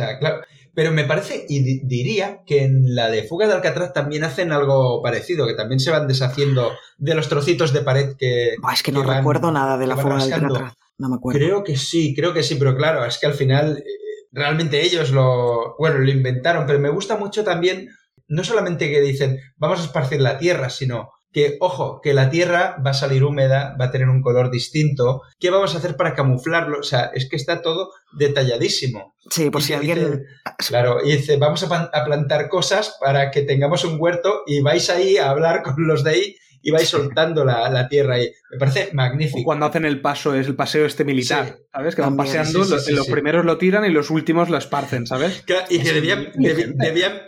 Pero 0.78 0.92
me 0.92 1.02
parece, 1.02 1.44
y 1.48 1.84
diría 1.84 2.44
que 2.46 2.62
en 2.62 2.94
la 2.94 3.10
de 3.10 3.24
Fuga 3.24 3.48
de 3.48 3.52
Alcatraz 3.52 3.92
también 3.92 4.22
hacen 4.22 4.52
algo 4.52 5.02
parecido, 5.02 5.44
que 5.44 5.54
también 5.54 5.80
se 5.80 5.90
van 5.90 6.06
deshaciendo 6.06 6.70
de 6.98 7.16
los 7.16 7.28
trocitos 7.28 7.72
de 7.72 7.80
pared 7.80 8.14
que. 8.16 8.54
es 8.72 8.82
que 8.84 8.92
no 8.92 9.02
recuerdo 9.02 9.50
nada 9.50 9.76
de 9.76 9.88
la 9.88 9.96
Fuga 9.96 10.24
de 10.24 10.34
Alcatraz. 10.34 10.74
No 10.96 11.08
me 11.08 11.16
acuerdo. 11.16 11.36
Creo 11.36 11.64
que 11.64 11.76
sí, 11.76 12.14
creo 12.14 12.32
que 12.32 12.44
sí, 12.44 12.54
pero 12.54 12.76
claro, 12.76 13.04
es 13.04 13.18
que 13.18 13.26
al 13.26 13.34
final 13.34 13.78
eh, 13.78 13.84
realmente 14.30 14.80
ellos 14.80 15.10
lo. 15.10 15.74
Bueno, 15.80 15.98
lo 15.98 16.10
inventaron, 16.12 16.64
pero 16.64 16.78
me 16.78 16.90
gusta 16.90 17.16
mucho 17.16 17.42
también, 17.42 17.88
no 18.28 18.44
solamente 18.44 18.88
que 18.88 19.00
dicen 19.00 19.40
vamos 19.56 19.80
a 19.80 19.84
esparcir 19.86 20.20
la 20.20 20.38
tierra, 20.38 20.70
sino 20.70 21.10
que, 21.32 21.56
ojo, 21.60 22.00
que 22.02 22.14
la 22.14 22.30
tierra 22.30 22.76
va 22.84 22.90
a 22.90 22.94
salir 22.94 23.24
húmeda, 23.24 23.76
va 23.80 23.86
a 23.86 23.90
tener 23.90 24.08
un 24.08 24.22
color 24.22 24.50
distinto. 24.50 25.22
¿Qué 25.38 25.50
vamos 25.50 25.74
a 25.74 25.78
hacer 25.78 25.96
para 25.96 26.14
camuflarlo? 26.14 26.80
O 26.80 26.82
sea, 26.82 27.10
es 27.14 27.28
que 27.28 27.36
está 27.36 27.60
todo 27.60 27.90
detalladísimo. 28.12 29.14
Sí, 29.30 29.50
por 29.50 29.62
si 29.62 29.74
alguien... 29.74 30.24
claro, 30.68 30.98
y 31.04 31.16
dice, 31.16 31.36
vamos 31.36 31.62
a, 31.62 32.04
plantar 32.04 32.48
cosas 32.48 32.96
para 33.00 33.30
que 33.30 33.42
tengamos 33.42 33.84
un 33.84 34.00
huerto 34.00 34.42
y 34.46 34.62
vais 34.62 34.88
ahí 34.90 35.18
a 35.18 35.30
hablar 35.30 35.62
con 35.64 35.86
los 35.86 36.02
de 36.04 36.10
ahí 36.10 36.36
y 36.60 36.70
vais 36.70 36.88
soltando 36.88 37.44
la, 37.44 37.88
tierra 37.88 38.14
ahí. 38.14 38.30
Me 38.50 38.58
parece 38.58 38.90
magnífico. 38.92 39.44
cuando 39.44 39.66
hacen 39.66 39.84
el 39.84 40.00
paso, 40.00 40.34
es 40.34 40.46
el 40.46 40.56
paseo 40.56 40.86
este 40.86 41.04
militar, 41.04 41.58
¿sabes? 41.72 41.94
Que 41.94 42.02
van 42.02 42.16
paseando, 42.16 42.64
los, 42.64 43.06
primeros 43.08 43.44
lo 43.44 43.58
tiran 43.58 43.84
y 43.84 43.90
los 43.90 44.10
últimos 44.10 44.48
lo 44.48 44.58
esparcen, 44.58 45.06
¿sabes? 45.06 45.44
y 45.70 45.78
que 45.78 45.92
debían, 45.92 46.32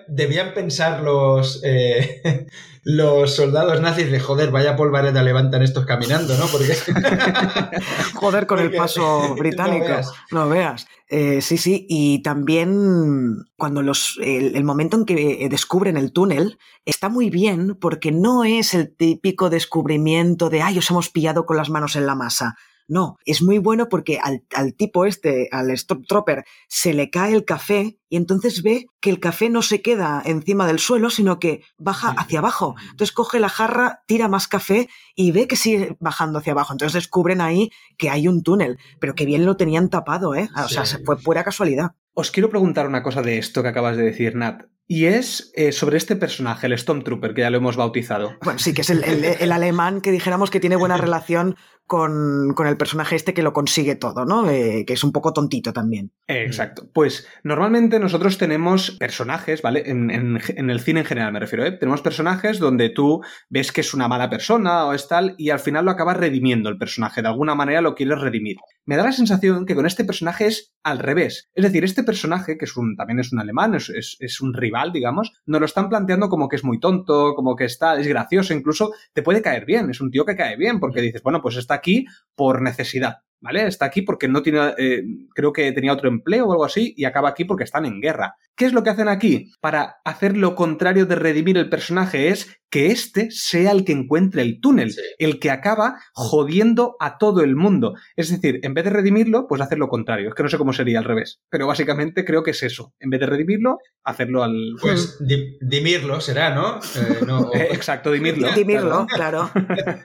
debían, 0.08 0.54
pensar 0.54 1.02
los, 1.02 1.62
eh, 1.64 2.22
los 2.82 3.34
soldados 3.34 3.80
nazis 3.80 4.10
de 4.10 4.20
joder, 4.20 4.50
vaya 4.50 4.76
polvareda 4.76 5.22
levantan 5.22 5.62
estos 5.62 5.86
caminando, 5.86 6.36
¿no? 6.36 6.46
Porque... 6.46 6.74
joder 8.14 8.46
con 8.46 8.58
el 8.58 8.72
paso 8.72 9.34
británico, 9.38 9.86
no 10.30 10.48
veas. 10.48 10.86
Eh, 11.08 11.42
sí, 11.42 11.58
sí, 11.58 11.86
y 11.88 12.22
también 12.22 13.44
cuando 13.56 13.82
los, 13.82 14.16
el, 14.22 14.62
momento 14.62 14.96
en 14.96 15.04
que 15.04 15.48
descubren 15.50 15.96
el 15.96 16.12
túnel 16.12 16.58
está 16.84 17.08
muy 17.08 17.30
bien 17.30 17.76
porque 17.80 18.12
no 18.12 18.44
es 18.44 18.74
el 18.74 18.94
típico 18.94 19.50
descubrimiento 19.50 20.50
de, 20.50 20.62
ay, 20.62 20.78
os 20.78 20.90
hemos 20.90 21.10
pillado 21.10 21.46
con 21.46 21.56
las 21.56 21.68
manos 21.68 21.96
en 21.96 22.06
la 22.06 22.14
masa. 22.14 22.56
No, 22.90 23.18
es 23.24 23.40
muy 23.40 23.58
bueno 23.58 23.88
porque 23.88 24.18
al, 24.20 24.74
tipo 24.74 25.06
este, 25.06 25.48
al 25.52 25.76
Stormtrooper, 25.76 26.44
se 26.66 26.92
le 26.92 27.08
cae 27.08 27.34
el 27.34 27.44
café 27.44 27.98
y 28.08 28.16
entonces 28.16 28.64
ve 28.64 28.86
que 29.00 29.10
el 29.10 29.20
café 29.20 29.48
no 29.48 29.62
se 29.62 29.82
queda 29.82 30.22
encima 30.24 30.66
del 30.66 30.78
suelo, 30.78 31.10
sino 31.10 31.38
que 31.38 31.62
baja 31.78 32.10
hacia 32.10 32.38
abajo. 32.38 32.76
Entonces 32.90 33.12
coge 33.12 33.40
la 33.40 33.48
jarra, 33.48 34.02
tira 34.06 34.28
más 34.28 34.46
café 34.46 34.88
y 35.14 35.32
ve 35.32 35.46
que 35.46 35.56
sigue 35.56 35.96
bajando 36.00 36.38
hacia 36.38 36.52
abajo. 36.52 36.72
Entonces 36.72 36.94
descubren 36.94 37.40
ahí 37.40 37.70
que 37.96 38.10
hay 38.10 38.28
un 38.28 38.42
túnel, 38.42 38.78
pero 39.00 39.14
que 39.14 39.26
bien 39.26 39.46
lo 39.46 39.56
tenían 39.56 39.88
tapado, 39.88 40.34
¿eh? 40.34 40.48
O 40.56 40.68
sea, 40.68 40.84
fue 40.84 41.18
pura 41.18 41.44
casualidad. 41.44 41.92
Os 42.14 42.30
quiero 42.30 42.50
preguntar 42.50 42.86
una 42.86 43.02
cosa 43.02 43.22
de 43.22 43.38
esto 43.38 43.62
que 43.62 43.68
acabas 43.68 43.96
de 43.96 44.02
decir, 44.02 44.36
Nat. 44.36 44.64
Y 44.86 45.04
es 45.04 45.52
eh, 45.54 45.70
sobre 45.70 45.98
este 45.98 46.16
personaje, 46.16 46.66
el 46.66 46.76
Stormtrooper, 46.76 47.32
que 47.32 47.42
ya 47.42 47.50
lo 47.50 47.58
hemos 47.58 47.76
bautizado. 47.76 48.36
Bueno, 48.42 48.58
sí, 48.58 48.74
que 48.74 48.80
es 48.80 48.90
el, 48.90 49.04
el, 49.04 49.52
alemán 49.52 50.00
que 50.00 50.10
dijéramos 50.10 50.50
que 50.50 50.58
tiene 50.58 50.74
buena 50.74 50.96
relación 50.96 51.54
con, 51.86 52.54
el 52.66 52.76
personaje 52.76 53.14
este 53.14 53.32
que 53.32 53.42
lo 53.42 53.52
consigue 53.52 53.94
todo, 53.94 54.24
¿no? 54.24 54.50
Eh, 54.50 54.84
que 54.84 54.92
es 54.92 55.04
un 55.04 55.12
poco 55.12 55.32
tontito 55.32 55.72
también. 55.72 56.12
Exacto. 56.26 56.88
Pues 56.92 57.28
normalmente 57.44 58.00
nosotros 58.00 58.36
tenemos 58.36 58.89
personajes, 58.92 59.62
¿vale? 59.62 59.82
En, 59.86 60.10
el 60.10 60.80
cine 60.80 61.00
en 61.00 61.06
general 61.06 61.32
me 61.32 61.40
refiero, 61.40 61.64
¿eh? 61.64 61.72
Tenemos 61.72 62.02
personajes 62.02 62.58
donde 62.58 62.90
tú 62.90 63.22
ves 63.48 63.72
que 63.72 63.80
es 63.80 63.94
una 63.94 64.08
mala 64.08 64.30
persona 64.30 64.86
o 64.86 64.92
es 64.92 65.08
tal 65.08 65.34
y 65.38 65.50
al 65.50 65.58
final 65.58 65.84
lo 65.84 65.90
acabas 65.90 66.16
redimiendo 66.16 66.68
el 66.68 66.78
personaje, 66.78 67.22
de 67.22 67.28
alguna 67.28 67.54
manera 67.54 67.80
lo 67.80 67.94
quieres 67.94 68.20
redimir. 68.20 68.56
Me 68.86 68.96
da 68.96 69.04
la 69.04 69.12
sensación 69.12 69.66
que 69.66 69.74
con 69.74 69.86
este 69.86 70.04
personaje 70.04 70.46
es 70.46 70.74
al 70.82 70.98
revés. 70.98 71.50
Es 71.54 71.64
decir, 71.64 71.84
este 71.84 72.02
personaje, 72.02 72.58
que 72.58 72.64
es 72.64 72.76
un, 72.76 72.96
también 72.96 73.20
es 73.20 73.32
un 73.32 73.40
alemán, 73.40 73.74
es, 73.74 74.16
es 74.18 74.40
un 74.40 74.54
rival, 74.54 74.92
digamos, 74.92 75.32
nos 75.46 75.60
lo 75.60 75.66
están 75.66 75.88
planteando 75.88 76.28
como 76.28 76.48
que 76.48 76.56
es 76.56 76.64
muy 76.64 76.80
tonto, 76.80 77.34
como 77.34 77.56
que 77.56 77.64
está, 77.64 77.98
es 77.98 78.06
gracioso, 78.06 78.54
incluso 78.54 78.92
te 79.12 79.22
puede 79.22 79.42
caer 79.42 79.64
bien, 79.64 79.90
es 79.90 80.00
un 80.00 80.10
tío 80.10 80.24
que 80.24 80.36
cae 80.36 80.56
bien, 80.56 80.80
porque 80.80 81.00
dices, 81.00 81.22
bueno, 81.22 81.40
pues 81.42 81.56
está 81.56 81.74
aquí 81.74 82.06
por 82.34 82.62
necesidad, 82.62 83.18
¿vale? 83.40 83.66
Está 83.66 83.86
aquí 83.86 84.02
porque 84.02 84.28
no 84.28 84.42
tiene, 84.42 84.74
eh, 84.78 85.02
creo 85.34 85.52
que 85.52 85.72
tenía 85.72 85.92
otro 85.92 86.08
empleo 86.08 86.46
o 86.46 86.52
algo 86.52 86.64
así 86.64 86.94
y 86.96 87.04
acaba 87.04 87.30
aquí 87.30 87.44
porque 87.44 87.64
están 87.64 87.86
en 87.86 88.00
guerra. 88.00 88.36
¿Qué 88.56 88.66
es 88.66 88.72
lo 88.72 88.82
que 88.82 88.90
hacen 88.90 89.08
aquí? 89.08 89.52
Para 89.60 89.96
hacer 90.04 90.36
lo 90.36 90.54
contrario 90.54 91.06
de 91.06 91.14
redimir 91.14 91.56
el 91.56 91.70
personaje 91.70 92.28
es 92.28 92.60
que 92.70 92.86
éste 92.86 93.30
sea 93.30 93.72
el 93.72 93.84
que 93.84 93.92
encuentre 93.92 94.42
el 94.42 94.60
túnel, 94.60 94.94
el 95.18 95.40
que 95.40 95.50
acaba 95.50 95.96
jodiendo 96.12 96.96
a 97.00 97.18
todo 97.18 97.42
el 97.42 97.56
mundo. 97.56 97.94
Es 98.16 98.30
decir, 98.30 98.60
en 98.62 98.74
vez 98.74 98.84
de 98.84 98.90
redimirlo, 98.90 99.46
pues 99.48 99.60
hacer 99.60 99.78
lo 99.78 99.88
contrario. 99.88 100.28
Es 100.28 100.34
que 100.34 100.42
no 100.42 100.48
sé 100.48 100.58
cómo 100.58 100.72
sería 100.72 100.98
al 100.98 101.04
revés, 101.04 101.40
pero 101.48 101.66
básicamente 101.66 102.24
creo 102.24 102.42
que 102.42 102.52
es 102.52 102.62
eso. 102.62 102.94
En 103.00 103.10
vez 103.10 103.20
de 103.20 103.26
redimirlo, 103.26 103.78
hacerlo 104.04 104.44
al... 104.44 104.74
Pues 104.80 105.18
dimirlo 105.60 106.20
será, 106.20 106.54
¿no? 106.54 106.78
Eh, 106.78 107.24
no 107.26 107.50
Exacto, 107.54 108.12
dimirlo. 108.12 108.52
Dimirlo, 108.52 109.06
claro. 109.06 109.50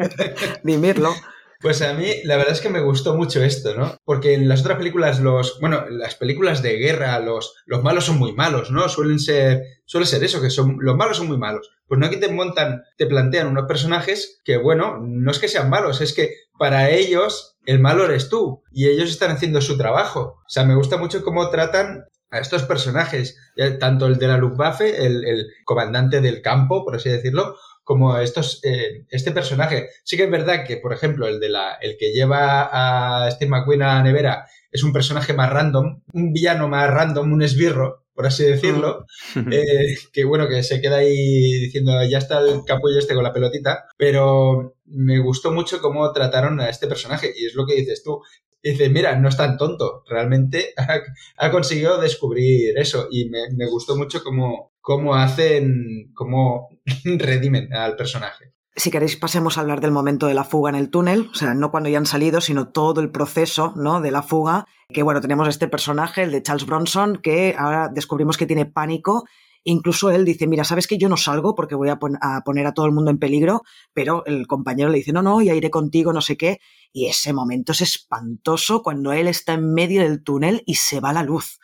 dimirlo. 0.64 1.12
Pues 1.62 1.82
a 1.82 1.94
mí 1.94 2.08
la 2.24 2.38
verdad 2.38 2.54
es 2.54 2.62
que 2.62 2.70
me 2.70 2.82
gustó 2.82 3.16
mucho 3.16 3.44
esto, 3.44 3.76
¿no? 3.76 3.98
Porque 4.04 4.34
en 4.34 4.48
las 4.48 4.62
otras 4.62 4.78
películas, 4.78 5.20
los, 5.20 5.60
bueno, 5.60 5.86
las 5.90 6.16
películas 6.16 6.62
de 6.62 6.78
guerra, 6.78 7.20
los, 7.20 7.56
los 7.66 7.84
malos 7.84 8.06
son 8.06 8.18
muy 8.18 8.34
malos, 8.34 8.72
¿no? 8.72 8.88
Suelen 8.90 9.20
ser, 9.20 9.64
suele 9.86 10.06
ser 10.06 10.24
eso, 10.24 10.42
que 10.42 10.50
son, 10.50 10.78
los 10.80 10.96
malos 10.96 11.18
son 11.18 11.28
muy 11.28 11.38
malos. 11.38 11.72
Pues 11.88 12.00
no 12.00 12.08
aquí 12.08 12.20
te 12.20 12.32
montan, 12.32 12.84
te 12.98 13.06
plantean 13.06 13.48
unos 13.48 13.66
personajes 13.68 14.42
que, 14.44 14.58
bueno, 14.58 15.00
no 15.02 15.32
es 15.32 15.40
que 15.40 15.48
sean 15.48 15.70
malos, 15.70 16.02
es 16.02 16.14
que 16.14 16.32
para 16.58 16.90
ellos 16.90 17.58
el 17.66 17.80
malo 17.80 18.06
eres 18.06 18.30
tú 18.30 18.64
y 18.72 18.88
ellos 18.88 19.10
están 19.10 19.32
haciendo 19.32 19.62
su 19.62 19.78
trabajo. 19.78 20.40
O 20.46 20.50
sea, 20.50 20.66
me 20.66 20.76
gusta 20.76 20.98
mucho 20.98 21.24
cómo 21.24 21.50
tratan 21.50 22.06
a 22.32 22.40
estos 22.40 22.64
personajes, 22.64 23.38
tanto 23.80 24.08
el 24.08 24.18
de 24.18 24.28
la 24.28 24.38
Luftwaffe, 24.38 25.06
el, 25.06 25.26
el 25.26 25.48
comandante 25.64 26.22
del 26.22 26.42
campo, 26.42 26.84
por 26.84 26.96
así 26.96 27.10
decirlo, 27.10 27.56
como 27.86 28.18
estos, 28.18 28.60
eh, 28.64 29.06
este 29.10 29.32
personaje. 29.32 29.90
Sí 30.04 30.18
que 30.18 30.24
es 30.24 30.32
verdad 30.32 30.66
que, 30.66 30.78
por 30.78 30.92
ejemplo, 30.92 31.28
el 31.28 31.40
de 31.40 31.50
la, 31.50 31.76
el 31.76 31.96
que 31.98 32.12
lleva 32.12 32.68
a 32.72 33.32
Steve 33.32 33.52
McQueen 33.52 33.84
a 33.84 33.96
la 33.96 34.04
nevera 34.04 34.46
es 34.72 34.84
un 34.84 34.92
personaje 34.92 35.34
más 35.34 35.52
random, 35.52 36.02
un 36.12 36.34
villano 36.34 36.68
más 36.68 36.90
random, 36.90 37.32
un 37.32 37.44
esbirro, 37.44 38.08
por 38.14 38.26
así 38.26 38.44
decirlo, 38.44 39.06
eh, 39.52 39.96
que 40.12 40.26
bueno, 40.26 40.50
que 40.50 40.64
se 40.64 40.82
queda 40.82 40.98
ahí 40.98 41.62
diciendo, 41.62 41.94
ya 42.10 42.18
está 42.18 42.40
el 42.40 42.64
capullo 42.66 42.98
este 42.98 43.14
con 43.14 43.24
la 43.24 43.32
pelotita, 43.32 43.86
pero 43.98 44.76
me 44.86 45.20
gustó 45.20 45.52
mucho 45.54 45.80
cómo 45.80 46.12
trataron 46.12 46.60
a 46.60 46.70
este 46.70 46.88
personaje, 46.88 47.32
y 47.38 47.46
es 47.46 47.54
lo 47.54 47.66
que 47.66 47.76
dices 47.76 48.04
tú. 48.04 48.22
Dice, 48.64 48.90
mira, 48.90 49.16
no 49.16 49.30
es 49.30 49.38
tan 49.38 49.58
tonto, 49.58 50.04
realmente 50.10 50.74
ha, 51.38 51.52
conseguido 51.52 52.02
descubrir 52.02 52.78
eso, 52.80 53.08
y 53.12 53.30
me, 53.30 53.52
me 53.56 53.68
gustó 53.68 53.96
mucho 53.96 54.24
cómo, 54.24 54.74
cómo 54.82 55.14
hacen, 55.14 56.12
cómo 56.16 56.75
redimen 57.04 57.74
al 57.74 57.96
personaje. 57.96 58.54
Si 58.78 58.92
queréis, 58.92 59.16
pasemos 59.16 59.58
a 59.58 59.62
hablar 59.62 59.80
del 59.80 59.92
momento 59.92 60.28
de 60.28 60.34
la 60.34 60.44
fuga 60.44 60.70
en 60.70 60.76
el 60.76 60.90
túnel, 60.90 61.30
o 61.32 61.34
sea, 61.34 61.54
no 61.54 61.72
cuando 61.72 61.90
ya 61.90 61.98
han 61.98 62.06
salido, 62.06 62.42
sino 62.42 62.68
todo 62.68 63.00
el 63.00 63.10
proceso 63.10 63.74
¿no? 63.78 64.02
de 64.02 64.12
la 64.12 64.22
fuga. 64.22 64.66
Que 64.90 65.02
bueno, 65.02 65.22
tenemos 65.22 65.48
este 65.48 65.70
personaje, 65.70 66.24
el 66.24 66.32
de 66.32 66.44
Charles 66.44 66.66
Bronson, 66.66 67.18
que 67.24 67.56
ahora 67.58 67.88
descubrimos 67.88 68.38
que 68.38 68.46
tiene 68.46 68.66
pánico. 68.66 69.24
Incluso 69.64 70.12
él 70.12 70.26
dice, 70.26 70.46
mira, 70.46 70.66
sabes 70.66 70.88
que 70.88 70.98
yo 70.98 71.08
no 71.08 71.16
salgo 71.16 71.56
porque 71.56 71.74
voy 71.74 71.88
a, 71.88 71.98
a, 72.22 72.42
poner 72.42 72.68
a 72.68 72.74
todo 72.74 72.86
el 72.86 72.92
mundo 72.92 73.12
en 73.12 73.18
peligro, 73.18 73.62
pero 73.94 74.24
el 74.26 74.46
compañero 74.46 74.90
le 74.90 74.98
dice, 74.98 75.14
no, 75.14 75.24
no, 75.24 75.42
ya 75.42 75.56
iré 75.56 75.72
contigo, 75.72 76.12
no 76.12 76.22
sé 76.22 76.36
qué. 76.36 76.60
Y 76.92 77.08
ese 77.08 77.32
momento 77.32 77.72
es 77.72 77.82
espantoso 77.82 78.84
cuando 78.84 79.14
él 79.14 79.28
está 79.28 79.54
en 79.54 79.74
medio 79.74 80.02
del 80.02 80.22
túnel 80.22 80.64
y 80.66 80.76
se 80.76 81.00
va 81.00 81.14
la 81.14 81.24
luz. 81.24 81.60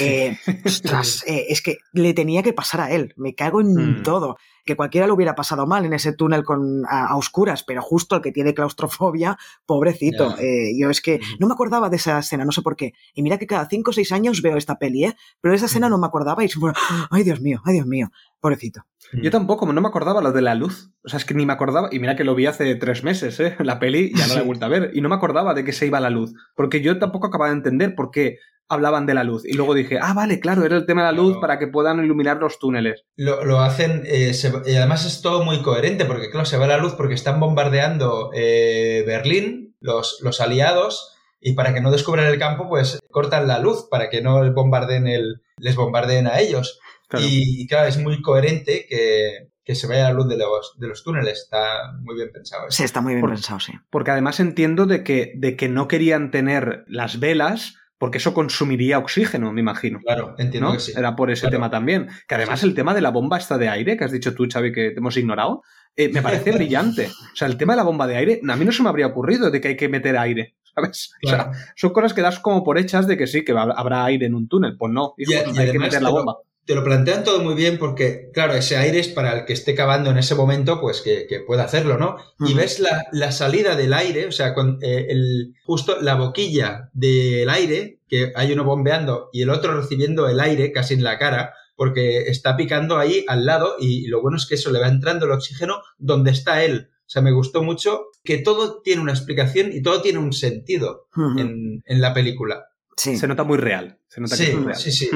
Eh, 0.00 0.36
ostras, 0.64 1.24
eh, 1.28 1.46
es 1.50 1.60
que 1.62 1.76
le 1.92 2.14
tenía 2.14 2.42
que 2.42 2.54
pasar 2.54 2.80
a 2.80 2.90
él, 2.90 3.12
me 3.16 3.34
cago 3.34 3.60
en 3.60 4.00
mm. 4.00 4.02
todo 4.02 4.36
que 4.64 4.76
cualquiera 4.76 5.06
lo 5.06 5.14
hubiera 5.14 5.34
pasado 5.34 5.66
mal 5.66 5.84
en 5.84 5.92
ese 5.92 6.12
túnel 6.12 6.44
con, 6.44 6.84
a, 6.88 7.16
oscuras, 7.16 7.62
pero 7.62 7.82
justo 7.82 8.16
el 8.16 8.22
que 8.22 8.32
tiene 8.32 8.54
claustrofobia, 8.54 9.38
pobrecito. 9.66 10.36
Eh, 10.38 10.76
yo 10.76 10.90
es 10.90 11.00
que 11.00 11.20
no 11.38 11.46
me 11.46 11.54
acordaba 11.54 11.90
de 11.90 11.96
esa 11.96 12.18
escena, 12.18 12.44
no 12.44 12.52
sé 12.52 12.62
por 12.62 12.76
qué. 12.76 12.94
Y 13.14 13.22
mira 13.22 13.38
que 13.38 13.46
cada 13.46 13.66
cinco 13.68 13.90
o 13.90 13.94
seis 13.94 14.12
años 14.12 14.42
veo 14.42 14.56
esta 14.56 14.78
peli, 14.78 15.04
¿eh? 15.04 15.16
Pero 15.40 15.54
esa 15.54 15.66
escena 15.66 15.88
no 15.88 15.98
me 15.98 16.06
acordaba 16.06 16.44
y 16.44 16.48
fue, 16.48 16.72
ay 17.10 17.22
Dios 17.22 17.40
mío, 17.40 17.60
ay 17.64 17.74
Dios 17.74 17.86
mío, 17.86 18.10
pobrecito. 18.40 18.84
Yo 19.12 19.30
tampoco, 19.30 19.70
no 19.70 19.80
me 19.80 19.88
acordaba 19.88 20.22
lo 20.22 20.32
de 20.32 20.42
la 20.42 20.54
luz. 20.54 20.90
O 21.04 21.08
sea, 21.08 21.18
es 21.18 21.24
que 21.24 21.34
ni 21.34 21.44
me 21.44 21.52
acordaba, 21.52 21.88
y 21.92 21.98
mira 21.98 22.16
que 22.16 22.24
lo 22.24 22.34
vi 22.34 22.46
hace 22.46 22.74
tres 22.76 23.04
meses, 23.04 23.38
¿eh? 23.40 23.56
La 23.60 23.78
peli 23.78 24.12
ya 24.14 24.26
no 24.26 24.34
la 24.34 24.40
he 24.40 24.44
vuelto 24.44 24.64
a 24.64 24.68
ver, 24.68 24.90
y 24.94 25.00
no 25.00 25.08
me 25.08 25.14
acordaba 25.14 25.54
de 25.54 25.64
que 25.64 25.72
se 25.72 25.86
iba 25.86 26.00
la 26.00 26.10
luz, 26.10 26.34
porque 26.56 26.80
yo 26.80 26.98
tampoco 26.98 27.26
acababa 27.26 27.50
de 27.50 27.56
entender 27.56 27.94
por 27.94 28.10
qué 28.10 28.38
hablaban 28.68 29.06
de 29.06 29.14
la 29.14 29.24
luz. 29.24 29.44
Y 29.44 29.54
luego 29.54 29.74
dije, 29.74 29.98
ah, 30.00 30.14
vale, 30.14 30.40
claro, 30.40 30.64
era 30.64 30.76
el 30.76 30.86
tema 30.86 31.02
de 31.02 31.12
la 31.12 31.18
luz 31.18 31.36
para 31.40 31.58
que 31.58 31.68
puedan 31.68 32.02
iluminar 32.02 32.38
los 32.38 32.58
túneles. 32.58 33.04
Lo, 33.16 33.60
hacen, 33.60 34.02
eh, 34.06 34.32
y 34.66 34.76
además 34.76 35.04
es 35.04 35.22
todo 35.22 35.44
muy 35.44 35.62
coherente, 35.62 36.04
porque 36.04 36.30
claro, 36.30 36.46
se 36.46 36.56
va 36.56 36.66
la 36.66 36.78
luz 36.78 36.94
porque 36.94 37.14
están 37.14 37.40
bombardeando 37.40 38.30
eh, 38.34 39.04
Berlín, 39.06 39.76
los, 39.80 40.20
los 40.22 40.40
aliados, 40.40 41.14
y 41.40 41.52
para 41.52 41.74
que 41.74 41.80
no 41.80 41.90
descubran 41.90 42.26
el 42.26 42.38
campo, 42.38 42.68
pues 42.68 42.98
cortan 43.10 43.46
la 43.46 43.58
luz 43.58 43.86
para 43.90 44.08
que 44.08 44.22
no 44.22 44.52
bombarden 44.52 45.06
el, 45.06 45.42
les 45.58 45.76
bombardeen 45.76 46.26
a 46.26 46.40
ellos. 46.40 46.80
Y 47.16 47.68
claro, 47.68 47.86
es 47.86 47.98
muy 47.98 48.22
coherente 48.22 48.86
que, 48.88 49.50
que 49.64 49.74
se 49.74 49.86
vaya 49.86 50.04
la 50.04 50.12
luz 50.12 50.28
de 50.28 50.36
los, 50.36 50.74
de 50.78 50.88
los 50.88 51.04
túneles. 51.04 51.42
Está 51.42 51.92
muy 52.00 52.16
bien 52.16 52.30
pensado. 52.32 52.64
Sí, 52.70 52.82
está 52.82 53.00
muy 53.00 53.14
bien 53.14 53.26
pensado, 53.26 53.60
sí. 53.60 53.72
Porque 53.90 54.10
además 54.10 54.40
entiendo 54.40 54.86
de 54.86 55.04
que, 55.04 55.32
de 55.36 55.54
que 55.56 55.68
no 55.68 55.86
querían 55.86 56.30
tener 56.30 56.84
las 56.86 57.20
velas 57.20 57.76
porque 57.98 58.18
eso 58.18 58.34
consumiría 58.34 58.98
oxígeno, 58.98 59.52
me 59.52 59.60
imagino. 59.60 60.00
Claro, 60.00 60.34
entiendo 60.38 60.72
que 60.72 60.80
sí. 60.80 60.92
Era 60.96 61.14
por 61.16 61.30
ese 61.30 61.48
tema 61.48 61.70
también. 61.70 62.08
Que 62.28 62.34
además 62.34 62.62
el 62.62 62.74
tema 62.74 62.94
de 62.94 63.00
la 63.00 63.10
bomba 63.10 63.38
esta 63.38 63.58
de 63.58 63.68
aire, 63.68 63.96
que 63.96 64.04
has 64.04 64.12
dicho 64.12 64.34
tú, 64.34 64.46
Xavi, 64.50 64.72
que 64.72 64.90
te 64.90 64.98
hemos 64.98 65.16
ignorado, 65.16 65.62
eh, 65.96 66.08
me 66.08 66.22
parece 66.22 66.52
brillante. 66.52 67.06
O 67.06 67.36
sea, 67.36 67.48
el 67.48 67.56
tema 67.56 67.74
de 67.74 67.78
la 67.78 67.84
bomba 67.84 68.06
de 68.06 68.16
aire, 68.16 68.40
a 68.46 68.56
mí 68.56 68.64
no 68.64 68.72
se 68.72 68.82
me 68.82 68.88
habría 68.88 69.06
ocurrido 69.06 69.50
de 69.50 69.60
que 69.60 69.68
hay 69.68 69.76
que 69.76 69.88
meter 69.88 70.16
aire, 70.16 70.54
¿sabes? 70.74 71.12
O 71.24 71.28
sea, 71.28 71.50
son 71.76 71.92
cosas 71.92 72.14
que 72.14 72.22
das 72.22 72.40
como 72.40 72.64
por 72.64 72.78
hechas 72.78 73.06
de 73.06 73.16
que 73.16 73.26
sí, 73.26 73.44
que 73.44 73.52
habrá 73.52 74.04
aire 74.04 74.26
en 74.26 74.34
un 74.34 74.48
túnel. 74.48 74.76
Pues 74.76 74.92
no, 74.92 75.14
hay 75.56 75.72
que 75.72 75.78
meter 75.78 76.02
la 76.02 76.10
bomba 76.10 76.36
te 76.66 76.74
lo 76.74 76.82
plantean 76.82 77.24
todo 77.24 77.40
muy 77.42 77.54
bien 77.54 77.78
porque, 77.78 78.30
claro, 78.32 78.54
ese 78.54 78.76
aire 78.76 78.98
es 78.98 79.08
para 79.08 79.32
el 79.32 79.44
que 79.44 79.52
esté 79.52 79.74
cavando 79.74 80.10
en 80.10 80.18
ese 80.18 80.34
momento, 80.34 80.80
pues 80.80 81.02
que, 81.02 81.26
que 81.28 81.40
pueda 81.40 81.64
hacerlo, 81.64 81.98
¿no? 81.98 82.16
Y 82.40 82.54
ves 82.54 82.80
la, 82.80 83.06
la, 83.12 83.32
salida 83.32 83.76
del 83.76 83.92
aire, 83.92 84.26
o 84.26 84.32
sea, 84.32 84.54
con, 84.54 84.78
eh, 84.80 85.06
el, 85.10 85.54
justo 85.64 86.00
la 86.00 86.14
boquilla 86.14 86.90
del 86.94 87.50
aire, 87.50 88.00
que 88.08 88.32
hay 88.34 88.52
uno 88.52 88.64
bombeando 88.64 89.28
y 89.32 89.42
el 89.42 89.50
otro 89.50 89.78
recibiendo 89.78 90.28
el 90.28 90.40
aire 90.40 90.72
casi 90.72 90.94
en 90.94 91.04
la 91.04 91.18
cara, 91.18 91.52
porque 91.76 92.28
está 92.28 92.56
picando 92.56 92.98
ahí 92.98 93.24
al 93.28 93.44
lado 93.44 93.76
y, 93.78 94.06
lo 94.06 94.22
bueno 94.22 94.36
es 94.36 94.46
que 94.46 94.54
eso 94.54 94.70
le 94.70 94.80
va 94.80 94.88
entrando 94.88 95.26
el 95.26 95.32
oxígeno 95.32 95.82
donde 95.98 96.30
está 96.30 96.64
él. 96.64 96.90
O 97.00 97.10
sea, 97.14 97.20
me 97.20 97.32
gustó 97.32 97.62
mucho 97.62 98.06
que 98.22 98.38
todo 98.38 98.80
tiene 98.80 99.02
una 99.02 99.12
explicación 99.12 99.70
y 99.72 99.82
todo 99.82 100.00
tiene 100.00 100.18
un 100.18 100.32
sentido 100.32 101.08
en, 101.36 101.82
en 101.84 102.00
la 102.00 102.14
película. 102.14 102.64
Se 102.96 103.26
nota 103.26 103.44
muy 103.44 103.58
real. 103.58 103.98
Se 104.08 104.20
nota 104.20 104.36
sí, 104.36 104.44
que 104.44 104.50
es 104.52 104.64
real. 104.64 104.76
sí, 104.76 104.92
sí. 104.92 105.10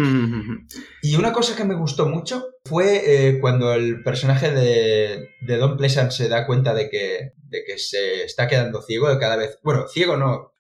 Y 1.03 1.17
una 1.17 1.33
cosa 1.33 1.57
que 1.57 1.65
me 1.65 1.77
gustó 1.77 2.07
mucho 2.07 2.47
fue 2.65 3.03
eh, 3.29 3.41
cuando 3.41 3.73
el 3.73 4.03
personaje 4.03 4.51
de, 4.51 5.31
de 5.41 5.57
Don 5.57 5.77
Pleasant 5.77 6.11
se 6.11 6.29
da 6.29 6.47
cuenta 6.47 6.75
de 6.75 6.91
que, 6.91 7.33
de 7.37 7.65
que 7.65 7.79
se 7.79 8.25
está 8.25 8.49
quedando 8.49 8.83
ciego 8.83 9.09
de 9.09 9.19
cada 9.19 9.37
vez. 9.37 9.59
Bueno, 9.63 9.87
ciego 9.89 10.17
no, 10.17 10.53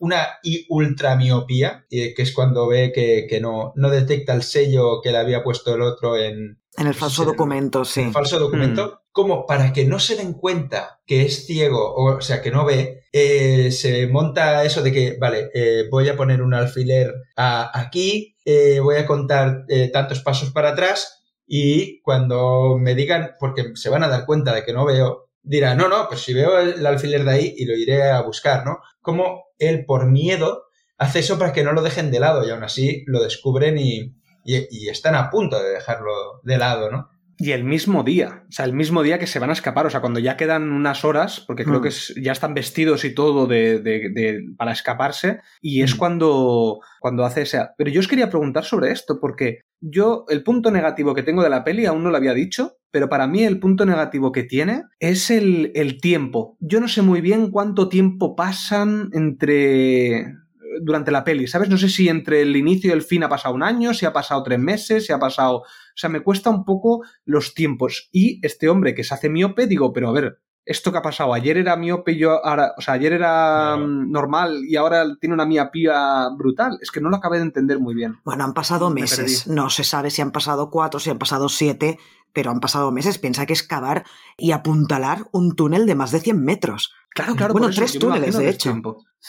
una 0.00 0.38
ultramiopía, 0.68 1.86
que 1.88 2.14
es 2.16 2.32
cuando 2.32 2.66
ve 2.68 2.92
que, 2.94 3.26
que, 3.28 3.40
no, 3.40 3.72
no 3.76 3.90
detecta 3.90 4.34
el 4.34 4.42
sello 4.42 5.00
que 5.02 5.12
le 5.12 5.18
había 5.18 5.42
puesto 5.42 5.74
el 5.74 5.82
otro 5.82 6.16
en. 6.16 6.60
En 6.76 6.86
el 6.86 6.94
falso 6.94 7.24
documento, 7.24 7.84
sí. 7.84 8.00
En 8.00 8.08
el 8.08 8.12
falso 8.12 8.38
documento. 8.38 8.86
Mm. 8.86 9.04
Como 9.12 9.46
para 9.46 9.72
que 9.72 9.84
no 9.84 10.00
se 10.00 10.16
den 10.16 10.32
cuenta 10.32 11.00
que 11.06 11.22
es 11.22 11.46
ciego, 11.46 11.94
o, 11.94 12.20
sea, 12.20 12.42
que 12.42 12.50
no 12.50 12.64
ve, 12.64 13.03
eh, 13.16 13.70
se 13.70 14.08
monta 14.08 14.64
eso 14.64 14.82
de 14.82 14.90
que, 14.90 15.16
vale, 15.20 15.48
eh, 15.54 15.86
voy 15.88 16.08
a 16.08 16.16
poner 16.16 16.42
un 16.42 16.52
alfiler 16.52 17.14
aquí, 17.36 18.34
eh, 18.44 18.80
voy 18.80 18.96
a 18.96 19.06
contar 19.06 19.66
tantos 19.92 20.18
pasos 20.18 20.50
para 20.50 20.70
atrás 20.70 21.22
y 21.46 22.00
cuando 22.00 22.76
me 22.76 22.96
digan, 22.96 23.30
porque 23.38 23.76
se 23.76 23.88
van 23.88 24.02
a 24.02 24.08
dar 24.08 24.26
cuenta 24.26 24.52
de 24.52 24.64
que 24.64 24.72
no 24.72 24.84
veo, 24.84 25.28
dirá, 25.44 25.76
no, 25.76 25.88
no, 25.88 26.08
pues 26.08 26.22
si 26.22 26.34
veo 26.34 26.58
el 26.58 26.84
alfiler 26.84 27.22
de 27.22 27.30
ahí 27.30 27.54
y 27.56 27.66
lo 27.66 27.76
iré 27.76 28.10
a 28.10 28.20
buscar, 28.22 28.66
¿no? 28.66 28.80
Como 29.00 29.44
él, 29.60 29.84
por 29.86 30.10
miedo, 30.10 30.64
hace 30.98 31.20
eso 31.20 31.38
para 31.38 31.52
que 31.52 31.62
no 31.62 31.72
lo 31.72 31.82
dejen 31.82 32.10
de 32.10 32.18
lado 32.18 32.44
y 32.44 32.50
aún 32.50 32.64
así 32.64 33.04
lo 33.06 33.22
descubren 33.22 33.78
y, 33.78 34.12
y 34.44 34.88
están 34.88 35.14
a 35.14 35.30
punto 35.30 35.62
de 35.62 35.70
dejarlo 35.70 36.40
de 36.42 36.58
lado, 36.58 36.90
¿no? 36.90 37.10
Y 37.44 37.52
el 37.52 37.62
mismo 37.62 38.04
día, 38.04 38.46
o 38.48 38.52
sea, 38.52 38.64
el 38.64 38.72
mismo 38.72 39.02
día 39.02 39.18
que 39.18 39.26
se 39.26 39.38
van 39.38 39.50
a 39.50 39.52
escapar, 39.52 39.84
o 39.84 39.90
sea, 39.90 40.00
cuando 40.00 40.18
ya 40.18 40.34
quedan 40.34 40.72
unas 40.72 41.04
horas, 41.04 41.44
porque 41.46 41.66
creo 41.66 41.80
mm. 41.80 41.82
que 41.82 41.90
ya 42.22 42.32
están 42.32 42.54
vestidos 42.54 43.04
y 43.04 43.14
todo 43.14 43.46
de, 43.46 43.80
de, 43.80 44.40
para 44.56 44.72
escaparse, 44.72 45.40
y 45.60 45.82
es 45.82 45.94
mm. 45.94 45.98
cuando, 45.98 46.78
cuando 47.00 47.22
hace 47.22 47.42
ese... 47.42 47.60
Pero 47.76 47.90
yo 47.90 48.00
os 48.00 48.08
quería 48.08 48.30
preguntar 48.30 48.64
sobre 48.64 48.92
esto, 48.92 49.18
porque 49.20 49.60
yo 49.78 50.24
el 50.30 50.42
punto 50.42 50.70
negativo 50.70 51.14
que 51.14 51.22
tengo 51.22 51.42
de 51.42 51.50
la 51.50 51.64
peli 51.64 51.84
aún 51.84 52.02
no 52.02 52.08
lo 52.08 52.16
había 52.16 52.32
dicho, 52.32 52.78
pero 52.90 53.10
para 53.10 53.26
mí 53.26 53.44
el 53.44 53.60
punto 53.60 53.84
negativo 53.84 54.32
que 54.32 54.44
tiene 54.44 54.84
es 54.98 55.30
el, 55.30 55.70
el 55.74 56.00
tiempo. 56.00 56.56
Yo 56.60 56.80
no 56.80 56.88
sé 56.88 57.02
muy 57.02 57.20
bien 57.20 57.50
cuánto 57.50 57.90
tiempo 57.90 58.36
pasan 58.36 59.10
entre 59.12 60.32
durante 60.80 61.10
la 61.10 61.24
peli, 61.24 61.46
¿sabes? 61.46 61.68
No 61.68 61.78
sé 61.78 61.88
si 61.88 62.08
entre 62.08 62.42
el 62.42 62.56
inicio 62.56 62.90
y 62.90 62.92
el 62.92 63.02
fin 63.02 63.22
ha 63.22 63.28
pasado 63.28 63.54
un 63.54 63.62
año, 63.62 63.94
si 63.94 64.06
ha 64.06 64.12
pasado 64.12 64.42
tres 64.42 64.58
meses, 64.58 65.06
si 65.06 65.12
ha 65.12 65.18
pasado... 65.18 65.58
O 65.58 65.96
sea, 65.96 66.10
me 66.10 66.20
cuesta 66.20 66.50
un 66.50 66.64
poco 66.64 67.02
los 67.24 67.54
tiempos. 67.54 68.08
Y 68.12 68.44
este 68.44 68.68
hombre 68.68 68.94
que 68.94 69.04
se 69.04 69.14
hace 69.14 69.28
miope, 69.28 69.66
digo, 69.66 69.92
pero 69.92 70.08
a 70.08 70.12
ver, 70.12 70.40
¿esto 70.64 70.90
qué 70.90 70.98
ha 70.98 71.02
pasado? 71.02 71.34
Ayer 71.34 71.56
era 71.56 71.76
miope 71.76 72.12
y 72.12 72.18
yo 72.18 72.44
ahora... 72.44 72.72
O 72.76 72.80
sea, 72.80 72.94
ayer 72.94 73.12
era 73.12 73.76
mm, 73.76 74.10
normal 74.10 74.62
y 74.66 74.76
ahora 74.76 75.04
tiene 75.20 75.34
una 75.34 75.46
miopía 75.46 76.28
brutal. 76.36 76.78
Es 76.80 76.90
que 76.90 77.00
no 77.00 77.10
lo 77.10 77.16
acabé 77.16 77.38
de 77.38 77.44
entender 77.44 77.78
muy 77.78 77.94
bien. 77.94 78.16
Bueno, 78.24 78.44
han 78.44 78.54
pasado 78.54 78.90
meses. 78.90 79.46
No 79.46 79.70
se 79.70 79.84
sabe 79.84 80.10
si 80.10 80.22
han 80.22 80.32
pasado 80.32 80.70
cuatro, 80.70 80.98
si 80.98 81.10
han 81.10 81.18
pasado 81.18 81.48
siete, 81.48 81.98
pero 82.34 82.50
han 82.50 82.60
pasado 82.60 82.92
meses. 82.92 83.18
Piensa 83.18 83.46
que 83.46 83.54
es 83.54 83.62
cavar 83.62 84.04
y 84.36 84.52
apuntalar 84.52 85.26
un 85.32 85.56
túnel 85.56 85.86
de 85.86 85.94
más 85.94 86.10
de 86.10 86.20
100 86.20 86.44
metros. 86.44 86.92
Claro, 87.14 87.36
claro. 87.36 87.52
Bueno, 87.52 87.70
tres 87.70 87.98
túneles, 87.98 88.36
de 88.36 88.50
hecho. 88.50 88.74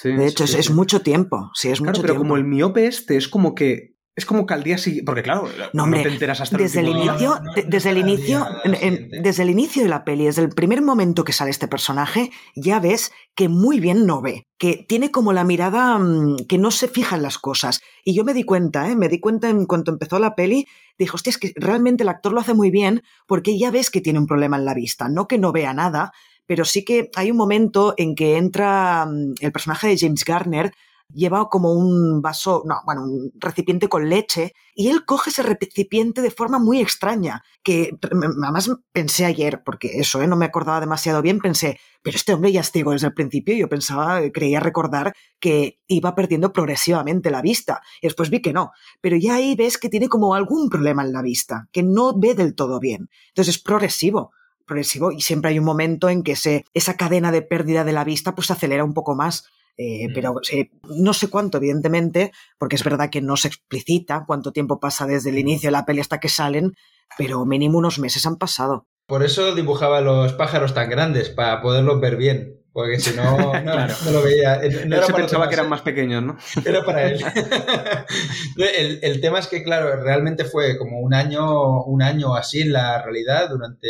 de 0.03 0.27
hecho, 0.27 0.43
es, 0.43 0.71
mucho 0.71 1.01
tiempo. 1.01 1.51
Sí, 1.53 1.69
es 1.69 1.79
mucho 1.79 2.01
pero 2.01 2.17
como 2.17 2.35
el 2.35 2.43
miope 2.43 2.87
este 2.87 3.15
es 3.15 3.29
como 3.29 3.55
que 3.55 3.95
es 4.15 4.25
como 4.25 4.45
que 4.45 4.53
al 4.53 4.63
día 4.63 4.77
siguiente, 4.77 5.05
porque 5.05 5.23
claro, 5.23 5.49
no, 5.73 5.91
te 5.91 6.07
enteras 6.07 6.39
hasta 6.39 6.57
desde 6.57 6.79
el, 6.79 6.87
inicio, 6.87 7.37
desde 7.67 7.89
el 7.89 7.97
inicio, 7.97 8.47
desde 9.21 9.43
el 9.43 9.49
inicio 9.49 9.83
de 9.83 9.89
la 9.89 10.05
peli, 10.05 10.25
desde 10.25 10.41
el 10.41 10.49
primer 10.49 10.81
momento 10.81 11.25
que 11.25 11.33
sale 11.33 11.51
este 11.51 11.67
personaje, 11.67 12.31
ya 12.55 12.79
ves 12.79 13.11
que 13.35 13.49
muy 13.49 13.81
bien 13.81 14.05
no 14.05 14.21
ve, 14.21 14.47
que 14.57 14.85
tiene 14.87 15.11
como 15.11 15.33
la 15.33 15.43
mirada 15.43 15.97
mm, 15.97 16.45
que 16.47 16.57
no 16.57 16.71
se 16.71 16.87
fija 16.87 17.17
en 17.17 17.23
las 17.23 17.37
cosas. 17.37 17.81
Y 18.05 18.15
yo 18.15 18.23
me 18.23 18.33
di 18.33 18.43
cuenta, 18.43 18.89
¿eh? 18.89 18.95
me 18.95 19.09
di 19.09 19.19
cuenta 19.19 19.49
en 19.49 19.65
cuanto 19.65 19.91
empezó 19.91 20.17
la 20.17 20.33
peli, 20.33 20.65
dije, 20.97 21.11
hostia, 21.13 21.29
es 21.31 21.37
que 21.37 21.53
realmente 21.55 22.03
el 22.03 22.09
actor 22.09 22.33
lo 22.33 22.39
hace 22.39 22.53
muy 22.53 22.71
bien 22.71 23.03
porque 23.27 23.57
ya 23.57 23.71
ves 23.71 23.89
que 23.89 24.01
tiene 24.01 24.19
un 24.19 24.27
problema 24.27 24.57
en 24.57 24.65
la 24.65 24.73
vista, 24.73 25.09
no 25.09 25.27
que 25.27 25.37
no 25.37 25.51
vea 25.51 25.73
nada, 25.73 26.11
pero 26.45 26.65
sí 26.65 26.83
que 26.85 27.09
hay 27.15 27.31
un 27.31 27.37
momento 27.37 27.93
en 27.97 28.15
que 28.15 28.37
entra 28.37 29.05
mm, 29.05 29.35
el 29.41 29.51
personaje 29.51 29.87
de 29.87 29.97
James 29.97 30.23
Garner 30.23 30.71
lleva 31.13 31.49
como 31.49 31.73
un 31.73 32.21
vaso, 32.21 32.63
no, 32.65 32.81
bueno, 32.85 33.03
un 33.03 33.31
recipiente 33.35 33.87
con 33.87 34.09
leche, 34.09 34.53
y 34.73 34.89
él 34.89 35.05
coge 35.05 35.29
ese 35.29 35.43
recipiente 35.43 36.21
de 36.21 36.31
forma 36.31 36.59
muy 36.59 36.81
extraña, 36.81 37.43
que 37.63 37.97
además 38.01 38.69
pensé 38.91 39.25
ayer, 39.25 39.63
porque 39.63 39.99
eso, 39.99 40.21
¿eh? 40.21 40.27
no 40.27 40.35
me 40.35 40.45
acordaba 40.45 40.79
demasiado 40.79 41.21
bien, 41.21 41.39
pensé, 41.39 41.79
pero 42.01 42.17
este 42.17 42.33
hombre 42.33 42.51
ya 42.51 42.61
es 42.61 42.71
ciego 42.71 42.91
desde 42.91 43.07
el 43.07 43.13
principio, 43.13 43.55
yo 43.55 43.69
pensaba, 43.69 44.21
creía 44.31 44.59
recordar 44.59 45.13
que 45.39 45.79
iba 45.87 46.15
perdiendo 46.15 46.51
progresivamente 46.51 47.31
la 47.31 47.41
vista, 47.41 47.81
y 48.01 48.07
después 48.07 48.29
vi 48.29 48.41
que 48.41 48.53
no, 48.53 48.71
pero 49.01 49.15
ya 49.15 49.35
ahí 49.35 49.55
ves 49.55 49.77
que 49.77 49.89
tiene 49.89 50.09
como 50.09 50.35
algún 50.35 50.69
problema 50.69 51.03
en 51.03 51.13
la 51.13 51.21
vista, 51.21 51.67
que 51.71 51.83
no 51.83 52.17
ve 52.17 52.35
del 52.35 52.55
todo 52.55 52.79
bien, 52.79 53.09
entonces 53.29 53.55
es 53.55 53.61
progresivo 53.61 54.31
progresivo 54.65 55.11
y 55.11 55.21
siempre 55.21 55.51
hay 55.51 55.59
un 55.59 55.65
momento 55.65 56.09
en 56.09 56.23
que 56.23 56.35
esa 56.73 56.97
cadena 56.97 57.31
de 57.31 57.41
pérdida 57.41 57.83
de 57.83 57.93
la 57.93 58.03
vista 58.03 58.33
pues 58.33 58.47
se 58.47 58.53
acelera 58.53 58.83
un 58.83 58.93
poco 58.93 59.15
más. 59.15 59.45
Eh, 59.77 60.07
pero 60.13 60.35
no 60.83 61.13
sé 61.13 61.29
cuánto, 61.29 61.57
evidentemente, 61.57 62.31
porque 62.57 62.77
es 62.77 62.83
verdad 62.83 63.09
que 63.09 63.21
no 63.21 63.35
se 63.35 63.49
explicita 63.49 64.23
cuánto 64.25 64.51
tiempo 64.51 64.79
pasa 64.79 65.05
desde 65.05 65.31
el 65.31 65.39
inicio 65.39 65.67
de 65.67 65.73
la 65.73 65.85
peli 65.85 65.99
hasta 65.99 66.19
que 66.19 66.29
salen, 66.29 66.73
pero 67.17 67.45
mínimo 67.45 67.77
unos 67.77 67.99
meses 67.99 68.25
han 68.25 68.37
pasado. 68.37 68.87
Por 69.07 69.23
eso 69.23 69.53
dibujaba 69.53 70.01
los 70.01 70.33
pájaros 70.33 70.73
tan 70.73 70.89
grandes, 70.89 71.29
para 71.29 71.61
poderlos 71.61 71.99
ver 71.99 72.15
bien. 72.15 72.65
Porque 72.75 72.99
si 72.99 73.15
no, 73.15 73.23
no, 73.63 74.11
lo 74.11 74.21
veía. 74.21 74.59
No 74.85 75.01
se 75.01 75.13
pensaba 75.13 75.47
que 75.47 75.55
eran 75.55 75.69
más 75.69 75.79
pequeños, 75.79 76.21
¿no? 76.21 76.37
Era 76.65 76.83
para 76.83 77.05
él. 77.05 77.23
el, 78.57 78.99
el, 79.01 79.21
tema 79.21 79.39
es 79.39 79.47
que, 79.47 79.63
claro, 79.63 80.03
realmente 80.03 80.43
fue 80.43 80.77
como 80.77 80.99
un 80.99 81.13
año, 81.13 81.83
un 81.83 82.01
año 82.01 82.35
así 82.35 82.63
en 82.63 82.73
la 82.73 83.01
realidad. 83.01 83.49
Durante 83.49 83.87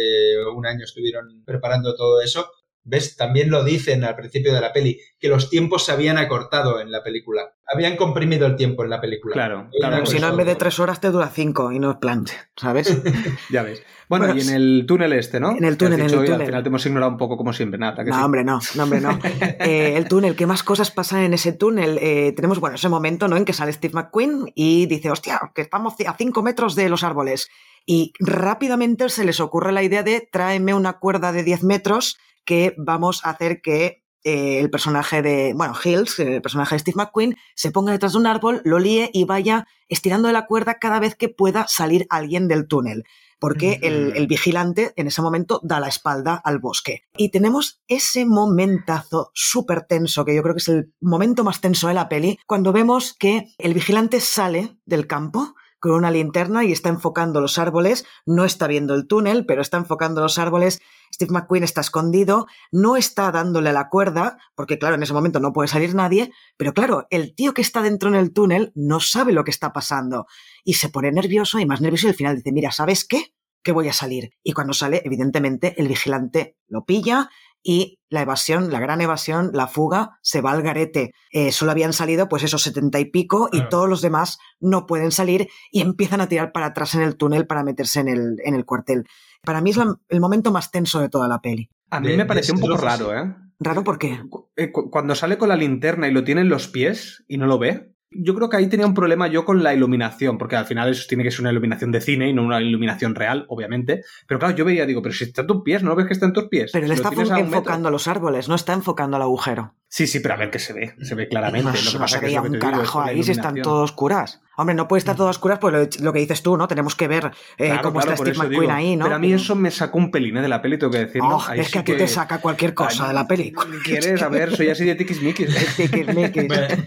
un 0.56 0.68
año 0.68 0.84
estuvieron 0.84 1.44
preparando 1.44 1.95
todo 1.95 2.22
eso. 2.22 2.48
¿Ves? 2.88 3.18
También 3.18 3.49
lo 3.49 3.64
dicen 3.64 4.03
al 4.03 4.16
principio 4.16 4.53
de 4.53 4.62
la 4.62 4.72
peli, 4.72 5.02
que 5.20 5.28
los 5.28 5.49
tiempos 5.49 5.86
se 5.86 5.91
habían 5.91 6.20
acortado 6.20 6.80
en 6.80 6.91
la 6.91 7.02
película. 7.02 7.56
Habían 7.66 7.98
comprimido 7.98 8.45
el 8.45 8.56
tiempo 8.56 8.84
en 8.84 8.91
la 8.91 9.02
película. 9.02 9.34
Claro, 9.34 9.70
claro. 9.80 10.06
Si 10.06 10.20
no, 10.20 10.30
en 10.30 10.38
vez 10.38 10.45
de 10.45 10.56
tres 10.56 10.80
horas 10.80 11.02
te 11.02 11.10
dura 11.10 11.32
cinco 11.34 11.72
y 11.72 11.80
no 11.80 11.90
es 11.90 11.98
plan, 11.98 12.26
¿sabes? 12.56 12.95
ya 13.49 13.64
ves. 13.64 13.82
Bueno, 14.07 14.36
y 14.36 14.41
en 14.41 14.49
el 14.49 14.86
túnel 14.88 15.14
este, 15.14 15.40
¿no? 15.40 15.57
En 15.57 15.64
el 15.64 15.78
túnel, 15.78 15.99
en 15.99 16.06
el 16.06 16.12
túnel. 16.12 16.34
Al 16.34 16.45
final 16.45 16.62
te 16.62 16.70
hemos 16.70 16.86
ignorado 16.86 17.12
un 17.12 17.18
poco 17.18 17.38
como 17.38 17.53
siempre, 17.53 17.80
nada. 17.80 18.03
no, 18.03 18.24
hombre, 18.24 18.44
no, 18.44 18.60
no, 18.76 18.84
hombre, 18.84 19.02
no. 19.02 19.20
Eh, 19.60 19.98
el 19.98 20.07
túnel, 20.07 20.36
¿qué 20.36 20.45
más 20.45 20.62
cosas 20.62 20.91
pasan 20.91 21.24
en 21.24 21.34
ese 21.34 21.53
túnel? 21.53 21.98
Eh, 21.99 22.34
tenemos, 22.36 22.60
bueno, 22.60 22.76
ese 22.76 22.88
momento, 22.88 23.28
¿no? 23.28 23.36
En 23.36 23.45
que 23.45 23.53
sale 23.53 23.74
Steve 23.74 23.95
McQueen 23.95 24.52
y 24.53 24.86
dice, 24.86 25.10
hostia, 25.10 25.40
que 25.56 25.62
estamos 25.62 25.95
a 26.06 26.16
cinco 26.18 26.44
metros 26.44 26.76
de 26.76 26.88
los 26.88 27.03
árboles. 27.03 27.49
Y 27.88 28.14
rápidamente 28.20 29.10
se 29.10 29.26
les 29.26 29.40
ocurre 29.40 29.72
la 29.72 29.82
idea 29.82 30.03
de 30.03 30.28
tráeme 30.32 30.76
una 30.76 30.94
cuerda 30.99 31.32
de 31.32 31.44
10 31.44 31.64
metros 31.64 32.18
que 32.46 32.76
vamos 32.78 33.26
a 33.26 33.32
hacer 33.32 33.62
que 33.62 34.06
eh, 34.26 34.60
el 34.60 34.72
personaje 34.72 35.22
de, 35.22 35.54
bueno, 35.54 35.76
Hills, 35.82 36.20
el 36.20 36.42
personaje 36.42 36.74
de 36.74 36.80
Steve 36.80 36.96
McQueen, 36.98 37.38
se 37.54 37.70
ponga 37.70 37.92
detrás 37.92 38.14
de 38.14 38.18
un 38.18 38.26
árbol, 38.26 38.60
lo 38.66 38.80
líe 38.80 39.12
y 39.14 39.26
vaya 39.26 39.68
estirando 39.88 40.28
de 40.28 40.34
la 40.34 40.48
cuerda 40.48 40.80
cada 40.80 41.00
vez 41.00 41.16
que 41.16 41.30
pueda 41.30 41.68
salir 41.68 42.08
alguien 42.10 42.48
del 42.48 42.68
túnel. 42.68 43.04
Porque 43.38 43.80
el, 43.84 44.14
el, 44.16 44.26
vigilante 44.26 44.94
en 44.96 45.08
ese 45.08 45.22
momento 45.22 45.60
da 45.62 45.80
la 45.80 45.90
espalda 45.90 46.42
al 46.44 46.58
bosque. 46.58 47.04
Y 47.18 47.30
tenemos 47.30 47.84
ese 47.88 48.26
momentazo 48.26 49.30
súper 49.36 49.84
tenso, 49.84 50.26
que 50.26 50.34
yo 50.34 50.42
creo 50.42 50.56
que 50.56 50.62
es 50.62 50.70
el 50.70 50.94
momento 51.02 51.44
más 51.44 51.62
tenso 51.62 51.90
de 51.90 51.94
la 51.94 52.10
peli, 52.10 52.40
cuando 52.48 52.74
vemos 52.74 53.14
que 53.14 53.54
el 53.60 53.74
vigilante 53.76 54.22
sale 54.22 54.78
del 54.86 55.06
campo, 55.06 55.54
con 55.86 55.94
una 55.94 56.10
linterna 56.10 56.64
y 56.64 56.72
está 56.72 56.90
enfocando 56.90 57.41
los 57.41 57.60
árboles, 57.60 58.07
no 58.26 58.44
está 58.44 58.66
viendo 58.66 58.95
el 58.95 59.06
túnel, 59.06 59.45
pero 59.45 59.62
está 59.62 59.78
enfocando 59.78 60.20
los 60.20 60.40
árboles. 60.40 60.82
Steve 61.14 61.32
McQueen 61.32 61.64
está 61.64 61.82
escondido, 61.82 62.48
no 62.72 62.98
está 62.98 63.32
dándole 63.32 63.72
la 63.72 63.88
cuerda, 63.90 64.40
porque 64.56 64.80
claro, 64.80 64.95
en 64.95 65.03
ese 65.03 65.14
momento 65.14 65.40
no 65.40 65.53
puede 65.53 65.68
salir 65.68 65.94
nadie, 65.94 66.32
pero 66.57 66.74
claro, 66.74 67.06
el 67.12 67.36
tío 67.36 67.53
que 67.53 67.62
está 67.62 67.84
dentro 67.84 68.10
en 68.10 68.16
el 68.16 68.34
túnel 68.34 68.72
no 68.74 68.99
sabe 68.99 69.32
lo 69.32 69.44
que 69.44 69.52
está 69.52 69.74
pasando 69.74 70.26
y 70.64 70.74
se 70.74 70.90
pone 70.90 71.12
nervioso 71.12 71.60
y 71.60 71.68
más 71.68 71.82
nervioso 71.82 72.07
y 72.07 72.10
al 72.10 72.16
final 72.16 72.36
dice, 72.38 72.52
mira, 72.52 72.72
¿sabes 72.72 73.06
qué? 73.06 73.36
Que 73.62 73.72
voy 73.72 73.88
a 73.88 73.94
salir. 73.94 74.32
Y 74.41 74.53
cuando 74.53 74.74
sale, 74.74 75.03
evidentemente, 75.06 75.80
el 75.80 75.88
vigilante 75.88 76.57
lo 76.68 76.84
pilla 76.86 77.30
y 77.68 77.98
la 78.10 78.22
evasión, 78.22 78.72
la 78.72 78.80
gran 78.80 79.02
evasión, 79.02 79.50
la 79.52 79.66
fuga, 79.66 80.20
se 80.22 80.40
va 80.40 80.52
al 80.52 80.62
garete. 80.62 81.14
Eh, 81.32 81.52
solo 81.52 81.72
habían 81.72 81.94
salido 81.94 82.30
pues 82.30 82.44
esos 82.44 82.62
setenta 82.62 83.00
y 83.00 83.06
pico 83.06 83.50
y 83.52 83.68
todos 83.70 83.90
los 83.90 84.04
demás 84.04 84.38
no 84.60 84.86
pueden 84.86 85.12
salir 85.12 85.50
y 85.72 85.82
empiezan 85.82 86.22
a 86.22 86.30
tirar 86.30 86.52
para 86.52 86.68
atrás 86.68 86.94
en 86.94 87.02
el 87.02 87.18
túnel 87.18 87.48
para 87.48 87.64
meterse 87.64 88.02
en 88.02 88.08
el, 88.08 88.36
en 88.46 88.54
el 88.54 88.66
cuartel. 88.66 89.06
Para 89.42 89.62
mí 89.62 89.72
es 89.72 89.80
el 90.10 90.22
momento 90.22 90.52
más 90.52 90.70
tenso 90.70 91.00
de 91.00 91.10
toda 91.10 91.28
la 91.28 91.42
peli. 91.42 91.72
A 91.90 92.00
mí 92.00 92.16
me 92.16 92.28
pareció 92.28 92.54
un 92.54 92.62
poco 92.62 92.78
raro, 92.78 93.18
¿eh? 93.18 93.36
¿Raro 93.60 93.84
por 93.84 93.98
qué? 93.98 94.22
Eh, 94.58 94.72
cuando 94.72 95.16
sale 95.16 95.40
con 95.40 95.50
la 95.50 95.56
linterna 95.56 96.08
y 96.08 96.12
lo 96.12 96.24
tiene 96.24 96.42
en 96.42 96.50
los 96.50 96.68
pies 96.68 97.24
y 97.28 97.38
no 97.38 97.48
lo 97.48 97.58
ve, 97.58 97.95
yo 98.18 98.36
creo 98.36 98.50
que 98.50 98.58
ahí 98.58 98.68
tenía 98.68 98.86
un 98.86 98.94
problema 98.94 99.28
yo 99.28 99.46
con 99.46 99.64
la 99.64 99.74
iluminación, 99.74 100.38
porque 100.38 100.56
al 100.56 100.66
final 100.66 100.90
eso 100.90 101.06
tiene 101.08 101.24
que 101.24 101.32
ser 101.32 101.42
una 101.42 101.52
iluminación 101.52 101.92
de 101.92 102.02
cine 102.02 102.30
y 102.30 102.34
no 102.34 102.44
una 102.44 102.62
iluminación 102.62 103.16
real, 103.16 103.46
obviamente. 103.50 104.04
Pero 104.28 104.40
claro, 104.40 104.56
yo 104.56 104.66
veía, 104.66 104.86
digo, 104.86 105.02
pero 105.02 105.14
si 105.14 105.26
está 105.26 105.42
en 105.42 105.48
tus 105.48 105.64
pies, 105.64 105.84
¿no 105.84 105.96
ves 105.96 106.08
que 106.08 106.14
está 106.14 106.26
en 106.26 106.34
tus 106.34 106.46
pies? 106.46 106.72
Pero 106.72 106.88
le 106.88 106.94
está 106.94 107.10
enfocando 107.38 107.88
a 107.90 107.92
los 107.92 108.08
árboles, 108.08 108.50
no 108.50 108.56
está 108.56 108.74
enfocando 108.74 109.18
al 109.18 109.24
agujero. 109.24 109.74
Sí, 109.88 110.08
sí, 110.08 110.20
pero 110.20 110.34
a 110.34 110.38
ver 110.38 110.52
que 110.52 110.60
se 110.60 110.74
ve, 110.74 110.96
se 111.02 111.16
ve 111.16 111.28
claramente. 111.28 111.72
No, 111.72 111.86
lo 111.86 111.92
que 111.92 111.98
pasa 112.00 112.20
se 112.20 112.26
veía 112.26 112.42
un 112.42 112.60
carajo 112.60 113.02
ahí 113.02 113.24
si 113.24 113.32
están 113.32 113.62
todos 113.62 113.92
oscuras. 113.92 114.42
Hombre, 114.57 114.76
no 114.76 114.88
puede 114.88 114.99
estar 114.99 115.15
todo 115.15 115.27
oscuras, 115.27 115.60
pues 115.60 115.99
lo, 116.02 116.14
que 116.14 116.19
dices 116.19 116.41
tú, 116.41 116.57
¿no? 116.57 116.68
Tenemos 116.68 116.95
que 116.95 117.07
ver 117.07 117.32
eh, 117.57 117.77
cómo 117.82 117.99
está 117.99 118.15
Steve 118.18 118.38
McQueen 118.38 118.72
ahí, 118.72 118.95
¿no? 118.95 119.06
Pero 119.06 119.15
a 119.15 119.19
mí 119.19 119.34
eso 119.34 119.56
me 119.56 119.72
sacó 119.72 119.98
un 119.98 120.11
pelín 120.11 120.38
¿eh? 120.38 120.41
de 120.41 120.48
la 120.48 120.61
peli, 120.61 120.77
tengo 120.77 120.91
que 120.91 121.06
decirlo. 121.06 121.38
Oh, 121.38 121.53
es 121.53 121.72
que 121.72 121.80
a 121.80 121.84
ti 121.84 121.94
te 121.94 122.07
saca 122.07 122.40
cualquier 122.40 122.73
cosa 122.73 123.07
de 123.07 123.14
la 123.14 123.27
peli. 123.27 123.53
¿Quieres? 123.84 124.22
A 124.22 124.30
ver, 124.30 124.56
soy 124.56 124.69
así 124.69 124.86
de 124.86 124.95
tiquismiquis. 124.95 125.49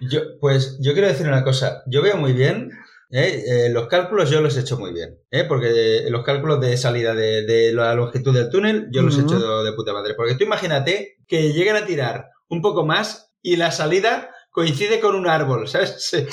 yo, 0.00 0.20
pues 0.40 0.78
yo 0.80 0.92
quiero 0.92 1.08
decir 1.08 1.26
una 1.26 1.44
cosa. 1.44 1.82
Yo 1.86 2.02
veo 2.02 2.16
muy 2.16 2.32
bien 2.32 2.70
¿eh? 3.10 3.44
Eh, 3.46 3.68
los 3.70 3.88
cálculos 3.88 4.30
yo 4.30 4.40
los 4.40 4.56
he 4.56 4.60
hecho 4.60 4.78
muy 4.78 4.92
bien, 4.92 5.18
¿eh? 5.30 5.44
porque 5.44 6.06
los 6.08 6.24
cálculos 6.24 6.60
de 6.60 6.76
salida 6.76 7.14
de, 7.14 7.72
la 7.72 7.94
longitud 7.94 8.34
del 8.34 8.50
túnel 8.50 8.88
yo 8.90 9.02
los 9.02 9.18
he 9.18 9.22
hecho 9.22 9.62
de, 9.62 9.72
puta 9.72 9.92
madre. 9.92 10.14
Porque 10.14 10.34
tú 10.34 10.44
imagínate 10.44 11.18
que 11.26 11.52
lleguen 11.52 11.76
a 11.76 11.86
tirar 11.86 12.30
un 12.48 12.62
poco 12.62 12.84
más 12.84 13.32
y 13.42 13.56
la 13.56 13.70
salida 13.70 14.30
coincide 14.56 15.00
con 15.00 15.14
un 15.14 15.28
árbol, 15.28 15.68
¿sabes? 15.68 15.96
Se 15.98 16.26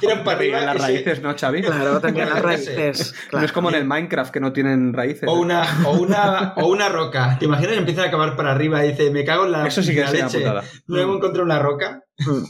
tiran 0.00 0.24
para 0.24 0.38
arriba. 0.38 0.62
las 0.62 0.80
raíces, 0.80 1.20
¿no, 1.20 1.36
Xavi? 1.36 1.60
Claro, 1.60 2.00
también 2.00 2.30
las 2.30 2.40
raíces. 2.40 3.14
No 3.30 3.42
es 3.42 3.52
como 3.52 3.68
en 3.68 3.74
el 3.74 3.84
Minecraft 3.84 4.32
que 4.32 4.40
no 4.40 4.54
tienen 4.54 4.94
raíces. 4.94 5.28
O 5.28 5.34
una, 5.34 5.84
o 5.84 5.98
una, 5.98 6.54
o 6.56 6.66
una 6.66 6.88
roca. 6.88 7.36
¿Te 7.38 7.44
imaginas? 7.44 7.76
Empiezan 7.76 8.06
a 8.06 8.08
acabar 8.08 8.36
para 8.36 8.52
arriba 8.52 8.82
y 8.86 8.92
dice, 8.92 9.10
me 9.10 9.22
cago 9.22 9.44
en 9.44 9.52
la, 9.52 9.66
Eso 9.66 9.82
sí 9.82 9.94
que 9.94 10.00
la 10.00 10.10
leche. 10.10 10.42
Luego 10.86 11.16
encontré 11.16 11.42
una 11.42 11.58
roca. 11.58 12.04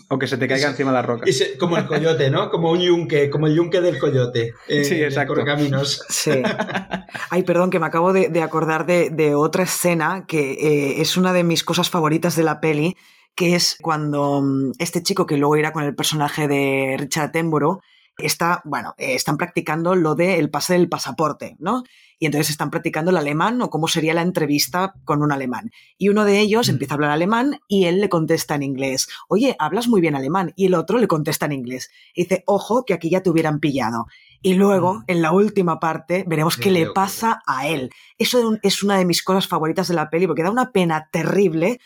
O 0.09 0.21
que 0.21 0.29
se 0.29 0.39
te 0.39 0.47
caiga 0.47 0.69
encima 0.69 0.93
la 0.93 1.03
roca. 1.03 1.27
como 1.59 1.77
el 1.77 1.87
coyote, 1.87 2.31
¿no? 2.31 2.49
Como 2.49 2.71
un 2.71 2.79
yunque, 2.79 3.29
como 3.29 3.49
el 3.49 3.57
yunque 3.57 3.81
del 3.81 3.99
coyote. 3.99 4.55
sí, 4.69 5.03
exacto. 5.03 5.35
caminos. 5.45 6.05
Sí. 6.09 6.43
Ay, 7.31 7.43
perdón, 7.43 7.71
que 7.71 7.81
me 7.81 7.87
acabo 7.87 8.13
de, 8.13 8.41
acordar 8.41 8.87
de, 8.87 9.35
otra 9.35 9.65
escena 9.65 10.27
que 10.29 10.53
eh, 10.53 11.01
es 11.01 11.17
una 11.17 11.33
de 11.33 11.43
mis 11.43 11.65
cosas 11.65 11.91
favoritas 11.91 12.37
de 12.37 12.45
la 12.45 12.61
peli 12.61 12.97
que 13.39 13.55
es 13.55 13.79
cuando 13.81 14.43
mm, 14.43 14.73
este 14.81 15.01
chico 15.01 15.25
que 15.25 15.37
luego 15.37 15.57
irá 15.57 15.73
con 15.73 15.85
el 15.85 15.95
personaje 15.95 16.49
de 16.49 16.97
Richard 16.99 17.27
Attenborough 17.29 17.81
está, 18.19 18.63
bueno, 18.65 18.97
eh, 18.99 19.15
están 19.15 19.37
practicando 19.37 19.95
lo 19.95 20.17
del 20.17 20.51
pase 20.51 20.73
del 20.73 20.89
pasaporte, 20.89 21.55
¿no? 21.61 21.85
Y 22.19 22.27
entonces 22.27 22.51
están 22.51 22.71
practicando 22.71 23.13
el 23.13 23.17
alemán 23.17 23.63
o 23.63 23.71
cómo 23.71 23.87
sería 23.87 24.13
la 24.13 24.23
entrevista 24.23 24.93
con 25.05 25.23
un 25.23 25.31
alemán. 25.31 25.71
Y 25.97 26.09
uno 26.09 26.25
de 26.25 26.41
ellos 26.41 26.67
mm. 26.67 26.71
empieza 26.73 26.95
a 26.95 26.97
hablar 26.97 27.13
alemán 27.13 27.61
y 27.69 27.85
él 27.85 28.01
le 28.01 28.09
contesta 28.09 28.57
en 28.57 28.65
inglés, 28.65 29.09
oye, 29.29 29.55
hablas 29.61 29.87
muy 29.87 30.01
bien 30.01 30.17
alemán. 30.17 30.53
Y 30.57 30.67
el 30.67 30.75
otro 30.75 30.99
le 30.99 31.07
contesta 31.07 31.47
en 31.47 31.53
inglés. 31.53 31.93
Y 32.15 32.25
dice, 32.25 32.43
ojo, 32.45 32.85
que 32.85 32.93
aquí 32.93 33.09
ya 33.09 33.23
te 33.23 33.31
hubieran 33.31 33.61
pillado. 33.61 34.07
Y 34.43 34.55
luego, 34.55 34.95
mm. 34.95 35.05
en 35.07 35.23
la 35.23 35.31
última 35.31 35.79
parte, 35.79 36.25
veremos 36.27 36.57
qué 36.57 36.73
le 36.73 36.91
pasa 36.91 37.41
a 37.47 37.69
él. 37.69 37.91
Eso 38.19 38.59
es 38.63 38.83
una 38.83 38.99
de 38.99 39.05
mis 39.05 39.23
cosas 39.23 39.47
favoritas 39.47 39.87
de 39.87 39.95
la 39.95 40.11
peli, 40.11 40.27
porque 40.27 40.43
da 40.43 40.51
una 40.51 40.73
pena 40.73 41.09
terrible 41.13 41.79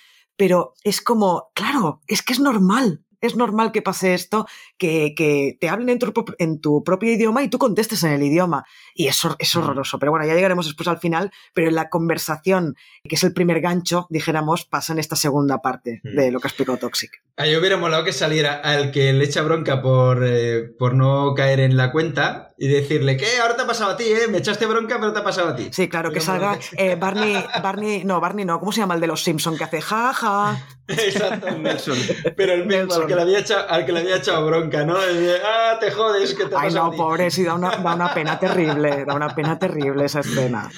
pero 0.43 0.75
es 0.83 1.01
como, 1.01 1.53
claro, 1.55 2.01
es 2.09 2.21
que 2.21 2.33
es 2.33 2.41
normal 2.41 3.05
es 3.23 3.37
normal 3.37 3.73
que 3.73 3.81
pase 3.81 4.15
esto, 4.15 4.47
que, 4.77 5.15
que 5.17 5.57
te 5.61 5.69
hablen 5.69 5.89
en 5.89 5.99
tu, 5.99 6.13
en 6.39 6.61
tu, 6.61 6.85
propio 6.85 7.13
idioma 7.13 7.43
y 7.43 7.49
tú 7.49 7.59
contestes 7.59 8.03
en 8.03 8.13
el 8.13 8.23
idioma. 8.23 8.65
Y 8.95 9.07
eso 9.07 9.37
es 9.39 9.55
horroroso. 9.57 9.99
Pero 9.99 10.13
bueno, 10.13 10.27
ya 10.27 10.35
llegaremos 10.35 10.67
después 10.67 10.89
al 10.89 10.99
final, 10.99 11.31
pero 11.55 11.69
en 11.69 11.75
la 11.75 11.89
conversación, 11.89 12.77
que 13.09 13.15
es 13.15 13.25
el 13.25 13.33
primer 13.33 13.61
gancho, 13.61 14.07
dijéramos, 14.11 14.65
pasa 14.65 14.93
en 14.93 14.99
esta 14.99 15.17
segunda 15.17 15.63
parte 15.63 16.01
de 16.03 16.31
lo 16.31 16.41
que 16.41 16.49
explicó 16.49 16.77
Toxic. 16.77 17.23
A 17.37 17.45
mí 17.45 17.57
hubiera 17.57 17.79
molado 17.79 18.05
que 18.05 18.13
saliera 18.13 18.57
al 18.57 18.91
que 18.91 19.13
le 19.15 19.25
echa 19.25 19.41
bronca 19.41 19.81
por, 19.81 20.23
eh, 20.23 20.65
por 20.79 20.95
no 20.95 21.33
caer 21.35 21.61
en 21.61 21.79
la 21.79 21.91
cuenta 21.91 22.53
y 22.59 22.69
decirle, 22.69 23.17
¿qué? 23.17 23.39
Ahora 23.41 23.57
te 23.57 23.63
ha 23.63 23.67
pasado 23.67 23.93
a 23.93 23.97
ti, 23.97 24.05
¿eh? 24.05 24.29
Me 24.29 24.39
echaste 24.39 24.67
bronca, 24.67 24.99
pero 25.01 25.13
te 25.13 25.21
ha 25.21 25.25
pasado 25.25 25.49
a 25.49 25.57
ti. 25.57 25.69
Sí, 25.73 25.89
claro, 25.89 26.13
que 26.13 26.21
salga 26.21 26.59
eh, 26.77 26.97
Barney, 26.97 27.43
Barney, 27.63 28.05
no, 28.05 28.21
Barney 28.21 28.45
no, 28.45 28.61
¿cómo 28.61 28.71
se 28.71 28.81
llama 28.81 28.95
el 28.95 29.01
de 29.01 29.07
los 29.07 29.23
Simpson 29.23 29.57
que 29.57 29.65
hace 29.65 29.81
jaja? 29.81 30.59
Exacto, 30.93 31.51
Nelson. 31.59 31.97
Pero 32.37 32.53
el 32.53 32.67
mismo, 32.67 32.95
al 32.95 33.07
que, 33.07 33.15
le 33.15 33.23
había 33.23 33.39
echado, 33.41 33.69
al 33.69 33.87
que 33.87 33.93
le 33.93 34.01
había 34.01 34.17
echado 34.17 34.47
bronca, 34.47 34.85
¿no? 34.85 34.97
ah, 34.97 35.79
te 35.81 35.91
jodes, 35.91 36.35
que 36.35 36.47
te 36.47 36.55
Ay, 36.57 36.73
no, 36.73 36.91
pobre, 36.93 37.31
sí, 37.31 37.45
da 37.45 37.55
una, 37.55 37.71
da 37.71 37.95
una, 37.95 38.15
pena 38.15 38.39
terrible, 38.39 39.05
da 39.05 39.15
una 39.15 39.35
pena 39.35 39.59
terrible 39.59 40.05
esa 40.05 40.21
escena. 40.21 40.71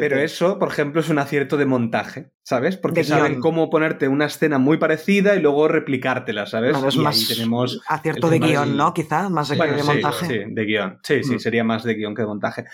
Pero 0.00 0.18
eso, 0.18 0.58
por 0.58 0.68
ejemplo, 0.68 1.00
es 1.00 1.08
un 1.08 1.18
acierto 1.18 1.56
de 1.56 1.66
montaje, 1.66 2.30
¿sabes? 2.42 2.76
Porque 2.76 3.04
saben 3.04 3.40
cómo 3.40 3.70
ponerte 3.70 4.08
una 4.08 4.26
escena 4.26 4.58
muy 4.58 4.78
parecida 4.78 5.34
y 5.34 5.40
luego 5.40 5.68
replicártela, 5.68 6.46
¿sabes? 6.46 6.76
es 6.76 6.94
y 6.94 6.98
más 7.00 7.28
tenemos 7.28 7.80
acierto 7.88 8.30
de 8.30 8.38
guion, 8.38 8.76
¿no? 8.76 8.94
Quizá, 8.94 9.28
más 9.28 9.48
de, 9.48 9.56
de 9.56 9.82
montaje. 9.82 10.26
Sí, 10.26 10.38
de 10.46 10.64
guion. 10.64 10.98
Sí, 11.02 11.22
sí, 11.22 11.36
mm. 11.36 11.40
sería 11.40 11.64
más 11.64 11.84
de 11.84 11.94
guion 11.94 12.14
que 12.14 12.22
de 12.22 12.28
montaje. 12.28 12.64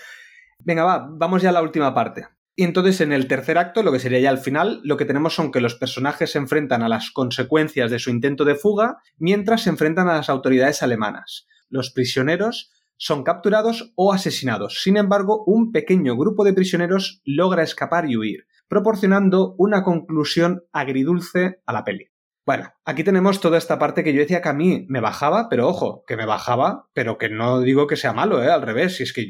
Venga, 0.59 0.83
va, 0.83 1.07
vamos 1.09 1.41
ya 1.41 1.49
a 1.49 1.53
la 1.53 1.61
última 1.61 1.93
parte. 1.93 2.27
Y 2.57 2.63
entonces 2.63 3.01
en 3.01 3.11
el 3.11 3.27
tercer 3.27 3.57
acto, 3.57 3.83
lo 3.83 3.91
que 3.91 3.99
sería 3.99 4.19
ya 4.19 4.29
el 4.29 4.37
final, 4.37 4.79
lo 4.83 4.95
que 4.95 5.03
tenemos 5.03 5.35
son 5.35 5.51
que 5.51 5.59
los 5.59 5.75
personajes 5.75 6.31
se 6.31 6.37
enfrentan 6.37 6.83
a 6.83 6.89
las 6.89 7.11
consecuencias 7.11 7.91
de 7.91 7.99
su 7.99 8.09
intento 8.09 8.45
de 8.45 8.55
fuga 8.55 8.97
mientras 9.17 9.63
se 9.63 9.69
enfrentan 9.69 10.07
a 10.07 10.15
las 10.15 10.29
autoridades 10.29 10.81
alemanas. 10.81 11.47
Los 11.69 11.91
prisioneros 11.91 12.71
son 12.97 13.23
capturados 13.23 13.91
o 13.95 14.13
asesinados. 14.13 14.81
Sin 14.81 14.95
embargo, 14.95 15.43
un 15.45 15.73
pequeño 15.73 16.15
grupo 16.15 16.45
de 16.45 16.53
prisioneros 16.53 17.21
logra 17.25 17.63
escapar 17.63 18.09
y 18.09 18.15
huir, 18.15 18.47
proporcionando 18.69 19.55
una 19.57 19.83
conclusión 19.83 20.63
agridulce 20.71 21.61
a 21.65 21.73
la 21.73 21.83
peli. 21.83 22.14
Bueno, 22.45 22.71
aquí 22.85 23.03
tenemos 23.03 23.41
toda 23.41 23.57
esta 23.57 23.79
parte 23.79 24.03
que 24.03 24.13
yo 24.13 24.19
decía 24.19 24.41
que 24.41 24.49
a 24.49 24.53
mí 24.53 24.85
me 24.87 24.99
bajaba, 24.99 25.49
pero 25.49 25.67
ojo, 25.67 26.03
que 26.05 26.15
me 26.15 26.27
bajaba, 26.27 26.87
pero 26.93 27.17
que 27.17 27.27
no 27.27 27.61
digo 27.61 27.87
que 27.87 27.95
sea 27.95 28.13
malo, 28.13 28.43
¿eh? 28.43 28.51
Al 28.51 28.61
revés, 28.61 28.97
si 28.97 29.03
es 29.03 29.13
que 29.13 29.27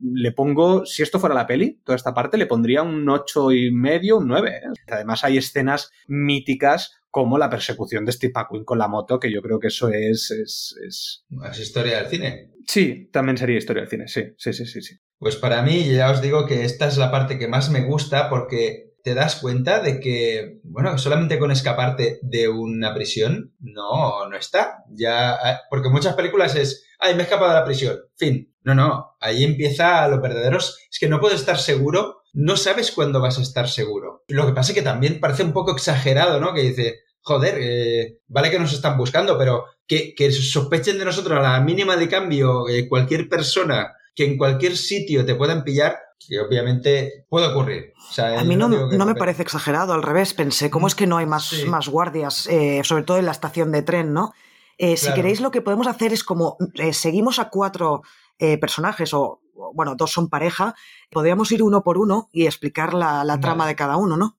le 0.00 0.32
pongo, 0.32 0.86
si 0.86 1.02
esto 1.02 1.18
fuera 1.18 1.34
la 1.34 1.48
peli, 1.48 1.80
toda 1.84 1.96
esta 1.96 2.14
parte 2.14 2.38
le 2.38 2.46
pondría 2.46 2.82
un 2.82 3.08
ocho 3.08 3.50
y 3.50 3.72
medio, 3.72 4.18
un 4.18 4.28
9. 4.28 4.50
¿eh? 4.50 4.60
Además 4.86 5.24
hay 5.24 5.38
escenas 5.38 5.90
míticas 6.06 7.00
como 7.10 7.38
la 7.38 7.50
persecución 7.50 8.04
de 8.04 8.12
Steve 8.12 8.32
McQueen 8.34 8.64
con 8.64 8.78
la 8.78 8.88
moto, 8.88 9.18
que 9.18 9.32
yo 9.32 9.42
creo 9.42 9.58
que 9.58 9.68
eso 9.68 9.88
es... 9.88 10.30
Es, 10.30 10.76
es... 10.84 11.24
¿Es 11.50 11.58
historia 11.58 11.98
del 11.98 12.06
cine? 12.06 12.50
Sí, 12.66 13.08
también 13.12 13.36
sería 13.36 13.58
historia 13.58 13.82
del 13.82 13.90
cine, 13.90 14.08
sí, 14.08 14.32
sí, 14.36 14.52
sí, 14.52 14.66
sí, 14.66 14.80
sí. 14.80 14.96
Pues 15.18 15.36
para 15.36 15.62
mí, 15.62 15.92
ya 15.92 16.10
os 16.10 16.20
digo 16.22 16.46
que 16.46 16.64
esta 16.64 16.86
es 16.86 16.98
la 16.98 17.10
parte 17.10 17.38
que 17.38 17.48
más 17.48 17.70
me 17.70 17.84
gusta 17.84 18.28
porque 18.28 18.93
te 19.04 19.14
das 19.14 19.36
cuenta 19.36 19.80
de 19.80 20.00
que, 20.00 20.60
bueno, 20.64 20.96
solamente 20.96 21.38
con 21.38 21.50
escaparte 21.50 22.18
de 22.22 22.48
una 22.48 22.94
prisión 22.94 23.54
no, 23.60 24.26
no 24.30 24.36
está. 24.36 24.78
Ya, 24.88 25.34
ah, 25.34 25.60
porque 25.68 25.90
muchas 25.90 26.14
películas 26.14 26.56
es, 26.56 26.86
ay, 26.98 27.14
me 27.14 27.20
he 27.20 27.24
escapado 27.24 27.50
de 27.50 27.60
la 27.60 27.66
prisión, 27.66 27.98
fin. 28.16 28.50
No, 28.62 28.74
no, 28.74 29.14
ahí 29.20 29.44
empieza 29.44 30.08
los 30.08 30.22
verdaderos, 30.22 30.78
es 30.90 30.98
que 30.98 31.06
no 31.06 31.20
puedo 31.20 31.34
estar 31.34 31.58
seguro, 31.58 32.22
no 32.32 32.56
sabes 32.56 32.92
cuándo 32.92 33.20
vas 33.20 33.38
a 33.38 33.42
estar 33.42 33.68
seguro. 33.68 34.24
Lo 34.28 34.46
que 34.46 34.54
pasa 34.54 34.72
es 34.72 34.78
que 34.78 34.82
también 34.82 35.20
parece 35.20 35.42
un 35.42 35.52
poco 35.52 35.72
exagerado, 35.72 36.40
¿no? 36.40 36.54
Que 36.54 36.62
dice, 36.62 37.00
joder, 37.20 37.58
eh, 37.60 38.20
vale 38.26 38.50
que 38.50 38.58
nos 38.58 38.72
están 38.72 38.96
buscando, 38.96 39.36
pero 39.36 39.66
que, 39.86 40.14
que, 40.14 40.32
sospechen 40.32 40.98
de 40.98 41.04
nosotros 41.04 41.38
a 41.38 41.42
la 41.42 41.60
mínima 41.60 41.98
de 41.98 42.08
cambio 42.08 42.70
eh, 42.70 42.88
cualquier 42.88 43.28
persona 43.28 43.92
que 44.14 44.24
en 44.24 44.38
cualquier 44.38 44.78
sitio 44.78 45.26
te 45.26 45.34
puedan 45.34 45.62
pillar, 45.62 45.98
que 46.28 46.40
obviamente 46.40 47.26
puede 47.28 47.48
ocurrir. 47.48 47.92
a 48.18 48.44
mí 48.44 48.56
no, 48.56 48.68
me 48.68 49.14
parece 49.14 49.42
exagerado, 49.42 49.92
al 49.92 50.02
revés, 50.02 50.34
pensé, 50.34 50.70
¿cómo 50.70 50.86
es 50.86 50.94
que 50.94 51.06
no 51.06 51.16
hay 51.16 51.26
más, 51.26 51.52
más 51.66 51.88
guardias, 51.88 52.46
eh, 52.48 52.82
sobre 52.84 53.04
todo 53.04 53.18
en 53.18 53.26
la 53.26 53.32
estación 53.32 53.72
de 53.72 53.82
tren, 53.82 54.12
¿no? 54.12 54.32
Eh, 54.76 54.96
si 54.96 55.12
queréis, 55.12 55.40
lo 55.40 55.50
que 55.50 55.62
podemos 55.62 55.86
hacer 55.86 56.12
es 56.12 56.24
como 56.24 56.56
eh, 56.74 56.92
seguimos 56.92 57.38
a 57.38 57.48
cuatro 57.48 58.02
personajes, 58.60 59.14
o 59.14 59.40
bueno, 59.72 59.94
dos 59.94 60.12
son 60.12 60.28
pareja, 60.28 60.74
podríamos 61.10 61.50
ir 61.52 61.62
uno 61.62 61.82
por 61.82 61.96
uno 61.96 62.28
y 62.32 62.46
explicar 62.46 62.92
la, 62.92 63.38
trama 63.40 63.66
de 63.66 63.76
cada 63.76 63.96
uno, 63.96 64.16
¿no? 64.16 64.36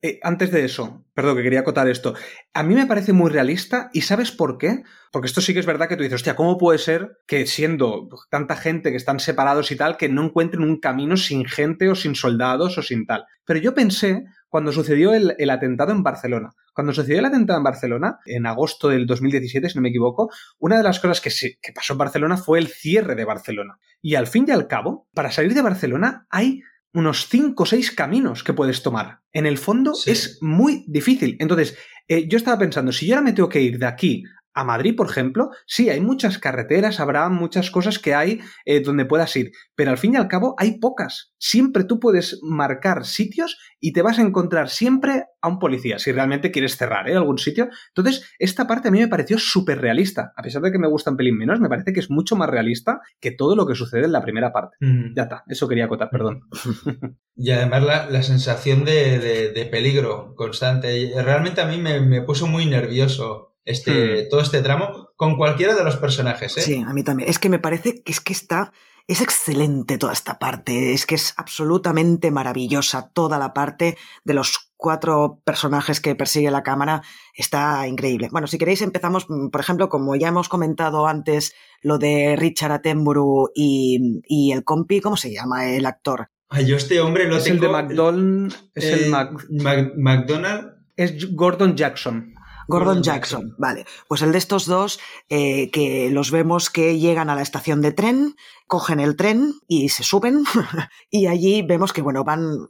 Eh, 0.00 0.20
antes 0.22 0.52
de 0.52 0.64
eso, 0.64 1.04
perdón, 1.12 1.36
que 1.36 1.42
quería 1.42 1.60
acotar 1.60 1.88
esto. 1.88 2.14
A 2.54 2.62
mí 2.62 2.76
me 2.76 2.86
parece 2.86 3.12
muy 3.12 3.32
realista 3.32 3.90
y 3.92 4.02
¿sabes 4.02 4.30
por 4.30 4.56
qué? 4.56 4.84
Porque 5.10 5.26
esto 5.26 5.40
sí 5.40 5.52
que 5.52 5.58
es 5.58 5.66
verdad 5.66 5.88
que 5.88 5.96
tú 5.96 6.04
dices, 6.04 6.16
hostia, 6.16 6.36
¿cómo 6.36 6.56
puede 6.56 6.78
ser 6.78 7.18
que 7.26 7.46
siendo 7.46 8.08
tanta 8.30 8.54
gente 8.54 8.92
que 8.92 8.96
están 8.96 9.18
separados 9.18 9.72
y 9.72 9.76
tal, 9.76 9.96
que 9.96 10.08
no 10.08 10.22
encuentren 10.22 10.62
un 10.62 10.78
camino 10.78 11.16
sin 11.16 11.44
gente 11.46 11.88
o 11.88 11.96
sin 11.96 12.14
soldados 12.14 12.78
o 12.78 12.82
sin 12.82 13.06
tal? 13.06 13.24
Pero 13.44 13.58
yo 13.58 13.74
pensé, 13.74 14.24
cuando 14.48 14.70
sucedió 14.70 15.14
el, 15.14 15.50
atentado 15.50 15.90
en 15.90 16.04
Barcelona, 16.04 16.50
cuando 16.72 16.92
sucedió 16.92 17.18
el 17.18 17.24
atentado 17.24 17.58
en 17.58 17.64
Barcelona, 17.64 18.18
en 18.24 18.46
agosto 18.46 18.88
del 18.88 19.04
2017, 19.04 19.68
si 19.68 19.74
no 19.74 19.82
me 19.82 19.88
equivoco, 19.88 20.30
una 20.60 20.76
de 20.76 20.84
las 20.84 21.00
cosas 21.00 21.20
que, 21.20 21.30
que 21.60 21.72
pasó 21.72 21.94
en 21.94 21.98
Barcelona 21.98 22.36
fue 22.36 22.60
el 22.60 22.68
cierre 22.68 23.16
de 23.16 23.24
Barcelona. 23.24 23.80
Y 24.00 24.14
al 24.14 24.28
fin 24.28 24.44
y 24.46 24.52
al 24.52 24.68
cabo, 24.68 25.08
para 25.12 25.32
salir 25.32 25.54
de 25.54 25.62
Barcelona 25.62 26.28
hay 26.30 26.62
unos 26.92 27.28
5 27.28 27.62
o 27.62 27.66
6 27.66 27.92
caminos 27.92 28.42
que 28.42 28.54
puedes 28.54 28.82
tomar. 28.82 29.20
En 29.32 29.46
el 29.46 29.58
fondo 29.58 29.92
es 30.06 30.38
muy 30.40 30.84
difícil. 30.88 31.36
Entonces, 31.38 31.76
eh, 32.08 32.26
yo 32.28 32.38
estaba 32.38 32.58
pensando, 32.58 32.92
si 32.92 33.06
yo 33.06 33.14
ahora 33.14 33.24
me 33.24 33.32
tengo 33.32 33.48
que 33.48 33.60
ir 33.60 33.78
de 33.78 33.86
aquí 33.86 34.24
a 34.58 34.64
Madrid, 34.64 34.96
por 34.96 35.08
ejemplo, 35.08 35.50
sí, 35.66 35.88
hay 35.88 36.00
muchas 36.00 36.38
carreteras, 36.38 36.98
habrá 36.98 37.28
muchas 37.28 37.70
cosas 37.70 38.00
que 38.00 38.16
hay 38.16 38.40
eh, 38.64 38.80
donde 38.80 39.04
puedas 39.04 39.36
ir, 39.36 39.52
pero 39.76 39.92
al 39.92 39.98
fin 39.98 40.14
y 40.14 40.16
al 40.16 40.26
cabo 40.26 40.56
hay 40.58 40.80
pocas. 40.80 41.32
Siempre 41.38 41.84
tú 41.84 42.00
puedes 42.00 42.40
marcar 42.42 43.06
sitios 43.06 43.56
y 43.78 43.92
te 43.92 44.02
vas 44.02 44.18
a 44.18 44.22
encontrar 44.22 44.68
siempre 44.68 45.26
a 45.40 45.46
un 45.48 45.60
policía, 45.60 46.00
si 46.00 46.10
realmente 46.10 46.50
quieres 46.50 46.76
cerrar 46.76 47.08
¿eh? 47.08 47.14
algún 47.14 47.38
sitio. 47.38 47.68
Entonces, 47.94 48.28
esta 48.40 48.66
parte 48.66 48.88
a 48.88 48.90
mí 48.90 48.98
me 48.98 49.06
pareció 49.06 49.38
súper 49.38 49.80
realista. 49.80 50.32
A 50.36 50.42
pesar 50.42 50.60
de 50.60 50.72
que 50.72 50.80
me 50.80 50.88
gusta 50.88 51.12
un 51.12 51.16
pelín 51.16 51.38
menos, 51.38 51.60
me 51.60 51.68
parece 51.68 51.92
que 51.92 52.00
es 52.00 52.10
mucho 52.10 52.34
más 52.34 52.50
realista 52.50 53.00
que 53.20 53.30
todo 53.30 53.54
lo 53.54 53.64
que 53.64 53.76
sucede 53.76 54.06
en 54.06 54.12
la 54.12 54.22
primera 54.22 54.52
parte. 54.52 54.76
Ya 55.14 55.22
está, 55.22 55.44
eso 55.46 55.68
quería 55.68 55.84
acotar, 55.84 56.10
perdón. 56.10 56.42
Y 57.40 57.52
además 57.52 58.10
la, 58.10 58.22
sensación 58.24 58.84
de, 58.84 59.68
peligro 59.70 60.34
constante. 60.34 61.12
Realmente 61.22 61.60
a 61.60 61.66
mí 61.66 61.78
me 61.78 62.22
puso 62.22 62.48
muy 62.48 62.66
nervioso 62.66 63.47
este, 63.68 64.24
hmm. 64.24 64.28
todo 64.30 64.40
este 64.40 64.62
tramo 64.62 65.10
con 65.14 65.36
cualquiera 65.36 65.74
de 65.74 65.84
los 65.84 65.96
personajes. 65.96 66.56
¿eh? 66.56 66.62
Sí, 66.62 66.84
a 66.86 66.92
mí 66.92 67.04
también. 67.04 67.28
Es 67.28 67.38
que 67.38 67.48
me 67.48 67.58
parece 67.58 68.02
que 68.02 68.12
es 68.12 68.20
que 68.20 68.32
está. 68.32 68.72
Es 69.06 69.22
excelente 69.22 69.96
toda 69.96 70.12
esta 70.12 70.38
parte, 70.38 70.92
es 70.92 71.06
que 71.06 71.14
es 71.14 71.32
absolutamente 71.38 72.30
maravillosa 72.30 73.08
toda 73.08 73.38
la 73.38 73.54
parte 73.54 73.96
de 74.24 74.34
los 74.34 74.70
cuatro 74.76 75.40
personajes 75.44 76.02
que 76.02 76.14
persigue 76.14 76.50
la 76.50 76.62
cámara, 76.62 77.00
está 77.32 77.88
increíble. 77.88 78.28
Bueno, 78.30 78.46
si 78.46 78.58
queréis 78.58 78.82
empezamos, 78.82 79.24
mm, 79.30 79.48
por 79.48 79.62
ejemplo, 79.62 79.88
como 79.88 80.14
ya 80.14 80.28
hemos 80.28 80.50
comentado 80.50 81.06
antes, 81.06 81.54
lo 81.80 81.96
de 81.96 82.36
Richard 82.36 82.72
Attenborough 82.72 83.50
y, 83.54 84.20
y 84.26 84.52
el 84.52 84.62
compi, 84.62 85.00
¿cómo 85.00 85.16
se 85.16 85.32
llama 85.32 85.70
el 85.70 85.86
actor? 85.86 86.28
Ay, 86.50 86.66
yo 86.66 86.76
este 86.76 87.00
hombre 87.00 87.26
lo 87.28 87.38
es 87.38 87.46
el 87.46 87.60
de 87.60 87.68
McDonald, 87.68 88.54
es 88.74 88.84
el 88.84 89.14
eh, 89.14 89.92
McDonald. 89.96 90.78
Es 90.96 91.34
Gordon 91.34 91.76
Jackson. 91.76 92.34
Gordon 92.68 93.02
Jackson, 93.02 93.54
vale. 93.58 93.86
Pues 94.06 94.22
el 94.22 94.30
de 94.30 94.38
estos 94.38 94.66
dos, 94.66 95.00
eh, 95.30 95.70
que 95.70 96.10
los 96.10 96.30
vemos 96.30 96.70
que 96.70 96.98
llegan 96.98 97.30
a 97.30 97.34
la 97.34 97.42
estación 97.42 97.80
de 97.80 97.92
tren, 97.92 98.36
cogen 98.68 99.00
el 99.00 99.16
tren 99.16 99.54
y 99.66 99.88
se 99.88 100.04
suben 100.04 100.44
y 101.10 101.26
allí 101.26 101.62
vemos 101.62 101.92
que, 101.92 102.02
bueno, 102.02 102.22
van... 102.22 102.68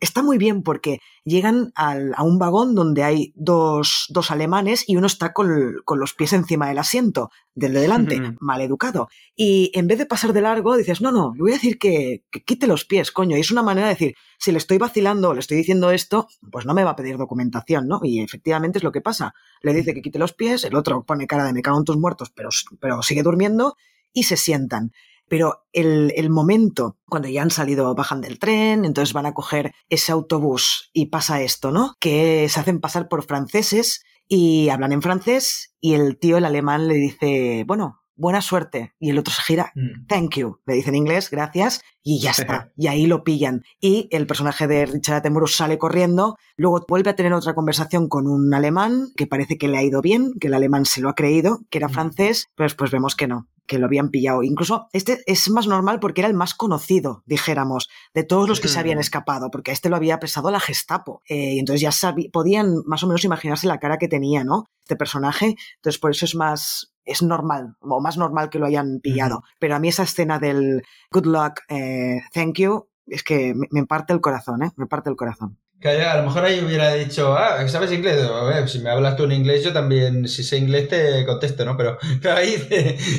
Está 0.00 0.22
muy 0.22 0.38
bien 0.38 0.62
porque 0.62 1.00
llegan 1.24 1.72
al, 1.74 2.14
a 2.16 2.22
un 2.22 2.38
vagón 2.38 2.74
donde 2.74 3.02
hay 3.02 3.32
dos, 3.34 4.06
dos 4.08 4.30
alemanes 4.30 4.88
y 4.88 4.96
uno 4.96 5.08
está 5.08 5.32
con, 5.32 5.74
con, 5.84 5.98
los 5.98 6.14
pies 6.14 6.32
encima 6.32 6.68
del 6.68 6.78
asiento, 6.78 7.30
del 7.54 7.74
de 7.74 7.80
delante, 7.80 8.20
mal 8.40 8.60
educado. 8.60 9.08
Y 9.36 9.72
en 9.74 9.88
vez 9.88 9.98
de 9.98 10.06
pasar 10.06 10.32
de 10.32 10.40
largo, 10.40 10.76
dices, 10.76 11.00
no, 11.00 11.10
no, 11.12 11.34
le 11.34 11.42
voy 11.42 11.50
a 11.50 11.56
decir 11.56 11.78
que, 11.78 12.24
que 12.30 12.42
quite 12.42 12.66
los 12.66 12.84
pies, 12.84 13.10
coño. 13.10 13.36
Y 13.36 13.40
es 13.40 13.50
una 13.50 13.62
manera 13.62 13.88
de 13.88 13.94
decir, 13.94 14.14
si 14.38 14.52
le 14.52 14.58
estoy 14.58 14.78
vacilando, 14.78 15.34
le 15.34 15.40
estoy 15.40 15.56
diciendo 15.56 15.90
esto, 15.90 16.28
pues 16.50 16.64
no 16.64 16.74
me 16.74 16.84
va 16.84 16.90
a 16.90 16.96
pedir 16.96 17.18
documentación, 17.18 17.88
¿no? 17.88 18.00
Y 18.04 18.20
efectivamente 18.20 18.78
es 18.78 18.84
lo 18.84 18.92
que 18.92 19.00
pasa. 19.00 19.34
Le 19.62 19.74
dice 19.74 19.94
que 19.94 20.00
quite 20.00 20.18
los 20.18 20.32
pies, 20.32 20.64
el 20.64 20.76
otro 20.76 21.04
pone 21.04 21.26
cara 21.26 21.44
de 21.44 21.52
me 21.52 21.60
cago 21.60 21.78
en 21.78 21.84
tus 21.84 21.98
muertos, 21.98 22.30
pero, 22.30 22.50
pero 22.80 23.02
sigue 23.02 23.24
durmiendo 23.24 23.76
y 24.12 24.24
se 24.24 24.36
sientan 24.36 24.92
pero 25.30 25.64
el, 25.72 26.12
el, 26.16 26.28
momento, 26.28 26.98
cuando 27.08 27.28
ya 27.28 27.42
han 27.42 27.52
salido, 27.52 27.94
bajan 27.94 28.20
del 28.20 28.40
tren, 28.40 28.84
entonces 28.84 29.12
van 29.12 29.26
a 29.26 29.32
coger 29.32 29.72
ese 29.88 30.10
autobús 30.10 30.90
y 30.92 31.06
pasa 31.06 31.40
esto, 31.40 31.70
¿no? 31.70 31.94
Que 32.00 32.48
se 32.48 32.58
hacen 32.58 32.80
pasar 32.80 33.06
por 33.06 33.24
franceses 33.24 34.02
y 34.26 34.70
hablan 34.70 34.90
en 34.90 35.02
francés 35.02 35.76
y 35.80 35.94
el 35.94 36.18
tío, 36.18 36.36
el 36.36 36.44
alemán, 36.44 36.88
le 36.88 36.94
dice, 36.94 37.62
bueno, 37.64 38.00
buena 38.16 38.42
suerte. 38.42 38.92
Y 38.98 39.10
el 39.10 39.18
otro 39.18 39.32
se 39.32 39.42
gira, 39.42 39.72
mm. 39.76 40.06
thank 40.08 40.36
you, 40.36 40.60
le 40.66 40.74
dice 40.74 40.88
en 40.88 40.96
inglés, 40.96 41.30
gracias, 41.30 41.80
y 42.02 42.20
ya 42.20 42.30
está. 42.30 42.72
y 42.76 42.86
ahí 42.86 43.06
lo 43.06 43.24
pillan. 43.24 43.62
Y 43.80 44.08
el 44.10 44.26
personaje 44.26 44.66
de 44.66 44.86
Richard 44.86 45.16
Attenborough 45.16 45.48
sale 45.48 45.78
corriendo, 45.78 46.36
luego 46.56 46.84
vuelve 46.88 47.10
a 47.10 47.16
tener 47.16 47.32
otra 47.32 47.54
conversación 47.54 48.08
con 48.08 48.26
un 48.26 48.52
alemán 48.54 49.08
que 49.16 49.26
parece 49.26 49.58
que 49.58 49.68
le 49.68 49.78
ha 49.78 49.82
ido 49.82 50.00
bien, 50.00 50.32
que 50.40 50.48
el 50.48 50.54
alemán 50.54 50.84
se 50.84 51.00
lo 51.00 51.08
ha 51.08 51.14
creído, 51.14 51.60
que 51.70 51.78
era 51.78 51.88
mm. 51.88 51.92
francés, 51.92 52.48
pero 52.54 52.66
después 52.66 52.90
vemos 52.90 53.16
que 53.16 53.26
no, 53.26 53.48
que 53.70 53.78
lo 53.78 53.86
habían 53.86 54.10
pillado. 54.10 54.42
Incluso 54.42 54.88
este 54.92 55.22
es 55.26 55.48
más 55.48 55.68
normal 55.68 56.00
porque 56.00 56.22
era 56.22 56.28
el 56.28 56.34
más 56.34 56.54
conocido, 56.54 57.22
dijéramos, 57.24 57.88
de 58.12 58.24
todos 58.24 58.48
los 58.48 58.60
que 58.60 58.66
se 58.66 58.80
habían 58.80 58.98
escapado, 58.98 59.48
porque 59.52 59.70
a 59.70 59.74
este 59.74 59.88
lo 59.88 59.94
había 59.94 60.16
apresado 60.16 60.50
la 60.50 60.58
Gestapo. 60.58 61.22
Eh, 61.28 61.54
y 61.54 61.58
entonces 61.60 61.80
ya 61.80 62.14
podían 62.32 62.82
más 62.84 63.04
o 63.04 63.06
menos 63.06 63.24
imaginarse 63.24 63.68
la 63.68 63.78
cara 63.78 63.96
que 63.98 64.08
tenía, 64.08 64.42
¿no? 64.42 64.66
Este 64.80 64.96
personaje. 64.96 65.54
Entonces 65.76 66.00
por 66.00 66.10
eso 66.10 66.24
es 66.24 66.34
más, 66.34 66.92
es 67.04 67.22
normal, 67.22 67.76
o 67.80 68.00
más 68.00 68.16
normal 68.16 68.50
que 68.50 68.58
lo 68.58 68.66
hayan 68.66 68.98
pillado. 69.00 69.42
Pero 69.60 69.76
a 69.76 69.78
mí 69.78 69.88
esa 69.88 70.02
escena 70.02 70.40
del 70.40 70.82
good 71.12 71.26
luck, 71.26 71.60
eh, 71.68 71.89
thank 72.32 72.58
you, 72.58 72.88
es 73.06 73.22
que 73.22 73.54
me, 73.70 73.86
parte 73.86 74.12
el 74.12 74.20
corazón, 74.20 74.62
¿eh? 74.62 74.70
Me 74.76 74.86
parte 74.86 75.10
el 75.10 75.16
corazón. 75.16 75.58
Que 75.80 75.88
a 76.02 76.18
lo 76.18 76.24
mejor 76.24 76.44
ahí 76.44 76.60
hubiera 76.62 76.92
dicho, 76.92 77.34
ah, 77.38 77.66
¿sabes 77.66 77.90
inglés? 77.90 78.22
A 78.28 78.44
ver, 78.44 78.68
si 78.68 78.80
me 78.80 78.90
hablas 78.90 79.16
tú 79.16 79.24
en 79.24 79.32
inglés, 79.32 79.64
yo 79.64 79.72
también, 79.72 80.28
si 80.28 80.44
sé 80.44 80.58
inglés, 80.58 80.88
te 80.88 81.24
contesto, 81.24 81.64
¿no? 81.64 81.74
Pero, 81.74 81.96
pero 82.20 82.34
ahí 82.34 82.54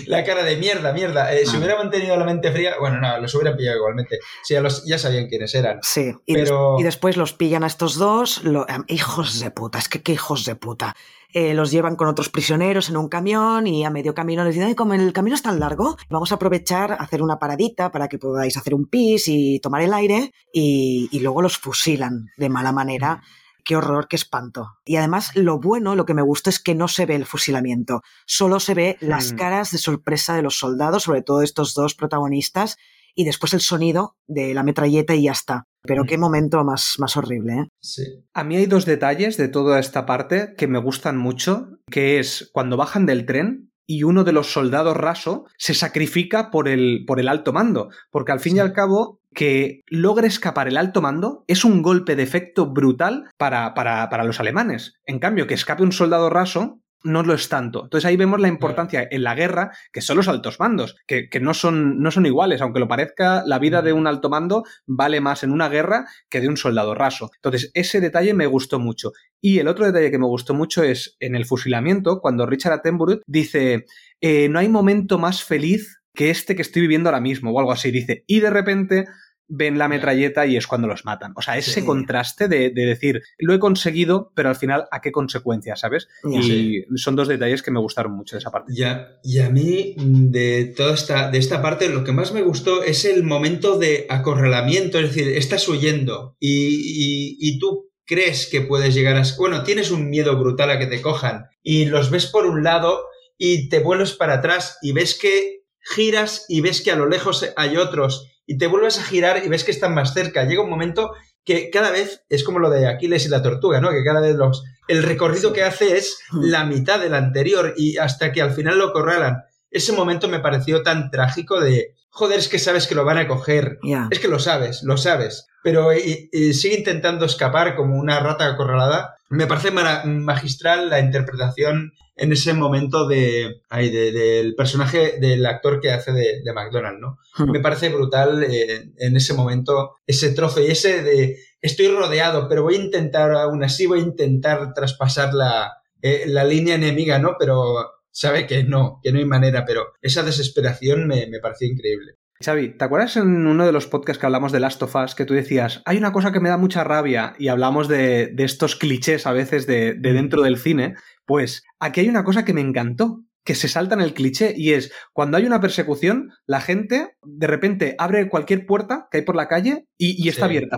la 0.05 0.23
cara 0.23 0.43
de 0.43 0.57
mierda, 0.57 0.93
mierda. 0.93 1.33
Eh, 1.33 1.47
si 1.47 1.57
hubiera 1.57 1.75
mantenido 1.75 2.15
la 2.17 2.23
mente 2.25 2.51
fría, 2.51 2.75
bueno, 2.79 2.99
no, 2.99 3.17
los 3.19 3.33
hubieran 3.33 3.57
pillado 3.57 3.77
igualmente. 3.77 4.19
Sí, 4.43 4.53
ya, 4.53 4.61
los, 4.61 4.85
ya 4.85 4.99
sabían 4.99 5.27
quiénes 5.27 5.55
eran. 5.55 5.79
Sí, 5.81 6.13
y, 6.27 6.35
des- 6.35 6.49
Pero- 6.49 6.75
y 6.79 6.83
después 6.83 7.17
los 7.17 7.33
pillan 7.33 7.63
a 7.63 7.67
estos 7.67 7.95
dos, 7.95 8.43
lo- 8.43 8.69
em, 8.69 8.83
hijos 8.87 9.39
de 9.39 9.49
puta, 9.49 9.79
es 9.79 9.89
que 9.89 10.03
qué 10.03 10.11
hijos 10.11 10.45
de 10.45 10.53
puta. 10.55 10.95
Eh, 11.33 11.53
los 11.53 11.71
llevan 11.71 11.95
con 11.95 12.07
otros 12.07 12.29
prisioneros 12.29 12.89
en 12.89 12.97
un 12.97 13.07
camión 13.07 13.65
y 13.67 13.85
a 13.85 13.89
medio 13.89 14.13
camino 14.13 14.43
les 14.43 14.53
dicen, 14.55 14.67
"Ay, 14.67 14.75
como 14.75 14.93
el 14.93 15.13
camino 15.13 15.35
es 15.35 15.41
tan 15.41 15.59
largo, 15.59 15.97
vamos 16.09 16.31
a 16.31 16.35
aprovechar, 16.35 16.97
hacer 16.99 17.21
una 17.21 17.39
paradita 17.39 17.91
para 17.91 18.07
que 18.07 18.17
podáis 18.19 18.57
hacer 18.57 18.73
un 18.73 18.85
pis 18.85 19.27
y 19.27 19.59
tomar 19.59 19.81
el 19.81 19.93
aire 19.93 20.33
y, 20.53 21.07
y 21.11 21.19
luego 21.19 21.41
los 21.41 21.57
fusilan 21.57 22.27
de 22.37 22.49
mala 22.49 22.71
manera. 22.71 23.21
Qué 23.63 23.75
horror, 23.75 24.07
qué 24.09 24.15
espanto. 24.15 24.71
Y 24.85 24.95
además, 24.95 25.35
lo 25.35 25.59
bueno, 25.59 25.95
lo 25.95 26.03
que 26.05 26.15
me 26.15 26.23
gusta 26.23 26.49
es 26.49 26.59
que 26.59 26.73
no 26.73 26.87
se 26.87 27.05
ve 27.05 27.15
el 27.15 27.27
fusilamiento, 27.27 28.01
solo 28.25 28.59
se 28.59 28.73
ve 28.73 28.97
las 29.01 29.33
Mm. 29.33 29.35
caras 29.35 29.71
de 29.71 29.77
sorpresa 29.77 30.35
de 30.35 30.41
los 30.41 30.57
soldados, 30.57 31.03
sobre 31.03 31.21
todo 31.21 31.43
estos 31.43 31.75
dos 31.75 31.93
protagonistas, 31.93 32.77
y 33.15 33.25
después 33.25 33.53
el 33.53 33.61
sonido 33.61 34.15
de 34.27 34.53
la 34.53 34.63
metralleta 34.63 35.15
y 35.15 35.23
ya 35.23 35.31
está. 35.31 35.65
Pero 35.83 36.03
Mm. 36.03 36.07
qué 36.07 36.17
momento 36.17 36.63
más, 36.63 36.95
más 36.99 37.17
horrible, 37.17 37.53
¿eh? 37.53 37.67
Sí. 37.81 38.03
A 38.33 38.43
mí 38.43 38.55
hay 38.55 38.65
dos 38.67 38.85
detalles 38.85 39.37
de 39.37 39.47
toda 39.47 39.79
esta 39.79 40.05
parte 40.05 40.53
que 40.57 40.67
me 40.67 40.79
gustan 40.79 41.17
mucho, 41.17 41.69
que 41.89 42.19
es 42.19 42.49
cuando 42.53 42.77
bajan 42.77 43.05
del 43.05 43.25
tren 43.25 43.71
y 43.87 44.03
uno 44.03 44.23
de 44.23 44.31
los 44.31 44.51
soldados 44.53 44.95
raso 44.95 45.45
se 45.57 45.73
sacrifica 45.73 46.49
por 46.51 46.67
el, 46.69 47.03
por 47.05 47.19
el 47.19 47.27
alto 47.27 47.51
mando, 47.51 47.89
porque 48.11 48.31
al 48.31 48.39
fin 48.39 48.57
y 48.57 48.59
al 48.59 48.73
cabo 48.73 49.19
que 49.33 49.81
logre 49.87 50.27
escapar 50.27 50.67
el 50.67 50.77
alto 50.77 51.01
mando 51.01 51.43
es 51.47 51.65
un 51.65 51.81
golpe 51.81 52.15
de 52.15 52.23
efecto 52.23 52.67
brutal 52.71 53.29
para, 53.37 53.73
para, 53.73 54.07
para 54.09 54.23
los 54.23 54.39
alemanes. 54.39 54.93
En 55.05 55.19
cambio, 55.19 55.47
que 55.47 55.53
escape 55.55 55.83
un 55.83 55.91
soldado 55.93 56.29
raso 56.29 56.79
no 57.03 57.23
lo 57.23 57.33
es 57.33 57.49
tanto. 57.49 57.83
Entonces 57.83 58.05
ahí 58.07 58.17
vemos 58.17 58.39
la 58.39 58.47
importancia 58.47 59.07
en 59.09 59.23
la 59.23 59.35
guerra, 59.35 59.71
que 59.91 60.01
son 60.01 60.17
los 60.17 60.27
altos 60.27 60.59
mandos, 60.59 60.95
que, 61.07 61.29
que 61.29 61.39
no, 61.39 61.53
son, 61.53 62.01
no 62.01 62.11
son 62.11 62.25
iguales, 62.25 62.61
aunque 62.61 62.79
lo 62.79 62.87
parezca, 62.87 63.43
la 63.45 63.59
vida 63.59 63.81
de 63.81 63.93
un 63.93 64.07
alto 64.07 64.29
mando 64.29 64.63
vale 64.85 65.21
más 65.21 65.43
en 65.43 65.51
una 65.51 65.69
guerra 65.69 66.05
que 66.29 66.41
de 66.41 66.47
un 66.47 66.57
soldado 66.57 66.95
raso. 66.95 67.31
Entonces 67.35 67.71
ese 67.73 68.01
detalle 68.01 68.33
me 68.33 68.47
gustó 68.47 68.79
mucho. 68.79 69.11
Y 69.39 69.59
el 69.59 69.67
otro 69.67 69.85
detalle 69.85 70.11
que 70.11 70.19
me 70.19 70.27
gustó 70.27 70.53
mucho 70.53 70.83
es 70.83 71.17
en 71.19 71.35
el 71.35 71.45
fusilamiento, 71.45 72.21
cuando 72.21 72.45
Richard 72.45 72.73
Attenborough 72.73 73.21
dice, 73.25 73.85
eh, 74.21 74.49
no 74.49 74.59
hay 74.59 74.69
momento 74.69 75.17
más 75.17 75.43
feliz 75.43 76.01
que 76.13 76.29
este 76.29 76.55
que 76.55 76.61
estoy 76.61 76.81
viviendo 76.81 77.09
ahora 77.09 77.21
mismo, 77.21 77.51
o 77.51 77.59
algo 77.59 77.71
así, 77.71 77.89
dice, 77.89 78.23
y 78.27 78.39
de 78.41 78.49
repente 78.49 79.05
ven 79.47 79.77
la 79.77 79.87
metralleta 79.89 80.45
y 80.45 80.55
es 80.55 80.65
cuando 80.67 80.87
los 80.87 81.03
matan. 81.05 81.33
O 81.35 81.41
sea, 81.41 81.57
ese 81.57 81.81
Sí. 81.81 81.85
contraste 81.85 82.47
de, 82.47 82.69
de 82.69 82.85
decir, 82.85 83.21
lo 83.37 83.53
he 83.53 83.59
conseguido, 83.59 84.31
pero 84.35 84.47
al 84.49 84.55
final, 84.55 84.85
¿a 84.91 85.01
qué 85.01 85.11
consecuencias, 85.11 85.81
sabes? 85.81 86.07
Y 86.23 86.83
son 86.95 87.15
dos 87.17 87.27
detalles 87.27 87.61
que 87.61 87.71
me 87.71 87.79
gustaron 87.79 88.13
mucho 88.13 88.35
de 88.35 88.39
esa 88.39 88.51
parte. 88.51 88.73
Ya, 88.75 89.19
y 89.23 89.39
a 89.39 89.49
mí 89.49 89.95
mm, 89.97 90.29
de 90.31 90.73
toda 90.75 90.93
esta, 90.93 91.29
de 91.29 91.37
esta 91.37 91.61
parte 91.61 91.89
lo 91.89 92.03
que 92.03 92.13
más 92.13 92.31
me 92.33 92.41
gustó 92.43 92.83
es 92.83 93.03
el 93.05 93.23
momento 93.23 93.77
de 93.77 94.05
acorralamiento, 94.09 94.99
es 94.99 95.13
decir, 95.13 95.27
estás 95.37 95.67
huyendo 95.67 96.35
y, 96.39 96.47
y- 96.49 97.37
y 97.39 97.59
tú 97.59 97.89
crees 98.05 98.47
que 98.47 98.61
puedes 98.61 98.93
llegar 98.93 99.15
a... 99.17 99.23
Bueno, 99.37 99.63
tienes 99.63 99.91
un 99.91 100.09
miedo 100.09 100.37
brutal 100.37 100.69
a 100.71 100.79
que 100.79 100.87
te 100.87 101.01
cojan 101.01 101.45
y 101.63 101.85
los 101.85 102.09
ves 102.09 102.25
por 102.27 102.45
un 102.45 102.63
lado 102.63 103.01
y 103.37 103.69
te 103.69 103.79
vuelves 103.79 104.13
para 104.13 104.35
atrás 104.35 104.77
y 104.81 104.91
ves 104.93 105.17
que 105.19 105.63
giras 105.79 106.45
y 106.47 106.61
ves 106.61 106.81
que 106.81 106.91
a 106.91 106.95
lo 106.95 107.07
lejos 107.07 107.45
hay 107.55 107.77
otros 107.77 108.27
y 108.45 108.57
te 108.57 108.67
vuelves 108.67 108.99
a 108.99 109.03
girar 109.03 109.41
y 109.45 109.47
ves 109.49 109.63
que 109.63 109.71
están 109.71 109.93
más 109.93 110.13
cerca. 110.13 110.43
Llega 110.43 110.61
un 110.63 110.69
momento 110.69 111.11
que 111.43 111.69
cada 111.69 111.89
vez 111.91 112.23
es 112.29 112.43
como 112.43 112.59
lo 112.59 112.69
de 112.69 112.87
Aquiles 112.87 113.25
y 113.25 113.29
la 113.29 113.41
tortuga, 113.41 113.81
¿no? 113.81 113.89
Que 113.91 114.03
cada 114.03 114.21
vez 114.21 114.35
los, 114.35 114.63
el 114.87 115.03
recorrido 115.03 115.53
que 115.53 115.63
hace 115.63 115.97
es 115.97 116.19
la 116.33 116.65
mitad 116.65 116.99
del 116.99 117.15
anterior 117.15 117.73
y 117.77 117.97
hasta 117.97 118.31
que 118.31 118.41
al 118.41 118.51
final 118.51 118.77
lo 118.77 118.91
corralan. 118.93 119.37
Ese 119.71 119.93
momento 119.93 120.27
me 120.27 120.39
pareció 120.39 120.83
tan 120.83 121.09
trágico 121.11 121.59
de, 121.59 121.95
joder, 122.09 122.39
es 122.39 122.47
que 122.49 122.59
sabes 122.59 122.87
que 122.87 122.95
lo 122.95 123.05
van 123.05 123.17
a 123.17 123.27
coger. 123.27 123.79
Ya. 123.83 124.07
Es 124.11 124.19
que 124.19 124.27
lo 124.27 124.37
sabes, 124.37 124.83
lo 124.83 124.97
sabes. 124.97 125.47
Pero 125.63 125.93
y- 125.95 126.29
y 126.31 126.53
sigue 126.53 126.77
intentando 126.77 127.25
escapar 127.25 127.75
como 127.75 127.95
una 127.97 128.19
rata 128.19 128.47
acorralada. 128.47 129.15
Me 129.29 129.47
parece 129.47 129.71
magistral 129.71 130.89
la 130.89 130.99
interpretación 130.99 131.93
en 132.21 132.31
ese 132.31 132.53
momento 132.53 133.07
de, 133.07 133.61
ay, 133.69 133.89
de- 133.89 134.11
del 134.11 134.55
personaje 134.55 135.17
del 135.19 135.45
actor 135.45 135.79
que 135.81 135.91
hace 135.91 136.11
de, 136.11 136.41
de 136.43 136.53
McDonald, 136.53 136.99
¿no? 136.99 137.17
Hmm. 137.37 137.51
Me 137.51 137.59
parece 137.59 137.89
brutal 137.89 138.43
eh, 138.43 138.91
en 138.97 139.15
ese 139.17 139.33
momento 139.33 139.95
ese 140.05 140.31
trozo 140.33 140.61
y 140.61 140.67
ese 140.67 141.03
de 141.03 141.37
estoy 141.61 141.87
rodeado, 141.89 142.47
pero 142.47 142.63
voy 142.63 142.75
a 142.75 142.81
intentar, 142.83 143.31
aún 143.33 143.63
así 143.63 143.85
voy 143.87 143.99
a 143.99 144.03
intentar 144.03 144.73
traspasar 144.73 145.33
la, 145.33 145.73
eh, 146.01 146.23
la 146.27 146.43
línea 146.43 146.75
enemiga, 146.75 147.19
¿no? 147.19 147.35
Pero 147.39 147.75
sabe 148.11 148.45
que 148.47 148.63
no, 148.63 148.99
que 149.03 149.11
no 149.11 149.19
hay 149.19 149.25
manera, 149.25 149.63
pero 149.65 149.87
esa 150.01 150.21
desesperación 150.23 151.07
me, 151.07 151.27
me 151.27 151.39
pareció 151.39 151.67
increíble. 151.67 152.13
Xavi, 152.43 152.75
¿te 152.75 152.83
acuerdas 152.85 153.17
en 153.17 153.45
uno 153.45 153.67
de 153.67 153.71
los 153.71 153.85
podcasts 153.85 154.19
que 154.19 154.25
hablamos 154.25 154.51
de 154.51 154.59
Last 154.59 154.81
of 154.81 154.95
Us 154.95 155.13
que 155.13 155.25
tú 155.25 155.35
decías, 155.35 155.83
hay 155.85 155.97
una 155.97 156.11
cosa 156.11 156.31
que 156.31 156.39
me 156.39 156.49
da 156.49 156.57
mucha 156.57 156.83
rabia 156.83 157.35
y 157.37 157.49
hablamos 157.49 157.87
de, 157.87 158.31
de 158.33 158.43
estos 158.43 158.75
clichés 158.75 159.27
a 159.27 159.31
veces 159.31 159.67
de, 159.67 159.93
de 159.93 160.13
dentro 160.13 160.41
del 160.41 160.57
cine? 160.57 160.95
Pues 161.25 161.63
aquí 161.79 162.01
hay 162.01 162.09
una 162.09 162.23
cosa 162.23 162.45
que 162.45 162.53
me 162.53 162.61
encantó, 162.61 163.23
que 163.43 163.55
se 163.55 163.67
salta 163.67 163.95
en 163.95 164.01
el 164.01 164.13
cliché 164.13 164.53
y 164.55 164.73
es 164.73 164.91
cuando 165.13 165.37
hay 165.37 165.45
una 165.45 165.59
persecución, 165.61 166.31
la 166.45 166.61
gente 166.61 167.15
de 167.23 167.47
repente 167.47 167.95
abre 167.97 168.29
cualquier 168.29 168.65
puerta 168.65 169.07
que 169.09 169.19
hay 169.19 169.23
por 169.23 169.35
la 169.35 169.47
calle 169.47 169.87
y, 169.97 170.23
y 170.23 170.29
está 170.29 170.41
Sí. 170.41 170.45
abierta. 170.45 170.77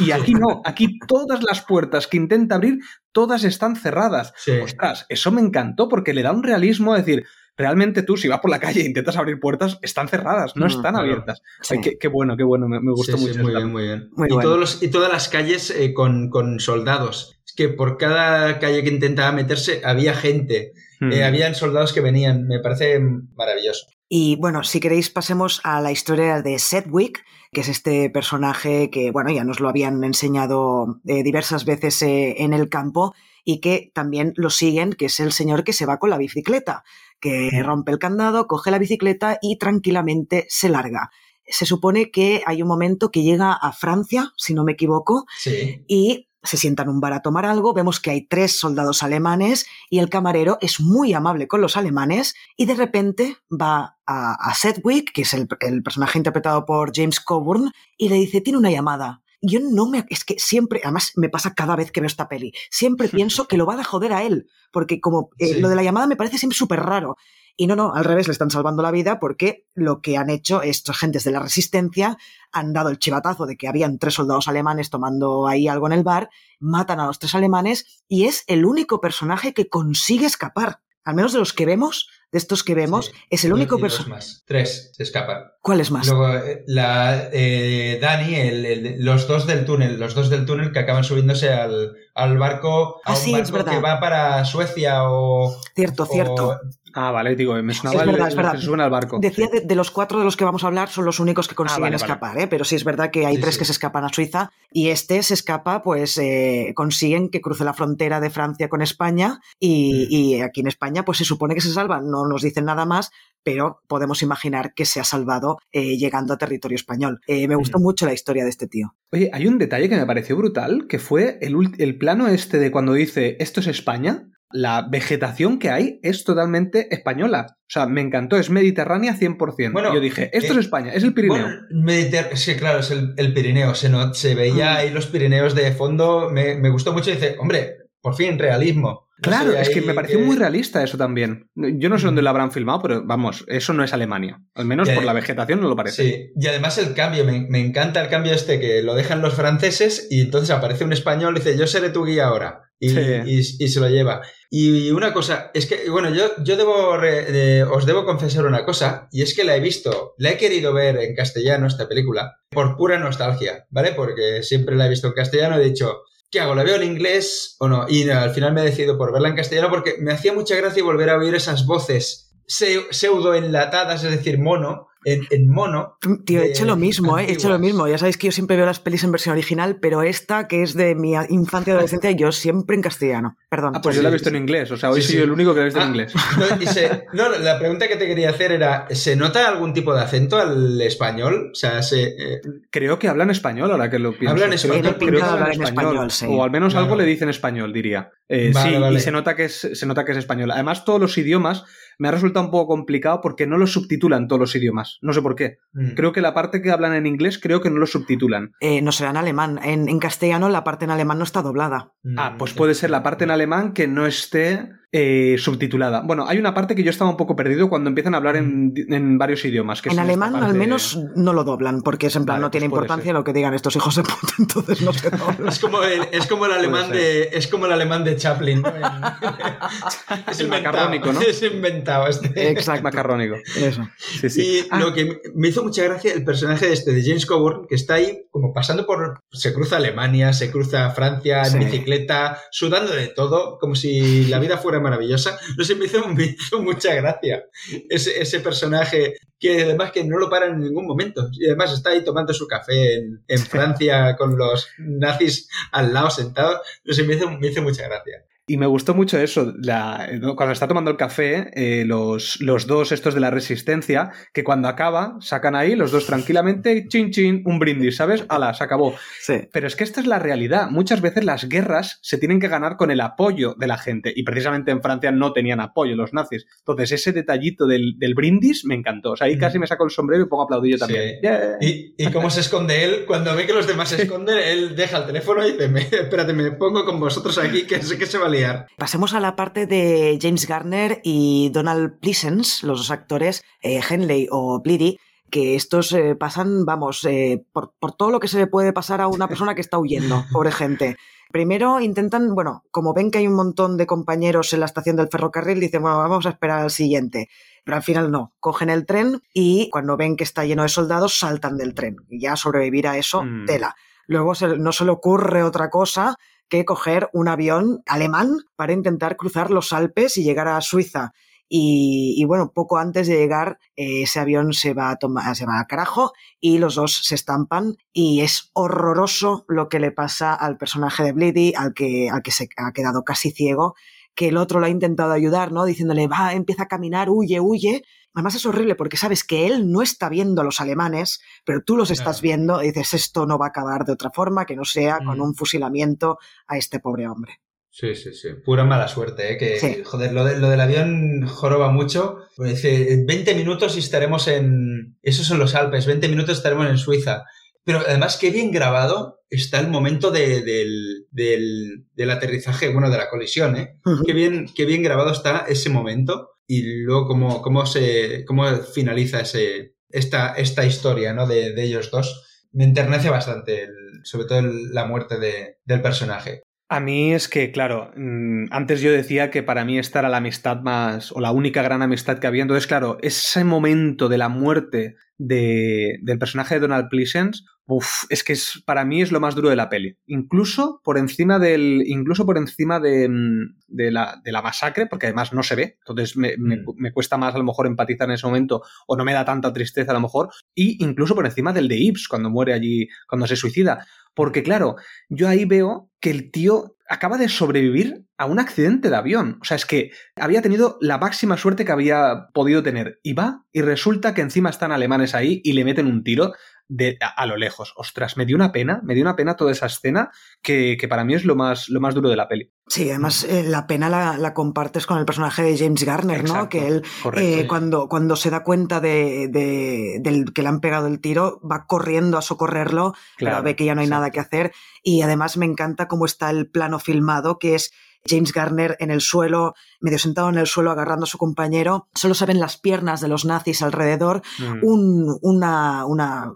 Y 0.00 0.10
aquí 0.10 0.34
no, 0.34 0.62
aquí 0.64 0.98
todas 1.06 1.42
las 1.44 1.62
puertas 1.62 2.08
que 2.08 2.16
intenta 2.16 2.56
abrir, 2.56 2.78
todas 3.12 3.44
están 3.44 3.76
cerradas. 3.76 4.32
Sí. 4.36 4.50
Ostras, 4.52 5.06
eso 5.08 5.30
me 5.30 5.40
encantó 5.40 5.88
porque 5.88 6.12
le 6.12 6.22
da 6.22 6.32
un 6.32 6.42
realismo 6.42 6.92
a 6.92 6.98
decir, 6.98 7.24
realmente 7.56 8.02
tú 8.02 8.16
si 8.16 8.26
vas 8.26 8.40
por 8.40 8.50
la 8.50 8.58
calle 8.58 8.80
e 8.82 8.86
intentas 8.86 9.16
abrir 9.16 9.38
puertas, 9.38 9.78
están 9.82 10.08
cerradas, 10.08 10.56
no 10.56 10.64
Mm, 10.64 10.68
están 10.68 10.82
claro. 10.94 10.98
abiertas. 10.98 11.40
Sí. 11.62 11.74
Ay, 11.76 11.80
qué, 11.82 11.98
qué 11.98 12.08
bueno, 12.08 12.36
qué 12.36 12.42
bueno, 12.42 12.68
me, 12.68 12.80
me 12.80 12.90
gustó 12.92 13.16
Sí, 13.16 13.24
sí, 13.24 13.28
mucho. 13.28 13.42
muy 13.44 13.52
bien, 13.54 13.70
muy 13.72 13.82
bien. 13.84 14.08
Muy 14.12 14.28
y, 14.28 14.32
bueno. 14.34 14.48
todos 14.48 14.58
los- 14.60 14.82
y 14.82 14.88
todas 14.88 15.12
las 15.12 15.28
calles 15.28 15.70
eh, 15.70 15.94
con, 15.94 16.30
con 16.30 16.58
soldados. 16.58 17.35
Que 17.56 17.68
por 17.68 17.96
cada 17.96 18.58
calle 18.58 18.82
que 18.84 18.90
intentaba 18.90 19.32
meterse 19.32 19.80
había 19.84 20.14
gente, 20.14 20.72
Mm. 21.00 21.12
eh, 21.12 21.24
habían 21.24 21.54
soldados 21.54 21.92
que 21.92 22.00
venían. 22.00 22.46
Me 22.46 22.58
parece 22.60 22.98
maravilloso. 23.36 23.86
Y 24.08 24.36
bueno, 24.36 24.62
si 24.64 24.80
queréis 24.80 25.10
pasemos 25.10 25.60
a 25.64 25.80
la 25.80 25.90
historia 25.92 26.40
de 26.40 26.58
Sedgwick, 26.58 27.22
que 27.52 27.60
es 27.62 27.68
este 27.68 28.08
personaje 28.10 28.88
que, 28.90 29.10
bueno, 29.10 29.30
ya 29.30 29.44
nos 29.44 29.60
lo 29.60 29.68
habían 29.68 30.02
enseñado 30.04 31.00
eh, 31.06 31.22
diversas 31.22 31.64
veces 31.64 32.00
eh, 32.02 32.36
en 32.38 32.52
el 32.52 32.68
campo 32.68 33.14
y 33.44 33.60
que 33.60 33.90
también 33.94 34.32
lo 34.36 34.48
siguen, 34.50 34.92
que 34.92 35.06
es 35.06 35.20
el 35.20 35.32
señor 35.32 35.64
que 35.64 35.72
se 35.72 35.86
va 35.86 35.98
con 35.98 36.10
la 36.10 36.18
bicicleta, 36.18 36.82
que 37.20 37.50
rompe 37.62 37.92
el 37.92 37.98
candado, 37.98 38.46
coge 38.46 38.70
la 38.70 38.78
bicicleta 38.78 39.38
y 39.42 39.58
tranquilamente 39.58 40.46
se 40.48 40.68
larga. 40.68 41.10
Se 41.46 41.64
supone 41.66 42.10
que 42.10 42.42
hay 42.46 42.62
un 42.62 42.68
momento 42.68 43.10
que 43.10 43.22
llega 43.22 43.52
a 43.52 43.72
Francia, 43.72 44.32
si 44.36 44.52
no 44.54 44.64
me 44.64 44.72
equivoco, 44.72 45.26
Sí. 45.38 45.84
y 45.88 46.28
se 46.46 46.56
sienta 46.56 46.84
en 46.84 46.88
un 46.88 47.00
bar 47.00 47.12
a 47.12 47.20
tomar 47.20 47.44
algo, 47.44 47.74
vemos 47.74 48.00
que 48.00 48.10
hay 48.10 48.26
tres 48.26 48.58
soldados 48.58 49.02
alemanes 49.02 49.66
y 49.90 49.98
el 49.98 50.08
camarero 50.08 50.58
es 50.60 50.80
muy 50.80 51.12
amable 51.12 51.48
con 51.48 51.60
los 51.60 51.76
alemanes 51.76 52.34
y 52.56 52.66
de 52.66 52.74
repente 52.74 53.36
va 53.50 53.98
a, 54.06 54.34
a 54.34 54.54
Sedgwick, 54.54 55.12
que 55.12 55.22
es 55.22 55.34
el, 55.34 55.48
el 55.60 55.82
personaje 55.82 56.18
interpretado 56.18 56.64
por 56.64 56.92
James 56.94 57.20
Coburn, 57.20 57.72
y 57.96 58.08
le 58.08 58.16
dice, 58.16 58.40
tiene 58.40 58.58
una 58.58 58.70
llamada. 58.70 59.22
Yo 59.42 59.60
no 59.60 59.86
me... 59.86 60.06
Es 60.08 60.24
que 60.24 60.36
siempre, 60.38 60.80
además 60.82 61.12
me 61.16 61.28
pasa 61.28 61.54
cada 61.54 61.76
vez 61.76 61.92
que 61.92 62.00
veo 62.00 62.06
esta 62.08 62.28
peli, 62.28 62.52
siempre 62.70 63.08
pienso 63.10 63.46
que 63.48 63.56
lo 63.56 63.66
va 63.66 63.78
a 63.78 63.84
joder 63.84 64.12
a 64.12 64.22
él, 64.22 64.48
porque 64.72 65.00
como 65.00 65.30
eh, 65.38 65.54
Sí. 65.54 65.60
lo 65.60 65.68
de 65.68 65.76
la 65.76 65.82
llamada 65.82 66.06
me 66.06 66.16
parece 66.16 66.38
siempre 66.38 66.56
súper 66.56 66.80
raro. 66.80 67.16
Y 67.58 67.66
no, 67.66 67.74
no, 67.74 67.94
al 67.94 68.04
revés, 68.04 68.28
le 68.28 68.32
están 68.32 68.50
salvando 68.50 68.82
la 68.82 68.90
vida 68.90 69.18
porque 69.18 69.66
lo 69.74 70.02
que 70.02 70.16
han 70.18 70.28
hecho 70.28 70.60
estos 70.62 70.94
agentes 70.96 71.24
de 71.24 71.30
la 71.30 71.40
resistencia 71.40 72.18
han 72.52 72.72
dado 72.74 72.90
el 72.90 72.98
chivatazo 72.98 73.46
de 73.46 73.56
que 73.56 73.66
habían 73.68 73.98
tres 73.98 74.14
soldados 74.14 74.46
alemanes 74.48 74.90
tomando 74.90 75.46
ahí 75.46 75.66
algo 75.66 75.86
en 75.86 75.94
el 75.94 76.02
bar, 76.04 76.28
matan 76.60 77.00
a 77.00 77.06
los 77.06 77.18
tres 77.18 77.34
alemanes 77.34 78.04
y 78.08 78.24
es 78.26 78.44
el 78.46 78.66
único 78.66 79.00
personaje 79.00 79.54
que 79.54 79.68
consigue 79.68 80.26
escapar. 80.26 80.80
Al 81.04 81.14
menos 81.14 81.32
de 81.32 81.38
los 81.38 81.52
que 81.52 81.66
vemos, 81.66 82.08
de 82.32 82.38
estos 82.38 82.64
que 82.64 82.74
vemos, 82.74 83.06
Sí. 83.06 83.12
es 83.30 83.44
el 83.44 83.52
único 83.52 83.78
personaje. 83.78 84.10
más. 84.10 84.42
Tres 84.44 84.90
se 84.92 85.04
escapan. 85.04 85.44
¿Cuál 85.62 85.80
es 85.80 85.92
más? 85.92 86.06
Luego, 86.08 86.34
eh, 86.34 86.64
la, 86.66 87.28
eh, 87.32 87.98
Dani, 88.02 88.34
el- 88.34 88.66
el- 88.66 89.04
los 89.04 89.28
dos 89.28 89.46
del 89.46 89.64
túnel, 89.64 90.00
los 90.00 90.14
dos 90.16 90.28
del 90.30 90.44
túnel 90.44 90.72
que 90.72 90.80
acaban 90.80 91.04
subiéndose 91.04 91.48
al, 91.52 91.94
al 92.14 92.36
barco, 92.38 92.96
a 93.04 93.12
Ah, 93.12 93.14
un 93.14 93.16
sí, 93.18 93.30
es 93.34 93.50
barco 93.52 93.52
verdad. 93.52 93.72
que 93.72 93.80
va 93.80 94.00
para 94.00 94.44
Suecia 94.44 95.04
o, 95.08 95.56
cierto, 95.76 96.02
o- 96.02 96.06
cierto. 96.06 96.58
Ah, 96.94 97.10
vale, 97.10 97.36
digo, 97.36 97.54
me 97.62 97.74
sonaba 97.74 98.00
Es 98.00 98.06
verdad, 98.06 98.26
el- 98.26 98.28
es 98.30 98.36
verdad. 98.36 98.56
suben 98.58 98.80
al 98.80 98.90
barco. 98.90 99.18
Decía 99.20 99.48
de, 99.52 99.60
de 99.60 99.74
los 99.74 99.90
cuatro 99.90 100.18
de 100.18 100.24
los 100.24 100.36
que 100.36 100.44
vamos 100.44 100.64
a 100.64 100.68
hablar 100.68 100.88
son 100.88 101.04
los 101.04 101.20
únicos 101.20 101.46
que 101.48 101.54
consiguen 101.54 101.82
vale, 101.82 101.96
vale. 101.96 102.04
escapar, 102.04 102.38
¿eh? 102.38 102.46
pero 102.46 102.64
sí 102.64 102.74
es 102.76 102.84
verdad 102.84 103.10
que 103.10 103.26
hay 103.26 103.36
Sí, 103.36 103.40
tres 103.42 103.54
sí. 103.54 103.58
que 103.58 103.64
se 103.66 103.72
escapan 103.72 104.04
a 104.04 104.08
Suiza 104.08 104.50
y 104.72 104.88
este 104.88 105.22
se 105.22 105.34
escapa, 105.34 105.82
pues 105.82 106.16
eh, 106.18 106.72
consiguen 106.74 107.28
que 107.28 107.40
cruce 107.40 107.64
la 107.64 107.74
frontera 107.74 108.20
de 108.20 108.30
Francia 108.30 108.68
con 108.68 108.80
España 108.82 109.40
y, 109.60 110.06
Mm. 110.06 110.12
y 110.12 110.40
aquí 110.40 110.60
en 110.60 110.68
España 110.68 111.04
pues 111.04 111.18
se 111.18 111.24
supone 111.24 111.54
que 111.54 111.60
se 111.60 111.72
salvan, 111.72 112.08
no 112.10 112.26
nos 112.26 112.42
dicen 112.42 112.64
nada 112.64 112.86
más, 112.86 113.10
pero 113.42 113.80
podemos 113.88 114.22
imaginar 114.22 114.72
que 114.74 114.86
se 114.86 114.98
ha 114.98 115.04
salvado 115.04 115.58
eh, 115.72 115.96
llegando 115.98 116.32
a 116.34 116.38
territorio 116.38 116.76
español. 116.76 117.20
Eh, 117.26 117.46
me 117.46 117.56
gustó 117.56 117.78
Mm. 117.78 117.82
mucho 117.82 118.06
la 118.06 118.12
historia 118.14 118.44
de 118.44 118.50
este 118.50 118.66
tío. 118.68 118.94
Oye, 119.12 119.30
hay 119.32 119.46
un 119.46 119.58
detalle 119.58 119.88
que 119.88 119.96
me 119.96 120.06
pareció 120.06 120.36
brutal, 120.36 120.86
que 120.88 120.98
fue 120.98 121.38
el, 121.42 121.54
el 121.78 121.98
plano 121.98 122.26
este 122.28 122.58
de 122.58 122.70
cuando 122.70 122.92
dice 122.94 123.36
esto 123.38 123.60
es 123.60 123.66
España. 123.66 124.28
La 124.52 124.86
vegetación 124.88 125.58
que 125.58 125.70
hay 125.70 125.98
es 126.02 126.24
totalmente 126.24 126.94
española. 126.94 127.46
O 127.50 127.64
sea, 127.68 127.86
me 127.86 128.00
encantó, 128.00 128.36
es 128.36 128.48
mediterránea 128.48 129.14
100%. 129.18 129.72
Bueno, 129.72 129.92
Yo 129.92 130.00
dije, 130.00 130.30
esto 130.32 130.52
eh, 130.52 130.56
es 130.58 130.64
España, 130.66 130.92
es 130.92 131.02
el 131.02 131.14
Pirineo. 131.14 131.36
Bueno, 131.70 132.06
es 132.30 132.46
que 132.46 132.56
claro, 132.56 132.78
es 132.78 132.90
el, 132.90 133.14
el 133.16 133.34
Pirineo. 133.34 133.74
Se, 133.74 133.88
no- 133.88 134.14
se 134.14 134.34
veía 134.34 134.74
Mm. 134.74 134.76
ahí 134.76 134.90
los 134.90 135.06
Pirineos 135.06 135.54
de 135.54 135.72
fondo. 135.72 136.30
Me, 136.30 136.54
me 136.54 136.70
gustó 136.70 136.92
mucho. 136.92 137.10
Dice, 137.10 137.36
hombre, 137.40 137.76
por 138.00 138.14
fin, 138.14 138.38
realismo. 138.38 139.06
No 139.18 139.22
Claro, 139.22 139.52
es 139.56 139.70
que 139.70 139.80
me 139.80 139.94
pareció 139.94 140.20
muy 140.20 140.36
realista 140.36 140.84
eso 140.84 140.98
también. 140.98 141.48
Yo 141.54 141.88
no 141.88 141.98
sé 141.98 142.04
dónde 142.04 142.20
lo 142.20 142.28
habrán 142.28 142.52
filmado, 142.52 142.82
pero 142.82 143.02
vamos, 143.06 143.46
eso 143.48 143.72
no 143.72 143.82
es 143.82 143.94
Alemania. 143.94 144.42
Al 144.54 144.66
menos 144.66 144.90
por 144.90 145.04
la 145.04 145.14
vegetación 145.14 145.58
no 145.62 145.68
lo 145.68 145.74
parece. 145.74 146.02
Sí, 146.04 146.32
y 146.36 146.46
además 146.46 146.76
el 146.76 146.92
cambio, 146.92 147.24
me, 147.24 147.46
me 147.48 147.60
encanta 147.60 148.02
el 148.02 148.10
cambio 148.10 148.34
este 148.34 148.60
que 148.60 148.82
lo 148.82 148.94
dejan 148.94 149.22
los 149.22 149.32
franceses 149.34 150.06
y 150.10 150.20
entonces 150.20 150.50
aparece 150.50 150.84
un 150.84 150.92
español 150.92 151.34
y 151.34 151.40
dice, 151.40 151.56
yo 151.58 151.66
seré 151.66 151.88
tu 151.88 152.04
guía 152.04 152.26
ahora. 152.26 152.65
Y, 152.78 152.90
Sí. 152.90 153.00
y- 153.26 153.64
y 153.64 153.68
se 153.68 153.80
lo 153.80 153.88
lleva. 153.88 154.20
Y 154.50 154.90
una 154.90 155.12
cosa, 155.12 155.50
es 155.54 155.66
que, 155.66 155.88
bueno, 155.90 156.10
yo, 156.10 156.30
yo 156.44 156.56
debo, 156.56 156.96
re- 156.96 157.24
de- 157.32 157.62
os 157.64 157.86
debo 157.86 158.04
confesar 158.04 158.44
una 158.46 158.64
cosa, 158.64 159.08
y 159.10 159.22
es 159.22 159.34
que 159.34 159.44
la 159.44 159.56
he 159.56 159.60
visto, 159.60 160.14
la 160.18 160.30
he 160.30 160.36
querido 160.36 160.72
ver 160.72 160.96
en 160.98 161.14
castellano 161.14 161.66
esta 161.66 161.88
película, 161.88 162.36
por 162.50 162.76
pura 162.76 162.98
nostalgia, 162.98 163.66
¿vale? 163.70 163.92
Porque 163.92 164.42
siempre 164.42 164.76
la 164.76 164.86
he 164.86 164.90
visto 164.90 165.06
en 165.08 165.14
castellano 165.14 165.56
he 165.58 165.64
dicho, 165.64 166.02
¿qué 166.30 166.40
hago? 166.40 166.54
¿La 166.54 166.64
veo 166.64 166.76
en 166.76 166.82
inglés 166.84 167.56
o 167.60 167.68
no? 167.68 167.86
Y 167.88 168.04
no, 168.04 168.18
al 168.18 168.30
final 168.32 168.52
me 168.52 168.60
he 168.60 168.64
decidido 168.66 168.98
por 168.98 169.12
verla 169.12 169.30
en 169.30 169.36
castellano 169.36 169.70
porque 169.70 169.96
me 170.00 170.12
hacía 170.12 170.32
mucha 170.32 170.54
gracia 170.56 170.82
volver 170.84 171.10
a 171.10 171.16
oír 171.18 171.34
esas 171.34 171.64
voces 171.66 172.30
pseu- 172.46 172.86
pseudo 172.90 173.34
enlatadas, 173.34 174.04
es 174.04 174.10
decir, 174.10 174.38
mono, 174.38 174.88
en, 175.06 175.20
en 175.30 175.48
mono. 175.48 175.96
Tío, 176.26 176.42
he 176.42 176.48
hecho 176.48 176.64
lo 176.64 176.74
mismo, 176.76 177.16
¿eh? 177.18 177.26
he 177.28 177.32
hecho 177.32 177.48
lo 177.48 177.58
mismo. 177.60 177.86
Ya 177.86 177.96
sabéis 177.96 178.18
que 178.18 178.26
yo 178.26 178.32
siempre 178.32 178.56
veo 178.56 178.66
las 178.66 178.80
pelis 178.80 179.04
en 179.04 179.12
versión 179.12 179.32
original, 179.34 179.78
pero 179.80 180.02
esta, 180.02 180.48
que 180.48 180.62
es 180.64 180.74
de 180.74 180.94
mi 180.96 181.14
infancia 181.30 181.70
y 181.70 181.74
adolescencia, 181.74 182.10
yo 182.10 182.32
siempre 182.32 182.74
en 182.74 182.82
castellano. 182.82 183.36
Perdón. 183.48 183.72
Ah, 183.76 183.80
pues 183.80 183.94
yo 183.94 184.02
la 184.02 184.08
he 184.08 184.12
visto 184.12 184.28
sí. 184.30 184.36
en 184.36 184.42
inglés. 184.42 184.70
O 184.72 184.76
sea, 184.76 184.90
hoy 184.90 185.00
Sí, 185.00 185.12
soy 185.12 185.22
el 185.22 185.30
único 185.30 185.54
que 185.54 185.60
la 185.60 185.62
he 185.62 185.66
visto 185.66 185.80
Ah, 185.80 185.84
en 185.84 185.88
inglés. 185.90 186.12
No, 186.38 186.60
y 186.62 186.66
se- 186.66 187.04
no, 187.12 187.28
la 187.38 187.58
pregunta 187.58 187.86
que 187.88 187.96
te 187.96 188.06
quería 188.06 188.30
hacer 188.30 188.50
era, 188.52 188.86
¿se 188.90 189.14
nota 189.16 189.48
algún 189.48 189.72
tipo 189.72 189.94
de 189.94 190.00
acento 190.02 190.36
al 190.38 190.80
español? 190.82 191.50
O 191.52 191.54
sea, 191.54 191.82
se, 191.82 192.02
eh, 192.08 192.40
Creo 192.70 192.98
que 192.98 193.08
hablan 193.08 193.30
español 193.30 193.70
ahora 193.70 193.88
que 193.88 194.00
lo 194.00 194.10
pienso. 194.12 194.32
Hablan 194.34 194.52
español, 194.52 194.96
creo 194.98 195.20
que 195.20 195.22
hablan 195.22 195.52
en 195.52 195.62
español, 195.62 196.10
sí. 196.10 196.26
O 196.28 196.42
al 196.42 196.50
menos 196.50 196.72
Claro. 196.72 196.86
algo 196.86 196.96
le 196.96 197.04
dicen 197.04 197.28
español, 197.28 197.72
diría. 197.72 198.10
Eh, 198.28 198.50
Vale, 198.52 198.70
sí, 198.74 198.76
vale. 198.80 198.98
y 198.98 199.00
se 199.00 199.12
nota, 199.12 199.36
que 199.36 199.44
es, 199.44 199.68
se 199.72 199.86
nota 199.86 200.04
que 200.04 200.10
es 200.12 200.18
español. 200.18 200.50
Además, 200.50 200.84
todos 200.84 201.00
los 201.00 201.16
idiomas 201.16 201.64
me 201.98 202.08
ha 202.08 202.10
resultado 202.10 202.44
un 202.44 202.50
poco 202.50 202.66
complicado 202.68 203.20
porque 203.20 203.46
no 203.46 203.58
los 203.58 203.72
subtitulan 203.72 204.28
todos 204.28 204.40
los 204.40 204.54
idiomas. 204.56 204.98
No 205.02 205.12
sé 205.12 205.22
por 205.22 205.34
qué. 205.34 205.58
mm. 205.72 205.94
Creo 205.94 206.12
que 206.12 206.20
la 206.20 206.34
parte 206.34 206.60
que 206.62 206.70
hablan 206.70 206.94
en 206.94 207.06
inglés, 207.06 207.38
creo 207.38 207.60
que 207.60 207.70
no 207.70 207.76
lo 207.78 207.86
subtitulan. 207.86 208.52
Eh, 208.60 208.82
no 208.82 208.92
será 208.92 209.10
en 209.10 209.16
alemán. 209.16 209.58
En, 209.62 209.88
en 209.88 209.98
castellano 209.98 210.48
la 210.48 210.64
parte 210.64 210.84
en 210.84 210.90
alemán 210.90 211.18
no 211.18 211.24
está 211.24 211.42
doblada. 211.42 211.92
Mm, 212.02 212.18
Ah, 212.18 212.34
pues 212.38 212.52
puede 212.54 212.74
ser 212.74 212.90
la 212.90 213.02
parte 213.02 213.24
en 213.24 213.30
alemán 213.30 213.72
que 213.72 213.86
no 213.88 214.06
esté 214.06 214.70
eh, 214.98 215.36
subtitulada. 215.38 216.00
Bueno, 216.00 216.26
hay 216.26 216.38
una 216.38 216.54
parte 216.54 216.74
que 216.74 216.82
yo 216.82 216.88
estaba 216.90 217.10
un 217.10 217.16
poco 217.18 217.36
perdido 217.36 217.68
cuando 217.68 217.88
empiezan 217.88 218.14
a 218.14 218.16
hablar 218.16 218.36
en, 218.36 218.72
en 218.88 219.18
varios 219.18 219.44
idiomas. 219.44 219.82
Que 219.82 219.90
en 219.90 219.98
alemán 219.98 220.32
parte- 220.32 220.46
al 220.46 220.54
menos 220.54 220.98
no 221.14 221.34
lo 221.34 221.44
doblan, 221.44 221.82
porque 221.82 222.06
es 222.06 222.16
en 222.16 222.24
plan 222.24 222.36
Vale, 222.36 222.42
no 222.46 222.50
tiene 222.50 222.68
pues 222.70 222.78
puede 222.78 222.86
importancia 222.86 223.08
ser. 223.10 223.14
lo 223.14 223.24
que 223.24 223.32
digan 223.34 223.52
estos 223.54 223.76
hijos 223.76 223.94
de 223.96 224.02
puta, 224.04 224.32
entonces 224.38 224.80
no 224.82 224.92
se 224.94 225.10
dobla. 225.10 225.50
Es 225.50 225.58
como 225.58 225.82
el, 225.82 226.02
es 226.12 226.26
como 226.26 226.46
el 226.46 226.52
alemán 226.52 226.90
de 226.90 227.24
es 227.32 227.46
como 227.46 227.66
el 227.66 227.72
alemán 227.72 228.04
de 228.04 228.16
Chaplin, 228.16 228.62
¿no? 228.62 228.68
es 230.30 230.40
El 230.40 230.46
inventado, 230.46 230.76
macarrónico, 230.78 231.12
¿no? 231.12 231.20
Es 231.20 231.42
inventado 231.42 232.06
este. 232.08 232.50
Exacto. 232.50 232.82
Macarrónico. 232.82 233.36
Eso. 233.56 233.86
Sí, 233.98 234.30
sí. 234.30 234.42
Y 234.42 234.66
Ah, 234.70 234.80
lo 234.80 234.92
que 234.94 235.20
me- 235.34 235.48
hizo 235.48 235.62
mucha 235.62 235.84
gracia 235.84 236.12
el 236.12 236.24
personaje 236.24 236.66
de 236.68 236.72
este 236.72 236.92
de 236.92 237.02
James 237.04 237.26
Coburn, 237.26 237.66
que 237.68 237.74
está 237.74 237.94
ahí 237.94 238.26
como 238.30 238.52
pasando 238.52 238.86
por. 238.86 239.20
Se 239.32 239.52
cruza 239.52 239.76
Alemania, 239.76 240.32
se 240.32 240.50
cruza 240.50 240.90
Francia 240.90 241.42
en 241.42 241.52
Sí. 241.52 241.58
bicicleta, 241.58 242.38
sudando 242.50 242.92
de 242.94 243.08
todo, 243.08 243.58
como 243.58 243.74
si 243.74 244.24
la 244.26 244.38
vida 244.38 244.56
fuera 244.58 244.78
maravillosa. 244.86 245.38
No 245.56 245.64
sé, 245.64 245.74
me 245.74 245.86
hizo, 245.86 246.06
me 246.08 246.24
hizo 246.24 246.62
mucha 246.62 246.94
gracia 246.94 247.44
ese, 247.90 248.20
ese 248.20 248.40
personaje 248.40 249.16
que 249.38 249.62
además 249.62 249.92
que 249.92 250.04
no 250.04 250.18
lo 250.18 250.30
paran 250.30 250.54
en 250.54 250.60
ningún 250.60 250.86
momento. 250.86 251.28
Y 251.32 251.46
además 251.46 251.72
está 251.72 251.90
ahí 251.90 252.04
tomando 252.04 252.32
su 252.32 252.46
café 252.46 252.94
en, 252.94 253.24
en 253.26 253.38
Francia 253.38 254.16
con 254.16 254.38
los 254.38 254.68
nazis 254.78 255.48
al 255.72 255.92
lado 255.92 256.10
sentados. 256.10 256.60
No 256.84 256.94
sé, 256.94 257.02
me 257.04 257.14
hizo, 257.14 257.30
me 257.30 257.48
hizo 257.48 257.62
mucha 257.62 257.84
gracia. 257.88 258.24
Y 258.48 258.58
me 258.58 258.66
gustó 258.66 258.94
mucho 258.94 259.18
eso, 259.18 259.54
la- 259.60 260.08
cuando 260.36 260.52
está 260.52 260.68
tomando 260.68 260.92
el 260.92 260.96
café, 260.96 261.50
eh, 261.54 261.84
los, 261.84 262.40
los 262.40 262.68
dos 262.68 262.92
estos 262.92 263.12
de 263.14 263.18
la 263.20 263.30
resistencia, 263.32 264.12
que 264.32 264.44
cuando 264.44 264.68
acaba, 264.68 265.16
sacan 265.20 265.56
ahí 265.56 265.74
los 265.74 265.90
dos 265.90 266.06
tranquilamente, 266.06 266.86
chin 266.88 267.10
chin, 267.10 267.42
un 267.44 267.58
brindis, 267.58 267.96
¿sabes? 267.96 268.24
Ala, 268.28 268.54
se 268.54 268.62
acabó. 268.62 268.94
Sí. 269.20 269.48
Pero 269.52 269.66
es 269.66 269.74
que 269.74 269.82
esta 269.82 270.00
es 270.00 270.06
la 270.06 270.20
realidad. 270.20 270.70
Muchas 270.70 271.00
veces 271.00 271.24
las 271.24 271.48
guerras 271.48 271.98
se 272.02 272.18
tienen 272.18 272.38
que 272.38 272.46
ganar 272.46 272.76
con 272.76 272.92
el 272.92 273.00
apoyo 273.00 273.54
de 273.58 273.66
la 273.66 273.78
gente. 273.78 274.12
Y 274.14 274.22
precisamente 274.22 274.70
en 274.70 274.80
Francia 274.80 275.10
no 275.10 275.32
tenían 275.32 275.58
apoyo 275.58 275.96
los 275.96 276.12
nazis. 276.12 276.46
Entonces, 276.60 276.92
ese 276.92 277.12
detallito 277.12 277.66
del, 277.66 277.94
del 277.98 278.14
brindis 278.14 278.64
me 278.64 278.76
encantó. 278.76 279.10
O 279.12 279.16
sea, 279.16 279.26
ahí 279.26 279.34
Mm. 279.36 279.40
casi 279.40 279.58
me 279.58 279.66
saco 279.66 279.84
el 279.84 279.90
sombrero 279.90 280.22
y 280.22 280.28
pongo 280.28 280.42
a 280.42 280.44
aplaudir 280.44 280.74
yo 280.74 280.78
también. 280.78 281.02
Sí. 281.14 281.18
Yeah. 281.20 281.56
¿Y, 281.60 281.94
y 281.98 282.12
cómo 282.12 282.30
se 282.30 282.40
esconde 282.42 282.84
él? 282.84 283.04
Cuando 283.08 283.34
ve 283.34 283.44
que 283.44 283.52
los 283.54 283.66
demás 283.66 283.88
se 283.88 284.02
esconden, 284.02 284.38
él 284.38 284.76
deja 284.76 284.98
el 284.98 285.06
teléfono 285.06 285.44
y 285.44 285.50
dice, 285.52 285.68
"Me- 285.68 285.80
espérate, 285.80 286.32
me 286.32 286.52
pongo 286.52 286.84
con 286.84 287.00
vosotros 287.00 287.36
aquí, 287.38 287.62
que 287.66 287.82
sé 287.82 287.98
que 287.98 288.06
se 288.06 288.18
va 288.18 288.26
a 288.26 288.35
liar. 288.36 288.66
Pasemos 288.76 289.14
a 289.14 289.20
la 289.20 289.36
parte 289.36 289.66
de 289.66 290.18
James 290.20 290.46
Garner 290.46 291.00
y 291.04 291.50
Donald 291.50 291.98
Pleasence, 292.00 292.66
los 292.66 292.78
dos 292.78 292.90
actores, 292.90 293.44
eh, 293.62 293.80
Henley 293.88 294.28
o 294.30 294.60
Bleedy, 294.60 294.98
que 295.30 295.56
estos 295.56 295.92
eh, 295.92 296.14
pasan, 296.14 296.64
vamos, 296.64 297.04
eh, 297.04 297.44
por, 297.52 297.72
por 297.78 297.92
todo 297.92 298.10
lo 298.10 298.20
que 298.20 298.28
se 298.28 298.38
le 298.38 298.46
puede 298.46 298.72
pasar 298.72 299.00
a 299.00 299.08
una 299.08 299.28
persona 299.28 299.54
que 299.54 299.60
está 299.60 299.78
huyendo, 299.78 300.24
pobre 300.32 300.52
gente. 300.52 300.96
Primero 301.32 301.80
intentan, 301.80 302.34
bueno, 302.36 302.62
como 302.70 302.94
ven 302.94 303.10
que 303.10 303.18
hay 303.18 303.26
un 303.26 303.34
montón 303.34 303.76
de 303.76 303.86
compañeros 303.86 304.52
en 304.52 304.60
la 304.60 304.66
estación 304.66 304.94
del 304.94 305.08
ferrocarril, 305.08 305.58
dicen, 305.58 305.82
bueno, 305.82 305.98
vamos 305.98 306.24
a 306.24 306.30
esperar 306.30 306.60
al 306.60 306.70
siguiente. 306.70 307.28
Pero 307.64 307.76
al 307.76 307.82
final 307.82 308.12
no, 308.12 308.32
cogen 308.38 308.70
el 308.70 308.86
tren 308.86 309.20
y 309.34 309.68
cuando 309.70 309.96
ven 309.96 310.14
que 310.16 310.22
está 310.22 310.44
lleno 310.44 310.62
de 310.62 310.68
soldados, 310.68 311.18
saltan 311.18 311.56
del 311.56 311.74
tren. 311.74 311.96
Y 312.08 312.20
ya 312.20 312.36
sobrevivir 312.36 312.86
a 312.86 312.96
eso, 312.96 313.24
Mm. 313.24 313.44
tela. 313.44 313.74
Luego 314.06 314.34
se- 314.34 314.56
no 314.58 314.72
se 314.72 314.84
le 314.84 314.90
ocurre 314.92 315.42
otra 315.42 315.70
cosa 315.70 316.16
que 316.48 316.64
coger 316.64 317.08
un 317.12 317.28
avión 317.28 317.82
alemán 317.86 318.36
para 318.56 318.72
intentar 318.72 319.16
cruzar 319.16 319.50
los 319.50 319.72
Alpes 319.72 320.16
y 320.16 320.22
llegar 320.24 320.48
a 320.48 320.60
Suiza. 320.60 321.12
Y, 321.48 322.24
bueno, 322.26 322.50
poco 322.52 322.76
antes 322.78 323.06
de 323.06 323.16
llegar, 323.18 323.58
eh, 323.76 324.02
ese 324.02 324.18
avión 324.18 324.52
se 324.52 324.74
va, 324.74 324.90
a 324.90 324.96
tomar, 324.96 325.36
se 325.36 325.46
va 325.46 325.60
a 325.60 325.66
carajo 325.66 326.12
y 326.40 326.58
los 326.58 326.74
dos 326.74 327.02
se 327.04 327.14
estampan. 327.14 327.76
Y 327.92 328.22
es 328.22 328.50
horroroso 328.52 329.44
lo 329.48 329.68
que 329.68 329.78
le 329.78 329.92
pasa 329.92 330.34
al 330.34 330.56
personaje 330.58 331.04
de 331.04 331.12
Bleedy, 331.12 331.52
al 331.56 331.72
que, 331.72 332.10
al 332.10 332.22
que 332.22 332.32
se 332.32 332.48
ha 332.56 332.72
quedado 332.72 333.04
casi 333.04 333.30
ciego, 333.30 333.74
que 334.16 334.28
el 334.28 334.38
otro 334.38 334.58
lo 334.60 334.66
ha 334.66 334.70
intentado 334.70 335.12
ayudar, 335.12 335.52
¿no? 335.52 335.64
Diciéndole, 335.64 336.08
va, 336.08 336.32
empieza 336.32 336.64
a 336.64 336.68
caminar, 336.68 337.10
huye, 337.10 337.38
huye. 337.40 337.82
Además 338.16 338.34
es 338.34 338.46
horrible 338.46 338.74
porque 338.74 338.96
sabes 338.96 339.22
que 339.22 339.46
él 339.46 339.70
no 339.70 339.82
está 339.82 340.08
viendo 340.08 340.40
a 340.40 340.44
los 340.44 340.60
alemanes, 340.60 341.20
pero 341.44 341.62
tú 341.62 341.76
los 341.76 341.90
estás 341.90 342.22
viendo 342.22 342.62
y 342.62 342.68
dices, 342.68 342.94
esto 342.94 343.26
no 343.26 343.38
va 343.38 343.46
a 343.46 343.48
acabar 343.50 343.84
de 343.84 343.92
otra 343.92 344.10
forma 344.10 344.46
que 344.46 344.56
no 344.56 344.64
sea 344.64 344.98
con 345.04 345.18
Mm. 345.18 345.22
un 345.22 345.34
fusilamiento 345.34 346.18
a 346.48 346.56
este 346.56 346.80
pobre 346.80 347.06
hombre. 347.06 347.40
Sí, 347.70 347.94
sí, 347.94 348.14
sí. 348.14 348.28
Pura 348.42 348.64
mala 348.64 348.88
suerte, 348.88 349.34
¿eh? 349.34 349.36
Que, 349.36 349.60
Sí. 349.60 349.82
joder, 349.84 350.14
lo, 350.14 350.24
de- 350.24 350.38
lo 350.38 350.48
del 350.48 350.60
avión 350.62 351.26
joroba 351.26 351.70
mucho. 351.70 352.20
Pues 352.34 352.54
dice, 352.54 353.04
20 353.06 353.34
minutos 353.34 353.76
y 353.76 353.80
estaremos 353.80 354.28
en... 354.28 354.96
Esos 355.02 355.26
son 355.26 355.38
los 355.38 355.54
Alpes, 355.54 355.84
20 355.84 356.08
minutos 356.08 356.38
estaremos 356.38 356.66
en 356.70 356.78
Suiza. 356.78 357.24
Pero 357.64 357.80
además, 357.86 358.16
qué 358.16 358.30
bien 358.30 358.50
grabado 358.50 359.20
está 359.28 359.60
el 359.60 359.68
momento 359.68 360.10
de- 360.10 360.40
del, 360.40 361.06
del, 361.10 361.84
del 361.94 362.10
aterrizaje, 362.10 362.72
bueno, 362.72 362.88
de 362.88 362.96
la 362.96 363.10
colisión, 363.10 363.56
¿eh? 363.56 363.78
Qué 364.06 364.14
bien, 364.14 364.46
qué 364.56 364.64
bien 364.64 364.82
grabado 364.82 365.10
está 365.12 365.44
ese 365.46 365.68
momento 365.68 366.30
y 366.46 366.82
luego 366.82 367.06
cómo, 367.08 367.42
cómo, 367.42 367.66
se, 367.66 368.24
cómo 368.24 368.44
finaliza 368.74 369.20
ese, 369.20 369.74
esta, 369.88 370.34
esta 370.34 370.64
historia 370.64 371.12
¿no? 371.12 371.26
de, 371.26 371.52
de 371.52 371.62
ellos 371.62 371.90
dos. 371.90 372.48
Me 372.52 372.64
enternece 372.64 373.10
bastante, 373.10 373.68
sobre 374.04 374.26
todo 374.26 374.42
la 374.42 374.86
muerte 374.86 375.18
de- 375.18 375.58
del 375.64 375.82
personaje. 375.82 376.42
A 376.68 376.80
mí 376.80 377.12
es 377.14 377.28
que, 377.28 377.52
claro, 377.52 377.92
mm, 377.96 378.46
antes 378.50 378.80
yo 378.80 378.90
decía 378.90 379.30
que 379.30 379.42
para 379.44 379.64
mí 379.64 379.78
esta 379.78 380.00
era 380.00 380.08
la 380.08 380.16
amistad 380.16 380.60
más, 380.62 381.12
o 381.12 381.20
la 381.20 381.30
única 381.30 381.62
gran 381.62 381.82
amistad 381.82 382.18
que 382.18 382.26
había. 382.26 382.42
Entonces, 382.42 382.66
claro, 382.66 382.98
ese 383.02 383.44
momento 383.44 384.08
de 384.08 384.18
la 384.18 384.28
muerte 384.28 384.96
de, 385.18 385.98
del 386.02 386.18
personaje 386.18 386.54
de 386.54 386.60
Donald 386.60 386.88
Pleasence, 386.88 387.42
uf, 387.66 388.04
es 388.10 388.22
que 388.22 388.32
es, 388.34 388.62
para 388.64 388.84
mí 388.84 389.02
es 389.02 389.12
lo 389.12 389.20
más 389.20 389.34
duro 389.34 389.50
de 389.50 389.56
la 389.56 389.68
peli. 389.68 389.96
Incluso 390.06 390.80
por 390.84 390.98
encima 390.98 391.38
del. 391.38 391.82
Incluso 391.86 392.24
por 392.24 392.38
encima 392.38 392.80
de, 392.80 393.08
mm, 393.08 393.56
de, 393.68 393.90
la, 393.90 394.20
de 394.22 394.32
la, 394.32 394.42
masacre, 394.42 394.86
porque 394.86 395.06
además 395.06 395.32
no 395.32 395.42
se 395.42 395.56
ve. 395.56 395.76
Entonces 395.80 396.16
me, 396.16 396.36
me, 396.38 396.56
mm. 396.58 396.64
me, 396.76 396.92
cuesta 396.92 397.16
más 397.16 397.34
a 397.34 397.38
lo 397.38 397.44
mejor 397.44 397.66
empatizar 397.66 398.08
en 398.08 398.14
ese 398.14 398.26
momento, 398.26 398.62
o 398.86 398.96
no 398.96 399.04
me 399.04 399.12
da 399.12 399.24
tanta 399.24 399.52
tristeza 399.52 399.90
a 399.90 399.94
lo 399.94 400.00
mejor. 400.00 400.30
Y 400.54 400.82
incluso 400.84 401.14
por 401.14 401.26
encima 401.26 401.52
del 401.52 401.68
de 401.68 401.76
Ibs, 401.76 402.08
cuando 402.08 402.30
muere 402.30 402.52
allí, 402.52 402.88
cuando 403.08 403.26
se 403.26 403.36
suicida. 403.36 403.86
Porque 404.14 404.42
claro, 404.42 404.76
yo 405.08 405.28
ahí 405.28 405.44
veo 405.44 405.90
que 406.00 406.10
el 406.10 406.30
tío 406.30 406.75
acaba 406.88 407.18
de 407.18 407.28
sobrevivir 407.28 408.04
a 408.18 408.26
un 408.26 408.38
accidente 408.38 408.90
de 408.90 408.96
avión. 408.96 409.38
O 409.40 409.44
sea, 409.44 409.56
es 409.56 409.66
que 409.66 409.90
había 410.16 410.42
tenido 410.42 410.78
la 410.80 410.98
máxima 410.98 411.36
suerte 411.36 411.64
que 411.64 411.72
había 411.72 412.28
podido 412.32 412.62
tener. 412.62 413.00
Y 413.02 413.14
va 413.14 413.44
y 413.52 413.62
resulta 413.62 414.14
que 414.14 414.22
encima 414.22 414.50
están 414.50 414.72
alemanes 414.72 415.14
ahí 415.14 415.40
y 415.44 415.52
le 415.52 415.64
meten 415.64 415.86
un 415.86 416.02
tiro 416.04 416.32
de, 416.68 416.98
a, 417.00 417.08
a, 417.08 417.26
lo 417.26 417.36
lejos. 417.36 417.72
Ostras, 417.76 418.16
me 418.16 418.26
dio 418.26 418.36
una 418.36 418.52
pena, 418.52 418.80
me 418.82 418.94
dio 418.94 419.02
una 419.02 419.16
pena 419.16 419.36
toda 419.36 419.52
esa 419.52 419.66
escena 419.66 420.10
que, 420.42 420.76
que 420.78 420.88
para 420.88 421.04
mí 421.04 421.14
es 421.14 421.24
lo 421.24 421.36
más, 421.36 421.68
lo 421.68 421.80
más 421.80 421.94
duro 421.94 422.08
de 422.08 422.16
la 422.16 422.28
peli. 422.28 422.52
Sí, 422.68 422.90
además 422.90 423.24
eh, 423.24 423.44
la 423.44 423.66
pena 423.66 423.88
la, 423.88 424.18
la, 424.18 424.34
compartes 424.34 424.86
con 424.86 424.98
el 424.98 425.04
personaje 425.04 425.42
de 425.42 425.56
James 425.56 425.84
Garner, 425.84 426.20
Exacto, 426.20 426.42
¿no? 426.42 426.48
Que 426.48 426.66
él 426.66 426.82
correcto, 427.02 427.28
eh, 427.28 427.42
sí. 427.42 427.46
cuando, 427.46 427.88
cuando 427.88 428.16
se 428.16 428.30
da 428.30 428.42
cuenta 428.42 428.80
de, 428.80 429.28
de, 429.30 429.98
del 430.00 430.32
que 430.32 430.42
le 430.42 430.48
han 430.48 430.60
pegado 430.60 430.88
el 430.88 431.00
tiro, 431.00 431.40
va 431.40 431.66
corriendo 431.66 432.18
a 432.18 432.22
socorrerlo, 432.22 432.94
claro, 433.16 433.36
pero 433.36 433.44
ve 433.44 433.56
que 433.56 433.64
ya 433.64 433.74
no 433.74 433.82
hay 433.82 433.86
nada 433.86 434.10
que 434.10 434.20
hacer. 434.20 434.52
Y 434.82 435.02
además 435.02 435.36
me 435.36 435.46
encanta 435.46 435.86
cómo 435.86 436.06
está 436.06 436.30
el 436.30 436.48
plano 436.50 436.78
filmado, 436.78 437.38
que 437.38 437.54
es 437.54 437.72
James 438.08 438.32
Garner 438.32 438.76
en 438.80 438.90
el 438.90 439.00
suelo, 439.00 439.54
medio 439.80 439.98
sentado 439.98 440.28
en 440.28 440.38
el 440.38 440.46
suelo 440.46 440.70
agarrando 440.70 441.04
a 441.04 441.08
su 441.08 441.18
compañero. 441.18 441.88
Solo 441.94 442.14
se 442.14 442.26
ven 442.26 442.40
las 442.40 442.56
piernas 442.56 443.00
de 443.00 443.08
los 443.08 443.24
nazis 443.24 443.62
alrededor, 443.62 444.22
mm. 444.38 444.58
un, 444.62 445.18
una, 445.22 445.84
una, 445.86 446.32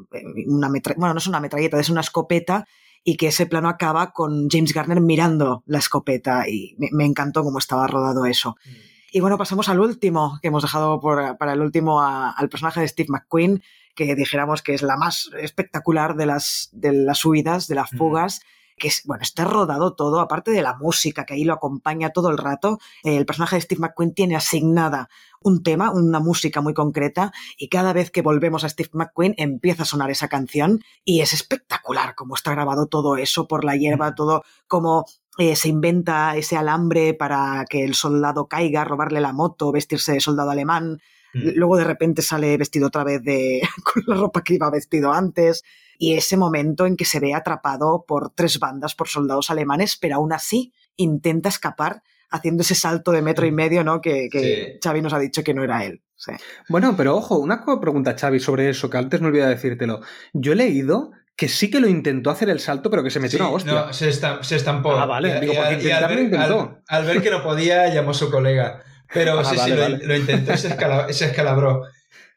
una 0.46 0.68
bueno, 0.96 1.14
no 1.14 1.18
es 1.18 1.26
una 1.26 1.40
metralleta, 1.40 1.78
es 1.78 1.90
una 1.90 2.00
escopeta 2.00 2.66
y 3.02 3.16
que 3.16 3.28
ese 3.28 3.46
plano 3.46 3.68
acaba 3.68 4.12
con 4.12 4.48
James 4.50 4.74
Garner 4.74 5.00
mirando 5.00 5.62
la 5.66 5.78
escopeta 5.78 6.48
y 6.48 6.74
me, 6.78 6.88
me 6.92 7.04
encantó 7.04 7.42
cómo 7.42 7.58
estaba 7.58 7.86
rodado 7.86 8.26
eso. 8.26 8.56
Mm. 8.64 8.70
Y 9.12 9.20
bueno, 9.20 9.38
pasamos 9.38 9.68
al 9.68 9.80
último, 9.80 10.38
que 10.40 10.48
hemos 10.48 10.62
dejado 10.62 11.00
por, 11.00 11.36
para 11.36 11.52
el 11.54 11.60
último 11.60 12.00
a, 12.00 12.30
al 12.30 12.48
personaje 12.48 12.80
de 12.80 12.88
Steve 12.88 13.08
McQueen, 13.10 13.62
que 13.96 14.14
dijéramos 14.14 14.62
que 14.62 14.74
es 14.74 14.82
la 14.82 14.96
más 14.96 15.30
espectacular 15.40 16.14
de 16.14 16.26
las, 16.26 16.68
de 16.72 16.92
las 16.92 17.24
huidas, 17.24 17.66
de 17.66 17.74
las 17.74 17.90
fugas. 17.90 18.40
Mm 18.40 18.59
que 18.80 18.88
es, 18.88 19.02
bueno, 19.04 19.22
está 19.22 19.44
rodado 19.44 19.94
todo, 19.94 20.18
aparte 20.18 20.50
de 20.50 20.62
la 20.62 20.74
música 20.74 21.24
que 21.24 21.34
ahí 21.34 21.44
lo 21.44 21.54
acompaña 21.54 22.10
todo 22.10 22.30
el 22.30 22.38
rato, 22.38 22.80
eh, 23.04 23.16
el 23.16 23.26
personaje 23.26 23.54
de 23.54 23.62
Steve 23.62 23.80
McQueen 23.80 24.12
tiene 24.12 24.34
asignada 24.34 25.08
un 25.40 25.62
tema, 25.62 25.92
una 25.92 26.18
música 26.18 26.60
muy 26.60 26.74
concreta, 26.74 27.32
y 27.56 27.68
cada 27.68 27.92
vez 27.92 28.10
que 28.10 28.22
volvemos 28.22 28.64
a 28.64 28.68
Steve 28.68 28.90
McQueen 28.92 29.34
empieza 29.36 29.84
a 29.84 29.86
sonar 29.86 30.10
esa 30.10 30.26
canción, 30.26 30.80
y 31.04 31.20
es 31.20 31.32
espectacular 31.32 32.16
cómo 32.16 32.34
está 32.34 32.50
grabado 32.50 32.86
todo 32.86 33.16
eso 33.16 33.46
por 33.46 33.64
la 33.64 33.76
hierba, 33.76 34.16
todo 34.16 34.42
como 34.66 35.04
eh, 35.38 35.54
se 35.54 35.68
inventa 35.68 36.36
ese 36.36 36.56
alambre 36.56 37.14
para 37.14 37.64
que 37.70 37.84
el 37.84 37.94
soldado 37.94 38.48
caiga, 38.48 38.84
robarle 38.84 39.20
la 39.20 39.32
moto, 39.32 39.70
vestirse 39.70 40.12
de 40.12 40.20
soldado 40.20 40.50
alemán, 40.50 40.98
Mm. 41.32 41.50
Luego 41.54 41.76
de 41.76 41.84
repente 41.84 42.22
sale 42.22 42.56
vestido 42.56 42.88
otra 42.88 43.04
vez 43.04 43.22
de 43.22 43.60
con 43.84 44.02
la 44.06 44.16
ropa 44.16 44.42
que 44.42 44.54
iba 44.54 44.70
vestido 44.70 45.12
antes. 45.12 45.62
Y 46.02 46.14
ese 46.14 46.38
momento 46.38 46.86
en 46.86 46.96
que 46.96 47.04
se 47.04 47.20
ve 47.20 47.34
atrapado 47.34 48.06
por 48.08 48.30
tres 48.34 48.58
bandas, 48.58 48.94
por 48.94 49.08
soldados 49.08 49.50
alemanes, 49.50 49.98
pero 50.00 50.16
aún 50.16 50.32
así 50.32 50.72
intenta 50.96 51.50
escapar 51.50 52.02
haciendo 52.30 52.62
ese 52.62 52.74
salto 52.74 53.12
de 53.12 53.20
metro 53.20 53.44
y 53.44 53.52
medio, 53.52 53.84
¿no? 53.84 54.00
Que, 54.00 54.30
que 54.32 54.40
sí. 54.40 54.78
Xavi 54.82 55.02
nos 55.02 55.12
ha 55.12 55.18
dicho 55.18 55.44
que 55.44 55.52
no 55.52 55.62
era 55.62 55.84
él. 55.84 56.00
Sí. 56.16 56.32
Bueno, 56.70 56.94
pero 56.96 57.16
ojo, 57.16 57.36
una 57.38 57.62
pregunta, 57.82 58.16
Xavi, 58.18 58.40
sobre 58.40 58.70
eso, 58.70 58.88
que 58.88 58.96
antes 58.96 59.20
me 59.20 59.26
olvidé 59.26 59.46
decírtelo. 59.46 60.00
Yo 60.32 60.52
he 60.52 60.56
leído 60.56 61.10
que 61.36 61.48
sí 61.48 61.70
que 61.70 61.80
lo 61.80 61.86
intentó 61.86 62.30
hacer 62.30 62.48
el 62.48 62.60
salto, 62.60 62.88
pero 62.88 63.02
que 63.02 63.10
se 63.10 63.20
metió 63.20 63.38
sí, 63.38 63.44
una 63.44 63.52
hostia. 63.52 63.72
No, 63.72 63.92
se, 63.92 64.08
estamp 64.08 64.42
se 64.42 64.56
estampó. 64.56 64.92
Ah, 64.92 65.04
vale. 65.04 65.36
Y, 65.36 65.40
Digo, 65.40 65.54
porque 65.54 65.86
y 65.86 65.90
al, 65.90 66.08
ver, 66.08 66.18
intentó. 66.18 66.82
al, 66.88 67.02
al, 67.02 67.04
ver, 67.04 67.22
que 67.22 67.30
no 67.30 67.42
podía, 67.42 67.92
llamó 67.92 68.12
a 68.12 68.14
su 68.14 68.30
colega. 68.30 68.82
Pero 69.12 69.38
ah, 69.38 69.44
sí, 69.44 69.54
vale, 69.54 69.74
sí, 69.74 69.80
vale. 69.80 69.98
Lo, 69.98 70.06
lo, 70.06 70.16
intentó, 70.16 70.56
se, 70.56 70.68
escala, 70.68 71.12
se 71.12 71.26
escalabró. 71.26 71.82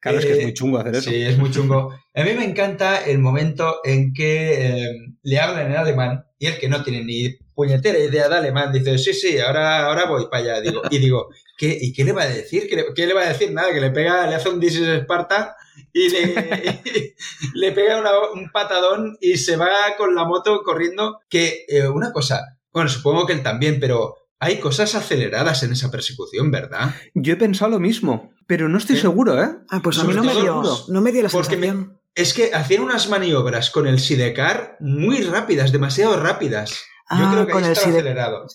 Claro, 0.03 0.17
eh, 0.17 0.19
es 0.19 0.25
que 0.25 0.33
es 0.33 0.43
muy 0.43 0.53
chungo 0.53 0.77
hacer 0.79 0.95
eso. 0.95 1.09
Sí, 1.09 1.21
es 1.21 1.37
muy 1.37 1.49
chungo. 1.49 1.93
A 2.13 2.23
mí 2.23 2.33
me 2.33 2.43
encanta 2.43 3.05
el 3.05 3.19
momento 3.19 3.79
en 3.85 4.13
que 4.13 4.83
eh, 4.83 4.91
le 5.21 5.39
hablan 5.39 5.71
en 5.71 5.77
alemán 5.77 6.25
y 6.37 6.47
el 6.47 6.57
que 6.59 6.67
no 6.67 6.83
tiene 6.83 7.05
ni 7.05 7.37
puñetera 7.55 7.97
idea 7.97 8.27
de 8.27 8.35
alemán 8.35 8.73
dice, 8.73 8.97
sí, 8.97 9.13
sí, 9.13 9.39
ahora, 9.39 9.85
ahora 9.85 10.05
voy 10.05 10.25
para 10.29 10.43
allá. 10.43 10.61
Digo, 10.61 10.81
y 10.91 10.97
digo, 10.97 11.29
¿qué, 11.57 11.77
¿y 11.79 11.93
qué 11.93 12.03
le 12.03 12.11
va 12.11 12.23
a 12.23 12.27
decir? 12.27 12.67
¿Qué 12.69 12.75
le, 12.75 12.93
¿Qué 12.93 13.07
le, 13.07 13.13
va 13.13 13.21
a 13.21 13.29
decir? 13.29 13.53
Nada, 13.53 13.71
que 13.71 13.79
le 13.79 13.91
pega, 13.91 14.27
le 14.27 14.35
hace 14.35 14.49
un 14.49 14.59
This 14.59 14.75
is 14.75 14.87
Esparta 14.87 15.55
y 15.93 16.09
le, 16.09 16.21
y 16.21 17.13
le 17.53 17.71
pega 17.71 18.01
una, 18.01 18.11
un 18.33 18.51
patadón 18.51 19.17
y 19.21 19.37
se 19.37 19.55
va 19.55 19.95
con 19.97 20.13
la 20.15 20.25
moto 20.25 20.63
corriendo. 20.63 21.21
Que 21.29 21.65
eh, 21.69 21.87
una 21.87 22.11
cosa, 22.11 22.57
bueno, 22.73 22.89
supongo 22.89 23.25
que 23.25 23.31
él 23.31 23.41
también, 23.41 23.79
pero 23.79 24.17
hay 24.43 24.59
cosas 24.59 24.93
aceleradas 24.93 25.63
en 25.63 25.71
esa 25.71 25.89
persecución, 25.89 26.51
¿verdad? 26.51 26.93
Yo 27.13 27.33
he 27.33 27.37
pensado 27.37 27.71
lo 27.71 27.79
mismo, 27.79 28.33
pero 28.45 28.67
no 28.67 28.77
estoy 28.77 28.97
seguro, 28.97 29.41
¿eh? 29.41 29.49
Ah, 29.69 29.79
pues 29.81 29.97
a 29.99 30.03
mí 30.03 30.13
no 30.13 30.23
me, 30.23 30.33
dio, 30.33 30.61
no 30.89 31.01
me 31.01 31.13
dio 31.13 31.23
la 31.23 31.29
Porque 31.29 31.51
sensación. 31.51 31.87
Me, 31.87 32.21
es 32.21 32.33
que 32.33 32.53
hacían 32.53 32.83
unas 32.83 33.09
maniobras 33.09 33.69
con 33.71 33.87
el 33.87 33.99
Sidecar 33.99 34.75
muy 34.81 35.21
rápidas, 35.21 35.71
demasiado 35.71 36.21
rápidas. 36.21 36.83
Ah, 37.07 37.21
yo 37.21 37.31
creo 37.31 37.45
que 37.47 37.53
con 37.53 37.63
ahí 37.63 37.69
el 37.69 37.73
estaba 37.73 37.91
Side... 37.91 37.99
acelerado. 37.99 38.45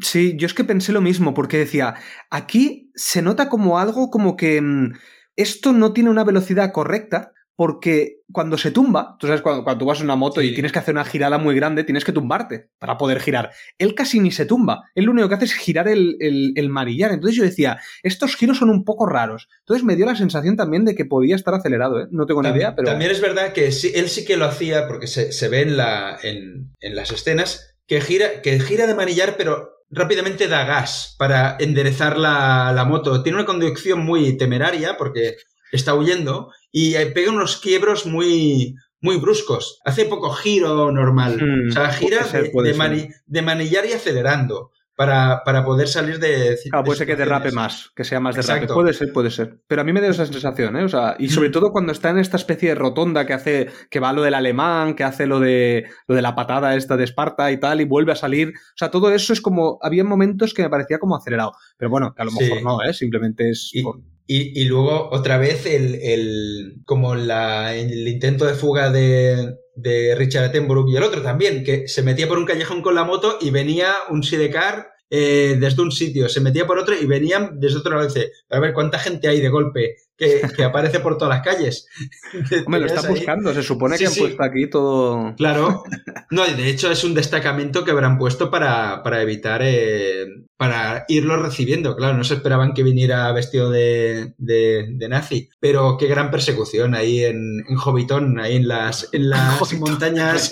Sí, 0.00 0.36
yo 0.36 0.46
es 0.46 0.54
que 0.54 0.64
pensé 0.64 0.92
lo 0.92 1.00
mismo, 1.00 1.32
porque 1.32 1.58
decía, 1.58 1.94
aquí 2.28 2.90
se 2.96 3.22
nota 3.22 3.48
como 3.48 3.78
algo 3.78 4.10
como 4.10 4.36
que 4.36 4.60
mmm, 4.60 4.94
esto 5.36 5.72
no 5.72 5.92
tiene 5.92 6.10
una 6.10 6.24
velocidad 6.24 6.72
correcta, 6.72 7.32
porque 7.56 8.20
cuando 8.30 8.58
se 8.58 8.70
tumba, 8.70 9.16
tú 9.18 9.26
sabes, 9.26 9.40
cuando, 9.40 9.64
cuando 9.64 9.78
tú 9.78 9.86
vas 9.86 9.98
en 10.00 10.04
una 10.04 10.16
moto 10.16 10.42
sí. 10.42 10.48
y 10.48 10.54
tienes 10.54 10.72
que 10.72 10.78
hacer 10.78 10.94
una 10.94 11.04
girada 11.04 11.38
muy 11.38 11.54
grande, 11.54 11.84
tienes 11.84 12.04
que 12.04 12.12
tumbarte 12.12 12.68
para 12.78 12.98
poder 12.98 13.18
girar. 13.20 13.50
Él 13.78 13.94
casi 13.94 14.20
ni 14.20 14.30
se 14.30 14.44
tumba, 14.44 14.84
él 14.94 15.06
lo 15.06 15.12
único 15.12 15.28
que 15.28 15.36
hace 15.36 15.46
es 15.46 15.54
girar 15.54 15.88
el, 15.88 16.16
el, 16.20 16.52
el, 16.54 16.68
marillar. 16.68 17.12
Entonces 17.12 17.36
yo 17.36 17.44
decía, 17.44 17.80
estos 18.02 18.36
giros 18.36 18.58
son 18.58 18.68
un 18.68 18.84
poco 18.84 19.06
raros. 19.06 19.48
Entonces 19.60 19.84
me 19.84 19.96
dio 19.96 20.04
la 20.04 20.16
sensación 20.16 20.56
también 20.56 20.84
de 20.84 20.94
que 20.94 21.06
podía 21.06 21.34
estar 21.34 21.54
acelerado, 21.54 22.00
¿eh? 22.00 22.08
No 22.10 22.26
tengo 22.26 22.42
ni 22.42 22.50
idea, 22.50 22.74
pero... 22.76 22.90
También 22.90 23.10
es 23.10 23.22
verdad 23.22 23.54
que 23.54 23.72
sí, 23.72 23.90
él 23.94 24.10
sí 24.10 24.26
que 24.26 24.36
lo 24.36 24.44
hacía, 24.44 24.86
porque 24.86 25.06
se, 25.06 25.32
se 25.32 25.48
ve 25.48 25.62
en, 25.62 25.78
la, 25.78 26.18
en, 26.22 26.74
en 26.80 26.94
las 26.94 27.10
escenas, 27.10 27.74
que 27.86 28.02
gira, 28.02 28.42
que 28.42 28.60
gira 28.60 28.86
de 28.86 28.94
manillar, 28.94 29.36
pero 29.38 29.76
rápidamente 29.88 30.48
da 30.48 30.64
gas 30.64 31.14
para 31.18 31.56
enderezar 31.58 32.18
la, 32.18 32.72
la 32.74 32.84
moto. 32.84 33.22
Tiene 33.22 33.38
una 33.38 33.46
conducción 33.46 34.00
muy 34.04 34.36
temeraria, 34.36 34.96
porque 34.98 35.36
está 35.72 35.94
huyendo 35.94 36.52
y 36.78 36.94
pega 37.14 37.32
unos 37.32 37.56
quiebros 37.56 38.04
muy, 38.04 38.74
muy 39.00 39.16
bruscos. 39.16 39.80
Hace 39.86 40.04
poco 40.04 40.30
giro 40.30 40.92
normal. 40.92 41.38
Mm, 41.40 41.70
o 41.70 41.72
sea, 41.72 41.88
gira 41.88 42.22
ser, 42.24 42.52
de, 42.52 42.62
de, 42.62 42.74
mani, 42.74 43.08
de, 43.24 43.42
manillar 43.42 43.86
y 43.86 43.92
acelerando. 43.92 44.72
Para, 44.94 45.42
para 45.44 45.62
poder 45.62 45.88
salir 45.88 46.18
de. 46.18 46.56
Claro, 46.70 46.84
puede 46.84 46.96
ser 46.96 47.06
que 47.06 47.16
derrape 47.16 47.52
más, 47.52 47.90
que 47.94 48.02
sea 48.02 48.18
más 48.18 48.34
derrape. 48.34 48.66
Puede 48.66 48.94
ser, 48.94 49.12
puede 49.12 49.30
ser. 49.30 49.60
Pero 49.66 49.82
a 49.82 49.84
mí 49.84 49.92
me 49.92 50.00
da 50.00 50.08
esa 50.08 50.24
sensación, 50.24 50.74
¿eh? 50.74 50.84
O 50.84 50.88
sea, 50.88 51.16
y 51.18 51.28
sobre 51.28 51.50
mm. 51.50 51.52
todo 51.52 51.70
cuando 51.70 51.92
está 51.92 52.08
en 52.08 52.18
esta 52.18 52.38
especie 52.38 52.70
de 52.70 52.76
rotonda 52.76 53.26
que 53.26 53.34
hace, 53.34 53.68
que 53.90 54.00
va 54.00 54.14
lo 54.14 54.22
del 54.22 54.32
alemán, 54.32 54.94
que 54.94 55.04
hace 55.04 55.26
lo 55.26 55.38
de, 55.38 55.84
lo 56.08 56.14
de 56.14 56.22
la 56.22 56.34
patada 56.34 56.76
esta 56.76 56.96
de 56.96 57.04
Esparta 57.04 57.52
y 57.52 57.60
tal, 57.60 57.82
y 57.82 57.84
vuelve 57.84 58.12
a 58.12 58.16
salir. 58.16 58.48
O 58.48 58.76
sea, 58.76 58.90
todo 58.90 59.10
eso 59.10 59.34
es 59.34 59.42
como. 59.42 59.78
Había 59.82 60.02
momentos 60.02 60.54
que 60.54 60.62
me 60.62 60.70
parecía 60.70 60.98
como 60.98 61.16
acelerado. 61.16 61.52
Pero 61.76 61.90
bueno, 61.90 62.14
que 62.14 62.22
a 62.22 62.24
lo 62.24 62.32
mejor 62.32 62.58
sí. 62.58 62.64
no, 62.64 62.82
¿eh? 62.82 62.94
Simplemente 62.94 63.50
es. 63.50 63.70
Y, 63.74 63.82
por... 63.82 64.00
Y, 64.26 64.60
y, 64.60 64.64
luego 64.64 65.08
otra 65.12 65.38
vez 65.38 65.66
el, 65.66 65.94
el 66.02 66.76
como 66.84 67.14
la, 67.14 67.76
el 67.76 68.08
intento 68.08 68.44
de 68.44 68.54
fuga 68.54 68.90
de, 68.90 69.54
de 69.76 70.14
Richard 70.16 70.46
Attenborough 70.46 70.88
y 70.88 70.96
el 70.96 71.04
otro 71.04 71.22
también, 71.22 71.62
que 71.62 71.86
se 71.86 72.02
metía 72.02 72.26
por 72.26 72.38
un 72.38 72.46
callejón 72.46 72.82
con 72.82 72.96
la 72.96 73.04
moto 73.04 73.38
y 73.40 73.50
venía 73.50 73.92
un 74.10 74.24
sidecar 74.24 74.88
eh, 75.10 75.56
desde 75.60 75.82
un 75.82 75.92
sitio, 75.92 76.28
se 76.28 76.40
metía 76.40 76.66
por 76.66 76.78
otro 76.78 76.96
y 77.00 77.06
venían 77.06 77.60
desde 77.60 77.78
otro 77.78 77.94
lado. 77.94 78.08
Dice, 78.08 78.32
a 78.50 78.58
ver 78.58 78.72
cuánta 78.72 78.98
gente 78.98 79.28
hay 79.28 79.40
de 79.40 79.48
golpe 79.48 79.96
que, 80.16 80.42
que 80.56 80.64
aparece 80.64 81.00
por 81.00 81.18
todas 81.18 81.36
las 81.36 81.44
calles. 81.44 81.88
Hombre, 82.66 82.80
lo 82.80 82.86
están 82.86 83.08
buscando, 83.08 83.52
se 83.52 83.62
supone 83.62 83.96
sí, 83.96 84.04
que 84.04 84.08
han 84.08 84.14
sí. 84.14 84.20
puesto 84.20 84.42
aquí 84.42 84.70
todo. 84.70 85.34
Claro, 85.36 85.84
no, 86.30 86.44
de 86.46 86.68
hecho 86.68 86.90
es 86.90 87.04
un 87.04 87.14
destacamento 87.14 87.84
que 87.84 87.90
habrán 87.90 88.18
puesto 88.18 88.50
para, 88.50 89.02
para 89.02 89.20
evitar, 89.22 89.60
eh, 89.62 90.26
para 90.56 91.04
irlo 91.08 91.36
recibiendo. 91.36 91.96
Claro, 91.96 92.16
no 92.16 92.24
se 92.24 92.34
esperaban 92.34 92.72
que 92.72 92.82
viniera 92.82 93.30
vestido 93.32 93.70
de, 93.70 94.34
de, 94.38 94.86
de 94.90 95.08
nazi, 95.08 95.50
pero 95.60 95.96
qué 95.98 96.06
gran 96.06 96.30
persecución 96.30 96.94
ahí 96.94 97.24
en, 97.24 97.64
en 97.68 97.76
Hobbiton, 97.76 98.40
ahí 98.40 98.56
en 98.56 98.68
las, 98.68 99.08
en 99.12 99.28
las 99.30 99.72
montañas, 99.74 100.50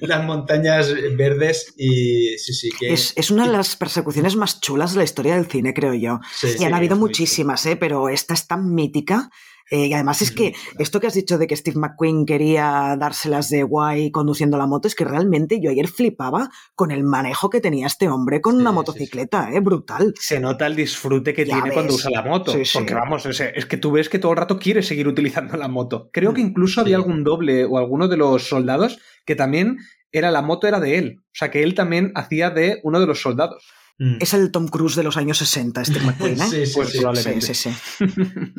las 0.00 0.24
montañas 0.24 0.92
verdes 1.16 1.74
y 1.76 2.36
sí, 2.38 2.52
sí, 2.52 2.70
que. 2.78 2.92
Es, 2.92 3.12
es, 3.16 3.30
una 3.30 3.46
de 3.46 3.52
las 3.52 3.76
persecuciones 3.76 4.36
más 4.36 4.60
chulas 4.60 4.92
de 4.92 4.98
la 4.98 5.04
historia 5.04 5.36
del 5.36 5.46
cine, 5.46 5.74
creo 5.74 5.94
yo. 5.94 6.20
Sí, 6.34 6.48
y 6.58 6.64
han 6.64 6.74
habido 6.74 6.96
muchísimas, 6.96 7.64
¿eh? 7.66 7.76
pero 7.76 8.08
esta 8.08 8.34
es 8.34 8.46
tan 8.46 8.63
mítica 8.64 9.30
Eh, 9.70 9.86
y 9.86 9.94
además 9.94 10.20
es 10.20 10.30
que 10.30 10.52
esto 10.78 11.00
que 11.00 11.06
has 11.06 11.14
dicho 11.14 11.38
de 11.38 11.46
que 11.46 11.56
Steve 11.56 11.78
McQueen 11.80 12.26
quería 12.26 12.96
dárselas 12.98 13.48
de 13.48 13.62
guay 13.62 14.10
conduciendo 14.10 14.58
la 14.58 14.66
moto, 14.66 14.88
es 14.88 14.94
que 14.94 15.06
realmente 15.06 15.58
yo 15.58 15.70
ayer 15.70 15.88
flipaba 15.88 16.50
con 16.74 16.90
el 16.90 17.02
manejo 17.02 17.48
que 17.48 17.62
tenía 17.62 17.86
este 17.86 18.10
hombre 18.10 18.42
con 18.42 18.56
Sí, 18.56 18.60
una 18.60 18.70
sí, 18.70 18.74
motocicleta, 18.74 19.50
¿eh? 19.54 19.60
Brutal. 19.60 20.12
Se 20.20 20.38
nota 20.38 20.66
el 20.66 20.76
disfrute 20.76 21.32
que 21.32 21.46
Ya 21.46 21.54
tiene 21.54 21.72
cuando 21.72 21.94
usa 21.94 22.10
la 22.10 22.22
moto. 22.22 22.52
Sí, 22.52 22.64
sí. 22.66 22.76
Porque 22.76 22.92
vamos, 22.94 23.24
es, 23.24 23.40
es 23.40 23.64
que 23.64 23.78
tú 23.78 23.90
ves 23.90 24.10
que 24.10 24.18
todo 24.18 24.32
el 24.32 24.38
rato 24.38 24.58
quiere 24.58 24.82
seguir 24.82 25.08
utilizando 25.08 25.56
la 25.56 25.68
moto. 25.68 26.10
Creo 26.12 26.34
que 26.34 26.42
incluso 26.42 26.82
había 26.82 26.98
Sí. 26.98 27.02
algún 27.02 27.24
doble 27.24 27.64
o 27.64 27.78
alguno 27.78 28.06
de 28.06 28.18
los 28.18 28.46
soldados 28.46 28.98
que 29.24 29.34
también 29.34 29.78
era 30.12 30.30
la 30.30 30.42
moto 30.42 30.66
era 30.68 30.78
de 30.78 30.98
él. 30.98 31.20
O 31.22 31.32
sea 31.32 31.50
que 31.50 31.62
él 31.62 31.74
también 31.74 32.12
hacía 32.14 32.50
de 32.50 32.80
uno 32.82 33.00
de 33.00 33.06
los 33.06 33.22
soldados. 33.22 33.64
Mm. 33.98 34.16
Es 34.20 34.34
el 34.34 34.50
Tom 34.50 34.66
Cruise 34.68 34.96
de 34.96 35.04
los 35.04 35.16
años 35.16 35.38
60, 35.38 35.84
Steve 35.84 36.04
McQueen, 36.04 36.40
¿eh? 36.40 36.46
Sí, 36.50 36.66
sí, 36.66 36.72
Pues 36.74 36.88
sí. 36.90 36.98
probablemente. 36.98 37.54
sí, 37.54 37.54
sí, 37.54 37.70
sí. 37.98 38.04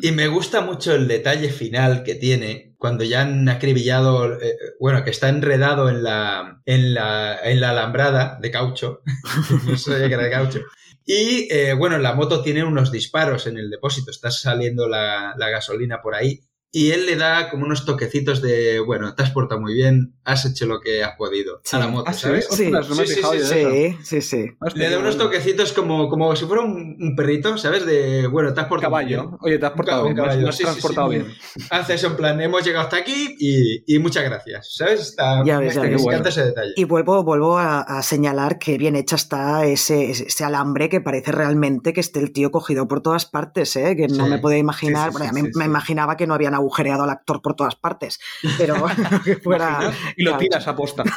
Y 0.00 0.12
me 0.12 0.28
gusta 0.28 0.62
mucho 0.62 0.94
el 0.94 1.08
detalle 1.08 1.50
final 1.50 2.02
que 2.04 2.14
tiene 2.14 2.74
cuando 2.78 3.04
ya 3.04 3.22
han 3.22 3.48
acribillado, 3.48 4.40
eh, 4.40 4.56
bueno, 4.80 5.04
que 5.04 5.10
está 5.10 5.28
enredado 5.28 5.88
en 5.90 6.02
la, 6.02 6.62
en 6.64 6.94
la, 6.94 7.38
en 7.42 7.60
la 7.60 7.70
alambrada 7.70 8.38
de 8.40 8.50
caucho. 8.50 9.02
no 9.66 9.74
que 9.96 10.04
era 10.04 10.22
de 10.22 10.30
caucho. 10.30 10.60
Y 11.04 11.48
eh, 11.52 11.74
bueno, 11.74 11.98
la 11.98 12.14
moto 12.14 12.42
tiene 12.42 12.64
unos 12.64 12.90
disparos 12.90 13.46
en 13.46 13.58
el 13.58 13.70
depósito, 13.70 14.10
está 14.10 14.30
saliendo 14.30 14.88
la, 14.88 15.34
la 15.36 15.50
gasolina 15.50 16.00
por 16.02 16.14
ahí. 16.14 16.40
Y 16.78 16.90
él 16.90 17.06
le 17.06 17.16
da 17.16 17.48
como 17.48 17.64
unos 17.64 17.86
toquecitos 17.86 18.42
de, 18.42 18.80
bueno, 18.80 19.14
te 19.14 19.22
has 19.22 19.30
portado 19.30 19.60
muy 19.62 19.72
bien, 19.72 20.14
has 20.24 20.44
hecho 20.44 20.66
lo 20.66 20.80
que 20.80 21.02
has 21.02 21.16
podido 21.16 21.60
Sí. 21.64 21.74
a 21.74 21.78
la 21.78 21.86
moto, 21.88 22.04
Ah, 22.10 22.12
sí, 22.12 22.20
¿sabes? 22.20 22.48
Sí. 22.50 22.64
Ostras, 22.66 22.88
no 22.90 22.94
me 22.96 23.06
Sí, 23.06 23.96
sí, 24.04 24.20
sí, 24.20 24.46
Le 24.74 24.90
da 24.90 24.98
unos 24.98 25.16
toquecitos 25.16 25.72
como, 25.72 26.08
como 26.10 26.36
si 26.36 26.44
fuera 26.44 26.62
un, 26.62 26.96
un 27.00 27.16
perrito, 27.16 27.56
¿sabes? 27.56 27.86
De, 27.86 28.26
bueno, 28.26 28.52
te 28.52 28.60
has 28.60 28.66
portado 28.66 28.94
muy 28.94 29.06
bien. 29.06 29.20
Caballo. 29.20 29.38
Oye, 29.40 29.58
te 29.58 29.64
has 29.66 29.72
portado 29.72 30.02
un 30.06 30.08
bien. 30.08 30.16
me 30.16 30.20
has- 30.22 30.26
caballo. 30.28 30.42
me 30.42 30.48
has 30.50 30.56
Sí, 30.56 30.58
sí, 30.58 30.64
transportado 30.64 31.10
sí, 31.10 31.14
bien. 31.18 31.34
hace 31.70 31.94
eso 31.94 32.06
en 32.08 32.16
plan, 32.16 32.40
hemos 32.42 32.62
llegado 32.64 32.84
hasta 32.84 32.96
aquí 32.98 33.36
y, 33.38 33.94
y 33.94 33.98
muchas 33.98 34.24
gracias, 34.24 34.74
¿sabes? 34.76 35.00
Está, 35.00 35.42
Ya 35.46 35.58
ves, 35.58 35.74
ya 35.76 35.80
me 35.82 35.90
ves. 35.90 36.02
encanta 36.04 36.28
ese 36.28 36.44
detalle. 36.44 36.72
Y 36.76 36.84
vuelvo, 36.84 37.24
vuelvo 37.24 37.56
a, 37.58 37.80
a 37.80 38.02
señalar 38.02 38.58
que 38.58 38.76
bien 38.76 38.96
hecha 38.96 39.16
está 39.16 39.64
ese, 39.64 40.10
ese 40.10 40.44
alambre 40.44 40.90
que 40.90 41.00
parece 41.00 41.32
realmente 41.32 41.92
que 41.94 42.00
esté 42.00 42.20
el 42.20 42.32
tío 42.32 42.50
cogido 42.50 42.86
por 42.86 43.00
todas 43.00 43.24
partes, 43.24 43.74
¿eh? 43.76 43.96
que 43.96 44.08
no 44.08 44.24
Sí. 44.24 44.30
me 44.30 44.38
podía 44.38 44.58
imaginar, 44.58 45.10
Sí, 45.10 45.12
sí, 45.12 45.18
bueno, 45.18 45.32
sí, 45.34 45.42
me, 45.42 45.48
sí, 45.48 45.58
me 45.58 45.64
sí. 45.64 45.70
imaginaba 45.70 46.16
que 46.18 46.26
no 46.26 46.34
habían 46.34 46.54
agujereado 46.66 47.04
al 47.04 47.10
actor 47.10 47.40
por 47.40 47.54
todas 47.54 47.76
partes, 47.76 48.18
pero 48.58 48.74
que 49.24 49.36
fuera... 49.36 49.92
Y 50.16 50.24
lo 50.24 50.36
tiras 50.36 50.66
a 50.66 50.76
posta. 50.76 51.04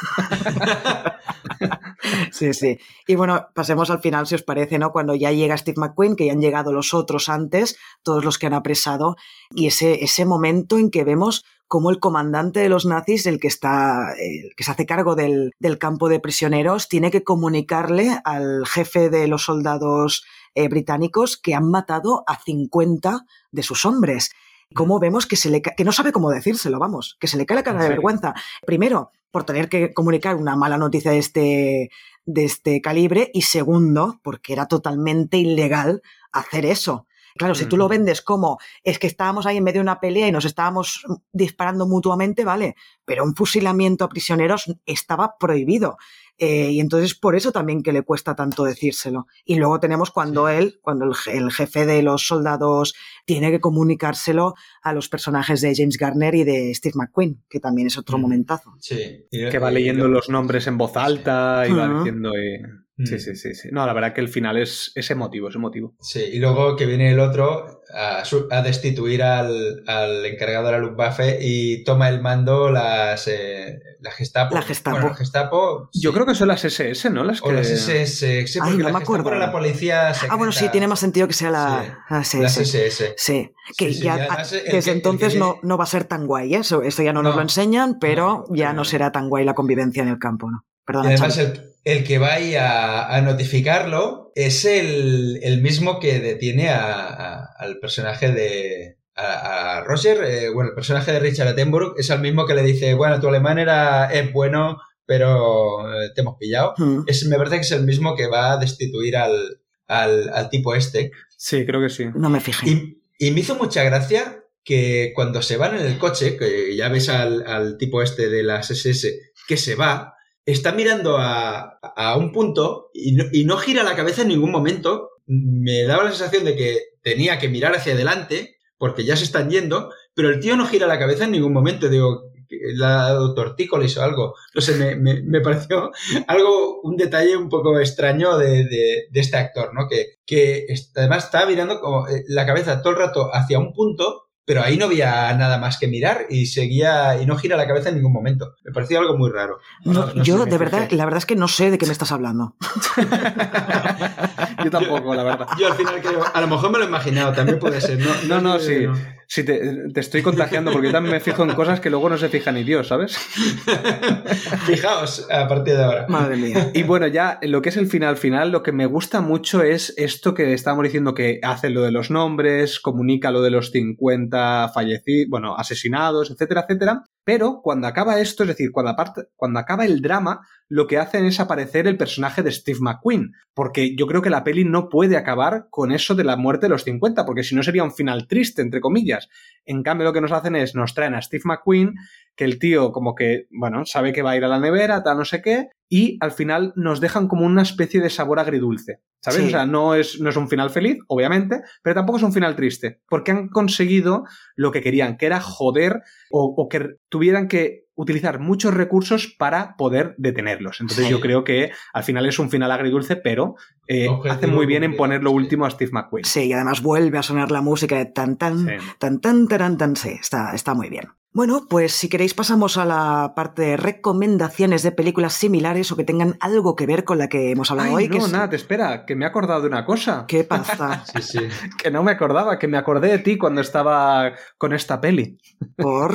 Sí, 2.32 2.54
sí. 2.54 2.78
Y 3.06 3.16
bueno, 3.16 3.48
pasemos 3.54 3.90
al 3.90 4.00
final, 4.00 4.26
si 4.26 4.34
os 4.34 4.42
parece, 4.42 4.78
¿no? 4.78 4.92
Cuando 4.92 5.14
ya 5.14 5.32
llega 5.32 5.56
Steve 5.56 5.76
McQueen, 5.78 6.16
que 6.16 6.26
ya 6.26 6.32
han 6.32 6.40
llegado 6.40 6.72
los 6.72 6.94
otros 6.94 7.28
antes, 7.28 7.76
todos 8.02 8.24
los 8.24 8.38
que 8.38 8.46
han 8.46 8.54
apresado, 8.54 9.16
y 9.54 9.66
ese, 9.66 10.02
ese 10.04 10.24
momento 10.24 10.78
en 10.78 10.90
que 10.90 11.04
vemos 11.04 11.44
cómo 11.68 11.90
el 11.90 12.00
comandante 12.00 12.60
de 12.60 12.68
los 12.68 12.86
nazis, 12.86 13.26
el 13.26 13.38
que 13.38 13.48
está, 13.48 14.14
el 14.18 14.54
que 14.56 14.64
se 14.64 14.70
hace 14.70 14.86
cargo 14.86 15.14
del, 15.14 15.52
del 15.58 15.78
campo 15.78 16.08
de 16.08 16.20
prisioneros, 16.20 16.88
tiene 16.88 17.10
que 17.10 17.22
comunicarle 17.22 18.18
al 18.24 18.66
jefe 18.66 19.10
de 19.10 19.28
los 19.28 19.44
soldados 19.44 20.24
eh, 20.54 20.68
británicos 20.68 21.36
que 21.36 21.54
han 21.54 21.70
matado 21.70 22.24
a 22.26 22.40
50 22.42 23.24
de 23.52 23.62
sus 23.62 23.84
hombres. 23.84 24.30
Cómo 24.74 25.00
vemos 25.00 25.26
que, 25.26 25.36
se 25.36 25.50
le 25.50 25.62
que 25.62 25.84
no 25.84 25.92
sabe 25.92 26.12
cómo 26.12 26.30
decírselo, 26.30 26.78
vamos, 26.78 27.16
que 27.20 27.26
se 27.26 27.36
le 27.36 27.46
cae 27.46 27.56
la 27.56 27.62
cara 27.62 27.78
¿En 27.78 27.82
de 27.82 27.88
vergüenza. 27.88 28.34
Primero, 28.66 29.12
por 29.30 29.44
tener 29.44 29.68
que 29.68 29.92
comunicar 29.92 30.36
una 30.36 30.56
mala 30.56 30.78
noticia 30.78 31.10
de 31.10 31.18
este, 31.18 31.90
de 32.24 32.44
este 32.44 32.80
calibre 32.80 33.30
y 33.34 33.42
segundo, 33.42 34.20
porque 34.22 34.52
era 34.52 34.66
totalmente 34.66 35.36
ilegal 35.38 36.02
hacer 36.32 36.66
eso. 36.66 37.06
Claro, 37.36 37.54
si 37.54 37.66
tú 37.66 37.76
lo 37.76 37.88
vendes 37.88 38.22
como 38.22 38.58
es 38.82 38.98
que 38.98 39.06
estábamos 39.06 39.46
ahí 39.46 39.56
en 39.56 39.64
medio 39.64 39.78
de 39.80 39.84
una 39.84 40.00
pelea 40.00 40.28
y 40.28 40.32
nos 40.32 40.44
estábamos 40.44 41.04
disparando 41.32 41.86
mutuamente, 41.86 42.44
vale, 42.44 42.74
pero 43.04 43.24
un 43.24 43.34
fusilamiento 43.34 44.04
a 44.04 44.08
prisioneros 44.08 44.72
estaba 44.86 45.36
prohibido. 45.38 45.96
Eh, 46.42 46.70
y 46.70 46.80
entonces 46.80 47.14
por 47.14 47.36
eso 47.36 47.52
también 47.52 47.82
que 47.82 47.92
le 47.92 48.00
cuesta 48.02 48.34
tanto 48.34 48.64
decírselo. 48.64 49.26
Y 49.44 49.56
luego 49.56 49.78
tenemos 49.78 50.10
cuando 50.10 50.48
él, 50.48 50.78
cuando 50.80 51.04
el, 51.04 51.10
je- 51.12 51.32
el 51.36 51.52
jefe 51.52 51.84
de 51.84 52.02
los 52.02 52.26
soldados 52.26 52.94
tiene 53.26 53.50
que 53.50 53.60
comunicárselo 53.60 54.54
a 54.82 54.92
los 54.94 55.10
personajes 55.10 55.60
de 55.60 55.74
James 55.76 55.98
Garner 55.98 56.34
y 56.34 56.44
de 56.44 56.74
Steve 56.74 56.94
McQueen, 56.96 57.44
que 57.50 57.60
también 57.60 57.88
es 57.88 57.98
otro 57.98 58.16
Mm. 58.16 58.20
momentazo. 58.22 58.72
Sí. 58.80 59.26
Que 59.30 59.58
va 59.58 59.70
leyendo 59.70 60.08
los 60.08 60.30
nombres 60.30 60.66
en 60.66 60.78
voz 60.78 60.96
alta 60.96 61.66
y 61.68 61.72
va 61.74 61.98
diciendo. 61.98 62.30
eh, 62.34 62.62
Sí, 63.04 63.14
Mm. 63.14 63.18
sí, 63.18 63.36
sí, 63.36 63.54
sí. 63.54 63.68
No, 63.72 63.86
la 63.86 63.92
verdad 63.92 64.12
que 64.12 64.20
el 64.20 64.28
final 64.28 64.56
es, 64.56 64.92
es 64.94 65.10
emotivo, 65.10 65.48
es 65.48 65.54
emotivo. 65.54 65.94
Sí, 66.00 66.20
y 66.32 66.38
luego 66.38 66.76
que 66.76 66.86
viene 66.86 67.10
el 67.12 67.20
otro 67.20 67.82
a, 67.94 68.24
su- 68.24 68.46
a 68.50 68.62
destituir 68.62 69.22
al, 69.22 69.82
al 69.86 70.24
encargado 70.26 70.66
de 70.66 70.72
la 70.72 70.78
Luftwaffe 70.78 71.38
y 71.40 71.82
toma 71.84 72.08
el 72.08 72.20
mando 72.20 72.70
las, 72.70 73.26
eh, 73.28 73.78
la 74.00 74.10
Gestapo. 74.10 74.54
La 74.54 74.62
Gestapo. 74.62 74.96
Bueno, 75.00 75.14
Gestapo. 75.14 75.88
sí. 75.92 76.00
Yo 76.02 76.12
creo 76.12 76.26
que 76.26 76.34
son 76.34 76.48
las 76.48 76.64
SS, 76.64 77.10
¿no? 77.10 77.24
Las 77.24 77.40
que... 77.40 77.48
O 77.48 77.52
las 77.52 77.68
SS, 77.68 78.46
sí, 78.46 78.58
Ay, 78.62 78.76
no 78.76 78.84
la 78.84 78.92
me 78.92 78.98
Gestapo 78.98 78.98
acuerdo 78.98 79.28
era 79.30 79.38
la 79.38 79.52
policía 79.52 80.12
secreta. 80.14 80.34
Ah, 80.34 80.36
bueno, 80.36 80.52
sí, 80.52 80.68
tiene 80.68 80.86
más 80.88 81.00
sentido 81.00 81.26
que 81.26 81.34
sea 81.34 81.48
Sí, 81.48 81.52
la, 81.52 82.04
la 82.10 82.20
SS. 82.20 82.42
Las 82.42 82.56
SS. 82.58 83.14
Sí, 83.16 83.50
que 83.76 83.88
Sí, 83.88 83.94
sí, 83.94 84.04
ya 84.04 84.14
además 84.14 84.50
que- 84.50 84.70
desde 84.72 84.90
que 84.90 84.96
entonces 84.96 85.36
no, 85.36 85.56
no 85.62 85.76
va 85.78 85.84
a 85.84 85.86
ser 85.86 86.04
tan 86.04 86.26
guay, 86.26 86.54
¿eh? 86.54 86.58
eso, 86.58 86.82
esto 86.82 87.02
ya 87.02 87.12
no 87.12 87.22
nos 87.22 87.32
No. 87.32 87.36
lo 87.36 87.42
enseñan, 87.42 87.98
pero 88.00 88.44
No, 88.48 88.54
ya 88.54 88.72
no 88.72 88.84
será 88.84 89.10
tan 89.12 89.28
guay 89.28 89.44
la 89.44 89.54
convivencia 89.54 90.02
en 90.02 90.08
el 90.10 90.18
campo, 90.18 90.50
¿no? 90.50 90.64
Y 91.04 91.06
además 91.08 91.38
el, 91.38 91.74
el 91.84 92.04
que 92.04 92.18
va 92.18 92.34
ahí 92.34 92.54
a, 92.56 93.06
a 93.14 93.20
notificarlo 93.22 94.32
es 94.34 94.64
el, 94.64 95.38
el 95.42 95.60
mismo 95.62 95.98
que 96.00 96.20
detiene 96.20 96.68
a- 96.70 97.06
a- 97.06 97.46
al 97.58 97.78
personaje 97.78 98.32
de... 98.32 98.96
A, 99.16 99.78
a 99.78 99.84
Roger, 99.84 100.22
eh, 100.24 100.48
bueno, 100.50 100.70
el 100.70 100.74
personaje 100.74 101.12
de 101.12 101.18
Richard 101.20 101.48
Attenborough 101.48 101.94
es 101.98 102.08
el 102.08 102.20
mismo 102.20 102.46
que 102.46 102.54
le 102.54 102.62
dice, 102.62 102.94
bueno, 102.94 103.20
tu 103.20 103.28
alemán 103.28 103.58
era, 103.58 104.06
es 104.10 104.32
bueno, 104.32 104.78
pero 105.04 105.80
eh, 106.02 106.10
te 106.14 106.22
hemos 106.22 106.36
pillado. 106.38 106.72
Mm. 106.78 107.00
Es, 107.06 107.26
me 107.26 107.36
parece 107.36 107.56
que 107.56 107.62
es 107.62 107.72
el 107.72 107.84
mismo 107.84 108.14
que 108.16 108.28
va 108.28 108.52
a 108.52 108.56
destituir 108.56 109.16
al, 109.18 109.60
al, 109.88 110.30
al 110.32 110.48
tipo 110.48 110.74
este. 110.74 111.10
Sí, 111.36 111.66
creo 111.66 111.80
que 111.82 111.90
sí. 111.90 112.06
No 112.14 112.30
me 112.30 112.40
fijé. 112.40 112.70
Y, 112.70 113.02
y 113.18 113.30
me 113.32 113.40
hizo 113.40 113.56
mucha 113.56 113.82
gracia 113.84 114.42
que 114.64 115.12
cuando 115.14 115.42
se 115.42 115.56
van 115.58 115.76
en 115.78 115.84
el 115.84 115.98
coche, 115.98 116.36
que 116.38 116.74
ya 116.76 116.88
ves 116.88 117.08
al, 117.10 117.44
al 117.46 117.76
tipo 117.76 118.00
este 118.02 118.30
de 118.30 118.42
las 118.42 118.70
SS 118.70 119.20
que 119.48 119.56
se 119.58 119.74
va, 119.74 120.14
está 120.46 120.72
mirando 120.72 121.16
a, 121.18 121.78
a 121.96 122.16
un 122.16 122.32
punto 122.32 122.90
y 122.94 123.12
no, 123.12 123.24
y 123.32 123.44
no 123.44 123.56
gira 123.58 123.82
la 123.82 123.96
cabeza 123.96 124.22
en 124.22 124.28
ningún 124.28 124.50
momento. 124.50 125.10
Me 125.26 125.84
daba 125.84 126.04
la 126.04 126.10
sensación 126.10 126.44
de 126.44 126.56
que 126.56 126.78
tenía 127.02 127.38
que 127.38 127.48
mirar 127.48 127.74
hacia 127.74 127.92
adelante 127.94 128.56
porque 128.78 129.04
ya 129.04 129.16
se 129.16 129.24
están 129.24 129.50
yendo, 129.50 129.90
pero 130.14 130.28
el 130.30 130.40
tío 130.40 130.56
no 130.56 130.66
gira 130.66 130.86
la 130.86 130.98
cabeza 130.98 131.24
en 131.24 131.32
ningún 131.32 131.52
momento. 131.52 131.88
Digo, 131.88 132.22
le 132.48 132.84
ha 132.84 132.88
dado 132.88 133.34
tortícolis 133.34 133.96
o 133.98 134.02
algo. 134.02 134.34
No 134.54 134.60
sé, 134.60 134.74
me, 134.74 134.96
me- 134.96 135.22
me 135.22 135.40
pareció 135.42 135.90
algo, 136.26 136.80
un 136.82 136.96
detalle 136.96 137.36
un 137.36 137.48
poco 137.48 137.78
extraño 137.78 138.38
de, 138.38 138.64
de- 138.64 139.06
de 139.10 139.20
este 139.20 139.36
actor, 139.36 139.70
¿no? 139.74 139.86
Que, 139.88 140.14
que 140.26 140.66
además 140.96 141.24
estaba 141.26 141.46
mirando 141.46 141.80
como 141.80 142.08
eh, 142.08 142.24
la 142.28 142.46
cabeza 142.46 142.82
todo 142.82 142.94
el 142.94 142.98
rato 142.98 143.30
hacia 143.32 143.58
un 143.58 143.72
punto, 143.72 144.29
pero 144.50 144.64
ahí 144.64 144.76
no 144.76 144.86
había 144.86 145.32
nada 145.34 145.58
más 145.58 145.78
que 145.78 145.86
mirar 145.86 146.26
y 146.28 146.46
seguía 146.46 147.22
y 147.22 147.24
no 147.24 147.36
gira 147.36 147.56
la 147.56 147.68
cabeza 147.68 147.90
en 147.90 147.94
ningún 147.94 148.12
momento. 148.12 148.56
Me 148.64 148.72
pareció 148.72 148.98
algo 148.98 149.16
muy 149.16 149.30
raro. 149.30 149.60
No, 149.84 149.92
no 149.92 150.06
sé, 150.08 150.14
yo, 150.24 150.44
de 150.44 150.58
verdad, 150.58 150.86
fijé. 150.86 150.96
la 150.96 151.04
verdad 151.04 151.18
es 151.18 151.26
que 151.26 151.36
no 151.36 151.46
sé 151.46 151.70
de 151.70 151.78
qué 151.78 151.86
me 151.86 151.92
estás 151.92 152.10
hablando. 152.10 152.56
Yo 154.64 154.70
tampoco, 154.72 155.14
la 155.14 155.22
verdad. 155.22 155.46
Yo 155.56 155.68
al 155.68 155.74
final 155.74 156.02
creo, 156.02 156.24
a 156.34 156.40
lo 156.40 156.48
mejor 156.48 156.72
me 156.72 156.78
lo 156.78 156.84
he 156.84 156.88
imaginado, 156.88 157.32
también 157.32 157.60
puede 157.60 157.80
ser, 157.80 158.00
¿no? 158.26 158.40
No, 158.40 158.58
sí. 158.58 158.88
Sí, 159.32 159.44
te, 159.44 159.88
te 159.92 160.00
estoy 160.00 160.22
contagiando 160.22 160.72
porque 160.72 160.88
yo 160.88 160.92
también 160.92 161.14
me 161.14 161.20
fijo 161.20 161.44
en 161.44 161.54
cosas 161.54 161.78
que 161.78 161.88
luego 161.88 162.08
no 162.08 162.18
se 162.18 162.28
fija 162.28 162.50
ni 162.50 162.64
Dios, 162.64 162.88
¿sabes? 162.88 163.16
Fijaos 164.66 165.24
a 165.30 165.46
partir 165.46 165.76
de 165.76 165.84
ahora. 165.84 166.06
Madre 166.08 166.36
mía. 166.36 166.72
Y 166.74 166.82
bueno, 166.82 167.06
ya 167.06 167.38
lo 167.42 167.62
que 167.62 167.68
es 167.68 167.76
el 167.76 167.86
final 167.86 168.16
final, 168.16 168.50
lo 168.50 168.64
que 168.64 168.72
me 168.72 168.86
gusta 168.86 169.20
mucho 169.20 169.62
es 169.62 169.94
esto 169.96 170.34
que 170.34 170.52
estábamos 170.52 170.82
diciendo 170.82 171.14
que 171.14 171.38
hace 171.44 171.70
lo 171.70 171.82
de 171.82 171.92
los 171.92 172.10
nombres, 172.10 172.80
comunica 172.80 173.30
lo 173.30 173.40
de 173.40 173.50
los 173.50 173.70
50 173.70 174.72
fallecidos, 174.74 175.30
bueno, 175.30 175.54
asesinados, 175.56 176.32
etcétera, 176.32 176.62
etcétera. 176.62 177.04
Pero 177.22 177.60
cuando 177.62 177.86
acaba 177.86 178.18
esto, 178.18 178.42
es 178.42 178.48
decir, 178.48 178.72
cuando, 178.72 178.90
aparte, 178.90 179.28
cuando 179.36 179.60
acaba 179.60 179.84
el 179.84 180.00
drama, 180.00 180.40
lo 180.68 180.86
que 180.86 180.98
hacen 180.98 181.26
es 181.26 181.38
aparecer 181.38 181.86
el 181.86 181.96
personaje 181.96 182.42
de 182.42 182.50
Steve 182.50 182.78
McQueen. 182.80 183.32
Porque 183.54 183.94
yo 183.94 184.06
creo 184.06 184.22
que 184.22 184.30
la 184.30 184.42
peli 184.42 184.64
no 184.64 184.88
puede 184.88 185.16
acabar 185.16 185.66
con 185.68 185.92
eso 185.92 186.14
de 186.14 186.24
la 186.24 186.36
muerte 186.36 186.66
de 186.66 186.70
los 186.70 186.84
50, 186.84 187.26
porque 187.26 187.42
si 187.42 187.54
no 187.54 187.62
sería 187.62 187.84
un 187.84 187.92
final 187.92 188.26
triste, 188.26 188.62
entre 188.62 188.80
comillas. 188.80 189.19
En 189.64 189.82
cambio, 189.82 190.06
lo 190.06 190.12
que 190.12 190.20
nos 190.20 190.32
hacen 190.32 190.56
es, 190.56 190.74
nos 190.74 190.94
traen 190.94 191.14
a 191.14 191.22
Steve 191.22 191.42
McQueen, 191.44 191.94
que 192.34 192.44
el 192.44 192.58
tío 192.58 192.92
como 192.92 193.14
que, 193.14 193.46
bueno, 193.50 193.84
sabe 193.84 194.12
que 194.12 194.22
va 194.22 194.32
a 194.32 194.36
ir 194.36 194.44
a 194.44 194.48
la 194.48 194.58
nevera, 194.58 195.02
tal 195.02 195.18
no 195.18 195.24
sé 195.24 195.42
qué, 195.42 195.68
y 195.88 196.16
al 196.20 196.32
final 196.32 196.72
nos 196.76 197.00
dejan 197.00 197.28
como 197.28 197.44
una 197.44 197.62
especie 197.62 198.00
de 198.00 198.10
sabor 198.10 198.38
agridulce. 198.38 199.00
¿Sabes? 199.22 199.40
Sí. 199.40 199.46
O 199.48 199.50
sea, 199.50 199.66
no 199.66 199.94
es, 199.94 200.18
no 200.18 200.30
es 200.30 200.36
un 200.36 200.48
final 200.48 200.70
feliz, 200.70 200.96
obviamente, 201.06 201.60
pero 201.82 201.94
tampoco 201.94 202.16
es 202.16 202.24
un 202.24 202.32
final 202.32 202.56
triste, 202.56 203.02
porque 203.06 203.32
han 203.32 203.48
conseguido 203.48 204.24
lo 204.56 204.70
que 204.70 204.80
querían, 204.80 205.18
que 205.18 205.26
era 205.26 205.40
joder 205.40 206.00
o, 206.30 206.54
o 206.56 206.68
que 206.70 206.96
tuvieran 207.10 207.46
que 207.46 207.84
utilizar 208.00 208.38
muchos 208.40 208.72
recursos 208.74 209.34
para 209.38 209.76
poder 209.76 210.14
detenerlos. 210.18 210.80
Entonces 210.80 211.06
Sí. 211.06 211.10
yo 211.10 211.20
creo 211.20 211.44
que 211.44 211.70
al 211.92 212.02
final 212.04 212.26
es 212.26 212.38
un 212.38 212.50
final 212.50 212.70
agridulce, 212.72 213.16
pero 213.16 213.56
eh, 213.86 214.08
hace 214.30 214.46
muy 214.46 214.66
bien 214.66 214.84
en 214.84 214.96
poner 214.96 215.22
lo 215.22 215.32
último 215.32 215.66
a 215.66 215.70
Steve 215.70 215.90
McQueen. 215.92 216.24
Sí, 216.24 216.44
y 216.44 216.52
además 216.52 216.80
vuelve 216.82 217.18
a 217.18 217.22
sonar 217.22 217.50
la 217.50 217.60
música 217.60 217.96
de 217.96 218.06
tan 218.06 218.36
tan, 218.36 218.66
Sí. 218.66 218.72
tan 218.98 219.20
tan 219.20 219.48
taran, 219.48 219.76
tan, 219.76 219.96
sí, 219.96 220.10
está, 220.20 220.52
está 220.54 220.74
muy 220.74 220.88
bien. 220.88 221.08
Bueno, 221.32 221.66
pues 221.70 221.92
si 221.92 222.08
queréis 222.08 222.34
pasamos 222.34 222.76
a 222.76 222.84
la 222.84 223.34
parte 223.36 223.62
de 223.62 223.76
recomendaciones 223.76 224.82
de 224.82 224.90
películas 224.90 225.32
similares 225.32 225.92
o 225.92 225.96
que 225.96 226.02
tengan 226.02 226.36
algo 226.40 226.74
que 226.74 226.86
ver 226.86 227.04
con 227.04 227.18
la 227.18 227.28
que 227.28 227.52
hemos 227.52 227.70
hablado 227.70 227.90
Ay, 227.90 227.94
hoy. 228.06 228.08
que 228.10 228.18
no, 228.18 228.26
es- 228.26 228.32
nada, 228.32 228.50
te 228.50 228.56
espera, 228.56 229.04
que 229.06 229.14
me 229.14 229.24
he 229.24 229.28
acordado 229.28 229.60
de 229.60 229.68
una 229.68 229.84
cosa. 229.84 230.24
¿Qué 230.26 230.42
pasa? 230.42 231.04
Sí, 231.14 231.22
sí. 231.22 231.38
Que 231.80 231.90
no 231.92 232.02
me 232.02 232.10
acordaba, 232.10 232.58
que 232.58 232.66
me 232.66 232.78
acordé 232.78 233.08
de 233.08 233.18
ti 233.20 233.38
cuando 233.38 233.60
estaba 233.60 234.32
con 234.58 234.72
esta 234.72 235.00
peli. 235.00 235.38
Por... 235.76 236.14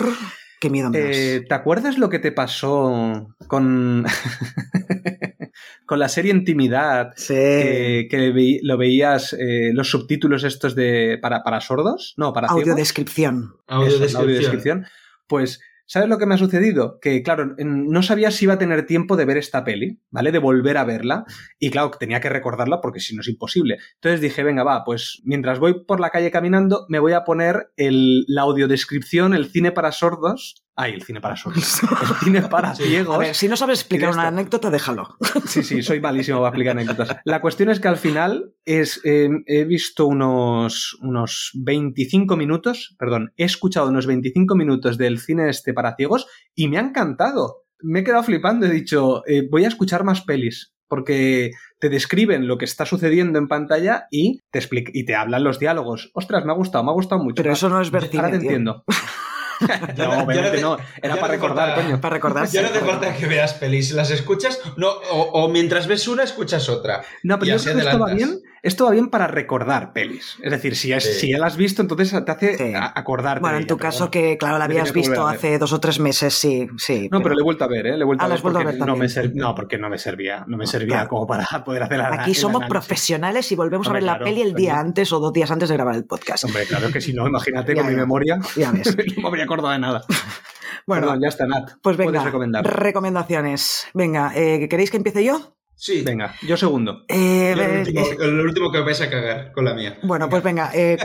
Qué 0.66 0.72
miedo 0.72 0.90
me 0.90 1.00
das. 1.00 1.16
Eh, 1.16 1.46
¿Te 1.48 1.54
acuerdas 1.54 2.00
lo 2.00 2.10
que 2.10 2.18
te 2.18 2.32
pasó 2.32 3.36
con, 3.46 4.04
con 5.86 6.00
la 6.00 6.10
serie 6.10 6.32
Intimidad? 6.32 7.14
Sí. 7.18 7.36
Que, 7.36 8.60
lo 8.64 8.76
veías 8.76 9.34
eh, 9.34 9.70
los 9.76 9.92
subtítulos 9.92 10.44
estos 10.44 10.74
de 10.74 11.20
para, 11.22 11.44
para 11.44 11.62
sordos, 11.62 12.16
no, 12.18 12.34
para. 12.34 12.48
Audiodescripción. 12.48 13.58
Audiodescripción. 13.68 14.22
audiodescripción. 14.24 14.86
Pues, 15.28 15.62
¿sabes 15.86 16.10
lo 16.10 16.18
que 16.18 16.26
me 16.26 16.36
ha 16.36 16.38
sucedido? 16.38 17.00
Que, 17.00 17.24
claro, 17.24 17.56
no 17.58 18.04
sabía 18.04 18.32
si 18.32 18.46
iba 18.46 18.56
a 18.56 18.60
tener 18.60 18.86
tiempo 18.86 19.16
de 19.16 19.26
ver 19.26 19.38
esta 19.38 19.64
peli, 19.64 20.02
¿vale? 20.12 20.32
De 20.32 20.40
volver 20.40 20.78
a 20.78 20.84
verla. 20.84 21.26
Y, 21.60 21.70
claro, 21.70 21.92
tenía 21.92 22.20
que 22.20 22.30
recordarla 22.30 22.82
porque 22.82 23.00
si 23.00 23.16
no 23.16 23.22
es 23.22 23.28
imposible. 23.28 23.78
Entonces 23.96 24.22
dije, 24.22 24.44
venga, 24.44 24.64
va, 24.64 24.84
pues 24.84 25.22
mientras 25.24 25.60
voy 25.60 25.86
por 25.86 26.00
la 26.00 26.10
calle 26.10 26.32
caminando, 26.32 26.86
me 26.90 27.00
voy 27.00 27.14
a 27.14 27.24
poner 27.24 27.72
el, 27.78 28.26
la 28.28 28.42
audiodescripción, 28.42 29.34
el 29.34 29.46
cine 29.46 29.72
para 29.72 29.92
sordos. 29.92 30.65
Ay, 30.78 30.94
el 30.94 31.04
cine 31.04 31.22
para 31.22 31.38
sordos. 31.38 31.82
El 32.02 32.16
cine 32.18 32.42
para 32.42 32.76
ciegos. 32.76 33.16
A 33.16 33.18
ver, 33.18 33.34
si 33.36 33.48
no 33.48 33.56
sabes 33.56 33.80
explicar 33.80 34.10
una 34.10 34.24
esto. 34.24 34.36
anécdota, 34.36 34.70
déjalo. 34.70 35.18
Sí, 35.48 35.64
sí, 35.64 35.82
soy 35.82 36.02
malísimo 36.02 36.40
para 36.40 36.50
explicar 36.50 36.72
anécdotas. 36.78 37.18
La 37.24 37.40
cuestión 37.40 37.70
es 37.70 37.80
que 37.80 37.88
al 37.88 37.98
final 37.98 38.54
es, 38.66 39.00
eh, 39.06 39.30
he 39.46 39.64
visto 39.64 40.06
unos, 40.06 40.98
unos 41.02 41.52
25 41.56 42.36
minutos, 42.36 42.96
perdón, 43.00 43.32
he 43.38 43.46
escuchado 43.46 43.88
unos 43.88 44.06
25 44.06 44.56
minutos 44.56 44.98
del 44.98 45.20
cine 45.20 45.50
este 45.50 45.74
para 45.74 45.96
ciegos 45.96 46.28
y 46.54 46.68
me 46.68 46.78
ha 46.78 46.82
encantado. 46.82 47.64
Me 47.80 48.00
he 48.00 48.04
quedado 48.04 48.24
flipando, 48.24 48.66
he 48.66 48.72
dicho, 48.72 49.26
eh, 49.28 49.48
voy 49.50 49.64
a 49.64 49.70
escuchar 49.70 50.04
más 50.04 50.22
pelis. 50.22 50.74
Porque 50.88 51.50
te 51.80 51.90
describen 51.90 52.48
lo 52.48 52.60
que 52.60 52.66
está 52.66 52.86
sucediendo 52.86 53.40
en 53.40 53.48
pantalla 53.48 54.06
y 54.12 54.42
te, 54.52 54.60
y 54.94 55.06
te 55.06 55.16
hablan 55.16 55.44
los 55.44 55.58
diálogos. 55.58 56.12
Ostras, 56.14 56.46
me 56.46 56.52
ha 56.52 56.56
gustado, 56.56 56.84
me 56.84 56.92
ha 56.92 56.94
gustado 56.94 57.24
mucho. 57.24 57.42
Pero 57.42 57.54
eso 57.54 57.70
no 57.70 57.82
es 57.82 57.90
ver 57.90 58.08
Ahora 58.14 58.30
te 58.30 58.36
entiendo. 58.36 58.84
No, 59.98 60.06
no- 60.16 60.24
obviamente 60.24 60.62
no 60.62 60.70
no. 60.72 60.78
te- 60.78 60.84
Era 61.02 61.16
ya 61.16 61.22
para 61.22 61.28
no 61.36 61.42
recordar, 61.42 61.68
falta- 61.70 61.84
coño. 61.84 62.02
Para 62.02 62.14
recordarse. 62.16 62.54
Ya 62.56 62.62
no 62.64 62.70
te 62.70 62.80
falta 62.80 63.14
que 63.16 63.26
veas 63.26 63.54
pelis, 63.54 63.92
las 63.92 64.12
escuchas, 64.12 64.60
no, 64.78 64.90
o, 64.90 65.22
o 65.44 65.50
mientras 65.50 65.88
ves 65.88 66.08
una, 66.08 66.24
escuchas 66.24 66.68
otra. 66.70 67.04
No, 67.24 67.40
pero 67.40 67.54
Y 67.56 67.58
yo 67.58 67.64
creo 67.64 67.76
que 67.76 67.82
adelantas. 67.90 68.16
bien. 68.16 68.42
Esto 68.66 68.86
va 68.86 68.92
bien 68.92 69.10
para 69.10 69.28
recordar 69.28 69.94
pelis. 69.94 70.38
Es 70.42 70.52
decir, 70.52 70.76
si, 70.76 70.92
es- 70.92 71.04
Sí. 71.04 71.14
si 71.20 71.32
ya 71.32 71.38
la 71.38 71.46
has 71.48 71.56
visto, 71.56 71.82
entonces 71.82 72.12
te 72.26 72.32
hace 72.32 72.58
Sí. 72.58 72.74
acordarte. 72.76 73.40
Bueno, 73.42 73.58
en 73.58 73.68
tu 73.68 73.76
ella, 73.76 73.82
caso 73.84 74.00
bueno. 74.00 74.12
que, 74.12 74.38
claro, 74.38 74.58
la 74.58 74.66
habías 74.66 74.92
visto 74.92 75.28
hace 75.28 75.58
dos 75.60 75.72
o 75.72 75.80
tres 75.80 76.00
meses, 76.00 76.34
sí, 76.34 76.68
sí. 76.78 77.08
No, 77.12 77.22
pero 77.22 77.36
le 77.36 77.42
he 77.42 77.44
vuelto 77.44 77.64
a 77.64 77.68
ver, 77.68 77.86
¿eh? 77.88 77.96
Le 77.96 78.02
he 78.02 78.06
vuelto 78.06 78.24
Ah, 78.24 78.26
a 78.26 78.30
la 78.30 78.36
ver 78.36 78.40
a 78.40 78.44
porque 78.44 78.58
ver 78.66 78.66
no, 78.80 78.86
me 78.86 78.92
también. 78.92 79.10
ser- 79.10 79.32
no, 79.36 79.54
porque 79.56 79.78
no 79.78 79.90
me 79.90 79.98
servía. 79.98 80.44
No 80.48 80.58
me 80.58 80.66
servía 80.66 80.96
Claro. 80.96 81.10
como 81.10 81.28
para 81.28 81.46
poder 81.64 81.84
hacer 81.84 81.98
la- 82.00 82.08
Aquí 82.14 82.34
somos 82.34 82.56
análisis. 82.62 82.70
profesionales 82.72 83.52
y 83.52 83.56
volvemos 83.56 83.88
Hombre, 83.88 84.00
a 84.00 84.14
ver 84.14 84.20
la 84.20 84.26
peli 84.26 84.42
el 84.42 84.54
día 84.56 84.80
antes 84.80 85.14
o 85.14 85.20
dos 85.20 85.32
días 85.32 85.52
antes 85.52 85.70
de 85.70 85.76
grabar 85.76 85.96
el 85.96 86.06
podcast. 86.06 86.44
Hombre, 86.46 86.66
claro 86.66 86.92
que 86.92 87.02
si 87.02 87.14
no, 87.14 87.28
imagínate 87.28 87.76
Ya, 87.76 87.82
con 87.84 87.92
mi 87.92 87.96
memoria. 87.96 88.40
Ya 88.56 88.72
ves. 88.72 88.96
no 89.18 89.22
me 89.22 89.28
habría 89.28 89.44
acordado 89.46 89.70
de 89.72 89.80
nada. 89.80 90.02
Bueno, 90.88 91.08
Perdón, 91.08 91.22
ya 91.24 91.30
está, 91.30 91.48
Nat. 91.48 91.72
pues 91.82 91.98
venga, 91.98 92.24
recomendaciones. 92.62 93.88
Venga, 93.96 94.32
eh, 94.36 94.68
¿queréis 94.70 94.92
que 94.92 94.98
empiece 94.98 95.24
yo? 95.24 95.56
Sí. 95.78 96.02
Venga, 96.04 96.34
yo 96.42 96.56
segundo. 96.56 97.04
Eh, 97.08 97.54
Yo 97.56 97.64
el, 97.64 97.70
eh, 97.70 97.80
último, 97.80 98.00
eh, 98.02 98.18
el 98.22 98.40
último 98.40 98.72
que 98.72 98.80
vais 98.80 99.02
a 99.02 99.10
cagar 99.10 99.52
con 99.52 99.66
la 99.66 99.74
mía. 99.74 100.00
Bueno, 100.04 100.30
pues 100.30 100.42
venga, 100.42 100.72
eh, 100.74 100.98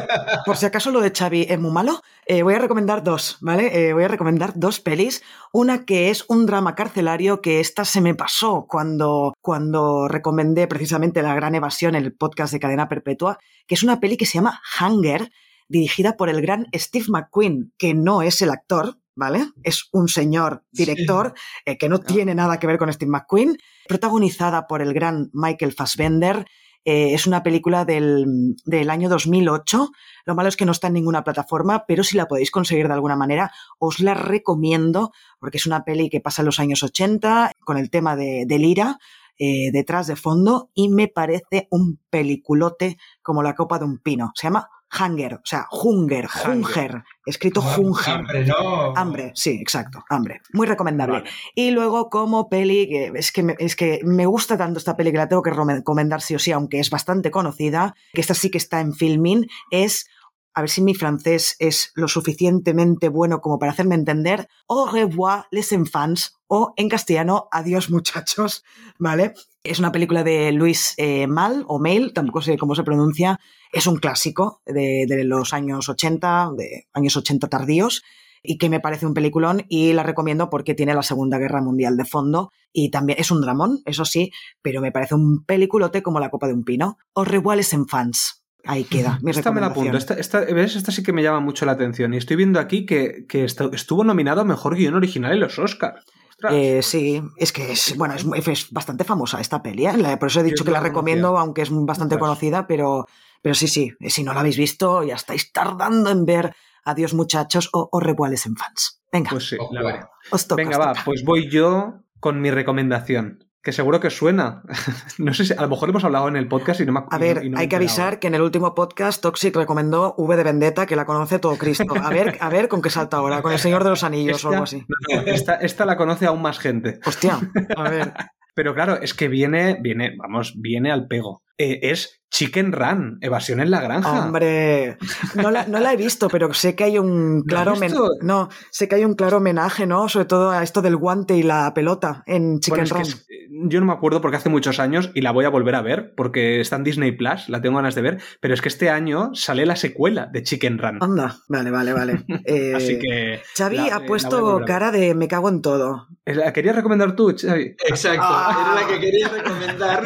por 0.46 0.56
si 0.56 0.66
acaso 0.66 0.90
lo 0.90 1.00
de 1.00 1.10
Xavi 1.10 1.46
es 1.48 1.58
muy 1.58 1.72
malo, 1.72 2.00
eh, 2.24 2.42
voy 2.42 2.54
a 2.54 2.58
recomendar 2.60 3.02
dos, 3.02 3.38
¿vale? 3.40 3.88
Eh, 3.88 3.92
voy 3.92 4.04
a 4.04 4.08
recomendar 4.08 4.52
dos 4.54 4.78
pelis. 4.80 5.22
Una 5.52 5.84
que 5.84 6.10
es 6.10 6.24
un 6.28 6.46
drama 6.46 6.76
carcelario 6.76 7.40
que 7.40 7.58
esta 7.58 7.84
se 7.84 8.00
me 8.00 8.14
pasó 8.14 8.66
cuando, 8.68 9.34
cuando 9.40 10.06
recomendé 10.06 10.68
precisamente 10.68 11.22
La 11.22 11.34
Gran 11.34 11.56
Evasión, 11.56 11.96
el 11.96 12.12
podcast 12.12 12.52
de 12.52 12.60
Cadena 12.60 12.88
Perpetua, 12.88 13.38
que 13.66 13.74
es 13.74 13.82
una 13.82 13.98
peli 13.98 14.16
que 14.16 14.26
se 14.26 14.34
llama 14.38 14.60
Hunger, 14.80 15.30
dirigida 15.68 16.16
por 16.16 16.28
el 16.28 16.42
gran 16.42 16.68
Steve 16.74 17.06
McQueen, 17.08 17.72
que 17.76 17.94
no 17.94 18.22
es 18.22 18.40
el 18.42 18.50
actor, 18.50 18.98
¿vale? 19.14 19.46
Es 19.62 19.88
un 19.92 20.08
señor 20.08 20.64
director 20.72 21.34
eh, 21.64 21.78
que 21.78 21.88
no 21.88 22.00
tiene 22.00 22.34
nada 22.34 22.58
que 22.58 22.66
ver 22.66 22.78
con 22.78 22.92
Steve 22.92 23.10
McQueen, 23.10 23.56
protagonizada 23.88 24.66
por 24.66 24.82
el 24.82 24.92
gran 24.92 25.30
Michael 25.32 25.72
Fassbender. 25.72 26.46
Eh, 26.84 27.12
es 27.12 27.26
una 27.26 27.42
película 27.42 27.84
del, 27.84 28.54
del 28.64 28.90
año 28.90 29.08
2008. 29.08 29.90
Lo 30.24 30.34
malo 30.34 30.48
es 30.48 30.56
que 30.56 30.64
no 30.64 30.72
está 30.72 30.86
en 30.86 30.94
ninguna 30.94 31.24
plataforma, 31.24 31.84
pero 31.86 32.04
si 32.04 32.16
la 32.16 32.26
podéis 32.26 32.50
conseguir 32.50 32.88
de 32.88 32.94
alguna 32.94 33.16
manera, 33.16 33.52
os 33.78 34.00
la 34.00 34.14
recomiendo 34.14 35.12
porque 35.38 35.58
es 35.58 35.66
una 35.66 35.84
peli 35.84 36.08
que 36.08 36.20
pasa 36.20 36.42
en 36.42 36.46
los 36.46 36.60
años 36.60 36.82
80 36.82 37.52
con 37.64 37.76
el 37.76 37.90
tema 37.90 38.16
de, 38.16 38.44
del 38.46 38.64
IRA 38.64 38.98
eh, 39.42 39.70
detrás 39.72 40.06
de 40.06 40.16
fondo 40.16 40.70
y 40.74 40.90
me 40.90 41.08
parece 41.08 41.66
un 41.70 41.98
peliculote 42.10 42.98
como 43.22 43.42
la 43.42 43.54
copa 43.54 43.78
de 43.78 43.86
un 43.86 43.96
pino. 43.96 44.32
Se 44.34 44.46
llama 44.46 44.68
Hunger, 44.98 45.34
o 45.34 45.40
sea, 45.44 45.66
Hunger, 45.70 46.28
Hunger. 46.44 47.04
Escrito 47.24 47.60
Hunger. 47.60 48.14
Hambre, 48.14 48.46
no. 48.46 48.96
Hambre, 48.96 49.32
sí, 49.34 49.58
exacto, 49.60 50.02
hambre. 50.08 50.40
Muy 50.52 50.66
recomendable. 50.66 51.20
Vale. 51.20 51.30
Y 51.54 51.70
luego 51.70 52.10
como 52.10 52.48
peli, 52.48 52.88
que 52.88 53.12
es 53.14 53.30
que, 53.30 53.42
me, 53.42 53.56
es 53.58 53.76
que 53.76 54.00
me 54.04 54.26
gusta 54.26 54.56
tanto 54.56 54.78
esta 54.78 54.96
peli 54.96 55.12
que 55.12 55.18
la 55.18 55.28
tengo 55.28 55.42
que 55.42 55.50
recomendar 55.50 56.22
sí 56.22 56.34
o 56.34 56.38
sí, 56.38 56.52
aunque 56.52 56.80
es 56.80 56.90
bastante 56.90 57.30
conocida, 57.30 57.94
que 58.12 58.20
esta 58.20 58.34
sí 58.34 58.50
que 58.50 58.58
está 58.58 58.80
en 58.80 58.94
Filmin, 58.94 59.46
es, 59.70 60.08
a 60.54 60.62
ver 60.62 60.70
si 60.70 60.82
mi 60.82 60.94
francés 60.94 61.56
es 61.60 61.92
lo 61.94 62.08
suficientemente 62.08 63.08
bueno 63.08 63.40
como 63.40 63.58
para 63.58 63.72
hacerme 63.72 63.94
entender, 63.94 64.48
Au 64.66 64.86
revoir 64.86 65.44
les 65.50 65.72
enfants, 65.72 66.40
o 66.48 66.74
en 66.76 66.88
castellano, 66.88 67.48
Adiós 67.52 67.90
muchachos, 67.90 68.64
¿vale? 68.98 69.34
Es 69.62 69.78
una 69.78 69.92
película 69.92 70.24
de 70.24 70.52
Luis 70.52 70.94
eh, 70.96 71.26
Mal, 71.26 71.64
o 71.68 71.78
Mail, 71.78 72.12
tampoco 72.14 72.40
sé 72.40 72.56
cómo 72.56 72.74
se 72.74 72.82
pronuncia, 72.82 73.38
es 73.72 73.86
un 73.86 73.96
clásico 73.98 74.62
de, 74.64 75.04
de 75.06 75.24
los 75.24 75.52
años 75.52 75.88
80, 75.88 76.50
de 76.56 76.86
años 76.94 77.14
80 77.16 77.46
tardíos, 77.48 78.02
y 78.42 78.56
que 78.56 78.70
me 78.70 78.80
parece 78.80 79.04
un 79.04 79.12
peliculón 79.12 79.66
y 79.68 79.92
la 79.92 80.02
recomiendo 80.02 80.48
porque 80.48 80.72
tiene 80.74 80.94
la 80.94 81.02
Segunda 81.02 81.36
Guerra 81.36 81.60
Mundial 81.60 81.98
de 81.98 82.06
fondo 82.06 82.52
y 82.72 82.90
también 82.90 83.18
es 83.20 83.30
un 83.30 83.42
dramón, 83.42 83.80
eso 83.84 84.06
sí, 84.06 84.32
pero 84.62 84.80
me 84.80 84.92
parece 84.92 85.14
un 85.14 85.44
peliculote 85.44 86.02
como 86.02 86.20
la 86.20 86.30
copa 86.30 86.46
de 86.46 86.54
un 86.54 86.64
pino. 86.64 86.96
Os 87.12 87.28
revuales 87.28 87.74
en 87.74 87.86
fans. 87.86 88.42
Ahí 88.64 88.84
queda, 88.84 89.18
mi 89.22 89.30
Esta 89.30 89.52
me 89.52 89.60
la 89.60 89.68
apunto. 89.68 89.96
Esta, 89.96 90.14
esta, 90.14 90.40
¿ves? 90.40 90.76
esta 90.76 90.90
sí 90.92 91.02
que 91.02 91.12
me 91.12 91.22
llama 91.22 91.40
mucho 91.40 91.66
la 91.66 91.72
atención. 91.72 92.14
Y 92.14 92.18
estoy 92.18 92.36
viendo 92.36 92.60
aquí 92.60 92.86
que, 92.86 93.26
que 93.28 93.44
estu- 93.44 93.74
estuvo 93.74 94.04
nominado 94.04 94.40
a 94.40 94.44
Mejor 94.44 94.74
Guión 94.76 94.94
Original 94.94 95.32
en 95.32 95.40
los 95.40 95.58
Oscars. 95.58 96.04
Ostras. 96.42 96.54
Eh, 96.54 96.82
sí, 96.82 97.22
es 97.36 97.52
que 97.52 97.72
es, 97.72 97.96
bueno, 97.98 98.14
es, 98.14 98.24
es 98.48 98.70
bastante 98.72 99.04
famosa 99.04 99.40
esta 99.40 99.62
peli, 99.62 99.86
¿eh? 99.86 100.16
Por 100.18 100.28
eso 100.28 100.40
he 100.40 100.44
dicho 100.44 100.64
que 100.64 100.70
la 100.70 100.80
recomiendo, 100.80 101.36
aunque 101.36 101.60
es 101.62 101.68
bastante 101.70 102.14
Ostras. 102.14 102.28
conocida, 102.28 102.66
pero, 102.66 103.06
pero 103.42 103.54
sí, 103.54 103.68
sí, 103.68 103.92
si 104.08 104.22
no 104.24 104.32
la 104.32 104.40
habéis 104.40 104.56
visto, 104.56 105.02
ya 105.02 105.14
estáis 105.16 105.52
tardando 105.52 106.10
en 106.10 106.24
ver 106.24 106.54
Adiós 106.82 107.12
muchachos 107.12 107.68
o 107.74 107.90
Os 107.92 108.02
revuales 108.02 108.46
en 108.46 108.56
fans. 108.56 109.02
Venga, 109.12 109.30
Pues 109.30 109.50
sí, 109.50 109.56
la 109.70 109.82
veré. 109.82 110.00
os 110.30 110.48
toca. 110.48 110.62
Venga, 110.62 110.78
os 110.78 110.86
va, 110.86 110.94
pues 111.04 111.22
voy 111.24 111.50
yo 111.50 112.00
con 112.20 112.40
mi 112.40 112.50
recomendación. 112.50 113.44
Que 113.62 113.72
seguro 113.72 114.00
que 114.00 114.08
suena. 114.08 114.62
no 115.18 115.34
sé 115.34 115.44
si, 115.44 115.52
a 115.52 115.60
lo 115.60 115.68
mejor 115.68 115.90
hemos 115.90 116.02
hablado 116.04 116.28
en 116.28 116.36
el 116.36 116.48
podcast 116.48 116.80
y 116.80 116.86
no 116.86 116.92
me 116.92 117.02
A 117.10 117.18
ver, 117.18 117.44
y 117.44 117.50
no 117.50 117.58
hay 117.58 117.68
que 117.68 117.76
avisar 117.76 118.18
que 118.18 118.28
en 118.28 118.34
el 118.34 118.40
último 118.40 118.74
podcast 118.74 119.20
Toxic 119.20 119.54
recomendó 119.54 120.14
V 120.16 120.36
de 120.36 120.42
Vendetta, 120.42 120.86
que 120.86 120.96
la 120.96 121.04
conoce 121.04 121.38
todo 121.38 121.56
Cristo. 121.58 121.94
A 122.02 122.08
ver, 122.08 122.38
a 122.40 122.48
ver 122.48 122.68
con 122.68 122.80
qué 122.80 122.88
salta 122.88 123.18
ahora, 123.18 123.42
con 123.42 123.52
el 123.52 123.58
Señor 123.58 123.84
de 123.84 123.90
los 123.90 124.02
Anillos 124.02 124.36
Esta, 124.36 124.48
o 124.48 124.52
algo 124.52 124.64
así. 124.64 124.86
no, 125.12 125.20
esta, 125.26 125.56
esta 125.56 125.84
la 125.84 125.96
conoce 125.98 126.24
aún 126.26 126.40
más 126.40 126.58
gente. 126.58 127.00
Hostia, 127.04 127.38
a 127.76 127.90
ver. 127.90 128.12
Pero 128.54 128.74
claro, 128.74 129.00
es 129.00 129.14
que 129.14 129.28
viene, 129.28 129.78
viene, 129.80 130.14
vamos, 130.16 130.54
viene 130.56 130.90
al 130.90 131.06
pego. 131.06 131.42
Eh, 131.60 131.90
es 131.90 132.16
Chicken 132.32 132.72
Run, 132.72 133.18
Evasión 133.22 133.60
en 133.60 133.70
la 133.72 133.80
Granja. 133.80 134.24
Hombre, 134.26 134.96
no 135.34 135.50
la, 135.50 135.66
no 135.66 135.80
la 135.80 135.92
he 135.92 135.96
visto, 135.96 136.28
pero 136.28 136.54
sé 136.54 136.76
que 136.76 136.84
hay 136.84 136.96
un 136.96 137.42
claro 137.42 137.74
no, 138.22 138.48
sé 138.70 138.86
que 138.88 138.94
hay 138.94 139.04
un 139.04 139.14
claro 139.14 139.38
homenaje, 139.38 139.84
¿no? 139.84 140.08
Sobre 140.08 140.26
todo 140.26 140.50
a 140.50 140.62
esto 140.62 140.80
del 140.80 140.96
guante 140.96 141.34
y 141.36 141.42
la 141.42 141.74
pelota 141.74 142.22
en 142.26 142.60
Chicken 142.60 142.84
Bueno, 142.84 142.84
es 142.84 142.92
que 142.92 142.98
Run. 142.98 143.08
es- 143.08 143.26
yo 143.68 143.78
no 143.80 143.86
me 143.86 143.92
acuerdo 143.92 144.20
porque 144.22 144.36
hace 144.38 144.48
muchos 144.48 144.78
años 144.78 145.10
y 145.12 145.20
la 145.22 145.32
voy 145.32 145.44
a 145.44 145.50
volver 145.50 145.74
a 145.74 145.82
ver 145.82 146.14
porque 146.16 146.60
está 146.60 146.76
en 146.76 146.84
Disney 146.84 147.12
Plus, 147.12 147.48
la 147.48 147.60
tengo 147.60 147.76
ganas 147.76 147.94
de 147.96 148.00
ver, 148.02 148.22
pero 148.40 148.54
es 148.54 148.62
que 148.62 148.68
este 148.68 148.88
año 148.90 149.32
sale 149.34 149.66
la 149.66 149.74
secuela 149.76 150.26
de 150.32 150.44
Chicken 150.44 150.78
Run. 150.78 150.98
Anda, 151.02 151.36
vale, 151.48 151.70
vale, 151.72 151.92
vale. 151.92 152.24
Eh, 152.46 152.72
Así 152.76 152.98
que. 153.00 153.42
Xavi 153.58 153.76
la- 153.76 153.86
eh, 153.88 153.90
ha 153.90 153.96
a 153.96 154.06
puesto 154.06 154.60
cara 154.64 154.92
de 154.92 155.14
me 155.16 155.26
cago 155.28 155.48
en 155.48 155.60
todo. 155.62 156.06
¿La 156.24 156.52
querías 156.52 156.76
recomendar 156.76 157.16
tú, 157.16 157.34
Xavi? 157.36 157.74
Exacto, 157.88 158.20
Ah. 158.22 158.74
era 158.76 158.80
la 158.82 158.86
que 158.94 159.00
quería 159.00 159.28
recomendar. 159.28 160.02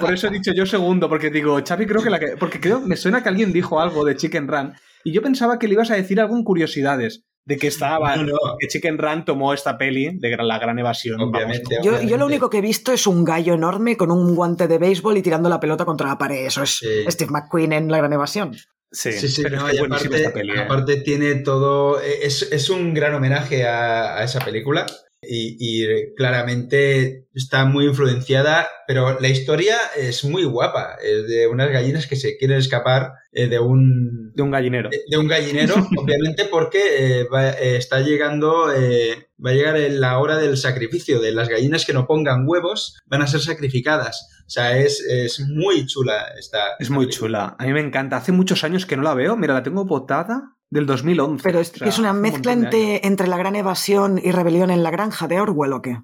Por 0.00 0.12
eso 0.14 0.21
he 0.24 0.30
dicho 0.30 0.52
yo 0.52 0.66
segundo, 0.66 1.08
porque 1.08 1.30
digo, 1.30 1.60
Xavi 1.66 1.86
creo 1.86 2.02
que 2.02 2.10
la 2.10 2.18
que... 2.18 2.36
Porque 2.38 2.60
creo, 2.60 2.80
me 2.80 2.96
suena 2.96 3.22
que 3.22 3.28
alguien 3.28 3.52
dijo 3.52 3.80
algo 3.80 4.04
de 4.04 4.16
Chicken 4.16 4.48
Run 4.48 4.72
y 5.04 5.12
yo 5.12 5.22
pensaba 5.22 5.58
que 5.58 5.66
le 5.68 5.74
ibas 5.74 5.90
a 5.90 5.96
decir 5.96 6.20
algún 6.20 6.44
curiosidades 6.44 7.24
de 7.44 7.56
que 7.56 7.66
estaba... 7.66 8.16
No, 8.16 8.24
no. 8.24 8.38
Que 8.58 8.68
Chicken 8.68 8.98
Run 8.98 9.24
tomó 9.24 9.52
esta 9.52 9.76
peli 9.76 10.16
de 10.18 10.36
la 10.36 10.58
gran 10.58 10.78
evasión. 10.78 11.18
vamos. 11.18 11.34
Obviamente. 11.34 11.74
Yo, 11.76 11.90
obviamente. 11.90 12.10
yo 12.10 12.16
lo 12.16 12.26
único 12.26 12.48
que 12.50 12.58
he 12.58 12.62
visto 12.62 12.92
es 12.92 13.06
un 13.06 13.24
gallo 13.24 13.54
enorme 13.54 13.96
con 13.96 14.10
un 14.10 14.34
guante 14.34 14.68
de 14.68 14.78
béisbol 14.78 15.16
y 15.16 15.22
tirando 15.22 15.48
la 15.48 15.58
pelota 15.58 15.84
contra 15.84 16.06
la 16.08 16.18
pared. 16.18 16.46
Eso 16.46 16.62
es 16.62 16.76
Sí. 16.76 17.04
Steve 17.08 17.30
McQueen 17.32 17.72
en 17.72 17.90
La 17.90 17.98
Gran 17.98 18.12
Evasión. 18.12 18.54
Sí, 18.90 19.12
Sí, 19.12 19.28
sí, 19.28 19.42
pero 19.42 19.56
no, 19.56 19.68
es 19.68 19.78
que 19.78 19.86
aparte, 19.86 20.16
esta 20.16 20.32
peli. 20.32 20.52
¿eh? 20.52 20.60
aparte 20.60 20.96
tiene 20.98 21.34
todo. 21.36 22.00
Es, 22.00 22.42
es 22.52 22.70
un 22.70 22.92
gran 22.94 23.14
homenaje 23.14 23.66
a, 23.66 24.18
a 24.18 24.24
esa 24.24 24.40
película. 24.40 24.86
Y, 25.24 25.56
y 25.60 26.14
claramente 26.16 27.28
está 27.34 27.64
muy 27.64 27.86
influenciada, 27.86 28.66
pero 28.88 29.20
la 29.20 29.28
historia 29.28 29.76
es 29.96 30.24
muy 30.24 30.44
guapa. 30.44 30.96
Es 31.02 31.28
de 31.28 31.46
unas 31.46 31.70
gallinas 31.70 32.06
que 32.08 32.16
se 32.16 32.36
quieren 32.36 32.58
escapar 32.58 33.12
eh, 33.32 33.46
de 33.46 33.58
un, 33.60 34.32
De 34.34 34.42
un 34.42 34.50
gallinero. 34.50 34.90
de 34.90 35.16
un 35.18 35.28
gallinero, 35.28 35.74
obviamente 35.96 36.46
porque 36.46 37.20
eh, 37.20 37.24
va- 37.32 37.50
eh, 37.52 37.76
está 37.76 38.00
llegando, 38.00 38.66
va 38.66 39.50
a 39.50 39.54
llegar 39.54 39.78
la 39.90 40.18
hora 40.18 40.38
del 40.38 40.56
sacrificio, 40.56 41.20
de 41.20 41.32
las 41.32 41.48
gallinas 41.48 41.86
que 41.86 41.92
no 41.92 42.06
pongan 42.06 42.44
huevos 42.46 42.98
van 43.06 43.22
a 43.22 43.26
ser 43.28 43.40
sacrificadas. 43.40 44.28
O 44.46 44.50
sea, 44.50 44.76
es, 44.76 45.00
es 45.08 45.40
muy 45.40 45.86
chula 45.86 46.32
esta. 46.38 46.58
Es 46.78 46.88
esta 46.88 46.94
muy 46.94 47.06
película. 47.06 47.28
chula. 47.52 47.56
A 47.58 47.64
mí 47.66 47.72
me 47.72 47.80
encanta. 47.80 48.16
Hace 48.16 48.32
muchos 48.32 48.64
años 48.64 48.86
que 48.86 48.96
no 48.96 49.02
la 49.02 49.14
veo. 49.14 49.36
Mira, 49.36 49.54
la 49.54 49.62
tengo 49.62 49.84
botada 49.84 50.56
del 50.72 50.86
2011. 50.86 51.42
Pero 51.42 51.60
es, 51.60 51.70
O 51.74 51.76
sea, 51.76 51.88
es 51.88 51.98
una 51.98 52.12
un 52.12 52.22
mezcla 52.22 52.52
entre, 52.52 53.06
entre 53.06 53.28
La 53.28 53.36
Gran 53.36 53.54
Evasión 53.56 54.18
y 54.18 54.32
Rebelión 54.32 54.70
en 54.70 54.82
la 54.82 54.90
Granja 54.90 55.28
de 55.28 55.38
Orwell, 55.38 55.74
¿o 55.74 55.82
qué? 55.82 56.00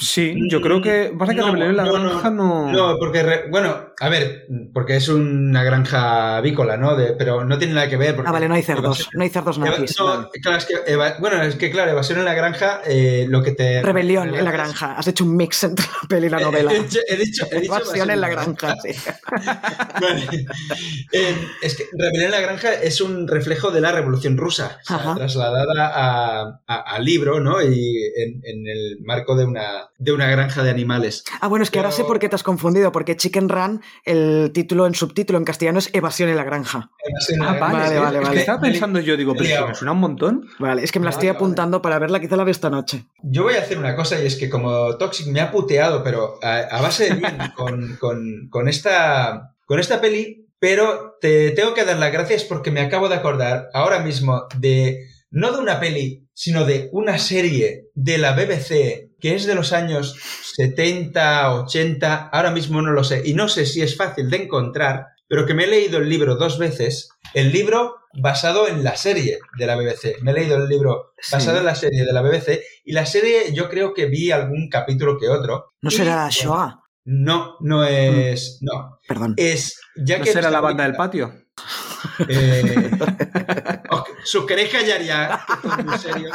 Sí, 0.00 0.34
yo 0.50 0.60
creo 0.60 0.80
que. 0.80 1.12
Pasa 1.18 1.32
que 1.34 1.40
No, 1.40 1.46
Rebelión 1.46 1.70
en 1.70 1.76
la 1.76 1.84
no, 1.84 1.98
no. 1.98 2.10
granja 2.10 2.30
no. 2.30 2.72
No, 2.72 2.96
porque, 2.98 3.22
re- 3.22 3.44
bueno, 3.50 3.86
a 3.98 4.08
ver, 4.08 4.46
porque 4.72 4.96
es 4.96 5.08
una 5.08 5.64
granja 5.64 6.36
avícola, 6.36 6.76
¿no? 6.76 6.96
De- 6.96 7.12
pero 7.14 7.44
no 7.44 7.58
tiene 7.58 7.74
nada 7.74 7.88
que 7.88 7.96
ver. 7.96 8.14
Porque 8.14 8.28
Ah, 8.28 8.32
vale, 8.32 8.48
no 8.48 8.54
hay 8.54 8.62
cerdos. 8.62 9.00
evasión- 9.00 9.10
No 9.14 9.22
hay 9.24 9.28
cerdos 9.30 9.56
eva- 9.58 9.66
nazis. 9.70 9.96
no, 9.98 10.04
vale. 10.06 10.28
claro, 10.42 10.58
es 10.58 10.64
que, 10.66 10.74
eva- 10.92 11.16
bueno, 11.18 11.42
es 11.42 11.56
que 11.56 11.70
claro, 11.70 11.90
evasión 11.90 12.18
en 12.18 12.24
la 12.26 12.34
granja, 12.34 12.80
eh, 12.86 13.26
lo 13.28 13.42
que 13.42 13.52
te... 13.52 13.82
Rebelión 13.82 14.34
en 14.34 14.44
la 14.44 14.50
granja. 14.52 14.96
Has 14.96 15.08
hecho 15.08 15.24
un 15.24 15.36
mix 15.36 15.64
entre 15.64 15.84
la 15.86 16.08
peli 16.08 16.26
y 16.26 16.30
la 16.30 16.40
novela. 16.40 16.72
He 16.72 16.82
dicho, 16.82 16.98
he 17.08 17.16
dicho, 17.16 17.46
he 17.50 17.60
dicho 17.60 17.74
Evasión 17.76 18.10
en 18.10 18.20
la 18.20 18.28
granja, 18.28 18.76
sí. 18.82 18.90
Vale. 20.00 20.46
Eh, 21.12 21.34
es 21.62 21.74
que 21.76 21.84
Rebelión 21.92 22.26
en 22.26 22.30
la 22.32 22.40
Granja 22.40 22.74
es 22.74 23.00
un 23.00 23.26
reflejo 23.28 23.70
de 23.70 23.80
la 23.80 23.92
Revolución 23.92 24.36
Rusa, 24.36 24.78
o 24.82 24.86
sea, 24.86 24.96
Ajá. 24.96 25.14
trasladada 25.14 25.86
a, 25.94 26.60
a- 26.66 26.80
a 26.94 26.98
libro, 26.98 27.40
¿no? 27.40 27.62
Y 27.62 27.96
en, 28.16 28.40
en 28.44 28.66
el 28.66 28.98
marco 29.04 29.34
de 29.36 29.44
una, 29.44 29.55
de 29.98 30.12
una 30.12 30.26
granja 30.30 30.62
de 30.62 30.70
animales. 30.70 31.24
Ah, 31.40 31.48
bueno, 31.48 31.62
es 31.62 31.70
que 31.70 31.78
ahora 31.78 31.90
sé 31.92 32.04
por 32.04 32.18
qué 32.18 32.28
te 32.28 32.34
has 32.36 32.42
confundido, 32.42 32.92
porque 32.92 33.16
Chicken 33.16 33.48
Run, 33.48 33.82
el 34.04 34.50
título 34.52 34.86
en 34.86 34.94
subtítulo 34.94 35.38
en 35.38 35.44
castellano 35.44 35.78
es 35.78 35.90
Evasión 35.92 36.28
en 36.28 36.36
la 36.36 36.44
granja. 36.44 36.90
En 37.28 37.42
Ah, 37.42 37.44
la 37.44 37.52
Granja. 37.58 37.72
vale, 37.72 37.98
vale, 37.98 38.18
es 38.18 38.22
que 38.22 38.28
vale. 38.28 38.40
estaba 38.40 38.60
pensando 38.60 39.00
yo, 39.00 39.16
digo, 39.16 39.34
pero 39.36 39.68
me 39.68 39.74
suena 39.74 39.92
un 39.92 40.00
montón. 40.00 40.48
Vale, 40.58 40.82
es 40.84 40.92
que 40.92 40.98
me 40.98 41.04
la 41.04 41.10
estoy 41.10 41.28
apuntando 41.28 41.82
para 41.82 41.98
verla, 41.98 42.20
quizá 42.20 42.36
la 42.36 42.44
veo 42.44 42.52
esta 42.52 42.70
noche. 42.70 43.06
Yo 43.22 43.42
voy 43.44 43.54
a 43.54 43.60
hacer 43.60 43.78
una 43.78 43.94
cosa 43.96 44.20
y 44.22 44.26
es 44.26 44.36
que 44.36 44.48
como 44.50 44.96
Toxic 44.96 45.26
me 45.28 45.40
ha 45.40 45.50
puteado, 45.50 46.02
pero 46.02 46.38
a, 46.42 46.56
a 46.58 46.80
base 46.82 47.10
de 47.10 47.14
bien 47.16 47.36
con, 47.56 47.96
con- 47.96 48.48
con 48.50 48.68
esta, 48.68 49.54
con 49.66 49.80
esta 49.80 50.00
peli, 50.00 50.48
pero 50.58 51.16
te 51.20 51.50
tengo 51.52 51.74
que 51.74 51.84
dar 51.84 51.98
las 51.98 52.12
gracias 52.12 52.44
porque 52.44 52.70
me 52.70 52.80
acabo 52.80 53.08
de 53.08 53.14
acordar 53.16 53.68
ahora 53.74 54.00
mismo 54.00 54.46
de, 54.58 55.06
no 55.36 55.52
de 55.52 55.58
una 55.58 55.78
peli, 55.78 56.26
sino 56.32 56.64
de 56.64 56.88
una 56.92 57.18
serie 57.18 57.88
de 57.94 58.16
la 58.16 58.32
BBC 58.32 59.10
que 59.20 59.34
es 59.34 59.44
de 59.44 59.54
los 59.54 59.72
años 59.74 60.16
70, 60.56 61.54
80, 61.62 62.30
ahora 62.32 62.50
mismo 62.50 62.80
no 62.80 62.92
lo 62.92 63.04
sé, 63.04 63.22
y 63.24 63.34
no 63.34 63.46
sé 63.48 63.66
si 63.66 63.82
es 63.82 63.96
fácil 63.96 64.30
de 64.30 64.38
encontrar, 64.44 65.06
pero 65.28 65.44
que 65.44 65.52
me 65.54 65.64
he 65.64 65.66
leído 65.66 65.98
el 65.98 66.08
libro 66.08 66.36
dos 66.36 66.58
veces, 66.58 67.10
el 67.34 67.52
libro 67.52 67.96
basado 68.14 68.66
en 68.66 68.82
la 68.82 68.96
serie 68.96 69.38
de 69.58 69.66
la 69.66 69.76
BBC. 69.76 70.22
Me 70.22 70.30
he 70.30 70.34
leído 70.34 70.56
el 70.56 70.68
libro 70.68 71.12
basado 71.30 71.56
Sí. 71.56 71.60
en 71.60 71.66
la 71.66 71.74
serie 71.74 72.04
de 72.06 72.12
la 72.14 72.22
BBC 72.22 72.62
y 72.84 72.92
la 72.92 73.04
serie 73.04 73.52
yo 73.52 73.68
creo 73.68 73.92
que 73.92 74.06
vi 74.06 74.30
algún 74.30 74.68
capítulo 74.70 75.18
que 75.18 75.28
otro. 75.28 75.72
No 75.82 75.90
Y, 75.90 75.92
será 75.92 76.14
bueno, 76.14 76.30
Shoah. 76.30 76.80
No, 77.04 77.56
no 77.60 77.84
es. 77.84 78.58
No. 78.62 78.98
Perdón. 79.06 79.34
Es. 79.36 79.78
Ya 79.96 80.18
¿No 80.18 80.24
que 80.24 80.32
será 80.32 80.50
la 80.50 80.60
banda 80.60 80.84
del 80.84 80.94
patio? 80.96 81.32
Eh, 82.28 82.90
¿Os 84.34 84.46
queréis 84.46 84.70
callar 84.70 85.02
ya? 85.02 85.44
Que 85.46 85.52
esto 85.54 85.80
es 85.80 85.84
muy 85.84 85.98
serio. 85.98 86.30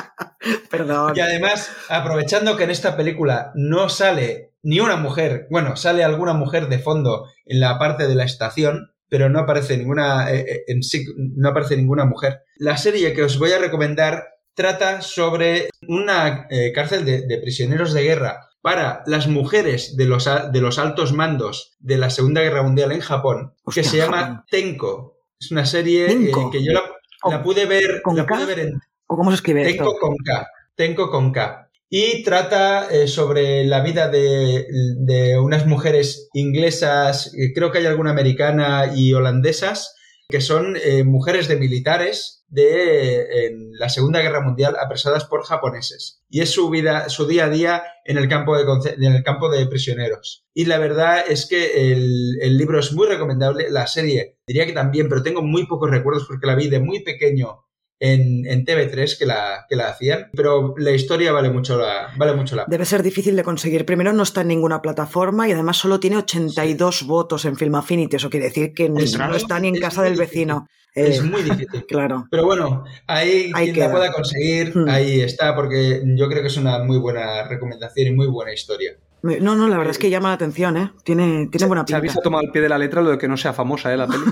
Perdón. 0.70 1.14
Y 1.16 1.20
además, 1.20 1.72
aprovechando 1.90 2.58
que 2.58 2.64
en 2.64 2.72
esta 2.72 2.96
película 2.96 3.52
no 3.56 3.90
sale 3.90 4.54
ni 4.64 4.80
una 4.80 4.96
mujer, 4.96 5.48
bueno, 5.50 5.76
sale 5.76 6.04
alguna 6.04 6.34
mujer 6.34 6.70
de 6.70 6.80
fondo 6.80 7.28
en 7.46 7.60
la 7.60 7.78
parte 7.80 8.08
de 8.08 8.16
la 8.16 8.24
estación, 8.24 8.94
pero 9.10 9.30
no 9.30 9.40
aparece 9.40 9.78
ninguna, 9.78 10.32
eh, 10.32 10.46
eh, 10.48 10.64
en 10.68 10.84
sí, 10.84 11.06
no 11.18 11.50
aparece 11.50 11.76
ninguna 11.78 12.06
mujer. 12.06 12.44
La 12.56 12.78
serie 12.78 13.14
que 13.14 13.24
os 13.24 13.38
voy 13.38 13.52
a 13.52 13.60
recomendar 13.60 14.26
trata 14.54 15.02
sobre 15.02 15.70
una 15.88 16.48
eh, 16.50 16.72
cárcel 16.74 17.06
de, 17.06 17.26
de 17.28 17.38
prisioneros 17.40 17.94
de 17.94 18.04
guerra 18.04 18.52
para 18.62 19.02
las 19.08 19.28
mujeres 19.28 19.98
de 19.98 20.06
los, 20.06 20.26
de 20.26 20.62
los 20.62 20.78
altos 20.78 21.14
mandos 21.14 21.76
de 21.80 21.98
la 21.98 22.10
Segunda 22.10 22.42
Guerra 22.42 22.64
Mundial 22.64 22.92
en 22.92 23.02
Japón, 23.02 23.54
Hostia, 23.64 23.84
que 23.84 23.90
se 23.90 23.98
llama. 23.98 24.46
Tenko. 24.50 25.18
Es 25.40 25.52
una 25.52 25.66
serie 25.66 26.12
eh, 26.12 26.32
que 26.52 26.64
yo 26.64 26.72
la, 26.72 26.84
la 27.30 27.44
pude 27.44 27.66
ver, 27.66 28.02
¿Con 28.02 28.16
la 28.16 28.26
K? 28.26 28.36
pude 28.36 28.46
ver 28.46 28.60
en 28.60 28.80
¿O 29.08 29.16
cómo 29.18 29.32
se 29.32 29.36
escribe 29.36 29.64
Tenko 29.66 29.84
esto? 29.92 29.98
con 30.00 30.16
K. 30.18 30.48
Tenko 30.76 31.10
con 31.10 31.32
K. 31.32 31.70
Y 31.90 32.24
trata 32.24 32.88
eh, 32.90 33.08
sobre 33.08 33.66
la 33.66 33.82
vida 33.82 34.08
de, 34.08 34.66
de 35.00 35.38
unas 35.38 35.66
mujeres 35.68 36.30
inglesas, 36.34 37.34
eh, 37.38 37.52
creo 37.54 37.72
que 37.72 37.80
hay 37.80 37.86
alguna 37.86 38.12
americana 38.12 38.94
y 38.96 39.14
holandesas, 39.14 39.94
que 40.30 40.40
son 40.40 40.78
eh, 40.82 41.04
mujeres 41.04 41.50
de 41.50 41.58
militares 41.58 42.41
de 42.52 43.48
en 43.48 43.72
la 43.80 43.90
Segunda 43.90 44.22
Guerra 44.22 44.42
Mundial 44.42 44.76
apresadas 44.80 45.26
por 45.26 45.44
japoneses. 45.44 46.22
Y 46.30 46.42
es 46.42 46.52
su 46.52 46.70
vida, 46.70 47.10
su 47.10 47.26
día 47.26 47.46
a 47.46 47.50
día 47.50 47.84
en 48.06 48.18
el 48.18 48.28
campo 48.28 48.56
de, 48.56 48.66
en 48.94 49.14
el 49.14 49.24
campo 49.24 49.50
de 49.50 49.66
prisioneros. 49.66 50.46
Y 50.54 50.66
la 50.66 50.78
verdad 50.78 51.24
es 51.28 51.48
que 51.48 51.92
el, 51.92 52.38
el 52.42 52.58
libro 52.58 52.80
es 52.80 52.94
muy 52.94 53.08
recomendable, 53.08 53.72
la 53.72 53.88
serie 53.88 54.38
diría 54.46 54.66
que 54.66 54.74
también, 54.74 55.10
pero 55.10 55.24
tengo 55.24 55.42
muy 55.42 55.66
pocos 55.66 55.90
recuerdos 55.90 56.26
porque 56.28 56.46
la 56.46 56.56
vi 56.56 56.70
de 56.70 56.80
muy 56.80 57.04
pequeño 57.04 57.64
en, 58.04 58.46
en 58.48 58.66
TV3 58.66 59.18
que 59.18 59.26
la, 59.28 59.66
que 59.70 59.76
la 59.76 59.90
hacían, 59.90 60.30
pero 60.36 60.74
la 60.78 60.92
historia 60.92 61.32
vale 61.32 61.52
mucho 61.52 61.78
la, 61.78 62.10
vale 62.18 62.34
mucho 62.34 62.56
la 62.56 62.66
Debe 62.68 62.84
ser 62.84 63.04
difícil 63.04 63.36
de 63.36 63.44
conseguir. 63.44 63.86
Primero, 63.86 64.12
no 64.12 64.24
está 64.24 64.42
en 64.42 64.48
ninguna 64.48 64.82
plataforma 64.82 65.48
y 65.48 65.52
además 65.52 65.78
solo 65.78 66.00
tiene 66.00 66.18
82 66.18 67.04
votos 67.04 67.46
en 67.46 67.56
Film 67.56 67.76
Affinity. 67.76 68.16
Eso 68.16 68.30
quiere 68.32 68.48
decir 68.48 68.74
que 68.74 68.86
Es 68.98 69.18
no 69.18 69.28
muy- 69.28 69.38
está 69.38 69.60
ni 69.60 69.68
en 69.70 69.76
es 69.76 69.82
casa 69.82 70.02
del 70.02 70.14
difícil. 70.14 70.48
vecino. 70.48 70.68
Es 70.96 71.20
Eh, 71.20 71.22
muy 71.22 71.44
difícil. 71.44 71.86
Claro. 71.88 72.26
Pero 72.32 72.44
bueno, 72.46 72.84
ahí, 73.08 73.52
Ahí 73.54 73.66
quien 73.66 73.76
queda. 73.76 73.86
la 73.88 73.92
pueda 73.94 74.12
conseguir, 74.12 74.76
Hmm. 74.76 74.90
ahí 74.90 75.22
está, 75.22 75.56
porque 75.56 76.02
yo 76.18 76.28
creo 76.28 76.42
que 76.42 76.48
es 76.48 76.58
una 76.58 76.80
muy 76.84 76.98
buena 76.98 77.48
recomendación 77.48 78.08
y 78.08 78.12
muy 78.12 78.28
buena 78.28 78.52
historia. 78.52 78.94
No, 79.24 79.56
no, 79.56 79.68
la 79.68 79.78
verdad 79.78 79.92
es 79.92 80.00
que 80.00 80.10
llama 80.10 80.30
la 80.30 80.36
atención, 80.36 80.78
¿eh? 80.78 80.92
Tiene, 81.04 81.48
tiene 81.52 81.68
buena 81.68 81.86
Xavi 81.88 82.02
pinta. 82.02 82.14
se 82.14 82.20
ha 82.20 82.24
tomado 82.24 82.44
al 82.44 82.52
pie 82.52 82.62
de 82.62 82.70
la 82.70 82.80
letra 82.80 83.04
lo 83.04 83.12
de 83.12 83.18
que 83.20 83.28
no 83.28 83.38
sea 83.38 83.54
famosa, 83.54 83.94
¿eh? 83.94 83.98
La 83.98 84.08
peli. 84.08 84.24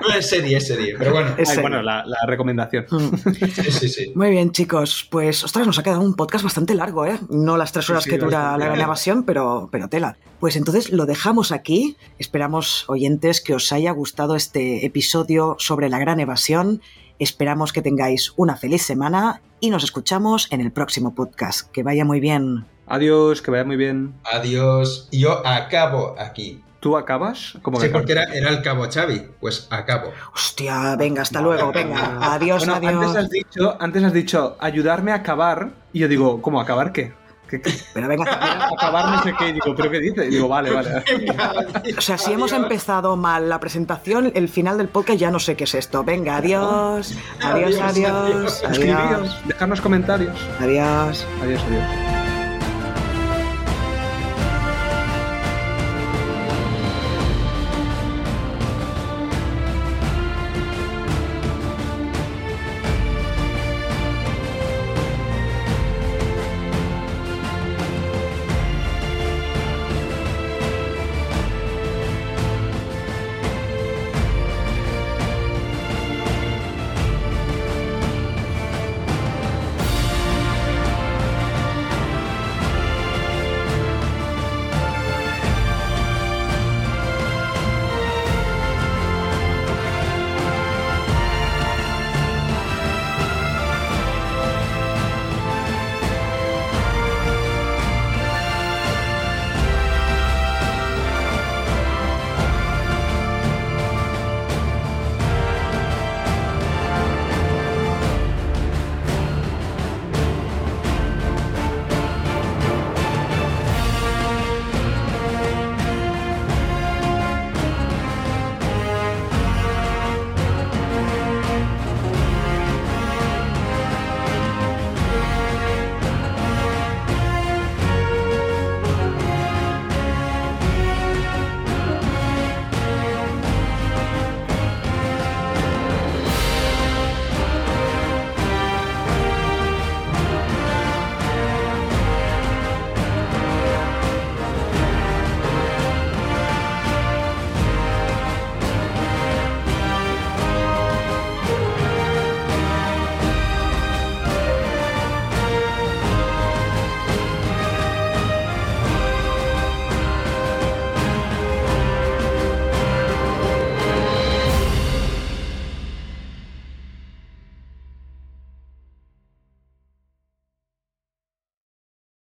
No 0.00 0.14
es 0.14 0.28
serie, 0.28 0.56
es 0.56 0.66
serie, 0.66 0.94
pero 0.98 1.12
bueno, 1.12 1.34
Es 1.36 1.50
Ay, 1.50 1.58
bueno, 1.60 1.82
la, 1.82 2.04
la 2.04 2.18
recomendación. 2.26 2.86
Mm. 2.90 3.16
sí, 3.34 3.70
sí, 3.70 3.88
sí. 3.88 4.12
Muy 4.14 4.30
bien, 4.30 4.50
chicos. 4.52 5.06
Pues, 5.10 5.44
ostras, 5.44 5.66
nos 5.66 5.78
ha 5.78 5.82
quedado 5.82 6.00
un 6.00 6.14
podcast 6.14 6.44
bastante 6.44 6.74
largo, 6.74 7.06
¿eh? 7.06 7.18
No 7.28 7.56
las 7.56 7.72
tres 7.72 7.88
horas 7.90 8.04
sí, 8.04 8.10
que 8.10 8.18
dura 8.18 8.56
la 8.56 8.74
evasión, 8.74 9.24
pero, 9.24 9.68
pero 9.70 9.88
tela. 9.88 10.16
Pues 10.40 10.56
entonces 10.56 10.90
lo 10.90 11.06
dejamos 11.06 11.52
aquí. 11.52 11.96
Esperamos, 12.18 12.84
oyentes, 12.88 13.40
que 13.40 13.54
os 13.54 13.72
haya 13.72 13.90
gustado 13.92 14.36
este 14.36 14.84
episodio 14.84 15.56
sobre 15.58 15.88
la 15.88 15.98
gran 15.98 16.20
evasión. 16.20 16.82
Esperamos 17.18 17.72
que 17.72 17.82
tengáis 17.82 18.32
una 18.36 18.56
feliz 18.56 18.82
semana 18.82 19.40
y 19.60 19.70
nos 19.70 19.84
escuchamos 19.84 20.48
en 20.50 20.60
el 20.60 20.72
próximo 20.72 21.14
podcast. 21.14 21.70
Que 21.70 21.82
vaya 21.82 22.04
muy 22.04 22.20
bien. 22.20 22.66
Adiós, 22.86 23.42
que 23.42 23.50
vaya 23.50 23.64
muy 23.64 23.76
bien. 23.76 24.14
Adiós. 24.24 25.08
Y 25.10 25.20
yo 25.20 25.46
acabo 25.46 26.14
aquí. 26.18 26.62
¿Tú 26.80 26.96
acabas? 26.96 27.54
¿Cómo 27.62 27.80
Sí, 27.80 27.86
que 27.86 27.92
porque 27.92 28.12
era, 28.12 28.24
era 28.24 28.48
el 28.50 28.62
cabo 28.62 28.86
Xavi. 28.88 29.22
Pues 29.40 29.66
acabo. 29.70 30.12
Hostia, 30.34 30.94
venga, 30.96 31.22
hasta 31.22 31.40
luego, 31.40 31.72
venga. 31.72 32.18
Adiós, 32.34 32.64
Bueno, 32.66 32.76
adiós. 32.76 32.94
Antes 33.06 33.16
has, 33.16 33.30
dicho, 33.30 33.76
antes 33.80 34.04
has 34.04 34.12
dicho 34.12 34.56
ayudarme 34.60 35.10
a 35.12 35.16
acabar 35.16 35.70
y 35.92 36.00
yo 36.00 36.08
digo, 36.08 36.40
¿cómo 36.42 36.60
acabar 36.60 36.92
qué? 36.92 37.12
Pero 37.94 38.08
venga, 38.08 38.24
acabar 38.76 39.16
no 39.16 39.22
sé 39.22 39.34
qué. 39.38 39.48
Y 39.48 39.52
digo, 39.54 39.74
¿pero 39.76 39.90
qué 39.90 40.00
dice? 40.00 40.26
Y 40.26 40.30
digo, 40.30 40.48
vale, 40.48 40.70
vale. 40.70 41.02
o 41.98 42.00
sea, 42.00 42.18
si 42.18 42.32
hemos 42.32 42.52
empezado 42.52 43.16
mal 43.16 43.48
la 43.48 43.58
presentación, 43.58 44.30
el 44.34 44.48
final 44.48 44.78
del 44.78 44.88
podcast 44.88 45.18
ya 45.18 45.30
no 45.30 45.38
sé 45.40 45.56
qué 45.56 45.64
es 45.64 45.74
esto. 45.74 46.04
Venga, 46.04 46.36
adiós. 46.36 47.14
Adiós, 47.42 47.80
Adiós, 47.80 47.80
adiós. 47.80 47.82
adiós. 47.82 48.64
Adiós. 48.64 48.70
Escribíos, 48.70 49.36
dejadnos 49.46 49.80
comentarios. 49.80 50.36
Adiós. 50.60 51.26
Adiós, 51.42 51.62
adiós. 51.68 52.25